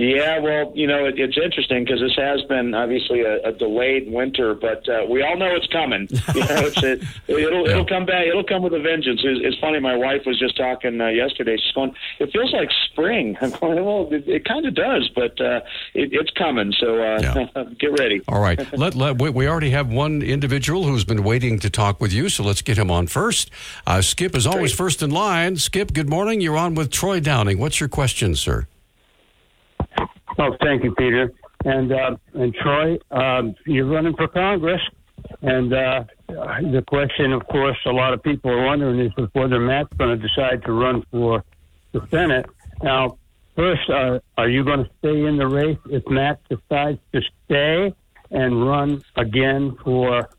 Yeah, 0.02 0.40
well, 0.40 0.72
you 0.74 0.88
know, 0.88 1.06
it, 1.06 1.20
it's 1.20 1.38
interesting 1.38 1.84
because 1.84 2.00
this 2.00 2.16
has 2.18 2.42
been 2.50 2.74
obviously 2.74 3.22
a, 3.22 3.40
a 3.44 3.52
delayed 3.52 4.12
winter, 4.12 4.56
but 4.56 4.90
uh, 4.90 5.06
we 5.08 5.22
all 5.22 5.38
know 5.38 5.56
it's 5.56 5.68
coming. 5.68 6.08
You 6.32 6.40
know, 6.40 6.66
it's, 6.66 6.82
it, 6.82 7.04
it'll 7.28 7.68
it'll 7.68 7.86
come 7.86 8.06
back. 8.06 8.26
It'll 8.26 8.44
come 8.44 8.64
with 8.64 8.74
a 8.74 8.80
vengeance. 8.80 9.20
It's, 9.24 9.42
it's 9.44 9.60
funny. 9.60 9.80
My 9.80 9.96
wife 9.98 10.22
was 10.26 10.40
just 10.40 10.56
talking 10.56 11.00
uh, 11.02 11.08
yesterday. 11.08 11.58
She's 11.58 11.74
going, 11.74 11.94
"It 12.20 12.32
feels 12.32 12.54
like 12.54 12.70
spring." 12.86 13.38
I'm 13.42 13.52
going, 13.52 13.84
"Well, 13.84 14.08
it, 14.12 14.28
it 14.28 14.46
kind 14.46 14.66
of 14.66 14.74
does, 14.74 15.10
but 15.14 15.40
uh, 15.42 15.60
it, 15.94 16.14
it's 16.14 16.32
coming. 16.32 16.74
So 16.80 17.04
uh, 17.04 17.46
get 17.80 18.00
ready." 18.00 18.22
All 18.28 18.42
right. 18.42 18.60
let, 18.78 18.96
let, 18.96 19.22
we, 19.22 19.30
we 19.30 19.48
already 19.48 19.72
have 19.72 19.92
one 19.92 20.22
individual 20.22 20.84
who's 20.84 21.04
been 21.04 21.24
waiting 21.24 21.60
to 21.60 21.70
talk 21.70 22.00
with 22.00 22.14
you, 22.14 22.30
so 22.30 22.44
let's 22.44 22.62
get 22.62 22.78
him 22.78 22.90
on 22.90 23.08
first. 23.08 23.52
Uh, 23.86 24.02
Skip 24.02 24.36
is 24.36 24.48
always 24.48 24.74
first 24.74 25.04
in 25.04 25.12
line. 25.12 25.58
Skip, 25.58 25.94
good 25.94 26.10
morning. 26.10 26.40
You're 26.40 26.58
on 26.58 26.76
with 26.76 26.92
Troy 26.92 27.20
Downing. 27.20 27.60
What's 27.60 27.80
your 27.80 27.90
question, 27.90 28.36
sir? 28.36 28.68
Oh, 30.38 30.56
thank 30.62 30.84
you, 30.84 30.94
Peter. 30.96 31.32
And 31.64 31.92
uh, 31.92 32.16
and 32.34 32.56
Troy, 32.56 32.98
um, 33.12 33.56
you're 33.68 33.86
running 33.86 34.16
for 34.16 34.28
Congress, 34.28 34.82
and 35.42 35.72
uh, 35.72 36.04
the 36.28 36.84
question, 36.88 37.34
of 37.34 37.46
course, 37.48 37.78
a 37.86 37.92
lot 37.92 38.14
of 38.14 38.24
people 38.24 38.50
are 38.50 38.66
wondering 38.66 39.00
is 39.00 39.12
whether 39.34 39.60
Matt's 39.60 39.94
going 39.98 40.20
to 40.20 40.28
decide 40.28 40.64
to 40.66 40.72
run 40.72 41.04
for 41.12 41.44
the 41.92 42.02
Senate. 42.10 42.48
Now, 42.82 43.18
first, 43.56 43.88
uh, 43.90 44.20
are 44.38 44.50
you 44.50 44.64
going 44.64 44.86
to 44.86 44.90
stay 45.00 45.26
in 45.26 45.38
the 45.38 45.48
race 45.48 45.78
if 45.90 46.08
Matt 46.08 46.40
decides 46.50 47.00
to 47.14 47.22
stay 47.46 47.94
and 48.32 48.68
run 48.68 49.04
again 49.16 49.78
for 49.84 50.30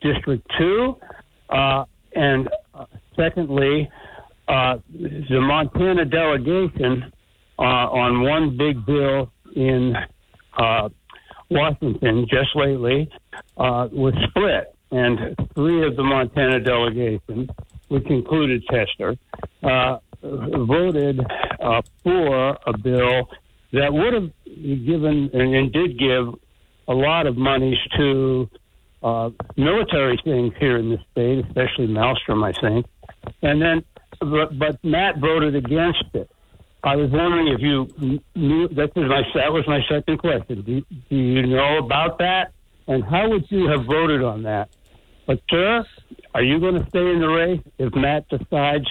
District 0.00 0.46
Two? 0.58 0.96
Uh, 1.48 1.86
and 2.14 2.48
uh, 2.74 2.86
secondly, 3.16 3.90
uh, 4.46 4.78
the 4.92 5.40
Montana 5.40 6.04
delegation 6.04 7.12
on 7.64 8.22
one 8.22 8.56
big 8.56 8.84
bill 8.84 9.30
in 9.54 9.94
uh, 10.56 10.88
Washington 11.50 12.26
just 12.28 12.54
lately 12.54 13.10
uh, 13.56 13.88
was 13.92 14.14
split, 14.28 14.74
and 14.90 15.36
three 15.54 15.86
of 15.86 15.96
the 15.96 16.02
Montana 16.02 16.60
delegation, 16.60 17.50
which 17.88 18.06
included 18.06 18.62
Chester, 18.70 19.16
uh, 19.62 19.98
voted 20.22 21.20
uh, 21.60 21.82
for 22.02 22.58
a 22.66 22.78
bill 22.78 23.28
that 23.72 23.92
would 23.92 24.14
have 24.14 24.30
given 24.46 25.30
and, 25.32 25.54
and 25.54 25.72
did 25.72 25.98
give 25.98 26.34
a 26.88 26.94
lot 26.94 27.26
of 27.26 27.36
monies 27.36 27.78
to 27.96 28.48
uh, 29.02 29.30
military 29.56 30.18
things 30.24 30.52
here 30.58 30.76
in 30.76 30.90
the 30.90 30.98
state, 31.10 31.44
especially 31.44 31.88
Malmstrom, 31.88 32.44
I 32.44 32.52
think. 32.60 32.86
And 33.42 33.60
then, 33.60 33.84
but, 34.20 34.58
but 34.58 34.84
Matt 34.84 35.18
voted 35.18 35.56
against 35.56 36.04
it. 36.14 36.30
I 36.84 36.96
was 36.96 37.10
wondering 37.10 37.48
if 37.48 37.60
you 37.60 37.88
knew 38.34 38.68
that 38.68 38.94
was 38.96 39.08
my 39.08 39.22
that 39.34 39.52
was 39.52 39.66
my 39.68 39.80
second 39.88 40.18
question. 40.18 40.62
Do, 40.62 40.80
do 41.10 41.16
you 41.16 41.46
know 41.46 41.78
about 41.78 42.18
that, 42.18 42.52
and 42.88 43.04
how 43.04 43.28
would 43.28 43.44
you 43.50 43.68
have 43.68 43.84
voted 43.84 44.22
on 44.22 44.42
that? 44.42 44.68
But 45.26 45.40
sir, 45.48 45.84
are 46.34 46.42
you 46.42 46.58
going 46.58 46.82
to 46.82 46.88
stay 46.88 47.10
in 47.10 47.20
the 47.20 47.28
race 47.28 47.60
if 47.78 47.94
Matt 47.94 48.28
decides 48.28 48.86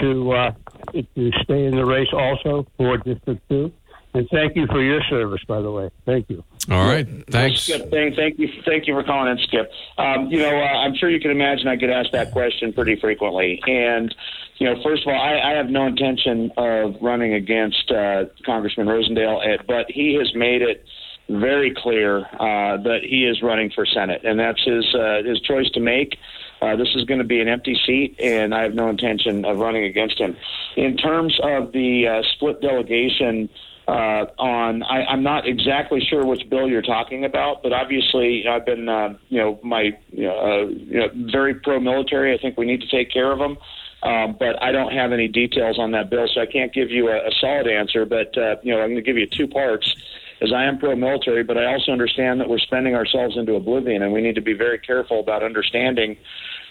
to 0.00 0.32
uh, 0.32 0.52
to 0.92 1.30
stay 1.42 1.66
in 1.66 1.76
the 1.76 1.84
race 1.84 2.08
also 2.12 2.66
for 2.76 2.96
District 2.98 3.40
Two? 3.48 3.72
And 4.12 4.28
thank 4.32 4.56
you 4.56 4.66
for 4.66 4.82
your 4.82 5.00
service, 5.08 5.40
by 5.46 5.60
the 5.60 5.70
way. 5.70 5.88
Thank 6.04 6.30
you. 6.30 6.42
All 6.68 6.84
right, 6.84 7.06
thanks. 7.30 7.60
Skip, 7.60 7.92
thank, 7.92 8.16
thank 8.16 8.40
you, 8.40 8.48
thank 8.66 8.88
you 8.88 8.94
for 8.94 9.04
calling 9.04 9.30
in, 9.30 9.38
Skip. 9.44 9.70
Um, 9.98 10.26
you 10.26 10.38
know, 10.38 10.50
uh, 10.50 10.78
I'm 10.84 10.96
sure 10.96 11.08
you 11.08 11.20
can 11.20 11.30
imagine 11.30 11.68
I 11.68 11.76
get 11.76 11.90
asked 11.90 12.10
that 12.12 12.32
question 12.32 12.72
pretty 12.72 12.96
frequently, 12.96 13.62
and 13.68 14.12
you 14.60 14.66
know, 14.66 14.80
first 14.82 15.02
of 15.02 15.08
all, 15.08 15.20
I, 15.20 15.52
I 15.52 15.56
have 15.56 15.70
no 15.70 15.86
intention 15.86 16.52
of 16.58 16.96
running 17.00 17.32
against 17.32 17.90
uh, 17.90 18.26
Congressman 18.44 18.86
Rosendale, 18.86 19.40
eh, 19.44 19.56
but 19.66 19.86
he 19.90 20.14
has 20.14 20.34
made 20.34 20.60
it 20.60 20.84
very 21.30 21.74
clear 21.74 22.18
uh, 22.18 22.76
that 22.76 23.00
he 23.02 23.24
is 23.24 23.40
running 23.42 23.70
for 23.74 23.86
Senate, 23.86 24.22
and 24.22 24.38
that's 24.38 24.62
his 24.62 24.94
uh, 24.94 25.22
his 25.24 25.40
choice 25.40 25.70
to 25.70 25.80
make. 25.80 26.18
Uh, 26.60 26.76
this 26.76 26.88
is 26.94 27.04
going 27.06 27.20
to 27.20 27.24
be 27.24 27.40
an 27.40 27.48
empty 27.48 27.74
seat, 27.86 28.16
and 28.20 28.54
I 28.54 28.62
have 28.62 28.74
no 28.74 28.90
intention 28.90 29.46
of 29.46 29.56
running 29.56 29.84
against 29.84 30.20
him. 30.20 30.36
In 30.76 30.98
terms 30.98 31.38
of 31.42 31.72
the 31.72 32.06
uh, 32.06 32.22
split 32.34 32.60
delegation 32.60 33.48
uh, 33.88 34.26
on, 34.38 34.82
I, 34.82 35.06
I'm 35.06 35.22
not 35.22 35.48
exactly 35.48 36.00
sure 36.06 36.26
which 36.26 36.50
bill 36.50 36.68
you're 36.68 36.82
talking 36.82 37.24
about, 37.24 37.62
but 37.62 37.72
obviously 37.72 38.44
I've 38.46 38.66
been, 38.66 38.90
uh, 38.90 39.14
you 39.30 39.38
know, 39.38 39.58
my, 39.62 39.96
uh, 40.12 40.66
you 40.66 40.98
know, 40.98 41.08
very 41.32 41.54
pro-military. 41.54 42.34
I 42.34 42.38
think 42.38 42.58
we 42.58 42.66
need 42.66 42.82
to 42.82 42.88
take 42.88 43.10
care 43.10 43.32
of 43.32 43.38
them. 43.38 43.56
Um, 44.02 44.36
but 44.38 44.62
I 44.62 44.72
don't 44.72 44.92
have 44.92 45.12
any 45.12 45.28
details 45.28 45.78
on 45.78 45.90
that 45.92 46.08
bill, 46.08 46.26
so 46.32 46.40
I 46.40 46.46
can't 46.46 46.72
give 46.72 46.90
you 46.90 47.08
a, 47.08 47.16
a 47.16 47.30
solid 47.40 47.66
answer. 47.66 48.06
But 48.06 48.36
uh, 48.36 48.56
you 48.62 48.72
know, 48.72 48.80
I'm 48.80 48.90
going 48.90 48.96
to 48.96 49.02
give 49.02 49.18
you 49.18 49.26
two 49.26 49.46
parts. 49.46 49.94
As 50.42 50.54
I 50.54 50.64
am 50.64 50.78
pro-military, 50.78 51.42
but 51.42 51.58
I 51.58 51.66
also 51.66 51.92
understand 51.92 52.40
that 52.40 52.48
we're 52.48 52.56
spending 52.60 52.94
ourselves 52.94 53.36
into 53.36 53.56
oblivion, 53.56 54.02
and 54.02 54.10
we 54.10 54.22
need 54.22 54.36
to 54.36 54.40
be 54.40 54.54
very 54.54 54.78
careful 54.78 55.20
about 55.20 55.42
understanding, 55.42 56.16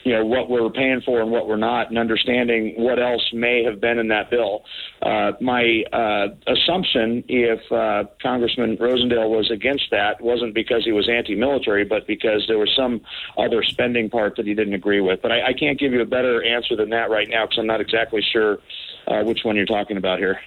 you 0.03 0.13
know, 0.13 0.25
what 0.25 0.49
we're 0.49 0.69
paying 0.69 1.01
for 1.05 1.21
and 1.21 1.31
what 1.31 1.47
we're 1.47 1.57
not, 1.57 1.89
and 1.89 1.97
understanding 1.97 2.73
what 2.77 2.99
else 2.99 3.27
may 3.33 3.63
have 3.63 3.81
been 3.81 3.99
in 3.99 4.07
that 4.09 4.29
bill. 4.29 4.63
Uh, 5.01 5.31
my 5.41 5.83
uh, 5.91 6.27
assumption, 6.47 7.23
if 7.27 7.59
uh, 7.71 8.09
Congressman 8.21 8.77
Rosendale 8.77 9.29
was 9.29 9.51
against 9.51 9.85
that, 9.91 10.21
wasn't 10.21 10.53
because 10.53 10.83
he 10.85 10.91
was 10.91 11.09
anti-military, 11.09 11.85
but 11.85 12.07
because 12.07 12.45
there 12.47 12.57
was 12.57 12.71
some 12.75 13.01
other 13.37 13.63
spending 13.63 14.09
part 14.09 14.35
that 14.37 14.45
he 14.45 14.53
didn't 14.53 14.73
agree 14.73 15.01
with. 15.01 15.21
But 15.21 15.31
I, 15.31 15.47
I 15.47 15.53
can't 15.53 15.79
give 15.79 15.91
you 15.91 16.01
a 16.01 16.05
better 16.05 16.43
answer 16.43 16.75
than 16.75 16.89
that 16.89 17.09
right 17.09 17.27
now 17.29 17.45
because 17.45 17.59
I'm 17.59 17.67
not 17.67 17.81
exactly 17.81 18.21
sure 18.31 18.59
uh, 19.07 19.23
which 19.23 19.39
one 19.43 19.55
you're 19.55 19.65
talking 19.65 19.97
about 19.97 20.19
here. 20.19 20.39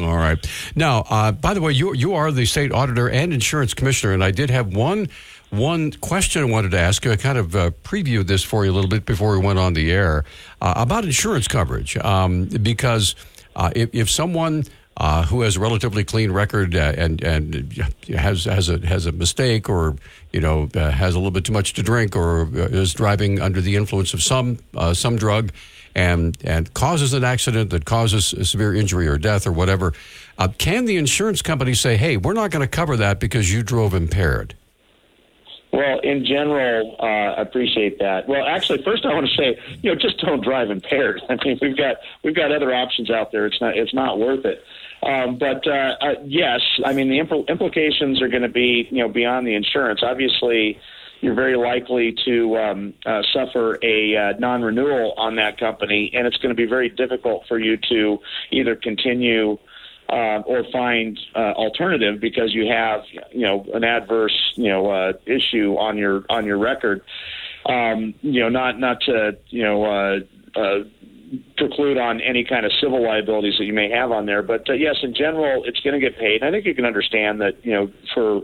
All 0.00 0.16
right. 0.16 0.44
Now, 0.74 1.04
uh, 1.08 1.30
by 1.30 1.54
the 1.54 1.60
way, 1.60 1.72
you 1.72 1.94
you 1.94 2.14
are 2.14 2.32
the 2.32 2.46
state 2.46 2.72
auditor 2.72 3.08
and 3.08 3.32
insurance 3.32 3.74
commissioner, 3.74 4.12
and 4.12 4.24
I 4.24 4.32
did 4.32 4.50
have 4.50 4.74
one 4.74 5.08
one 5.50 5.92
question 5.92 6.42
I 6.42 6.46
wanted 6.46 6.72
to 6.72 6.78
ask 6.78 7.04
you. 7.04 7.12
I 7.12 7.16
kind 7.16 7.38
of 7.38 7.54
uh, 7.54 7.70
previewed 7.82 8.26
this 8.26 8.42
for 8.42 8.64
you 8.64 8.70
a 8.70 8.74
little 8.74 8.90
bit 8.90 9.06
before 9.06 9.38
we 9.38 9.44
went 9.44 9.58
on 9.58 9.74
the 9.74 9.92
air 9.92 10.24
uh, 10.60 10.74
about 10.76 11.04
insurance 11.04 11.48
coverage, 11.48 11.96
um, 11.98 12.46
because 12.46 13.14
uh, 13.56 13.70
if, 13.74 13.90
if 13.94 14.10
someone 14.10 14.64
uh, 14.96 15.24
who 15.24 15.40
has 15.40 15.56
a 15.56 15.60
relatively 15.60 16.04
clean 16.04 16.30
record 16.30 16.76
uh, 16.76 16.92
and 16.96 17.22
and 17.22 17.84
has 18.08 18.44
has 18.44 18.68
a 18.68 18.78
has 18.86 19.06
a 19.06 19.12
mistake 19.12 19.68
or 19.68 19.96
you 20.32 20.40
know 20.40 20.68
uh, 20.74 20.90
has 20.90 21.14
a 21.14 21.18
little 21.18 21.32
bit 21.32 21.44
too 21.44 21.52
much 21.52 21.72
to 21.72 21.82
drink 21.82 22.14
or 22.14 22.48
is 22.52 22.94
driving 22.94 23.40
under 23.40 23.60
the 23.60 23.74
influence 23.74 24.14
of 24.14 24.22
some 24.22 24.58
some 24.92 25.16
drug 25.16 25.50
and 25.94 26.36
and 26.44 26.72
causes 26.74 27.12
an 27.12 27.24
accident 27.24 27.70
that 27.70 27.84
causes 27.84 28.34
severe 28.48 28.74
injury 28.74 29.06
or 29.06 29.18
death 29.18 29.46
or 29.46 29.52
whatever, 29.52 29.92
uh, 30.38 30.48
can 30.58 30.84
the 30.84 30.96
insurance 30.96 31.42
company 31.42 31.74
say, 31.74 31.96
"Hey, 31.96 32.16
we're 32.16 32.32
not 32.32 32.50
going 32.50 32.62
to 32.62 32.68
cover 32.68 32.96
that 32.96 33.20
because 33.20 33.52
you 33.52 33.62
drove 33.62 33.94
impaired"? 33.94 34.54
Well, 35.74 35.98
in 36.04 36.24
general, 36.24 36.94
uh, 37.00 37.34
appreciate 37.40 37.98
that. 37.98 38.28
Well, 38.28 38.46
actually, 38.46 38.80
first 38.84 39.04
I 39.04 39.12
want 39.12 39.26
to 39.26 39.34
say, 39.34 39.58
you 39.82 39.90
know, 39.90 39.96
just 40.00 40.18
don't 40.18 40.40
drive 40.40 40.70
impaired. 40.70 41.20
I 41.28 41.34
mean, 41.44 41.58
we've 41.60 41.76
got 41.76 41.96
we've 42.22 42.36
got 42.36 42.52
other 42.52 42.72
options 42.72 43.10
out 43.10 43.32
there. 43.32 43.44
It's 43.46 43.60
not 43.60 43.76
it's 43.76 43.92
not 43.92 44.20
worth 44.20 44.44
it. 44.44 44.62
Um, 45.02 45.36
but 45.36 45.66
uh, 45.66 45.96
uh, 46.00 46.14
yes, 46.24 46.60
I 46.84 46.92
mean 46.92 47.08
the 47.08 47.18
impl- 47.18 47.48
implications 47.48 48.22
are 48.22 48.28
going 48.28 48.44
to 48.44 48.48
be 48.48 48.86
you 48.88 48.98
know 48.98 49.08
beyond 49.08 49.48
the 49.48 49.56
insurance. 49.56 49.98
Obviously, 50.04 50.78
you're 51.20 51.34
very 51.34 51.56
likely 51.56 52.14
to 52.24 52.56
um, 52.56 52.94
uh, 53.04 53.22
suffer 53.32 53.76
a 53.82 54.16
uh, 54.16 54.38
non-renewal 54.38 55.14
on 55.16 55.34
that 55.36 55.58
company, 55.58 56.08
and 56.14 56.24
it's 56.28 56.36
going 56.36 56.54
to 56.54 56.56
be 56.56 56.66
very 56.66 56.88
difficult 56.88 57.48
for 57.48 57.58
you 57.58 57.76
to 57.88 58.18
either 58.52 58.76
continue 58.76 59.58
uh, 60.08 60.42
or 60.46 60.64
find 60.72 61.18
uh, 61.34 61.52
alternative 61.52 62.20
because 62.20 62.52
you 62.52 62.66
have 62.70 63.02
you 63.32 63.46
know 63.46 63.66
an 63.74 63.84
adverse 63.84 64.52
you 64.54 64.68
know 64.68 64.90
uh, 64.90 65.12
issue 65.26 65.76
on 65.78 65.98
your 65.98 66.24
on 66.28 66.46
your 66.46 66.58
record. 66.58 67.02
Um, 67.66 68.14
you 68.20 68.40
know, 68.40 68.48
not 68.48 68.78
not 68.78 69.00
to 69.02 69.36
you 69.48 69.62
know. 69.62 69.84
Uh, 69.84 70.18
uh, 70.56 70.84
preclude 71.56 71.98
on 71.98 72.20
any 72.20 72.44
kind 72.44 72.66
of 72.66 72.72
civil 72.80 73.02
liabilities 73.02 73.54
that 73.58 73.64
you 73.64 73.72
may 73.72 73.90
have 73.90 74.10
on 74.10 74.26
there. 74.26 74.42
But 74.42 74.68
uh, 74.68 74.74
yes, 74.74 74.96
in 75.02 75.14
general, 75.14 75.64
it's 75.64 75.80
going 75.80 75.98
to 75.98 76.00
get 76.00 76.18
paid. 76.18 76.42
I 76.42 76.50
think 76.50 76.64
you 76.64 76.74
can 76.74 76.84
understand 76.84 77.40
that, 77.40 77.64
you 77.64 77.72
know, 77.72 77.90
for 78.12 78.42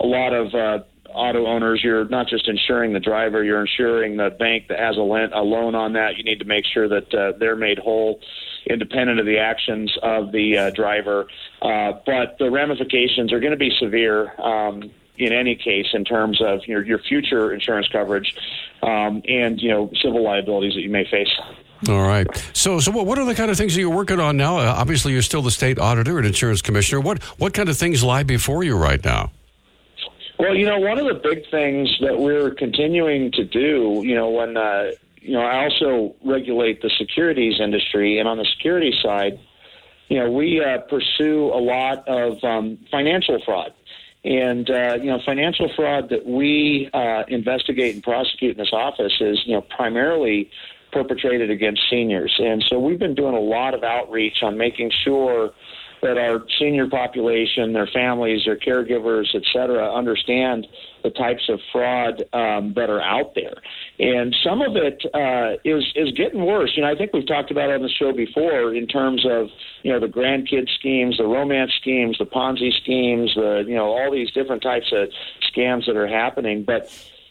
a 0.00 0.06
lot 0.06 0.32
of 0.32 0.54
uh, 0.54 0.84
auto 1.14 1.46
owners, 1.46 1.80
you're 1.82 2.08
not 2.08 2.28
just 2.28 2.48
insuring 2.48 2.92
the 2.92 3.00
driver, 3.00 3.44
you're 3.44 3.60
insuring 3.60 4.16
the 4.16 4.30
bank 4.30 4.68
that 4.68 4.78
has 4.78 4.96
a, 4.96 5.00
loan 5.00 5.74
on 5.74 5.94
that. 5.94 6.16
You 6.16 6.24
need 6.24 6.38
to 6.40 6.44
make 6.44 6.64
sure 6.64 6.88
that 6.88 7.14
uh, 7.14 7.32
they're 7.38 7.56
made 7.56 7.78
whole 7.78 8.20
independent 8.66 9.18
of 9.18 9.26
the 9.26 9.38
actions 9.38 9.96
of 10.02 10.32
the 10.32 10.56
uh, 10.56 10.70
driver. 10.70 11.26
Uh, 11.62 11.92
but 12.04 12.36
the 12.38 12.50
ramifications 12.50 13.32
are 13.32 13.40
going 13.40 13.52
to 13.52 13.58
be 13.58 13.72
severe. 13.78 14.38
Um, 14.40 14.90
in 15.16 15.34
any 15.34 15.54
case, 15.54 15.88
in 15.92 16.02
terms 16.02 16.40
of 16.40 16.66
your, 16.66 16.82
your 16.82 16.98
future 16.98 17.52
insurance 17.52 17.86
coverage 17.92 18.34
um, 18.82 19.22
and 19.28 19.60
you 19.60 19.68
know 19.68 19.90
civil 20.02 20.24
liabilities 20.24 20.72
that 20.74 20.80
you 20.80 20.88
may 20.88 21.04
face. 21.04 21.28
All 21.88 22.02
right. 22.02 22.26
So, 22.52 22.78
so 22.80 22.90
what, 22.90 23.06
what 23.06 23.18
are 23.18 23.24
the 23.24 23.34
kind 23.34 23.50
of 23.50 23.56
things 23.56 23.74
that 23.74 23.80
you're 23.80 23.94
working 23.94 24.20
on 24.20 24.36
now? 24.36 24.58
Uh, 24.58 24.74
obviously, 24.76 25.12
you're 25.12 25.22
still 25.22 25.42
the 25.42 25.50
state 25.50 25.78
auditor 25.78 26.18
and 26.18 26.26
insurance 26.26 26.62
commissioner. 26.62 27.00
What 27.00 27.22
what 27.38 27.54
kind 27.54 27.68
of 27.68 27.76
things 27.76 28.02
lie 28.02 28.22
before 28.22 28.64
you 28.64 28.76
right 28.76 29.02
now? 29.04 29.30
Well, 30.40 30.54
you 30.54 30.64
know, 30.64 30.78
one 30.78 30.98
of 30.98 31.06
the 31.06 31.14
big 31.14 31.50
things 31.50 31.94
that 32.00 32.18
we're 32.18 32.50
continuing 32.54 33.30
to 33.32 33.44
do, 33.44 34.00
you 34.04 34.14
know, 34.14 34.30
when 34.30 34.56
uh, 34.56 34.92
you 35.20 35.34
know, 35.34 35.42
I 35.42 35.64
also 35.64 36.14
regulate 36.24 36.80
the 36.80 36.90
securities 36.96 37.60
industry, 37.60 38.18
and 38.18 38.26
on 38.26 38.38
the 38.38 38.46
security 38.56 38.94
side, 39.02 39.38
you 40.08 40.18
know, 40.18 40.30
we 40.30 40.64
uh, 40.64 40.78
pursue 40.78 41.50
a 41.52 41.60
lot 41.60 42.08
of 42.08 42.42
um, 42.42 42.78
financial 42.90 43.38
fraud. 43.44 43.74
And 44.24 44.68
uh, 44.70 44.98
you 45.00 45.10
know, 45.10 45.20
financial 45.26 45.70
fraud 45.76 46.08
that 46.08 46.24
we 46.24 46.88
uh, 46.94 47.24
investigate 47.28 47.94
and 47.94 48.02
prosecute 48.02 48.52
in 48.52 48.58
this 48.58 48.72
office 48.72 49.12
is 49.20 49.40
you 49.44 49.54
know 49.54 49.60
primarily 49.60 50.50
perpetrated 50.90 51.50
against 51.50 51.82
seniors. 51.90 52.34
And 52.38 52.64
so 52.66 52.78
we've 52.78 52.98
been 52.98 53.14
doing 53.14 53.34
a 53.34 53.40
lot 53.40 53.74
of 53.74 53.84
outreach 53.84 54.42
on 54.42 54.56
making 54.56 54.90
sure 55.04 55.52
that 56.02 56.16
our 56.16 56.42
senior 56.58 56.88
population, 56.88 57.72
their 57.72 57.86
families, 57.86 58.42
their 58.46 58.56
caregivers, 58.56 59.26
et 59.34 59.42
cetera, 59.52 59.92
understand 59.92 60.66
the 61.02 61.10
types 61.10 61.48
of 61.48 61.60
fraud 61.72 62.22
um, 62.32 62.74
that 62.74 62.90
are 62.90 63.02
out 63.02 63.34
there. 63.34 63.54
And 63.98 64.34
some 64.44 64.62
of 64.62 64.76
it 64.76 65.02
uh, 65.14 65.58
is 65.64 65.84
is 65.94 66.12
getting 66.12 66.44
worse. 66.44 66.72
You 66.76 66.82
know, 66.82 66.90
I 66.90 66.94
think 66.94 67.12
we've 67.12 67.26
talked 67.26 67.50
about 67.50 67.70
on 67.70 67.82
the 67.82 67.88
show 67.88 68.12
before 68.12 68.74
in 68.74 68.86
terms 68.86 69.24
of 69.28 69.48
you 69.82 69.92
know 69.92 70.00
the 70.00 70.06
grandkid 70.06 70.68
schemes, 70.78 71.18
the 71.18 71.26
romance 71.26 71.72
schemes, 71.80 72.16
the 72.18 72.26
Ponzi 72.26 72.72
schemes, 72.82 73.32
the 73.34 73.64
you 73.66 73.74
know 73.74 73.86
all 73.86 74.10
these 74.10 74.30
different 74.32 74.62
types 74.62 74.92
of 74.92 75.08
scams 75.54 75.86
that 75.86 75.96
are 75.96 76.08
happening. 76.08 76.64
But 76.64 76.90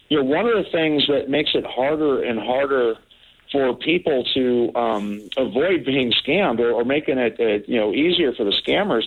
you 0.10 0.18
know, 0.18 0.24
one 0.24 0.46
of 0.48 0.64
the 0.64 0.70
things 0.72 1.04
that 1.08 1.30
makes 1.30 1.52
it 1.54 1.66
harder 1.66 2.24
and 2.24 2.40
harder 2.40 2.96
for 3.52 3.74
people 3.74 4.24
to 4.34 4.72
um, 4.76 5.22
avoid 5.38 5.86
being 5.86 6.12
scammed 6.12 6.60
or, 6.60 6.72
or 6.72 6.86
making 6.86 7.18
it 7.18 7.40
uh, 7.40 7.66
you 7.68 7.80
know 7.80 7.94
easier 7.94 8.34
for 8.34 8.44
the 8.44 8.52
scammers 8.52 9.04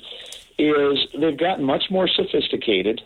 is 0.59 1.07
they've 1.19 1.39
gotten 1.39 1.65
much 1.65 1.85
more 1.91 2.09
sophisticated. 2.09 3.01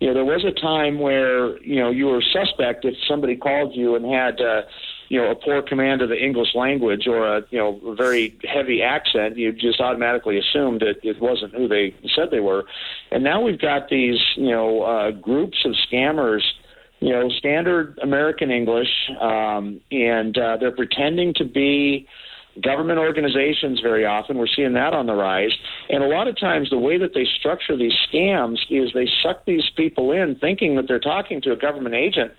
You 0.00 0.08
know, 0.08 0.14
there 0.14 0.24
was 0.24 0.44
a 0.44 0.52
time 0.52 0.98
where 0.98 1.58
you 1.62 1.76
know 1.76 1.90
you 1.90 2.06
were 2.06 2.22
suspect 2.22 2.84
if 2.84 2.94
somebody 3.08 3.36
called 3.36 3.74
you 3.74 3.94
and 3.94 4.04
had 4.04 4.40
uh, 4.40 4.62
you 5.08 5.20
know 5.20 5.30
a 5.30 5.34
poor 5.34 5.62
command 5.62 6.02
of 6.02 6.08
the 6.08 6.22
English 6.22 6.54
language 6.54 7.06
or 7.06 7.38
a 7.38 7.42
you 7.50 7.58
know 7.58 7.80
a 7.86 7.94
very 7.94 8.36
heavy 8.44 8.82
accent. 8.82 9.36
You 9.36 9.52
just 9.52 9.80
automatically 9.80 10.38
assumed 10.38 10.80
that 10.80 10.96
it 11.02 11.20
wasn't 11.20 11.54
who 11.54 11.66
they 11.68 11.94
said 12.14 12.30
they 12.30 12.40
were. 12.40 12.64
And 13.10 13.24
now 13.24 13.40
we've 13.40 13.60
got 13.60 13.88
these 13.88 14.20
you 14.36 14.50
know 14.50 14.82
uh, 14.82 15.10
groups 15.12 15.64
of 15.64 15.74
scammers 15.90 16.42
you 17.00 17.10
know, 17.10 17.28
standard 17.38 17.98
American 18.02 18.50
English, 18.50 18.88
um, 19.20 19.80
and 19.90 20.36
uh, 20.38 20.56
they're 20.58 20.74
pretending 20.74 21.34
to 21.34 21.44
be 21.44 22.06
government 22.62 22.98
organizations 22.98 23.80
very 23.80 24.06
often. 24.06 24.38
We're 24.38 24.46
seeing 24.54 24.72
that 24.74 24.94
on 24.94 25.06
the 25.06 25.14
rise. 25.14 25.52
And 25.88 26.02
a 26.02 26.06
lot 26.06 26.28
of 26.28 26.38
times, 26.38 26.70
the 26.70 26.78
way 26.78 26.98
that 26.98 27.12
they 27.14 27.26
structure 27.38 27.76
these 27.76 27.92
scams 28.10 28.58
is 28.70 28.90
they 28.94 29.08
suck 29.22 29.44
these 29.44 29.64
people 29.76 30.12
in 30.12 30.36
thinking 30.40 30.76
that 30.76 30.86
they're 30.88 30.98
talking 31.00 31.40
to 31.42 31.52
a 31.52 31.56
government 31.56 31.94
agent. 31.94 32.32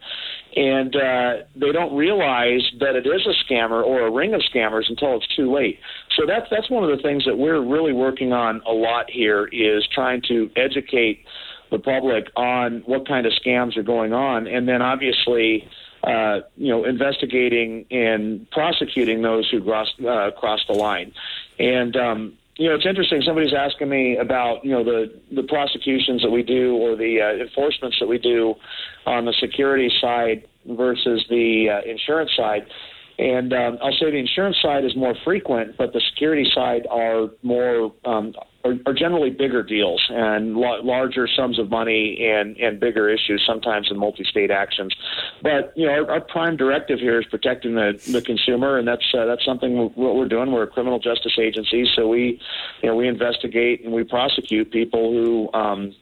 And 0.55 0.95
uh, 0.95 1.33
they 1.55 1.71
don't 1.71 1.95
realize 1.95 2.61
that 2.79 2.95
it 2.95 3.05
is 3.05 3.27
a 3.27 3.53
scammer 3.53 3.83
or 3.83 4.07
a 4.07 4.11
ring 4.11 4.33
of 4.33 4.41
scammers 4.53 4.89
until 4.89 5.15
it's 5.17 5.35
too 5.35 5.53
late. 5.53 5.79
So 6.17 6.25
that's 6.25 6.47
that's 6.49 6.69
one 6.69 6.83
of 6.83 6.95
the 6.95 7.03
things 7.03 7.25
that 7.25 7.37
we're 7.37 7.61
really 7.61 7.93
working 7.93 8.33
on 8.33 8.61
a 8.65 8.71
lot 8.71 9.05
here 9.09 9.47
is 9.51 9.87
trying 9.93 10.21
to 10.29 10.49
educate 10.55 11.25
the 11.71 11.79
public 11.79 12.27
on 12.35 12.83
what 12.85 13.07
kind 13.07 13.25
of 13.25 13.33
scams 13.33 13.77
are 13.77 13.83
going 13.83 14.13
on, 14.13 14.47
and 14.47 14.67
then 14.67 14.81
obviously, 14.81 15.67
uh, 16.03 16.39
you 16.55 16.69
know, 16.69 16.85
investigating 16.85 17.85
and 17.91 18.49
prosecuting 18.51 19.21
those 19.21 19.49
who 19.49 19.61
cross 19.63 19.87
uh, 20.07 20.31
cross 20.31 20.61
the 20.67 20.73
line. 20.73 21.13
And 21.59 21.95
um, 21.95 22.33
you 22.57 22.69
know, 22.69 22.75
it's 22.75 22.85
interesting. 22.85 23.21
Somebody's 23.21 23.53
asking 23.53 23.89
me 23.89 24.17
about 24.17 24.65
you 24.65 24.71
know 24.71 24.83
the 24.83 25.13
the 25.31 25.43
prosecutions 25.43 26.21
that 26.23 26.31
we 26.31 26.43
do 26.43 26.75
or 26.75 26.95
the 26.95 27.21
uh, 27.21 27.43
enforcements 27.43 27.97
that 27.99 28.07
we 28.07 28.17
do 28.17 28.55
on 29.05 29.25
the 29.25 29.33
security 29.33 29.91
side 30.01 30.47
versus 30.65 31.25
the 31.29 31.69
uh, 31.69 31.89
insurance 31.89 32.31
side. 32.35 32.67
And 33.19 33.51
um, 33.51 33.79
I'll 33.81 33.93
say 33.93 34.11
the 34.11 34.17
insurance 34.17 34.57
side 34.61 34.85
is 34.85 34.95
more 34.95 35.15
frequent, 35.23 35.75
but 35.77 35.93
the 35.93 36.01
security 36.11 36.47
side 36.53 36.85
are 36.89 37.29
more 37.41 37.91
um, 38.05 38.33
are, 38.67 38.75
are 38.85 38.93
generally 38.93 39.29
bigger 39.29 39.63
deals 39.63 40.05
and 40.09 40.55
la- 40.55 40.81
larger 40.83 41.27
sums 41.27 41.59
of 41.59 41.69
money 41.69 42.27
and, 42.29 42.57
and 42.57 42.79
bigger 42.79 43.09
issues, 43.09 43.43
sometimes 43.45 43.89
in 43.89 43.97
multi-state 43.97 44.51
actions. 44.51 44.93
But 45.41 45.73
you 45.75 45.85
know, 45.85 45.93
our, 45.93 46.11
our 46.11 46.21
prime 46.21 46.57
directive 46.57 46.99
here 46.99 47.19
is 47.19 47.25
protecting 47.25 47.75
the, 47.75 47.99
the 48.11 48.21
consumer, 48.21 48.77
and 48.77 48.87
that's 48.87 49.05
uh, 49.17 49.25
that's 49.25 49.45
something 49.45 49.77
what 49.77 50.15
we're 50.15 50.27
doing. 50.27 50.51
We're 50.51 50.63
a 50.63 50.67
criminal 50.67 50.99
justice 50.99 51.37
agency, 51.39 51.89
so 51.95 52.07
we 52.07 52.39
you 52.81 52.89
know 52.89 52.95
we 52.95 53.07
investigate 53.07 53.83
and 53.83 53.93
we 53.93 54.03
prosecute 54.03 54.71
people 54.71 55.11
who. 55.11 55.49
Um, 55.53 55.95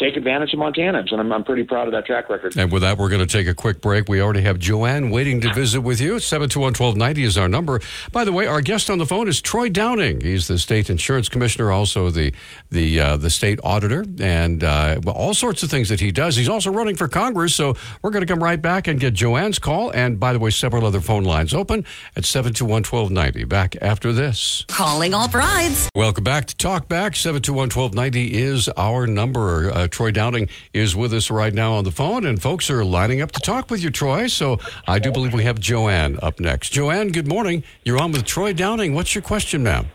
take 0.00 0.16
advantage 0.16 0.52
of 0.54 0.58
Montanans, 0.58 1.12
and 1.12 1.20
I'm, 1.20 1.30
I'm 1.32 1.44
pretty 1.44 1.64
proud 1.64 1.86
of 1.86 1.92
that 1.92 2.06
track 2.06 2.28
record. 2.30 2.56
And 2.56 2.72
with 2.72 2.82
that, 2.82 2.98
we're 2.98 3.10
going 3.10 3.26
to 3.26 3.32
take 3.32 3.46
a 3.46 3.54
quick 3.54 3.80
break. 3.80 4.08
We 4.08 4.20
already 4.20 4.42
have 4.42 4.58
Joanne 4.58 5.10
waiting 5.10 5.40
to 5.42 5.52
visit 5.52 5.82
with 5.82 6.00
you. 6.00 6.14
721-1290 6.16 7.18
is 7.18 7.38
our 7.38 7.48
number. 7.48 7.80
By 8.10 8.24
the 8.24 8.32
way, 8.32 8.46
our 8.46 8.62
guest 8.62 8.88
on 8.90 8.98
the 8.98 9.06
phone 9.06 9.28
is 9.28 9.40
Troy 9.40 9.68
Downing. 9.68 10.22
He's 10.22 10.48
the 10.48 10.58
state 10.58 10.90
insurance 10.90 11.28
commissioner, 11.28 11.70
also 11.70 12.10
the 12.10 12.32
the 12.70 13.00
uh, 13.00 13.16
the 13.16 13.30
state 13.30 13.60
auditor, 13.62 14.04
and 14.20 14.64
uh, 14.64 15.00
all 15.06 15.34
sorts 15.34 15.62
of 15.62 15.70
things 15.70 15.88
that 15.90 16.00
he 16.00 16.10
does. 16.10 16.36
He's 16.36 16.48
also 16.48 16.70
running 16.70 16.96
for 16.96 17.08
Congress, 17.08 17.54
so 17.54 17.76
we're 18.02 18.10
going 18.10 18.26
to 18.26 18.32
come 18.32 18.42
right 18.42 18.60
back 18.60 18.88
and 18.88 18.98
get 18.98 19.14
Joanne's 19.14 19.58
call. 19.58 19.90
And 19.90 20.18
by 20.18 20.32
the 20.32 20.38
way, 20.38 20.50
several 20.50 20.86
other 20.86 21.00
phone 21.00 21.24
lines 21.24 21.52
open 21.52 21.84
at 22.16 22.24
721-1290. 22.24 23.48
Back 23.48 23.76
after 23.82 24.12
this. 24.12 24.64
Calling 24.68 25.14
all 25.14 25.28
brides. 25.28 25.90
Welcome 25.94 26.24
back 26.24 26.46
to 26.46 26.56
Talk 26.56 26.88
Back. 26.88 27.12
721-1290 27.12 28.30
is 28.30 28.68
our 28.76 29.06
number. 29.06 29.70
Uh, 29.70 29.88
Troy 29.90 30.10
Downing 30.10 30.48
is 30.72 30.96
with 30.96 31.12
us 31.12 31.30
right 31.30 31.52
now 31.52 31.72
on 31.72 31.84
the 31.84 31.90
phone, 31.90 32.26
and 32.26 32.40
folks 32.40 32.70
are 32.70 32.84
lining 32.84 33.20
up 33.20 33.32
to 33.32 33.40
talk 33.40 33.70
with 33.70 33.82
you, 33.82 33.90
Troy. 33.90 34.26
So 34.26 34.58
I 34.86 34.98
do 34.98 35.12
believe 35.12 35.34
we 35.34 35.44
have 35.44 35.60
Joanne 35.60 36.18
up 36.22 36.40
next. 36.40 36.70
Joanne, 36.70 37.08
good 37.08 37.28
morning. 37.28 37.64
You're 37.84 38.00
on 38.00 38.12
with 38.12 38.24
Troy 38.24 38.52
Downing. 38.52 38.94
What's 38.94 39.14
your 39.14 39.22
question, 39.22 39.62
ma'am? 39.62 39.88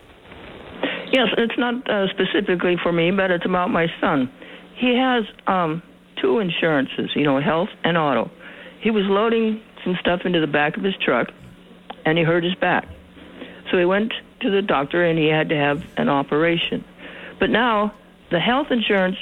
Yes, 1.11 1.27
it's 1.37 1.57
not 1.57 1.89
uh, 1.89 2.07
specifically 2.09 2.75
for 2.81 2.91
me, 2.91 3.11
but 3.11 3.31
it's 3.31 3.45
about 3.45 3.69
my 3.69 3.87
son. 4.01 4.29
He 4.75 4.97
has 4.97 5.23
um, 5.47 5.81
two 6.21 6.39
insurances, 6.39 7.11
you 7.15 7.23
know, 7.23 7.39
health 7.39 7.69
and 7.83 7.97
auto. 7.97 8.29
He 8.81 8.91
was 8.91 9.03
loading 9.05 9.61
some 9.83 9.95
stuff 10.01 10.21
into 10.25 10.41
the 10.41 10.47
back 10.47 10.77
of 10.77 10.83
his 10.83 10.95
truck, 11.03 11.29
and 12.05 12.17
he 12.17 12.23
hurt 12.23 12.43
his 12.43 12.55
back. 12.55 12.87
So 13.71 13.77
he 13.77 13.85
went 13.85 14.13
to 14.41 14.51
the 14.51 14.61
doctor, 14.61 15.05
and 15.05 15.17
he 15.17 15.27
had 15.27 15.49
to 15.49 15.55
have 15.55 15.83
an 15.97 16.09
operation. 16.09 16.83
But 17.39 17.49
now 17.49 17.93
the 18.31 18.39
health 18.39 18.67
insurance 18.69 19.17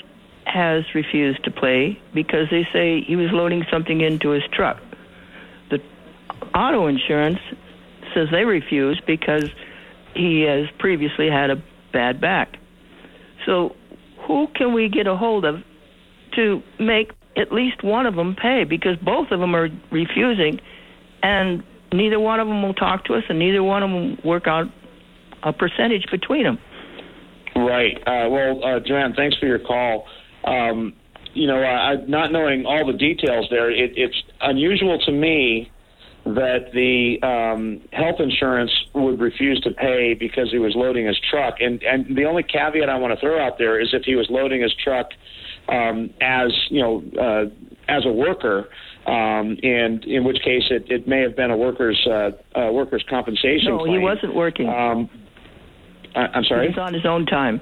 has 0.46 0.84
refused 0.94 1.44
to 1.46 1.52
play 1.52 2.00
because 2.14 2.50
they 2.50 2.68
say 2.74 3.02
he 3.02 3.16
was 3.16 3.32
loading 3.32 3.66
something 3.72 4.02
into 4.02 4.30
his 4.30 4.44
truck. 4.52 4.80
The 5.70 5.82
auto 6.54 6.88
insurance 6.88 7.40
says 8.14 8.28
they 8.32 8.46
refuse 8.46 9.02
because 9.06 9.46
he 10.16 10.42
has 10.42 10.68
previously 10.80 11.30
had 11.30 11.50
a 11.50 11.64
bad 11.92 12.22
back. 12.22 12.58
So, 13.46 13.76
who 14.28 14.48
can 14.56 14.74
we 14.74 14.88
get 14.90 15.08
a 15.08 15.18
hold 15.18 15.44
of 15.44 15.62
to 16.36 16.64
make 16.80 17.12
at 17.36 17.52
least 17.52 17.84
one 17.84 18.06
of 18.06 18.16
them 18.16 18.36
pay 18.36 18.64
because 18.64 18.96
both 18.98 19.32
of 19.32 19.40
them 19.40 19.56
are 19.56 19.70
refusing, 19.92 20.60
and 21.22 21.64
neither 21.92 22.20
one 22.20 22.40
of 22.40 22.48
them 22.48 22.62
will 22.62 22.74
talk 22.74 23.06
to 23.06 23.16
us, 23.16 23.24
and 23.30 23.40
neither 23.40 23.64
one 23.64 23.84
of 23.84 23.90
them 23.90 24.18
will 24.24 24.30
work 24.30 24.48
out 24.48 24.68
a 25.44 25.52
percentage 25.52 26.06
between 26.10 26.44
them. 26.44 26.60
Right. 27.56 27.98
Uh, 28.08 28.30
well, 28.30 28.64
uh, 28.64 28.80
Joanne, 28.80 29.14
thanks 29.14 29.38
for 29.38 29.46
your 29.46 29.60
call. 29.60 30.06
Um, 30.44 30.94
you 31.34 31.48
know, 31.48 31.62
uh, 31.64 31.96
not 32.08 32.32
knowing 32.32 32.66
all 32.66 32.86
the 32.86 32.98
details 32.98 33.48
there, 33.50 33.72
it, 33.72 33.94
it's 33.96 34.16
unusual 34.42 35.00
to 35.06 35.12
me 35.12 35.72
that 36.26 36.72
the 36.74 37.18
um, 37.26 37.82
health 37.92 38.20
insurance 38.20 38.72
would 38.94 39.20
refuse 39.20 39.60
to 39.62 39.72
pay 39.72 40.14
because 40.14 40.50
he 40.52 40.58
was 40.58 40.74
loading 40.76 41.06
his 41.06 41.20
truck. 41.30 41.56
And 41.60 41.84
and 41.84 42.16
the 42.16 42.26
only 42.26 42.44
caveat 42.44 42.90
I 42.90 42.98
want 42.98 43.14
to 43.14 43.20
throw 43.20 43.44
out 43.44 43.58
there 43.58 43.80
is 43.80 43.90
if 43.94 44.04
he 44.04 44.16
was 44.16 44.28
loading 44.30 44.62
his 44.62 44.74
truck 44.84 45.08
um, 45.68 46.12
as 46.22 46.52
you 46.70 46.82
know 46.82 47.04
uh, 47.20 47.92
as 47.92 48.06
a 48.06 48.12
worker. 48.12 48.70
Um, 49.06 49.58
and 49.64 50.06
in 50.06 50.24
which 50.24 50.38
case 50.46 50.64
it, 50.70 50.90
it 50.90 51.10
may 51.10 51.22
have 51.24 51.36
been 51.36 51.52
a 51.52 51.58
workers 51.58 52.00
uh, 52.10 52.32
uh, 52.58 52.72
workers 52.72 53.04
compensation. 53.10 53.76
No, 53.76 53.80
claim. 53.80 53.92
he 53.92 54.00
wasn't 54.00 54.34
working. 54.34 54.70
Um, 54.70 55.10
I, 56.16 56.28
I'm 56.34 56.46
sorry. 56.46 56.70
He's 56.70 56.78
on 56.78 56.94
his 56.94 57.06
own 57.06 57.26
time. 57.26 57.60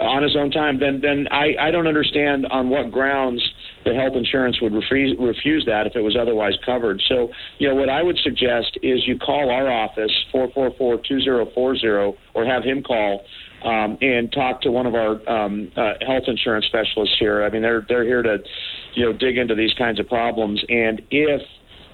On 0.00 0.22
his 0.22 0.36
own 0.36 0.50
time, 0.50 0.78
then 0.80 1.00
then 1.00 1.28
I, 1.30 1.54
I 1.60 1.70
don't 1.70 1.86
understand 1.86 2.46
on 2.46 2.70
what 2.70 2.90
grounds 2.90 3.42
the 3.84 3.94
health 3.94 4.14
insurance 4.14 4.60
would 4.60 4.72
refuse 4.72 5.16
refuse 5.18 5.64
that 5.66 5.86
if 5.86 5.96
it 5.96 6.00
was 6.00 6.16
otherwise 6.20 6.54
covered. 6.64 7.02
So, 7.08 7.30
you 7.58 7.68
know, 7.68 7.74
what 7.74 7.88
I 7.88 8.02
would 8.02 8.18
suggest 8.18 8.78
is 8.82 9.06
you 9.06 9.18
call 9.18 9.50
our 9.50 9.70
office 9.70 10.12
four 10.32 10.50
four 10.52 10.70
four 10.76 10.98
two 11.06 11.20
zero 11.20 11.46
four 11.54 11.76
zero 11.76 12.14
or 12.34 12.44
have 12.44 12.64
him 12.64 12.82
call 12.82 13.24
um, 13.64 13.98
and 14.00 14.32
talk 14.32 14.62
to 14.62 14.70
one 14.70 14.86
of 14.86 14.94
our 14.94 15.28
um, 15.28 15.70
uh, 15.76 15.94
health 16.06 16.24
insurance 16.26 16.66
specialists 16.66 17.16
here. 17.18 17.44
I 17.44 17.50
mean, 17.50 17.62
they're 17.62 17.84
they're 17.88 18.04
here 18.04 18.22
to 18.22 18.38
you 18.94 19.04
know 19.04 19.12
dig 19.12 19.38
into 19.38 19.54
these 19.54 19.74
kinds 19.74 20.00
of 20.00 20.08
problems, 20.08 20.62
and 20.68 21.02
if 21.10 21.42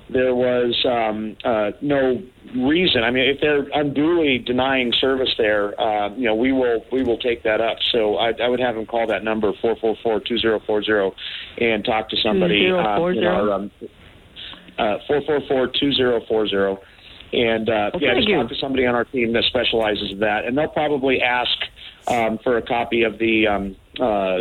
there 0.09 0.35
was 0.35 0.85
um, 0.89 1.37
uh, 1.45 1.73
no 1.81 2.23
reason. 2.55 3.03
I 3.03 3.11
mean, 3.11 3.29
if 3.29 3.41
they're 3.41 3.67
unduly 3.75 4.39
denying 4.39 4.93
service 5.01 5.35
there, 5.37 5.79
uh, 5.81 6.15
you 6.15 6.25
know, 6.27 6.35
we 6.35 6.53
will 6.53 6.85
we 6.93 7.03
will 7.03 7.19
take 7.19 7.43
that 7.43 7.61
up. 7.61 7.79
So 7.91 8.17
I, 8.17 8.33
I 8.41 8.49
would 8.49 8.61
have 8.61 8.77
them 8.77 8.87
call 8.87 9.07
that 9.09 9.25
number 9.25 9.53
four 9.61 9.77
four 9.77 9.97
four 10.03 10.21
two 10.21 10.39
zero 10.39 10.61
four 10.67 10.83
zero 10.83 11.15
and 11.59 11.85
talk 11.85 12.09
to 12.11 12.17
somebody. 12.23 12.67
uh, 12.71 12.99
2040? 12.99 13.27
our, 13.27 13.53
um, 13.53 13.71
uh, 14.79 14.99
four 15.07 15.23
four 15.27 15.41
four 15.49 15.67
two 15.69 15.93
zero 15.93 16.21
four 16.29 16.47
zero. 16.47 16.81
And 17.33 17.69
uh, 17.69 17.91
Well, 17.93 18.03
yeah, 18.03 18.15
just 18.15 18.29
you. 18.29 18.37
talk 18.37 18.49
to 18.51 18.55
somebody 18.61 18.87
on 18.87 18.95
our 18.95 19.05
team 19.05 19.33
that 19.33 19.43
specializes 19.45 20.13
in 20.13 20.21
that, 20.21 20.45
and 20.45 20.57
they'll 20.57 20.69
probably 20.69 21.21
ask 21.21 21.51
um, 22.07 22.39
for 22.45 22.57
a 22.57 22.63
copy 22.63 23.03
of 23.03 23.19
the 23.19 23.49
um, 23.49 23.77
uh, 23.99 24.39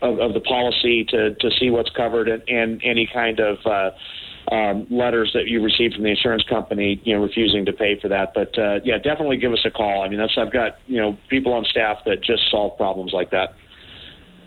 of, 0.00 0.20
of 0.20 0.34
the 0.34 0.40
policy 0.40 1.04
to 1.06 1.34
to 1.34 1.50
see 1.58 1.70
what's 1.70 1.90
covered 1.90 2.28
and, 2.28 2.48
and 2.48 2.80
any 2.84 3.08
kind 3.12 3.40
of 3.40 3.58
uh, 3.66 3.90
um, 4.50 4.86
letters 4.90 5.30
that 5.34 5.46
you 5.46 5.62
received 5.62 5.94
from 5.94 6.04
the 6.04 6.10
insurance 6.10 6.42
company, 6.48 7.00
you 7.04 7.14
know, 7.14 7.22
refusing 7.22 7.66
to 7.66 7.72
pay 7.72 7.98
for 8.00 8.08
that. 8.08 8.32
But 8.34 8.58
uh, 8.58 8.80
yeah, 8.84 8.98
definitely 8.98 9.36
give 9.36 9.52
us 9.52 9.64
a 9.64 9.70
call. 9.70 10.02
I 10.02 10.08
mean, 10.08 10.18
that's 10.18 10.36
I've 10.38 10.52
got 10.52 10.78
you 10.86 11.00
know 11.00 11.16
people 11.28 11.52
on 11.52 11.64
staff 11.64 11.98
that 12.06 12.22
just 12.22 12.50
solve 12.50 12.76
problems 12.76 13.12
like 13.12 13.30
that. 13.30 13.54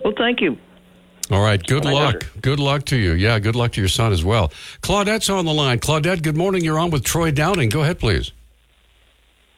Well, 0.03 0.13
thank 0.17 0.41
you. 0.41 0.57
All 1.29 1.41
right. 1.41 1.61
Good 1.65 1.85
My 1.85 1.93
luck. 1.93 2.25
Good 2.41 2.59
luck 2.59 2.85
to 2.85 2.97
you. 2.97 3.13
Yeah. 3.13 3.39
Good 3.39 3.55
luck 3.55 3.71
to 3.73 3.81
your 3.81 3.87
son 3.87 4.11
as 4.11 4.23
well. 4.23 4.49
Claudette's 4.81 5.29
on 5.29 5.45
the 5.45 5.53
line. 5.53 5.79
Claudette, 5.79 6.23
good 6.23 6.35
morning. 6.35 6.63
You're 6.65 6.79
on 6.79 6.89
with 6.89 7.05
Troy 7.05 7.31
Downing. 7.31 7.69
Go 7.69 7.81
ahead, 7.81 7.99
please. 7.99 8.31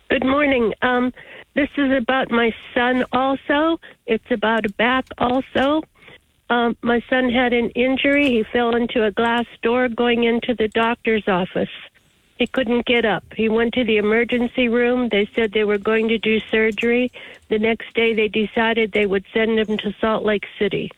Good 0.10 0.26
morning. 0.26 0.74
Um, 0.84 1.11
this 1.56 1.70
is 1.78 1.91
about 1.91 2.30
my 2.30 2.53
son 2.76 3.06
also. 3.11 3.80
It's 4.06 4.30
about 4.30 4.65
a 4.65 4.70
back 4.74 5.06
also. 5.18 5.82
Um, 6.49 6.78
my 6.82 7.02
son 7.10 7.30
had 7.30 7.53
an 7.53 7.70
injury. 7.72 8.30
He 8.30 8.44
fell 8.44 8.76
into 8.76 9.03
a 9.03 9.11
glass 9.11 9.45
door 9.61 9.88
going 9.90 10.24
into 10.24 10.53
the 10.53 10.68
doctor's 10.68 11.28
office. 11.28 11.70
He 12.38 12.48
couldn't 12.48 12.86
get 12.86 13.06
up. 13.06 13.24
He 13.36 13.48
went 13.48 13.74
to 13.76 13.84
the 13.84 13.98
emergency 13.98 14.68
room. 14.68 15.10
They 15.10 15.30
said 15.34 15.52
they 15.52 15.64
were 15.64 15.78
going 15.78 16.07
to 16.10 16.18
do 16.18 16.40
surgery. 16.52 17.11
The 17.49 17.60
next 17.60 17.94
day, 17.94 18.14
they 18.14 18.28
decided 18.28 18.91
they 18.91 19.06
would 19.06 19.26
send 19.34 19.60
him 19.60 19.78
to 19.78 19.94
Salt 20.02 20.26
Lake 20.26 20.45
City. 20.60 20.91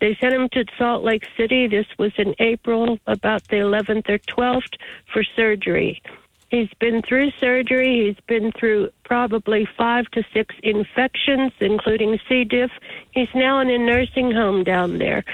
They 0.00 0.16
sent 0.20 0.34
him 0.34 0.48
to 0.52 0.64
Salt 0.78 1.04
Lake 1.04 1.26
City. 1.36 1.66
This 1.66 1.86
was 1.98 2.12
in 2.16 2.34
April, 2.38 2.98
about 3.06 3.46
the 3.48 3.56
11th 3.56 4.08
or 4.08 4.18
12th, 4.18 4.74
for 5.12 5.22
surgery. 5.22 6.02
He's 6.50 6.68
been 6.80 7.00
through 7.02 7.30
surgery. 7.38 8.06
He's 8.06 8.24
been 8.26 8.50
through 8.52 8.90
probably 9.04 9.68
five 9.76 10.06
to 10.12 10.24
six 10.34 10.54
infections, 10.62 11.52
including 11.60 12.18
C. 12.28 12.44
diff. 12.44 12.72
He's 13.12 13.28
now 13.34 13.60
in 13.60 13.70
a 13.70 13.78
nursing 13.78 14.32
home 14.32 14.64
down 14.64 14.98
there. 14.98 15.24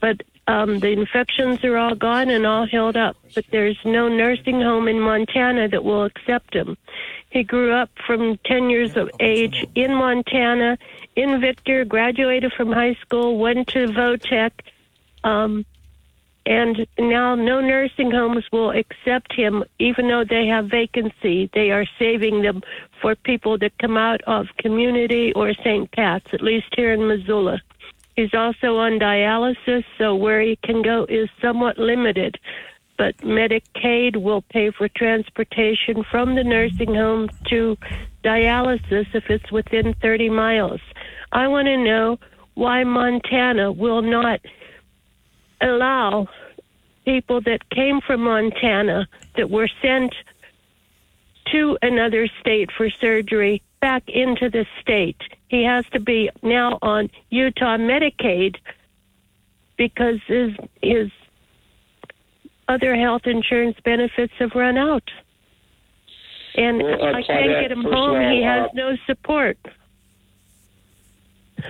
But 0.00 0.22
um, 0.48 0.80
the 0.80 0.90
infections 0.90 1.62
are 1.64 1.76
all 1.76 1.94
gone 1.94 2.30
and 2.30 2.44
all 2.44 2.66
healed 2.66 2.96
up. 2.96 3.16
But 3.34 3.44
there's 3.52 3.78
no 3.84 4.08
nursing 4.08 4.60
home 4.60 4.88
in 4.88 5.00
Montana 5.00 5.68
that 5.68 5.84
will 5.84 6.04
accept 6.04 6.54
him. 6.54 6.76
He 7.30 7.44
grew 7.44 7.72
up 7.72 7.90
from 8.04 8.38
10 8.46 8.70
years 8.70 8.96
of 8.96 9.10
age 9.20 9.66
in 9.76 9.94
Montana, 9.94 10.78
in 11.14 11.40
Victor, 11.40 11.84
graduated 11.84 12.52
from 12.52 12.72
high 12.72 12.94
school, 12.94 13.38
went 13.38 13.68
to 13.68 13.86
Votech. 13.88 14.52
Um, 15.22 15.64
and 16.46 16.86
now 16.96 17.34
no 17.34 17.60
nursing 17.60 18.12
homes 18.12 18.44
will 18.52 18.70
accept 18.70 19.32
him 19.32 19.64
even 19.80 20.08
though 20.08 20.24
they 20.24 20.46
have 20.46 20.66
vacancy. 20.66 21.50
They 21.52 21.72
are 21.72 21.84
saving 21.98 22.42
them 22.42 22.62
for 23.02 23.16
people 23.16 23.58
that 23.58 23.76
come 23.78 23.96
out 23.96 24.20
of 24.28 24.46
community 24.58 25.32
or 25.34 25.52
st 25.52 25.90
pat's 25.90 26.32
at 26.32 26.40
least 26.40 26.66
here 26.76 26.92
in 26.92 27.08
missoula. 27.08 27.60
He's 28.14 28.32
also 28.32 28.76
on 28.76 29.00
dialysis 29.00 29.84
so 29.98 30.14
where 30.14 30.40
he 30.40 30.56
can 30.62 30.82
go 30.82 31.04
is 31.08 31.28
somewhat 31.42 31.78
limited. 31.78 32.38
But 32.96 33.18
medicaid 33.18 34.16
will 34.16 34.40
pay 34.42 34.70
for 34.70 34.88
transportation 34.88 36.02
from 36.10 36.36
the 36.36 36.44
nursing 36.44 36.94
home 36.94 37.28
to 37.48 37.76
dialysis 38.24 39.06
if 39.14 39.28
it's 39.28 39.52
within 39.52 39.94
30 40.00 40.30
miles. 40.30 40.80
I 41.32 41.48
want 41.48 41.66
to 41.66 41.76
know 41.76 42.18
why 42.54 42.84
montana 42.84 43.70
will 43.70 44.00
not 44.00 44.40
allow 45.60 46.28
people 47.04 47.40
that 47.42 47.68
came 47.70 48.00
from 48.00 48.22
Montana 48.22 49.06
that 49.36 49.50
were 49.50 49.68
sent 49.80 50.14
to 51.52 51.78
another 51.82 52.28
state 52.40 52.70
for 52.76 52.90
surgery 52.90 53.62
back 53.80 54.02
into 54.08 54.50
the 54.50 54.66
state. 54.80 55.20
He 55.48 55.62
has 55.64 55.84
to 55.92 56.00
be 56.00 56.30
now 56.42 56.78
on 56.82 57.08
Utah 57.30 57.76
Medicaid 57.76 58.56
because 59.76 60.18
his 60.26 60.52
his 60.82 61.10
other 62.68 62.96
health 62.96 63.22
insurance 63.26 63.76
benefits 63.84 64.32
have 64.38 64.52
run 64.54 64.76
out. 64.76 65.08
And 66.56 66.82
Well, 66.82 67.14
I 67.14 67.22
can't 67.22 67.60
get 67.60 67.70
him 67.70 67.84
home. 67.84 67.94
all, 67.94 68.30
he 68.30 68.42
has 68.42 68.64
uh, 68.64 68.74
no 68.74 68.96
support. 69.06 69.58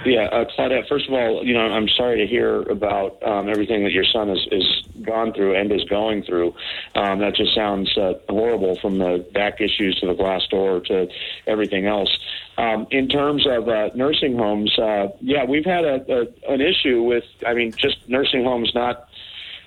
Yeah, 0.04 0.24
uh, 0.24 0.44
Claudette. 0.44 0.88
First 0.88 1.06
of 1.06 1.14
all, 1.14 1.44
you 1.44 1.54
know, 1.54 1.60
I'm 1.60 1.88
sorry 1.88 2.18
to 2.18 2.26
hear 2.26 2.62
about 2.62 3.22
um, 3.22 3.48
everything 3.48 3.84
that 3.84 3.92
your 3.92 4.04
son 4.04 4.28
has, 4.28 4.38
is 4.50 4.64
gone 5.02 5.32
through 5.32 5.54
and 5.54 5.70
is 5.70 5.84
going 5.84 6.24
through. 6.24 6.54
Um, 6.96 7.20
that 7.20 7.36
just 7.36 7.54
sounds 7.54 7.96
uh, 7.96 8.14
horrible, 8.28 8.76
from 8.80 8.98
the 8.98 9.24
back 9.32 9.60
issues 9.60 9.98
to 10.00 10.08
the 10.08 10.14
glass 10.14 10.42
door 10.50 10.80
to 10.80 11.06
everything 11.46 11.86
else. 11.86 12.10
Um, 12.58 12.86
in 12.90 13.08
terms 13.08 13.46
of 13.46 13.68
uh, 13.68 13.90
nursing 13.94 14.36
homes, 14.36 14.76
uh, 14.78 15.08
yeah, 15.20 15.44
we've 15.44 15.64
had 15.64 15.84
a, 15.84 16.04
a, 16.08 16.52
an 16.52 16.60
issue 16.60 17.02
with, 17.02 17.24
I 17.46 17.54
mean, 17.54 17.72
just 17.72 17.96
nursing 18.08 18.42
homes 18.42 18.72
not 18.74 19.08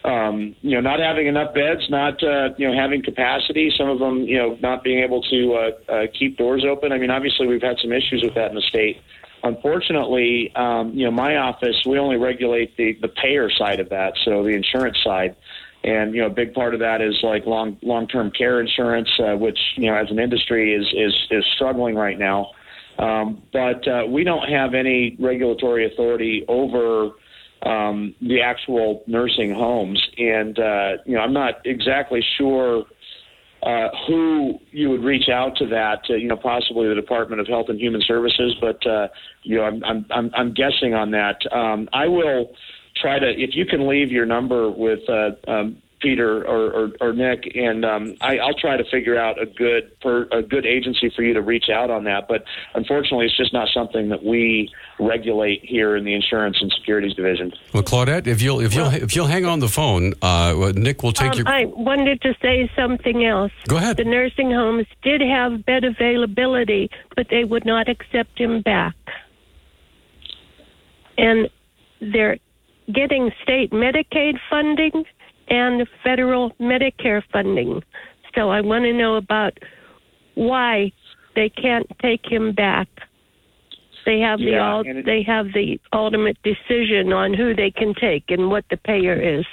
um, 0.03 0.55
you 0.61 0.75
know, 0.75 0.81
not 0.81 0.99
having 0.99 1.27
enough 1.27 1.53
beds, 1.53 1.89
not 1.89 2.23
uh, 2.23 2.49
you 2.57 2.67
know 2.67 2.73
having 2.73 3.03
capacity. 3.03 3.71
Some 3.77 3.89
of 3.89 3.99
them, 3.99 4.21
you 4.23 4.37
know, 4.37 4.57
not 4.61 4.83
being 4.83 5.03
able 5.03 5.21
to 5.23 5.53
uh, 5.53 5.91
uh, 5.91 6.07
keep 6.17 6.37
doors 6.37 6.63
open. 6.65 6.93
I 6.93 6.97
mean, 6.97 7.09
obviously, 7.09 7.47
we've 7.47 7.61
had 7.61 7.77
some 7.81 7.91
issues 7.91 8.23
with 8.23 8.33
that 8.35 8.49
in 8.49 8.55
the 8.55 8.61
state. 8.61 9.01
Unfortunately, 9.43 10.53
um, 10.55 10.93
you 10.93 11.05
know, 11.05 11.11
my 11.11 11.37
office 11.37 11.75
we 11.85 11.97
only 11.97 12.17
regulate 12.17 12.75
the 12.77 12.97
the 13.01 13.07
payer 13.07 13.49
side 13.49 13.79
of 13.79 13.89
that, 13.89 14.13
so 14.25 14.43
the 14.43 14.49
insurance 14.49 14.97
side. 15.03 15.35
And 15.83 16.13
you 16.13 16.21
know, 16.21 16.27
a 16.27 16.31
big 16.31 16.53
part 16.53 16.73
of 16.73 16.81
that 16.81 17.01
is 17.01 17.17
like 17.23 17.45
long 17.45 17.77
long 17.81 18.07
term 18.07 18.31
care 18.31 18.59
insurance, 18.59 19.09
uh, 19.19 19.37
which 19.37 19.59
you 19.75 19.89
know, 19.89 19.95
as 19.95 20.11
an 20.11 20.19
industry, 20.19 20.73
is 20.73 20.85
is 20.93 21.15
is 21.31 21.45
struggling 21.55 21.95
right 21.95 22.19
now. 22.19 22.51
Um, 22.97 23.41
but 23.53 23.87
uh, 23.87 24.03
we 24.07 24.25
don't 24.25 24.49
have 24.49 24.73
any 24.73 25.15
regulatory 25.19 25.85
authority 25.85 26.43
over 26.49 27.11
um, 27.63 28.15
the 28.21 28.41
actual 28.41 29.03
nursing 29.07 29.53
homes. 29.53 30.05
And, 30.17 30.57
uh, 30.59 30.97
you 31.05 31.15
know, 31.15 31.21
I'm 31.21 31.33
not 31.33 31.65
exactly 31.65 32.23
sure 32.37 32.85
uh, 33.63 33.89
who 34.07 34.59
you 34.71 34.89
would 34.89 35.03
reach 35.03 35.29
out 35.29 35.55
to 35.57 35.67
that, 35.67 35.99
uh, 36.09 36.13
you 36.13 36.27
know, 36.27 36.37
possibly 36.37 36.87
the 36.87 36.95
Department 36.95 37.41
of 37.41 37.47
Health 37.47 37.67
and 37.69 37.79
Human 37.79 38.01
Services, 38.01 38.55
but, 38.61 38.85
uh, 38.87 39.07
you 39.43 39.57
know, 39.57 39.63
I'm, 39.63 39.83
I'm, 39.83 40.05
I'm, 40.11 40.31
I'm 40.35 40.53
guessing 40.53 40.93
on 40.93 41.11
that. 41.11 41.37
Um, 41.51 41.89
I 41.91 42.07
will 42.07 42.51
try 42.95 43.19
to, 43.19 43.27
if 43.27 43.55
you 43.55 43.65
can 43.65 43.87
leave 43.87 44.11
your 44.11 44.25
number 44.25 44.71
with 44.71 44.99
uh, 45.09 45.31
um, 45.47 45.81
Peter 45.99 46.45
or, 46.45 46.71
or, 46.71 46.91
or 47.01 47.13
Nick, 47.13 47.51
and 47.55 47.83
um, 47.85 48.15
I, 48.21 48.37
I'll 48.37 48.53
try 48.53 48.77
to 48.77 48.83
figure 48.89 49.17
out 49.17 49.41
a 49.41 49.45
good 49.45 49.99
per, 49.99 50.27
a 50.31 50.41
good 50.41 50.65
agency 50.65 51.11
for 51.15 51.23
you 51.23 51.33
to 51.33 51.41
reach 51.41 51.69
out 51.69 51.89
on 51.89 52.05
that. 52.05 52.27
But 52.27 52.43
unfortunately, 52.73 53.25
it's 53.25 53.37
just 53.37 53.53
not 53.53 53.67
something 53.73 54.09
that 54.09 54.23
we 54.23 54.71
regulate 54.99 55.63
here 55.63 55.95
in 55.95 56.05
the 56.05 56.13
Insurance 56.13 56.57
and 56.61 56.71
Securities 56.77 57.13
Division. 57.15 57.51
Well, 57.73 57.83
Claudette, 57.83 58.27
if 58.27 58.41
you'll 58.41 58.59
if 58.61 58.73
you'll 58.73 58.93
if 58.93 59.15
you'll 59.15 59.27
hang 59.27 59.45
on 59.45 59.59
the 59.59 59.67
phone, 59.67 60.13
uh, 60.21 60.71
Nick 60.75 61.03
will 61.03 61.13
take 61.13 61.31
Um, 61.31 61.37
your. 61.37 61.47
I 61.47 61.65
wanted 61.65 62.21
to 62.21 62.33
say 62.41 62.69
something 62.75 63.25
else. 63.25 63.51
Go 63.67 63.77
ahead. 63.77 63.97
The 63.97 64.05
nursing 64.05 64.51
homes 64.51 64.87
did 65.03 65.21
have 65.21 65.65
bed 65.65 65.83
availability, 65.83 66.89
but 67.15 67.27
they 67.29 67.43
would 67.43 67.65
not 67.65 67.89
accept 67.89 68.39
him 68.39 68.61
back. 68.61 68.95
And 71.17 71.49
they're 71.99 72.37
getting 72.93 73.31
state 73.43 73.71
Medicaid 73.71 74.39
funding 74.49 75.05
and 75.49 75.87
federal 76.03 76.51
Medicare 76.59 77.23
funding. 77.31 77.81
So 78.35 78.49
I 78.49 78.61
want 78.61 78.83
to 78.85 78.93
know 78.93 79.15
about 79.15 79.57
why 80.35 80.91
they 81.35 81.49
can't 81.49 81.87
take 82.01 82.21
him 82.25 82.53
back. 82.53 82.87
They 84.05 84.19
have 84.19 84.39
the 84.39 84.51
Yeah, 84.51 84.81
it- 84.85 85.05
they 85.05 85.23
have 85.23 85.51
the 85.53 85.79
ultimate 85.93 86.37
decision 86.43 87.13
on 87.13 87.33
who 87.33 87.53
they 87.53 87.71
can 87.71 87.93
take 87.93 88.31
and 88.31 88.49
what 88.49 88.65
the 88.69 88.77
payer 88.77 89.13
is. 89.13 89.45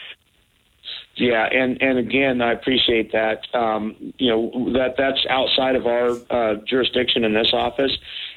Yeah, 1.16 1.48
and 1.50 1.80
and 1.80 1.98
again, 1.98 2.42
I 2.42 2.52
appreciate 2.52 3.10
that. 3.12 3.46
Um, 3.54 4.12
you 4.18 4.30
know 4.30 4.72
that 4.74 4.96
that's 4.98 5.24
outside 5.30 5.74
of 5.74 5.86
our 5.86 6.18
uh, 6.30 6.56
jurisdiction 6.66 7.24
in 7.24 7.32
this 7.32 7.50
office, 7.54 7.92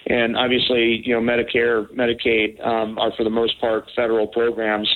and 0.08 0.38
obviously, 0.38 1.02
you 1.06 1.14
know, 1.14 1.22
Medicare, 1.22 1.88
Medicaid 1.94 2.66
um, 2.66 2.98
are 2.98 3.12
for 3.18 3.26
the 3.26 3.30
most 3.30 3.60
part 3.60 3.86
federal 3.96 4.28
programs. 4.28 4.90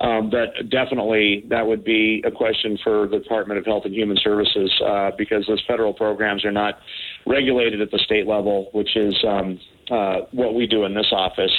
Um, 0.00 0.30
but 0.30 0.70
definitely, 0.70 1.44
that 1.48 1.66
would 1.66 1.84
be 1.84 2.22
a 2.24 2.30
question 2.30 2.78
for 2.84 3.08
the 3.08 3.18
Department 3.18 3.58
of 3.58 3.66
Health 3.66 3.84
and 3.84 3.94
Human 3.94 4.16
Services 4.22 4.70
uh, 4.84 5.10
because 5.18 5.44
those 5.48 5.62
federal 5.66 5.92
programs 5.92 6.44
are 6.44 6.52
not 6.52 6.78
regulated 7.26 7.80
at 7.80 7.90
the 7.90 7.98
state 7.98 8.26
level, 8.26 8.68
which 8.72 8.96
is 8.96 9.14
um, 9.26 9.58
uh, 9.90 10.20
what 10.30 10.54
we 10.54 10.66
do 10.66 10.84
in 10.84 10.94
this 10.94 11.08
office. 11.12 11.52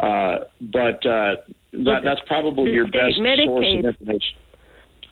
Uh, 0.00 0.38
but 0.60 1.04
uh, 1.04 1.36
that, 1.72 2.00
that's 2.04 2.20
probably 2.26 2.66
the 2.66 2.70
your 2.70 2.86
best 2.86 3.16
source 3.16 3.20
Medicaid- 3.20 3.78
of 3.80 3.84
information. 3.84 4.36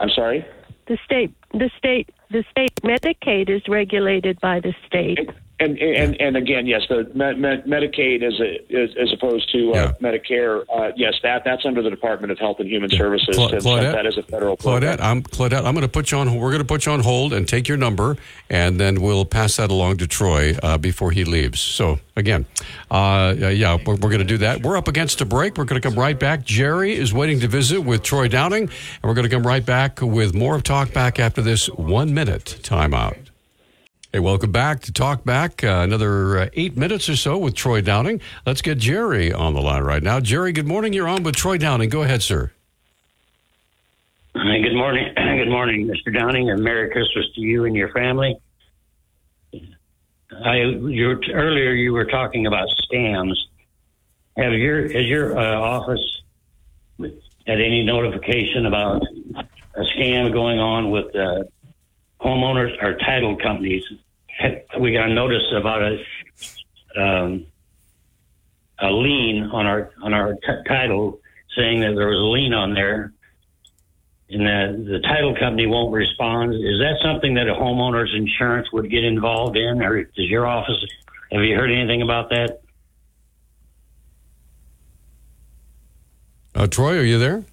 I'm 0.01 0.11
sorry. 0.11 0.47
The 0.87 0.99
state, 1.05 1.35
the 1.53 1.71
state, 1.79 2.09
the 2.31 2.43
state 2.51 2.75
Medicaid 2.83 3.49
is 3.49 3.63
regulated 3.69 4.41
by 4.41 4.61
the 4.61 4.75
state. 4.87 5.31
And 5.61 5.79
and 5.79 6.19
and 6.19 6.37
again, 6.39 6.67
yes, 6.67 6.81
the 6.89 7.11
med, 7.15 7.39
med, 7.39 7.67
Medicaid 7.67 8.23
as 8.23 8.41
a, 8.41 8.75
as, 8.75 8.91
as 8.99 9.13
opposed 9.13 9.53
to 9.53 9.73
uh, 9.75 9.93
Medicare. 10.01 10.65
Uh, 10.75 10.91
yes, 10.97 11.13
that 11.23 11.45
that's 11.45 11.67
under 11.67 11.83
the 11.83 11.91
Department 11.91 12.33
of 12.33 12.39
Health 12.39 12.61
and 12.61 12.69
Human 12.69 12.89
Services. 12.89 13.37
Cla- 13.37 13.51
Claudette? 13.51 13.93
that 13.93 14.07
is 14.07 14.17
a 14.17 14.23
federal 14.23 14.57
program. 14.57 14.99
I'm 15.03 15.23
Claudette. 15.23 15.59
I'm 15.67 15.75
going 15.75 15.83
to 15.83 15.89
put 15.89 16.13
you 16.13 16.19
on. 16.19 16.35
We're 16.35 16.51
going 16.51 16.63
to 16.63 16.67
put 16.67 16.87
you 16.87 16.93
on 16.93 17.01
hold 17.01 17.35
and 17.35 17.47
take 17.47 17.69
your 17.69 17.77
number, 17.77 18.17
and 18.49 18.81
then 18.81 19.03
we'll 19.03 19.27
pass 19.27 19.59
that 19.59 19.71
along 19.71 19.99
to 19.99 20.07
Troy 20.07 20.57
uh, 20.63 20.79
before 20.79 21.11
he 21.11 21.25
leaves. 21.25 21.61
So 21.61 22.01
again, 22.17 22.47
uh, 22.91 23.35
yeah, 23.37 23.77
we're, 23.85 23.97
we're 23.97 24.09
going 24.09 24.19
to 24.21 24.25
do 24.25 24.39
that. 24.39 24.63
We're 24.63 24.79
up 24.79 24.89
against 24.89 25.21
a 25.21 25.27
break. 25.27 25.59
We're 25.59 25.65
going 25.65 25.81
to 25.81 25.87
come 25.87 25.99
right 25.99 26.19
back. 26.19 26.43
Jerry 26.43 26.95
is 26.95 27.13
waiting 27.13 27.39
to 27.41 27.49
visit 27.49 27.83
with 27.83 28.03
Troy 28.03 28.29
Downing, 28.29 28.63
and 28.63 29.03
we're 29.03 29.15
going 29.15 29.29
to 29.29 29.35
come 29.35 29.47
right 29.47 29.65
back 29.65 30.01
with 30.01 30.35
more 30.35 30.55
of 30.55 30.63
Talk 30.63 30.95
Back 30.95 31.21
after 31.21 31.43
this 31.43 31.67
one 31.67 32.15
minute 32.15 32.61
timeout. 32.63 33.30
Hey, 34.13 34.19
welcome 34.19 34.51
back 34.51 34.81
to 34.81 34.93
Talk 34.93 35.23
Back. 35.23 35.63
Uh, 35.63 35.83
another 35.85 36.37
uh, 36.37 36.49
eight 36.55 36.77
minutes 36.77 37.09
or 37.09 37.15
so 37.15 37.39
with 37.39 37.55
Troy 37.55 37.81
Downing. 37.81 38.21
Let's 38.45 38.61
get 38.61 38.79
Jerry 38.79 39.33
on 39.33 39.55
the 39.55 39.61
line 39.61 39.85
right 39.85 40.03
now. 40.03 40.19
Jerry, 40.19 40.51
good 40.51 40.67
morning. 40.67 40.93
You're 40.93 41.07
on 41.07 41.23
with 41.23 41.37
Troy 41.37 41.59
Downing. 41.59 41.91
Go 41.91 42.03
ahead, 42.03 42.21
sir. 42.21 42.51
Hi, 44.35 44.59
good 44.59 44.75
morning. 44.75 45.15
Good 45.17 45.49
morning, 45.49 45.87
Mr. 45.87 46.13
Downing, 46.13 46.51
and 46.51 46.61
Merry 46.61 46.91
Christmas 46.91 47.25
to 47.37 47.41
you 47.41 47.67
and 47.67 47.77
your 47.77 47.91
family. 47.93 48.37
I 49.55 50.57
you 50.57 51.21
earlier 51.33 51.71
you 51.73 51.93
were 51.93 52.05
talking 52.05 52.47
about 52.47 52.69
scams. 52.91 53.37
Have 54.37 54.53
your 54.53 54.83
has 54.93 55.07
your 55.07 55.39
uh, 55.39 55.57
office 55.57 56.23
had 56.99 57.61
any 57.61 57.85
notification 57.85 58.67
about 58.67 59.03
a 59.75 59.83
scam 59.97 60.33
going 60.33 60.59
on 60.59 60.91
with 60.91 61.15
uh, 61.15 61.45
homeowners 62.23 62.83
or 62.83 62.97
title 62.99 63.37
companies? 63.37 63.85
We 64.79 64.93
got 64.93 65.11
a 65.11 65.15
notice 65.15 65.43
about 65.55 65.83
a 65.83 67.01
um, 67.01 67.47
a 68.79 68.91
lien 68.91 69.45
on 69.53 69.67
our 69.67 69.91
on 70.03 70.15
our 70.15 70.35
t- 70.35 70.63
title, 70.67 71.21
saying 71.57 71.81
that 71.81 71.95
there 71.95 72.09
was 72.09 72.19
a 72.19 72.31
lien 72.33 72.55
on 72.55 72.75
there, 72.75 73.13
and 74.31 74.41
the 74.41 74.93
the 74.93 74.99
title 75.01 75.35
company 75.35 75.67
won't 75.67 75.93
respond. 75.93 76.55
Is 76.55 76.79
that 76.81 76.97
something 77.03 77.35
that 77.35 77.49
a 77.49 77.55
homeowner's 77.55 78.15
insurance 78.15 78.73
would 78.73 78.91
get 78.91 79.05
involved 79.05 79.57
in, 79.57 79.83
or 79.83 80.05
does 80.05 80.29
your 80.29 80.47
office 80.47 80.85
have 81.33 81.43
you 81.43 81.55
heard 81.55 81.71
anything 81.71 82.03
about 82.03 82.31
that? 82.31 82.61
Uh, 86.55 86.67
Troy, 86.67 86.99
are 86.99 87.05
you 87.05 87.19
there? 87.19 87.45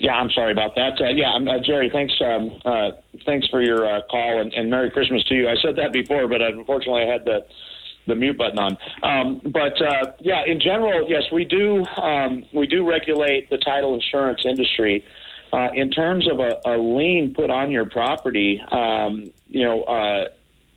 Yeah, 0.00 0.14
I'm 0.14 0.30
sorry 0.30 0.52
about 0.52 0.74
that. 0.76 0.98
Uh, 0.98 1.10
yeah, 1.10 1.32
uh, 1.32 1.58
Jerry, 1.62 1.90
thanks. 1.92 2.14
Um, 2.24 2.58
uh, 2.64 2.92
thanks 3.26 3.46
for 3.48 3.60
your 3.62 3.86
uh, 3.86 4.00
call 4.10 4.40
and, 4.40 4.50
and 4.54 4.70
Merry 4.70 4.90
Christmas 4.90 5.22
to 5.24 5.34
you. 5.34 5.46
I 5.46 5.56
said 5.62 5.76
that 5.76 5.92
before, 5.92 6.26
but 6.26 6.40
unfortunately, 6.40 7.02
I 7.02 7.12
had 7.12 7.24
the 7.26 7.44
the 8.06 8.14
mute 8.14 8.38
button 8.38 8.58
on. 8.58 8.78
Um, 9.02 9.42
but 9.44 9.80
uh, 9.80 10.12
yeah, 10.20 10.42
in 10.46 10.58
general, 10.58 11.06
yes, 11.06 11.24
we 11.30 11.44
do. 11.44 11.84
Um, 11.84 12.44
we 12.54 12.66
do 12.66 12.88
regulate 12.88 13.50
the 13.50 13.58
title 13.58 13.94
insurance 13.94 14.40
industry. 14.46 15.04
Uh, 15.52 15.68
in 15.74 15.90
terms 15.90 16.26
of 16.30 16.40
a, 16.40 16.58
a 16.64 16.78
lien 16.78 17.34
put 17.34 17.50
on 17.50 17.70
your 17.70 17.84
property, 17.84 18.58
um, 18.72 19.30
you 19.48 19.62
know, 19.62 19.82
uh, 19.82 20.28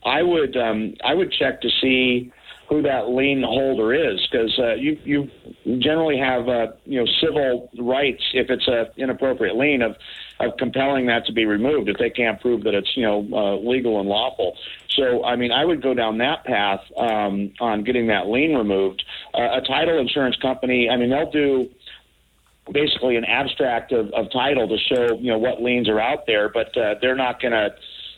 I 0.05 0.21
would 0.21 0.57
um, 0.57 0.95
I 1.01 1.13
would 1.13 1.31
check 1.31 1.61
to 1.61 1.69
see 1.81 2.33
who 2.73 2.81
that 2.81 3.09
lien 3.09 3.43
holder 3.43 3.93
is 3.93 4.19
because 4.31 4.57
uh, 4.57 4.73
you 4.73 4.97
you 5.03 5.29
generally 5.79 6.17
have 6.17 6.49
uh, 6.49 6.67
you 6.85 6.99
know 6.99 7.05
civil 7.21 7.69
rights 7.77 8.23
if 8.33 8.49
it's 8.49 8.67
a 8.67 8.87
inappropriate 8.97 9.55
lien 9.55 9.83
of 9.83 9.95
of 10.39 10.57
compelling 10.57 11.05
that 11.05 11.23
to 11.25 11.31
be 11.31 11.45
removed 11.45 11.87
if 11.87 11.97
they 11.97 12.09
can't 12.09 12.41
prove 12.41 12.63
that 12.63 12.73
it's 12.73 12.89
you 12.95 13.03
know 13.03 13.27
uh, 13.31 13.55
legal 13.57 13.99
and 13.99 14.09
lawful. 14.09 14.57
So 14.89 15.23
I 15.23 15.35
mean 15.35 15.51
I 15.51 15.65
would 15.65 15.83
go 15.83 15.93
down 15.93 16.17
that 16.17 16.45
path 16.45 16.81
um, 16.97 17.53
on 17.59 17.83
getting 17.83 18.07
that 18.07 18.27
lien 18.27 18.55
removed. 18.55 19.03
Uh, 19.35 19.59
a 19.59 19.61
title 19.61 19.99
insurance 19.99 20.35
company 20.37 20.89
I 20.89 20.97
mean 20.97 21.11
they'll 21.11 21.31
do 21.31 21.69
basically 22.71 23.17
an 23.17 23.25
abstract 23.25 23.91
of, 23.91 24.11
of 24.13 24.31
title 24.31 24.67
to 24.67 24.77
show 24.77 25.15
you 25.19 25.31
know 25.31 25.37
what 25.37 25.61
liens 25.61 25.87
are 25.87 25.99
out 25.99 26.25
there, 26.25 26.49
but 26.49 26.75
uh, 26.75 26.95
they're 27.01 27.15
not 27.15 27.39
going 27.39 27.51
to 27.51 27.69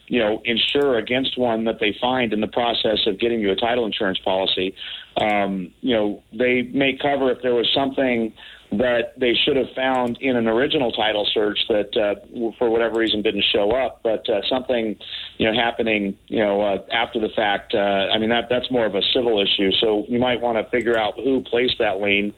you 0.08 0.20
know 0.20 0.42
insure 0.46 0.98
against 0.98 1.38
one 1.38 1.66
that 1.66 1.80
they 1.80 1.96
find 2.00 2.34
in 2.34 2.42
the 2.42 2.48
process 2.48 3.00
of 3.08 3.20
getting 3.20 3.40
you 3.40 3.52
a 3.52 3.56
title 3.56 3.86
insurance 3.86 4.20
policy. 4.20 4.76
Um, 5.18 5.72
you 5.82 5.96
know 5.96 6.24
they 6.32 6.64
may 6.64 6.98
cover 7.02 7.32
if 7.32 7.42
there 7.42 7.56
was 7.56 7.70
something 7.74 8.34
that 8.72 9.14
they 9.18 9.34
should 9.34 9.56
have 9.56 9.70
found 9.76 10.18
in 10.22 10.36
an 10.36 10.48
original 10.48 10.92
title 10.92 11.28
search 11.34 11.60
that 11.70 11.96
uh, 11.96 12.52
for 12.58 12.70
whatever 12.70 13.00
reason 13.00 13.22
didn't 13.22 13.46
show 13.54 13.72
up, 13.72 14.02
but 14.04 14.28
uh, 14.30 14.42
something 14.50 14.98
you 15.38 15.50
know 15.50 15.54
happening 15.54 16.18
you 16.28 16.40
know 16.40 16.62
uh, 16.62 16.78
after 16.92 17.20
the 17.20 17.30
fact. 17.36 17.74
Uh, 17.74 17.78
I 17.78 18.18
mean 18.18 18.30
that 18.30 18.48
that's 18.50 18.70
more 18.72 18.86
of 18.86 18.96
a 18.96 19.02
civil 19.14 19.42
issue, 19.42 19.72
so 19.80 20.06
you 20.08 20.20
might 20.20 20.42
want 20.42 20.58
to 20.58 20.70
figure 20.70 20.98
out 20.98 21.16
who 21.16 21.42
placed 21.42 21.76
that 21.80 22.02
lien 22.02 22.34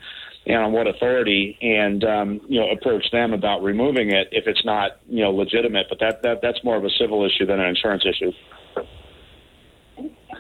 and 0.48 0.64
on 0.64 0.72
what 0.72 0.88
authority, 0.88 1.58
and 1.62 2.04
um, 2.04 2.42
you 2.48 2.60
know 2.60 2.70
approach 2.70 3.06
them 3.12 3.34
about 3.34 3.62
removing 3.62 4.12
it 4.12 4.30
if 4.32 4.48
it's 4.48 4.64
not 4.64 5.00
you 5.10 5.24
know 5.24 5.32
legitimate. 5.32 5.88
But 5.90 6.00
that, 6.00 6.22
that 6.24 6.40
that's 6.42 6.64
more 6.64 6.78
of 6.78 6.86
a 6.86 6.90
civil 7.00 7.26
issue 7.26 7.46
than 7.46 7.60
an 7.60 7.68
insurance 7.68 8.06
issue. 8.08 8.32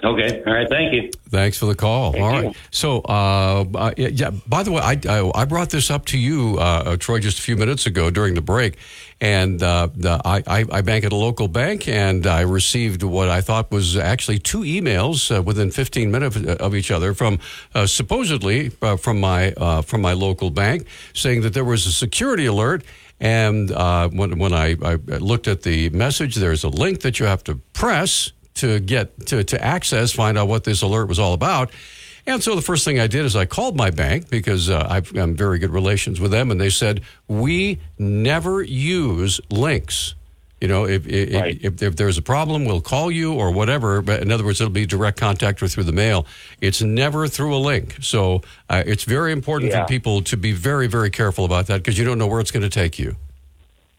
Okay, 0.04 0.44
all 0.46 0.54
right, 0.54 0.70
thank 0.70 0.94
you. 0.94 1.12
Thanks 1.30 1.58
for 1.58 1.66
the 1.66 1.76
call. 1.76 2.16
All 2.22 2.30
right. 2.30 2.56
So, 2.72 3.00
uh, 3.02 3.66
uh, 3.76 3.94
yeah, 3.98 4.32
By 4.48 4.64
the 4.64 4.72
way, 4.72 4.82
I, 4.82 5.00
I 5.10 5.32
I 5.36 5.46
brought 5.46 5.70
this 5.70 5.90
up 5.90 6.06
to 6.08 6.18
you, 6.18 6.58
uh, 6.60 6.84
uh, 6.86 6.98
Troy, 6.98 7.20
just 7.20 7.40
a 7.40 7.42
few 7.42 7.58
minutes 7.58 7.86
ago 7.86 8.10
during 8.10 8.34
the 8.34 8.42
break, 8.42 8.78
and 9.20 9.62
uh, 9.64 9.90
the, 9.96 10.22
I, 10.24 10.44
I 10.48 10.82
bank 10.82 11.04
at 11.04 11.12
a 11.12 11.16
local 11.16 11.48
bank, 11.48 11.88
and 11.88 12.28
I 12.28 12.42
received 12.42 13.04
what 13.04 13.30
I 13.30 13.42
thought 13.42 13.72
was 13.72 13.98
actually 13.98 14.40
two 14.40 14.60
emails 14.60 15.36
uh, 15.36 15.42
within 15.42 15.72
15 15.72 16.12
minutes 16.12 16.38
of 16.38 16.76
each 16.76 16.92
other 16.92 17.14
from 17.14 17.40
uh, 17.74 17.88
supposedly 17.88 18.72
uh, 18.82 18.96
from 18.98 19.20
my 19.20 19.54
uh, 19.54 19.82
from 19.82 20.02
my 20.02 20.14
local 20.14 20.52
bank, 20.52 20.88
saying 21.14 21.42
that 21.42 21.54
there 21.54 21.66
was 21.66 21.88
a 21.88 21.92
security 21.92 22.46
alert. 22.46 22.84
And 23.20 23.72
uh, 23.72 24.10
when 24.10 24.38
when 24.38 24.54
I, 24.54 24.76
I 24.84 24.96
looked 25.18 25.48
at 25.48 25.64
the 25.64 25.90
message, 25.90 26.36
there's 26.36 26.64
a 26.64 26.70
link 26.70 27.02
that 27.02 27.20
you 27.20 27.26
have 27.26 27.44
to 27.46 27.56
press 27.74 28.32
to 28.58 28.80
get 28.80 29.28
to, 29.28 29.44
to 29.44 29.64
access, 29.64 30.12
find 30.12 30.38
out 30.38 30.48
what 30.48 30.64
this 30.64 30.82
alert 30.82 31.08
was 31.08 31.20
all 31.20 31.34
about. 31.34 31.72
And 32.26 32.44
so 32.44 32.56
the 32.56 32.62
first 32.62 32.84
thing 32.84 33.00
I 33.00 33.08
did 33.08 33.24
is 33.26 33.36
I 33.38 33.46
called 33.46 33.78
my 33.78 33.90
bank 33.90 34.30
because 34.30 34.70
uh, 34.70 34.86
I've 34.90 35.16
I'm 35.16 35.36
very 35.36 35.60
good 35.60 35.70
relations 35.72 36.20
with 36.20 36.32
them, 36.32 36.52
and 36.52 36.60
they 36.60 36.70
said 36.70 37.02
we 37.28 37.80
never 37.98 38.62
use 38.62 39.40
links. 39.50 40.14
You 40.60 40.68
know, 40.68 40.86
if 40.86 41.08
if, 41.08 41.64
if 41.64 41.82
if 41.84 41.96
there's 41.96 42.18
a 42.18 42.22
problem, 42.22 42.66
we'll 42.66 42.82
call 42.82 43.12
you 43.12 43.34
or 43.34 43.52
whatever. 43.52 44.02
But 44.02 44.22
in 44.24 44.32
other 44.32 44.44
words, 44.44 44.60
it'll 44.60 44.74
be 44.74 44.86
direct 44.88 45.18
contact 45.20 45.62
or 45.64 45.68
through 45.70 45.84
the 45.86 45.92
mail. 45.94 46.26
It's 46.60 46.82
never 46.82 47.28
through 47.30 47.56
a 47.56 47.60
link. 47.60 47.96
So 48.02 48.42
uh, 48.70 48.84
it's 48.86 49.04
very 49.06 49.32
important 49.32 49.72
Yeah. 49.72 49.84
for 49.84 49.88
people 49.88 50.22
to 50.24 50.36
be 50.36 50.52
very 50.52 50.88
very 50.88 51.12
careful 51.12 51.46
about 51.46 51.68
that 51.68 51.78
because 51.78 51.98
you 51.98 52.04
don't 52.04 52.18
know 52.18 52.28
where 52.28 52.42
it's 52.42 52.52
going 52.52 52.64
to 52.64 52.70
take 52.70 52.98
you. 53.00 53.16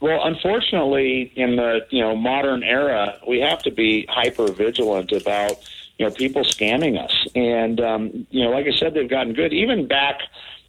Well, 0.00 0.20
unfortunately, 0.24 1.32
in 1.34 1.56
the 1.56 1.80
you 1.90 2.00
know 2.00 2.14
modern 2.14 2.62
era, 2.62 3.18
we 3.26 3.40
have 3.40 3.62
to 3.64 3.70
be 3.70 4.06
hyper 4.08 4.50
vigilant 4.52 5.10
about 5.10 5.56
you 5.98 6.06
know 6.06 6.12
people 6.12 6.42
scamming 6.42 7.02
us, 7.02 7.26
and 7.34 7.80
um, 7.80 8.26
you 8.30 8.44
know, 8.44 8.50
like 8.50 8.66
I 8.66 8.76
said, 8.78 8.94
they've 8.94 9.10
gotten 9.10 9.32
good. 9.32 9.52
Even 9.52 9.88
back, 9.88 10.20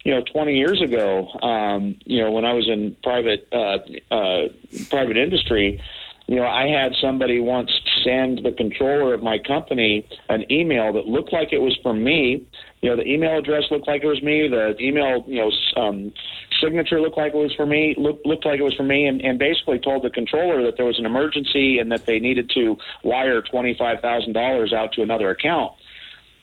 you 0.04 0.12
know, 0.12 0.22
20 0.32 0.56
years 0.56 0.82
ago, 0.82 1.28
um, 1.42 1.96
you 2.04 2.20
know, 2.20 2.32
when 2.32 2.44
I 2.44 2.54
was 2.54 2.68
in 2.68 2.96
private 3.04 3.46
uh, 3.52 3.78
uh, 4.10 4.48
private 4.88 5.16
industry, 5.16 5.80
you 6.26 6.36
know, 6.36 6.46
I 6.46 6.68
had 6.68 6.94
somebody 7.00 7.38
once 7.38 7.70
send 8.04 8.44
the 8.44 8.52
controller 8.52 9.14
of 9.14 9.22
my 9.22 9.38
company 9.38 10.06
an 10.28 10.50
email 10.50 10.92
that 10.92 11.06
looked 11.06 11.32
like 11.32 11.52
it 11.52 11.58
was 11.58 11.76
from 11.82 12.02
me. 12.02 12.46
You 12.82 12.90
know, 12.90 12.96
the 12.96 13.06
email 13.06 13.38
address 13.38 13.64
looked 13.70 13.86
like 13.86 14.02
it 14.02 14.06
was 14.06 14.22
me. 14.22 14.48
The 14.48 14.76
email, 14.80 15.24
you 15.26 15.36
know, 15.36 15.82
um, 15.82 16.12
signature 16.60 17.00
looked 17.00 17.16
like 17.16 17.34
it 17.34 17.36
was 17.36 17.54
for 17.54 17.66
me. 17.66 17.94
Looked 17.98 18.26
looked 18.26 18.44
like 18.44 18.60
it 18.60 18.62
was 18.62 18.74
for 18.74 18.82
me, 18.82 19.06
and, 19.06 19.20
and 19.22 19.38
basically 19.38 19.78
told 19.78 20.04
the 20.04 20.10
controller 20.10 20.62
that 20.64 20.76
there 20.76 20.86
was 20.86 20.98
an 20.98 21.06
emergency 21.06 21.78
and 21.78 21.90
that 21.92 22.06
they 22.06 22.18
needed 22.18 22.50
to 22.54 22.76
wire 23.02 23.42
twenty 23.42 23.74
five 23.78 24.00
thousand 24.00 24.32
dollars 24.32 24.72
out 24.72 24.92
to 24.92 25.02
another 25.02 25.30
account. 25.30 25.72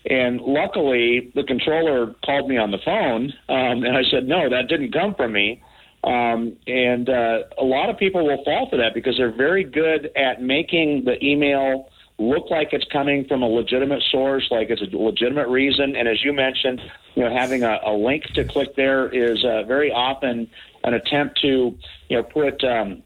And 0.10 0.40
luckily, 0.42 1.32
the 1.36 1.44
controller 1.44 2.16
called 2.24 2.48
me 2.50 2.58
on 2.58 2.72
the 2.72 2.78
phone, 2.84 3.34
um, 3.50 3.84
and 3.84 3.98
I 3.98 4.04
said, 4.10 4.28
"No, 4.28 4.50
that 4.50 4.68
didn't 4.68 4.92
come 4.94 5.16
from 5.16 5.34
me." 5.34 5.62
Um, 6.04 6.56
and 6.68 7.10
uh, 7.10 7.40
a 7.58 7.64
lot 7.64 7.90
of 7.90 7.98
people 7.98 8.26
will 8.26 8.44
fall 8.46 8.70
for 8.70 8.78
that 8.78 8.94
because 8.94 9.18
they're 9.18 9.36
very 9.36 9.64
good 9.64 10.12
at 10.16 10.42
making 10.42 11.04
the 11.06 11.24
email 11.26 11.90
look 12.20 12.50
like 12.50 12.70
it's 12.72 12.86
coming 12.92 13.26
from 13.26 13.44
a 13.44 13.48
legitimate 13.48 14.02
source, 14.12 14.48
like 14.50 14.70
it's 14.70 14.82
a 14.82 14.98
legitimate 14.98 15.48
reason. 15.48 15.96
And 15.96 16.08
as 16.08 16.24
you 16.24 16.34
mentioned, 16.34 16.82
you 17.16 17.24
know, 17.24 17.36
having 17.36 17.64
a, 17.64 17.80
a 17.86 17.94
link 17.94 18.24
to 18.36 18.44
click 18.44 18.76
there 18.76 19.08
is 19.10 19.44
uh, 19.46 19.64
very 19.64 19.92
often 19.92 20.50
an 20.84 20.94
attempt 20.94 21.40
to, 21.42 21.76
you 22.10 22.18
know, 22.18 22.24
put 22.24 22.64
um, 22.64 23.04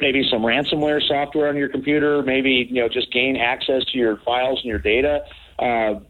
maybe 0.00 0.26
some 0.30 0.42
ransomware 0.42 1.00
software 1.06 1.48
on 1.48 1.56
your 1.56 1.68
computer, 1.68 2.22
maybe 2.22 2.66
you 2.70 2.82
know, 2.82 2.88
just 2.88 3.12
gain 3.12 3.36
access 3.36 3.84
to 3.92 3.98
your 3.98 4.18
files 4.24 4.60
and 4.62 4.68
your 4.68 4.78
data. 4.78 5.20
Uh, 5.58 6.00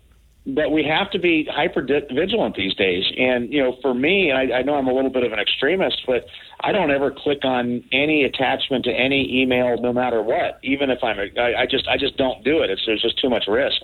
but 0.49 0.73
we 0.73 0.83
have 0.83 1.11
to 1.11 1.19
be 1.19 1.47
hyper 1.51 1.83
vigilant 1.83 2.57
these 2.57 2.75
days. 2.75 3.05
And 3.19 3.53
you 3.53 3.63
know, 3.63 3.77
for 3.83 3.93
me, 3.93 4.33
I, 4.33 4.59
I 4.59 4.63
know 4.63 4.75
I'm 4.75 4.89
a 4.89 4.95
little 4.95 5.11
bit 5.11 5.23
of 5.23 5.33
an 5.33 5.39
extremist, 5.39 6.03
but 6.07 6.27
I 6.61 6.73
don't 6.73 6.91
ever 6.91 7.11
click 7.11 7.45
on 7.45 7.85
any 7.93 8.25
attachment 8.25 8.87
to 8.87 8.91
any 8.91 9.43
email, 9.43 9.77
no 9.81 9.93
matter 9.93 10.23
what. 10.23 10.59
Even 10.63 10.91
if 10.91 11.05
I'm, 11.05 11.19
a, 11.19 11.41
I, 11.41 11.63
I 11.63 11.67
just, 11.67 11.87
I 11.87 11.99
just 11.99 12.17
don't 12.17 12.43
do 12.45 12.63
it. 12.63 12.71
It's 12.71 12.83
there's 12.87 13.03
just 13.03 13.21
too 13.21 13.29
much 13.29 13.45
risk. 13.47 13.83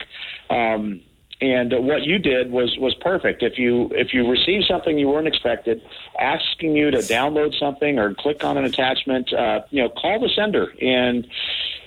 Um, 0.48 1.02
and 1.40 1.74
what 1.86 2.04
you 2.04 2.18
did 2.18 2.50
was 2.50 2.76
was 2.78 2.94
perfect. 2.94 3.42
If 3.42 3.58
you 3.58 3.90
if 3.92 4.14
you 4.14 4.30
receive 4.30 4.62
something 4.66 4.98
you 4.98 5.08
weren't 5.08 5.26
expected, 5.26 5.82
asking 6.18 6.76
you 6.76 6.90
to 6.90 6.98
download 6.98 7.58
something 7.58 7.98
or 7.98 8.14
click 8.14 8.44
on 8.44 8.56
an 8.56 8.64
attachment, 8.64 9.32
uh, 9.32 9.62
you 9.70 9.82
know, 9.82 9.90
call 9.90 10.20
the 10.20 10.30
sender 10.34 10.72
and 10.80 11.26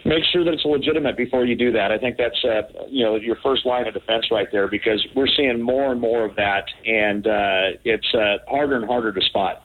make 0.08 0.24
sure 0.32 0.44
that 0.44 0.54
it's 0.54 0.66
legitimate 0.66 1.18
before 1.18 1.46
you 1.46 1.56
do 1.56 1.72
that. 1.74 1.92
I 1.92 1.98
think 1.98 2.18
that's 2.18 2.44
uh, 2.44 2.64
you 2.90 3.04
know 3.04 3.16
your 3.16 3.36
first 3.44 3.66
line 3.66 3.88
of 3.88 3.94
defense 3.94 4.26
right 4.32 4.48
there 4.52 4.68
because 4.68 5.06
we're 5.16 5.28
seeing 5.28 5.62
more 5.62 5.92
and 5.92 6.02
more 6.02 6.26
of 6.26 6.36
that, 6.38 6.66
and 6.86 7.28
uh, 7.28 7.78
it's 7.84 8.14
uh, 8.14 8.38
harder 8.48 8.76
and 8.76 8.86
harder 8.86 9.12
to 9.12 9.22
spot. 9.22 9.64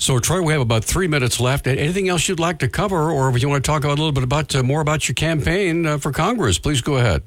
So, 0.00 0.20
Troy, 0.20 0.42
we 0.42 0.52
have 0.52 0.62
about 0.62 0.84
three 0.84 1.08
minutes 1.08 1.40
left. 1.40 1.66
Anything 1.66 2.08
else 2.08 2.28
you'd 2.28 2.38
like 2.38 2.58
to 2.60 2.68
cover, 2.68 3.10
or 3.10 3.28
if 3.34 3.42
you 3.42 3.48
want 3.48 3.64
to 3.64 3.68
talk 3.68 3.84
a 3.84 3.88
little 3.88 4.12
bit 4.12 4.22
about 4.22 4.54
uh, 4.54 4.62
more 4.62 4.80
about 4.80 5.08
your 5.08 5.14
campaign 5.14 5.86
uh, 5.86 5.98
for 5.98 6.12
Congress, 6.12 6.58
please 6.58 6.80
go 6.80 6.96
ahead. 6.96 7.24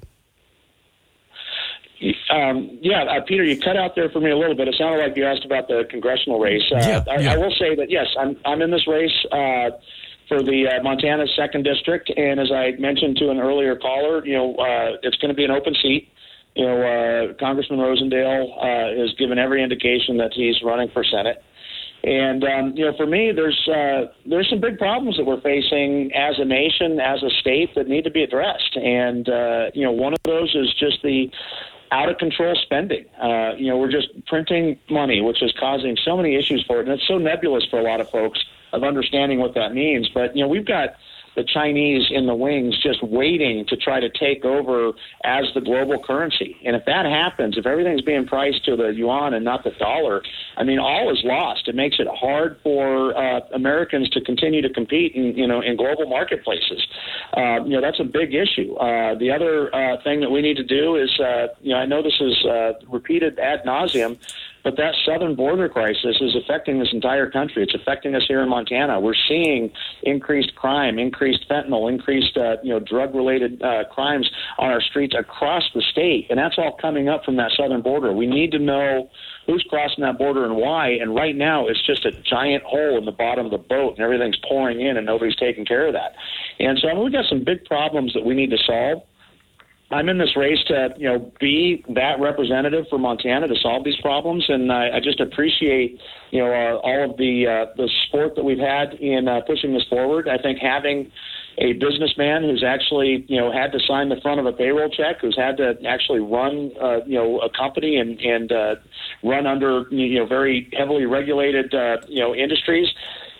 Um, 2.32 2.80
yeah, 2.82 3.04
uh, 3.04 3.22
Peter, 3.28 3.44
you 3.44 3.60
cut 3.60 3.76
out 3.76 3.96
there 3.96 4.10
for 4.10 4.22
me 4.22 4.32
a 4.32 4.38
little 4.38 4.56
bit. 4.56 4.68
It 4.68 4.76
sounded 4.78 5.04
like 5.04 5.16
you 5.16 5.26
asked 5.26 5.46
about 5.46 5.68
the 5.68 5.86
congressional 5.90 6.40
race. 6.40 6.64
Uh, 6.72 6.78
yeah, 6.78 7.04
I. 7.08 7.36
I, 7.36 7.38
will 7.38 7.54
say 7.60 7.76
that 7.76 7.92
yes, 7.92 8.08
I'm 8.18 8.38
I'm 8.46 8.62
in 8.62 8.72
this 8.72 8.88
race 8.88 9.26
uh, 9.32 9.72
for 10.28 10.42
the 10.42 10.68
uh, 10.68 10.84
Montana 10.84 11.26
second 11.36 11.64
district, 11.64 12.12
and 12.16 12.40
as 12.40 12.52
I 12.52 12.72
mentioned 12.80 13.18
to 13.18 13.30
an 13.30 13.40
earlier 13.40 13.76
caller, 13.76 14.26
you 14.26 14.34
know, 14.34 14.56
uh, 14.56 14.98
it's 15.04 15.18
going 15.18 15.30
to 15.30 15.36
be 15.36 15.44
an 15.44 15.52
open 15.52 15.76
seat. 15.82 16.10
You 16.56 16.66
know, 16.66 16.82
uh, 16.82 17.34
Congressman 17.40 17.80
Rosendale 17.80 18.52
uh, 18.58 19.00
has 19.00 19.14
given 19.18 19.40
every 19.40 19.64
indication 19.64 20.18
that 20.18 20.32
he's 20.34 20.62
running 20.64 20.90
for 20.90 21.04
Senate. 21.04 21.44
And 22.04 22.44
um, 22.44 22.74
you 22.76 22.86
know, 22.86 22.98
for 22.98 23.06
me, 23.06 23.32
there's 23.32 23.60
uh, 23.68 24.12
there's 24.26 24.50
some 24.50 24.60
big 24.60 24.80
problems 24.80 25.18
that 25.18 25.26
we're 25.26 25.42
facing 25.42 26.12
as 26.14 26.40
a 26.40 26.46
nation, 26.46 27.00
as 27.00 27.22
a 27.22 27.30
state, 27.42 27.76
that 27.76 27.88
need 27.88 28.04
to 28.06 28.12
be 28.12 28.24
addressed. 28.24 28.76
And 28.76 29.30
uh, 29.30 29.66
you 29.74 29.84
know, 29.84 29.92
one 29.92 30.14
of 30.14 30.20
those 30.24 30.56
is 30.56 30.74
just 30.80 31.04
the 31.04 31.30
out 31.92 32.10
of 32.10 32.18
control 32.18 32.58
spending. 32.64 33.06
Uh, 33.22 33.54
you 33.56 33.68
know, 33.68 33.78
we're 33.78 33.92
just 33.92 34.08
printing 34.26 34.80
money, 34.90 35.22
which 35.22 35.44
is 35.44 35.54
causing 35.60 35.96
so 36.04 36.18
many 36.18 36.36
issues 36.36 36.64
for 36.66 36.80
it, 36.80 36.88
and 36.88 37.00
it's 37.00 37.08
so 37.08 37.18
nebulous 37.18 37.66
for 37.70 37.80
a 37.80 37.84
lot 37.84 38.02
of 38.02 38.10
folks 38.10 38.44
of 38.74 38.84
understanding 38.84 39.40
what 39.40 39.54
that 39.56 39.74
means. 39.74 40.10
But 40.14 40.36
you 40.36 40.44
know, 40.44 40.48
we've 40.48 40.66
got 40.66 40.96
the 41.36 41.44
Chinese 41.44 42.08
in 42.12 42.26
the 42.26 42.36
wings 42.36 42.78
just 42.82 43.02
waiting 43.02 43.66
to 43.68 43.78
try 43.78 44.00
to 44.00 44.10
take 44.10 44.44
over 44.44 44.92
as 45.24 45.46
the 45.54 45.62
global 45.62 46.02
currency. 46.04 46.58
And 46.66 46.76
if 46.76 46.86
that 46.86 47.06
happens, 47.06 47.58
if 47.58 47.66
everything's 47.66 48.02
being 48.02 48.28
priced 48.28 48.66
to 48.66 48.76
the 48.76 48.90
yuan 48.90 49.34
and 49.34 49.46
not 49.46 49.64
the 49.64 49.72
dollar, 49.72 50.24
I 50.58 50.64
mean, 50.64 50.80
all 50.80 51.12
is 51.12 51.22
lost. 51.24 51.68
It 51.68 51.76
makes 51.76 51.98
it 52.00 52.08
hard 52.14 52.60
for 52.64 53.18
uh, 53.18 53.42
Americans 53.54 54.10
to 54.10 54.22
continue 54.22 54.62
to 54.62 54.70
compete 54.70 55.16
in, 55.16 55.38
you 55.38 55.48
know, 55.48 55.62
in 55.62 55.78
global 55.78 56.08
marketplaces. 56.08 56.86
Uh, 57.36 57.64
you 57.64 57.72
know, 57.72 57.82
that's 57.82 58.00
a 58.00 58.06
big 58.06 58.34
issue. 58.34 58.76
Uh, 58.76 59.16
the 59.16 59.32
other 59.32 59.74
uh, 59.74 60.02
thing 60.04 60.20
that 60.20 60.32
we 60.32 60.42
need 60.42 60.58
to 60.58 60.64
do 60.64 60.96
is, 60.96 61.18
uh, 61.20 61.48
you 61.62 61.72
know, 61.72 61.78
I 61.78 61.86
know 61.86 62.04
this 62.04 62.20
is 62.20 62.46
uh, 62.46 62.74
repeated 62.90 63.40
ad 63.40 63.64
nauseum, 63.66 64.18
but 64.64 64.78
that 64.78 64.94
southern 65.06 65.36
border 65.36 65.70
crisis 65.70 66.18
is 66.22 66.36
affecting 66.36 66.80
this 66.80 66.90
entire 66.94 67.30
country. 67.30 67.64
It's 67.64 67.76
affecting 67.76 68.16
us 68.16 68.24
here 68.28 68.42
in 68.42 68.50
Montana. 68.50 69.00
We're 69.00 69.14
seeing 69.28 69.72
increased 70.04 70.56
crime, 70.56 71.00
increased 71.00 71.46
fentanyl, 71.50 71.92
increased 71.92 72.38
uh, 72.38 72.58
you 72.64 72.70
know 72.70 72.80
drug-related 72.80 73.62
uh, 73.62 73.86
crimes 73.92 74.30
on 74.58 74.70
our 74.70 74.82
streets 74.82 75.16
across 75.18 75.64
the 75.74 75.82
state, 75.92 76.28
and 76.30 76.38
that's 76.38 76.56
all 76.58 76.78
coming 76.82 77.10
up 77.10 77.24
from 77.24 77.38
that 77.38 77.52
southern 77.58 77.82
border. 77.82 78.14
We 78.14 78.28
need 78.28 78.52
to 78.52 78.60
know 78.60 79.10
who's 79.48 79.66
crossing 79.70 80.04
that 80.04 80.18
border 80.18 80.46
and 80.46 80.56
why. 80.56 80.90
And 80.90 81.16
right 81.16 81.36
now, 81.36 81.68
it's 81.68 81.86
just 81.86 82.06
a 82.06 82.12
giant 82.12 82.64
hole 82.64 82.98
in 82.98 83.06
the 83.06 83.12
bottom 83.12 83.46
of 83.46 83.52
the 83.52 83.58
boat, 83.58 83.96
and 83.96 84.00
everything's 84.00 84.38
pouring 84.48 84.82
in, 84.82 84.98
and 84.98 85.06
nobody's 85.06 85.36
taking 85.36 85.66
care 85.66 85.88
of 85.88 85.94
that. 85.94 86.14
And 86.60 86.78
so 86.80 86.90
I 86.90 86.94
mean, 86.94 87.04
we've 87.04 87.14
got 87.14 87.26
some 87.30 87.44
big 87.44 87.66
problems 87.66 88.14
that 88.14 88.26
we 88.26 88.34
need 88.34 88.52
to 88.52 88.58
solve. 88.66 89.04
I'm 89.92 90.08
in 90.08 90.18
this 90.18 90.38
race 90.38 90.60
to, 90.68 90.90
you 90.98 91.08
know, 91.10 91.32
be 91.40 91.84
that 91.96 92.20
representative 92.20 92.86
for 92.90 92.98
Montana 92.98 93.48
to 93.48 93.56
solve 93.62 93.84
these 93.84 94.00
problems, 94.02 94.46
and 94.48 94.72
I, 94.72 94.98
I 94.98 95.00
just 95.02 95.20
appreciate, 95.20 96.00
you 96.32 96.40
know, 96.40 96.48
uh, 96.48 96.80
all 96.82 97.12
of 97.12 97.18
the 97.18 97.46
uh, 97.48 97.74
the 97.76 97.90
support 98.06 98.36
that 98.36 98.44
we've 98.44 98.58
had 98.58 98.94
in 98.94 99.28
uh, 99.28 99.42
pushing 99.42 99.74
this 99.74 99.84
forward. 99.90 100.30
I 100.30 100.38
think 100.38 100.60
having 100.60 101.12
a 101.58 101.74
businessman 101.74 102.44
who's 102.44 102.64
actually, 102.66 103.26
you 103.28 103.38
know, 103.38 103.52
had 103.52 103.74
to 103.74 103.80
sign 103.86 104.08
the 104.08 104.20
front 104.22 104.40
of 104.40 104.46
a 104.46 104.54
payroll 104.54 104.90
check, 104.90 105.18
who's 105.20 105.36
had 105.36 105.58
to 105.58 105.76
actually 105.86 106.20
run, 106.20 106.72
uh, 106.82 107.04
you 107.06 107.16
know, 107.16 107.40
a 107.40 107.50
company 107.50 107.98
and 107.98 108.20
and 108.22 108.52
uh, 108.52 108.76
run 109.24 109.46
under, 109.46 109.84
you 109.92 110.20
know, 110.20 110.26
very 110.26 110.70
heavily 110.72 111.06
regulated, 111.06 111.74
uh, 111.74 111.98
you 112.08 112.22
know, 112.22 112.34
industries 112.34 112.88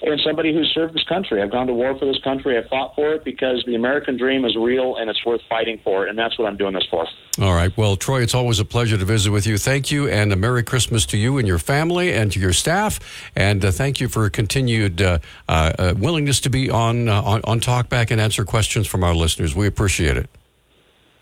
and 0.04 0.20
somebody 0.22 0.54
who's 0.54 0.72
served 0.74 0.94
this 0.94 1.04
country. 1.04 1.42
I've 1.42 1.52
gone 1.52 1.68
to 1.68 1.74
war 1.74 1.98
for 1.98 2.06
this 2.06 2.20
country. 2.24 2.58
I've 2.58 2.68
fought 2.68 2.96
for 2.96 3.14
it 3.14 3.24
because 3.24 3.64
the 3.66 3.76
American 3.76 4.18
dream 4.18 4.46
is 4.46 4.56
real 4.56 4.96
and 4.96 5.10
it's 5.10 5.24
worth 5.26 5.42
fighting 5.50 5.80
for, 5.84 6.06
and 6.06 6.18
that's 6.18 6.38
what 6.38 6.48
I'm 6.48 6.58
doing 6.58 6.74
this 6.74 6.86
for. 6.90 7.08
All 7.40 7.54
right. 7.54 7.76
Well, 7.78 7.96
Troy, 7.96 8.22
it's 8.22 8.36
always 8.36 8.60
a 8.60 8.66
pleasure 8.66 8.98
to 8.98 9.06
visit 9.06 9.32
with 9.32 9.48
you. 9.48 9.58
Thank 9.58 9.92
you, 9.92 10.08
and 10.08 10.34
a 10.34 10.36
Merry 10.36 10.64
Christmas 10.64 11.06
to 11.08 11.18
you 11.18 11.38
and 11.38 11.48
your 11.48 11.60
family 11.60 12.14
and 12.14 12.32
to 12.32 12.40
your 12.40 12.54
staff. 12.54 13.00
And 13.36 13.64
uh, 13.64 13.72
thank 13.72 14.00
you 14.00 14.10
for 14.10 14.30
continued 14.30 15.02
uh, 15.02 15.20
uh, 15.48 15.72
uh 15.78 15.94
willingness 15.98 16.40
to 16.42 16.50
be 16.50 16.70
on, 16.70 17.08
uh, 17.08 17.22
on 17.22 17.42
on 17.46 17.60
Talkback 17.60 18.12
and 18.12 18.20
answer 18.20 18.44
questions 18.44 18.88
from 18.88 19.04
our 19.04 19.14
listeners. 19.14 19.56
We 19.56 19.68
appreciate 19.68 20.18
it. 20.18 20.30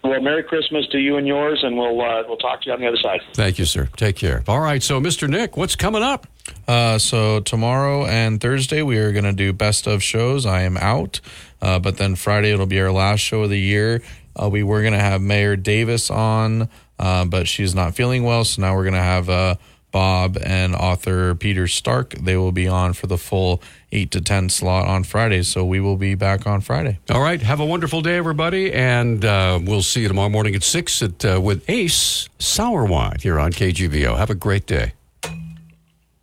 Well, 0.03 0.21
Merry 0.21 0.43
Christmas 0.43 0.87
to 0.87 0.97
you 0.97 1.17
and 1.17 1.27
yours, 1.27 1.59
and 1.61 1.77
we'll 1.77 1.99
uh, 2.01 2.23
we'll 2.27 2.37
talk 2.37 2.61
to 2.61 2.67
you 2.67 2.73
on 2.73 2.79
the 2.79 2.87
other 2.87 2.97
side. 2.97 3.21
Thank 3.33 3.59
you, 3.59 3.65
sir. 3.65 3.89
Take 3.97 4.15
care. 4.15 4.43
All 4.47 4.61
right. 4.61 4.81
So, 4.81 4.99
Mr. 5.01 5.29
Nick, 5.29 5.57
what's 5.57 5.75
coming 5.75 6.03
up? 6.03 6.25
Uh, 6.67 6.97
so 6.97 7.39
tomorrow 7.39 8.05
and 8.05 8.39
Thursday 8.39 8.81
we 8.81 8.97
are 8.97 9.11
going 9.11 9.23
to 9.23 9.33
do 9.33 9.53
best 9.53 9.87
of 9.87 10.01
shows. 10.01 10.45
I 10.45 10.61
am 10.61 10.77
out, 10.77 11.19
uh, 11.61 11.79
but 11.79 11.97
then 11.97 12.15
Friday 12.15 12.51
it'll 12.51 12.65
be 12.65 12.79
our 12.79 12.91
last 12.91 13.19
show 13.19 13.43
of 13.43 13.49
the 13.49 13.59
year. 13.59 14.01
Uh, 14.35 14.49
we 14.49 14.63
were 14.63 14.81
going 14.81 14.93
to 14.93 14.99
have 14.99 15.21
Mayor 15.21 15.55
Davis 15.55 16.09
on, 16.09 16.69
uh, 16.97 17.25
but 17.25 17.47
she's 17.47 17.75
not 17.75 17.95
feeling 17.95 18.23
well, 18.23 18.45
so 18.45 18.61
now 18.61 18.75
we're 18.75 18.83
going 18.83 18.93
to 18.93 18.99
have 18.99 19.29
uh, 19.29 19.55
Bob 19.91 20.37
and 20.43 20.75
author 20.75 21.35
Peter 21.35 21.67
Stark. 21.67 22.13
They 22.13 22.37
will 22.37 22.51
be 22.51 22.67
on 22.67 22.93
for 22.93 23.07
the 23.07 23.17
full 23.17 23.61
eight 23.91 24.11
to 24.11 24.21
ten 24.21 24.49
slot 24.49 24.87
on 24.87 25.03
Friday. 25.03 25.43
So 25.43 25.65
we 25.65 25.79
will 25.79 25.97
be 25.97 26.15
back 26.15 26.45
on 26.45 26.61
Friday. 26.61 26.99
All 27.09 27.21
right. 27.21 27.41
Have 27.41 27.59
a 27.59 27.65
wonderful 27.65 28.01
day, 28.01 28.17
everybody, 28.17 28.71
and 28.73 29.23
uh, 29.25 29.59
we'll 29.61 29.81
see 29.81 30.01
you 30.01 30.07
tomorrow 30.07 30.29
morning 30.29 30.55
at 30.55 30.63
six 30.63 31.01
at 31.01 31.23
with 31.41 31.63
Ace 31.69 32.29
Sour 32.39 32.85
Wine 32.85 33.17
here 33.21 33.39
on 33.39 33.51
KGVO. 33.51 34.17
Have 34.17 34.29
a 34.29 34.35
great 34.35 34.65
day. 34.65 34.93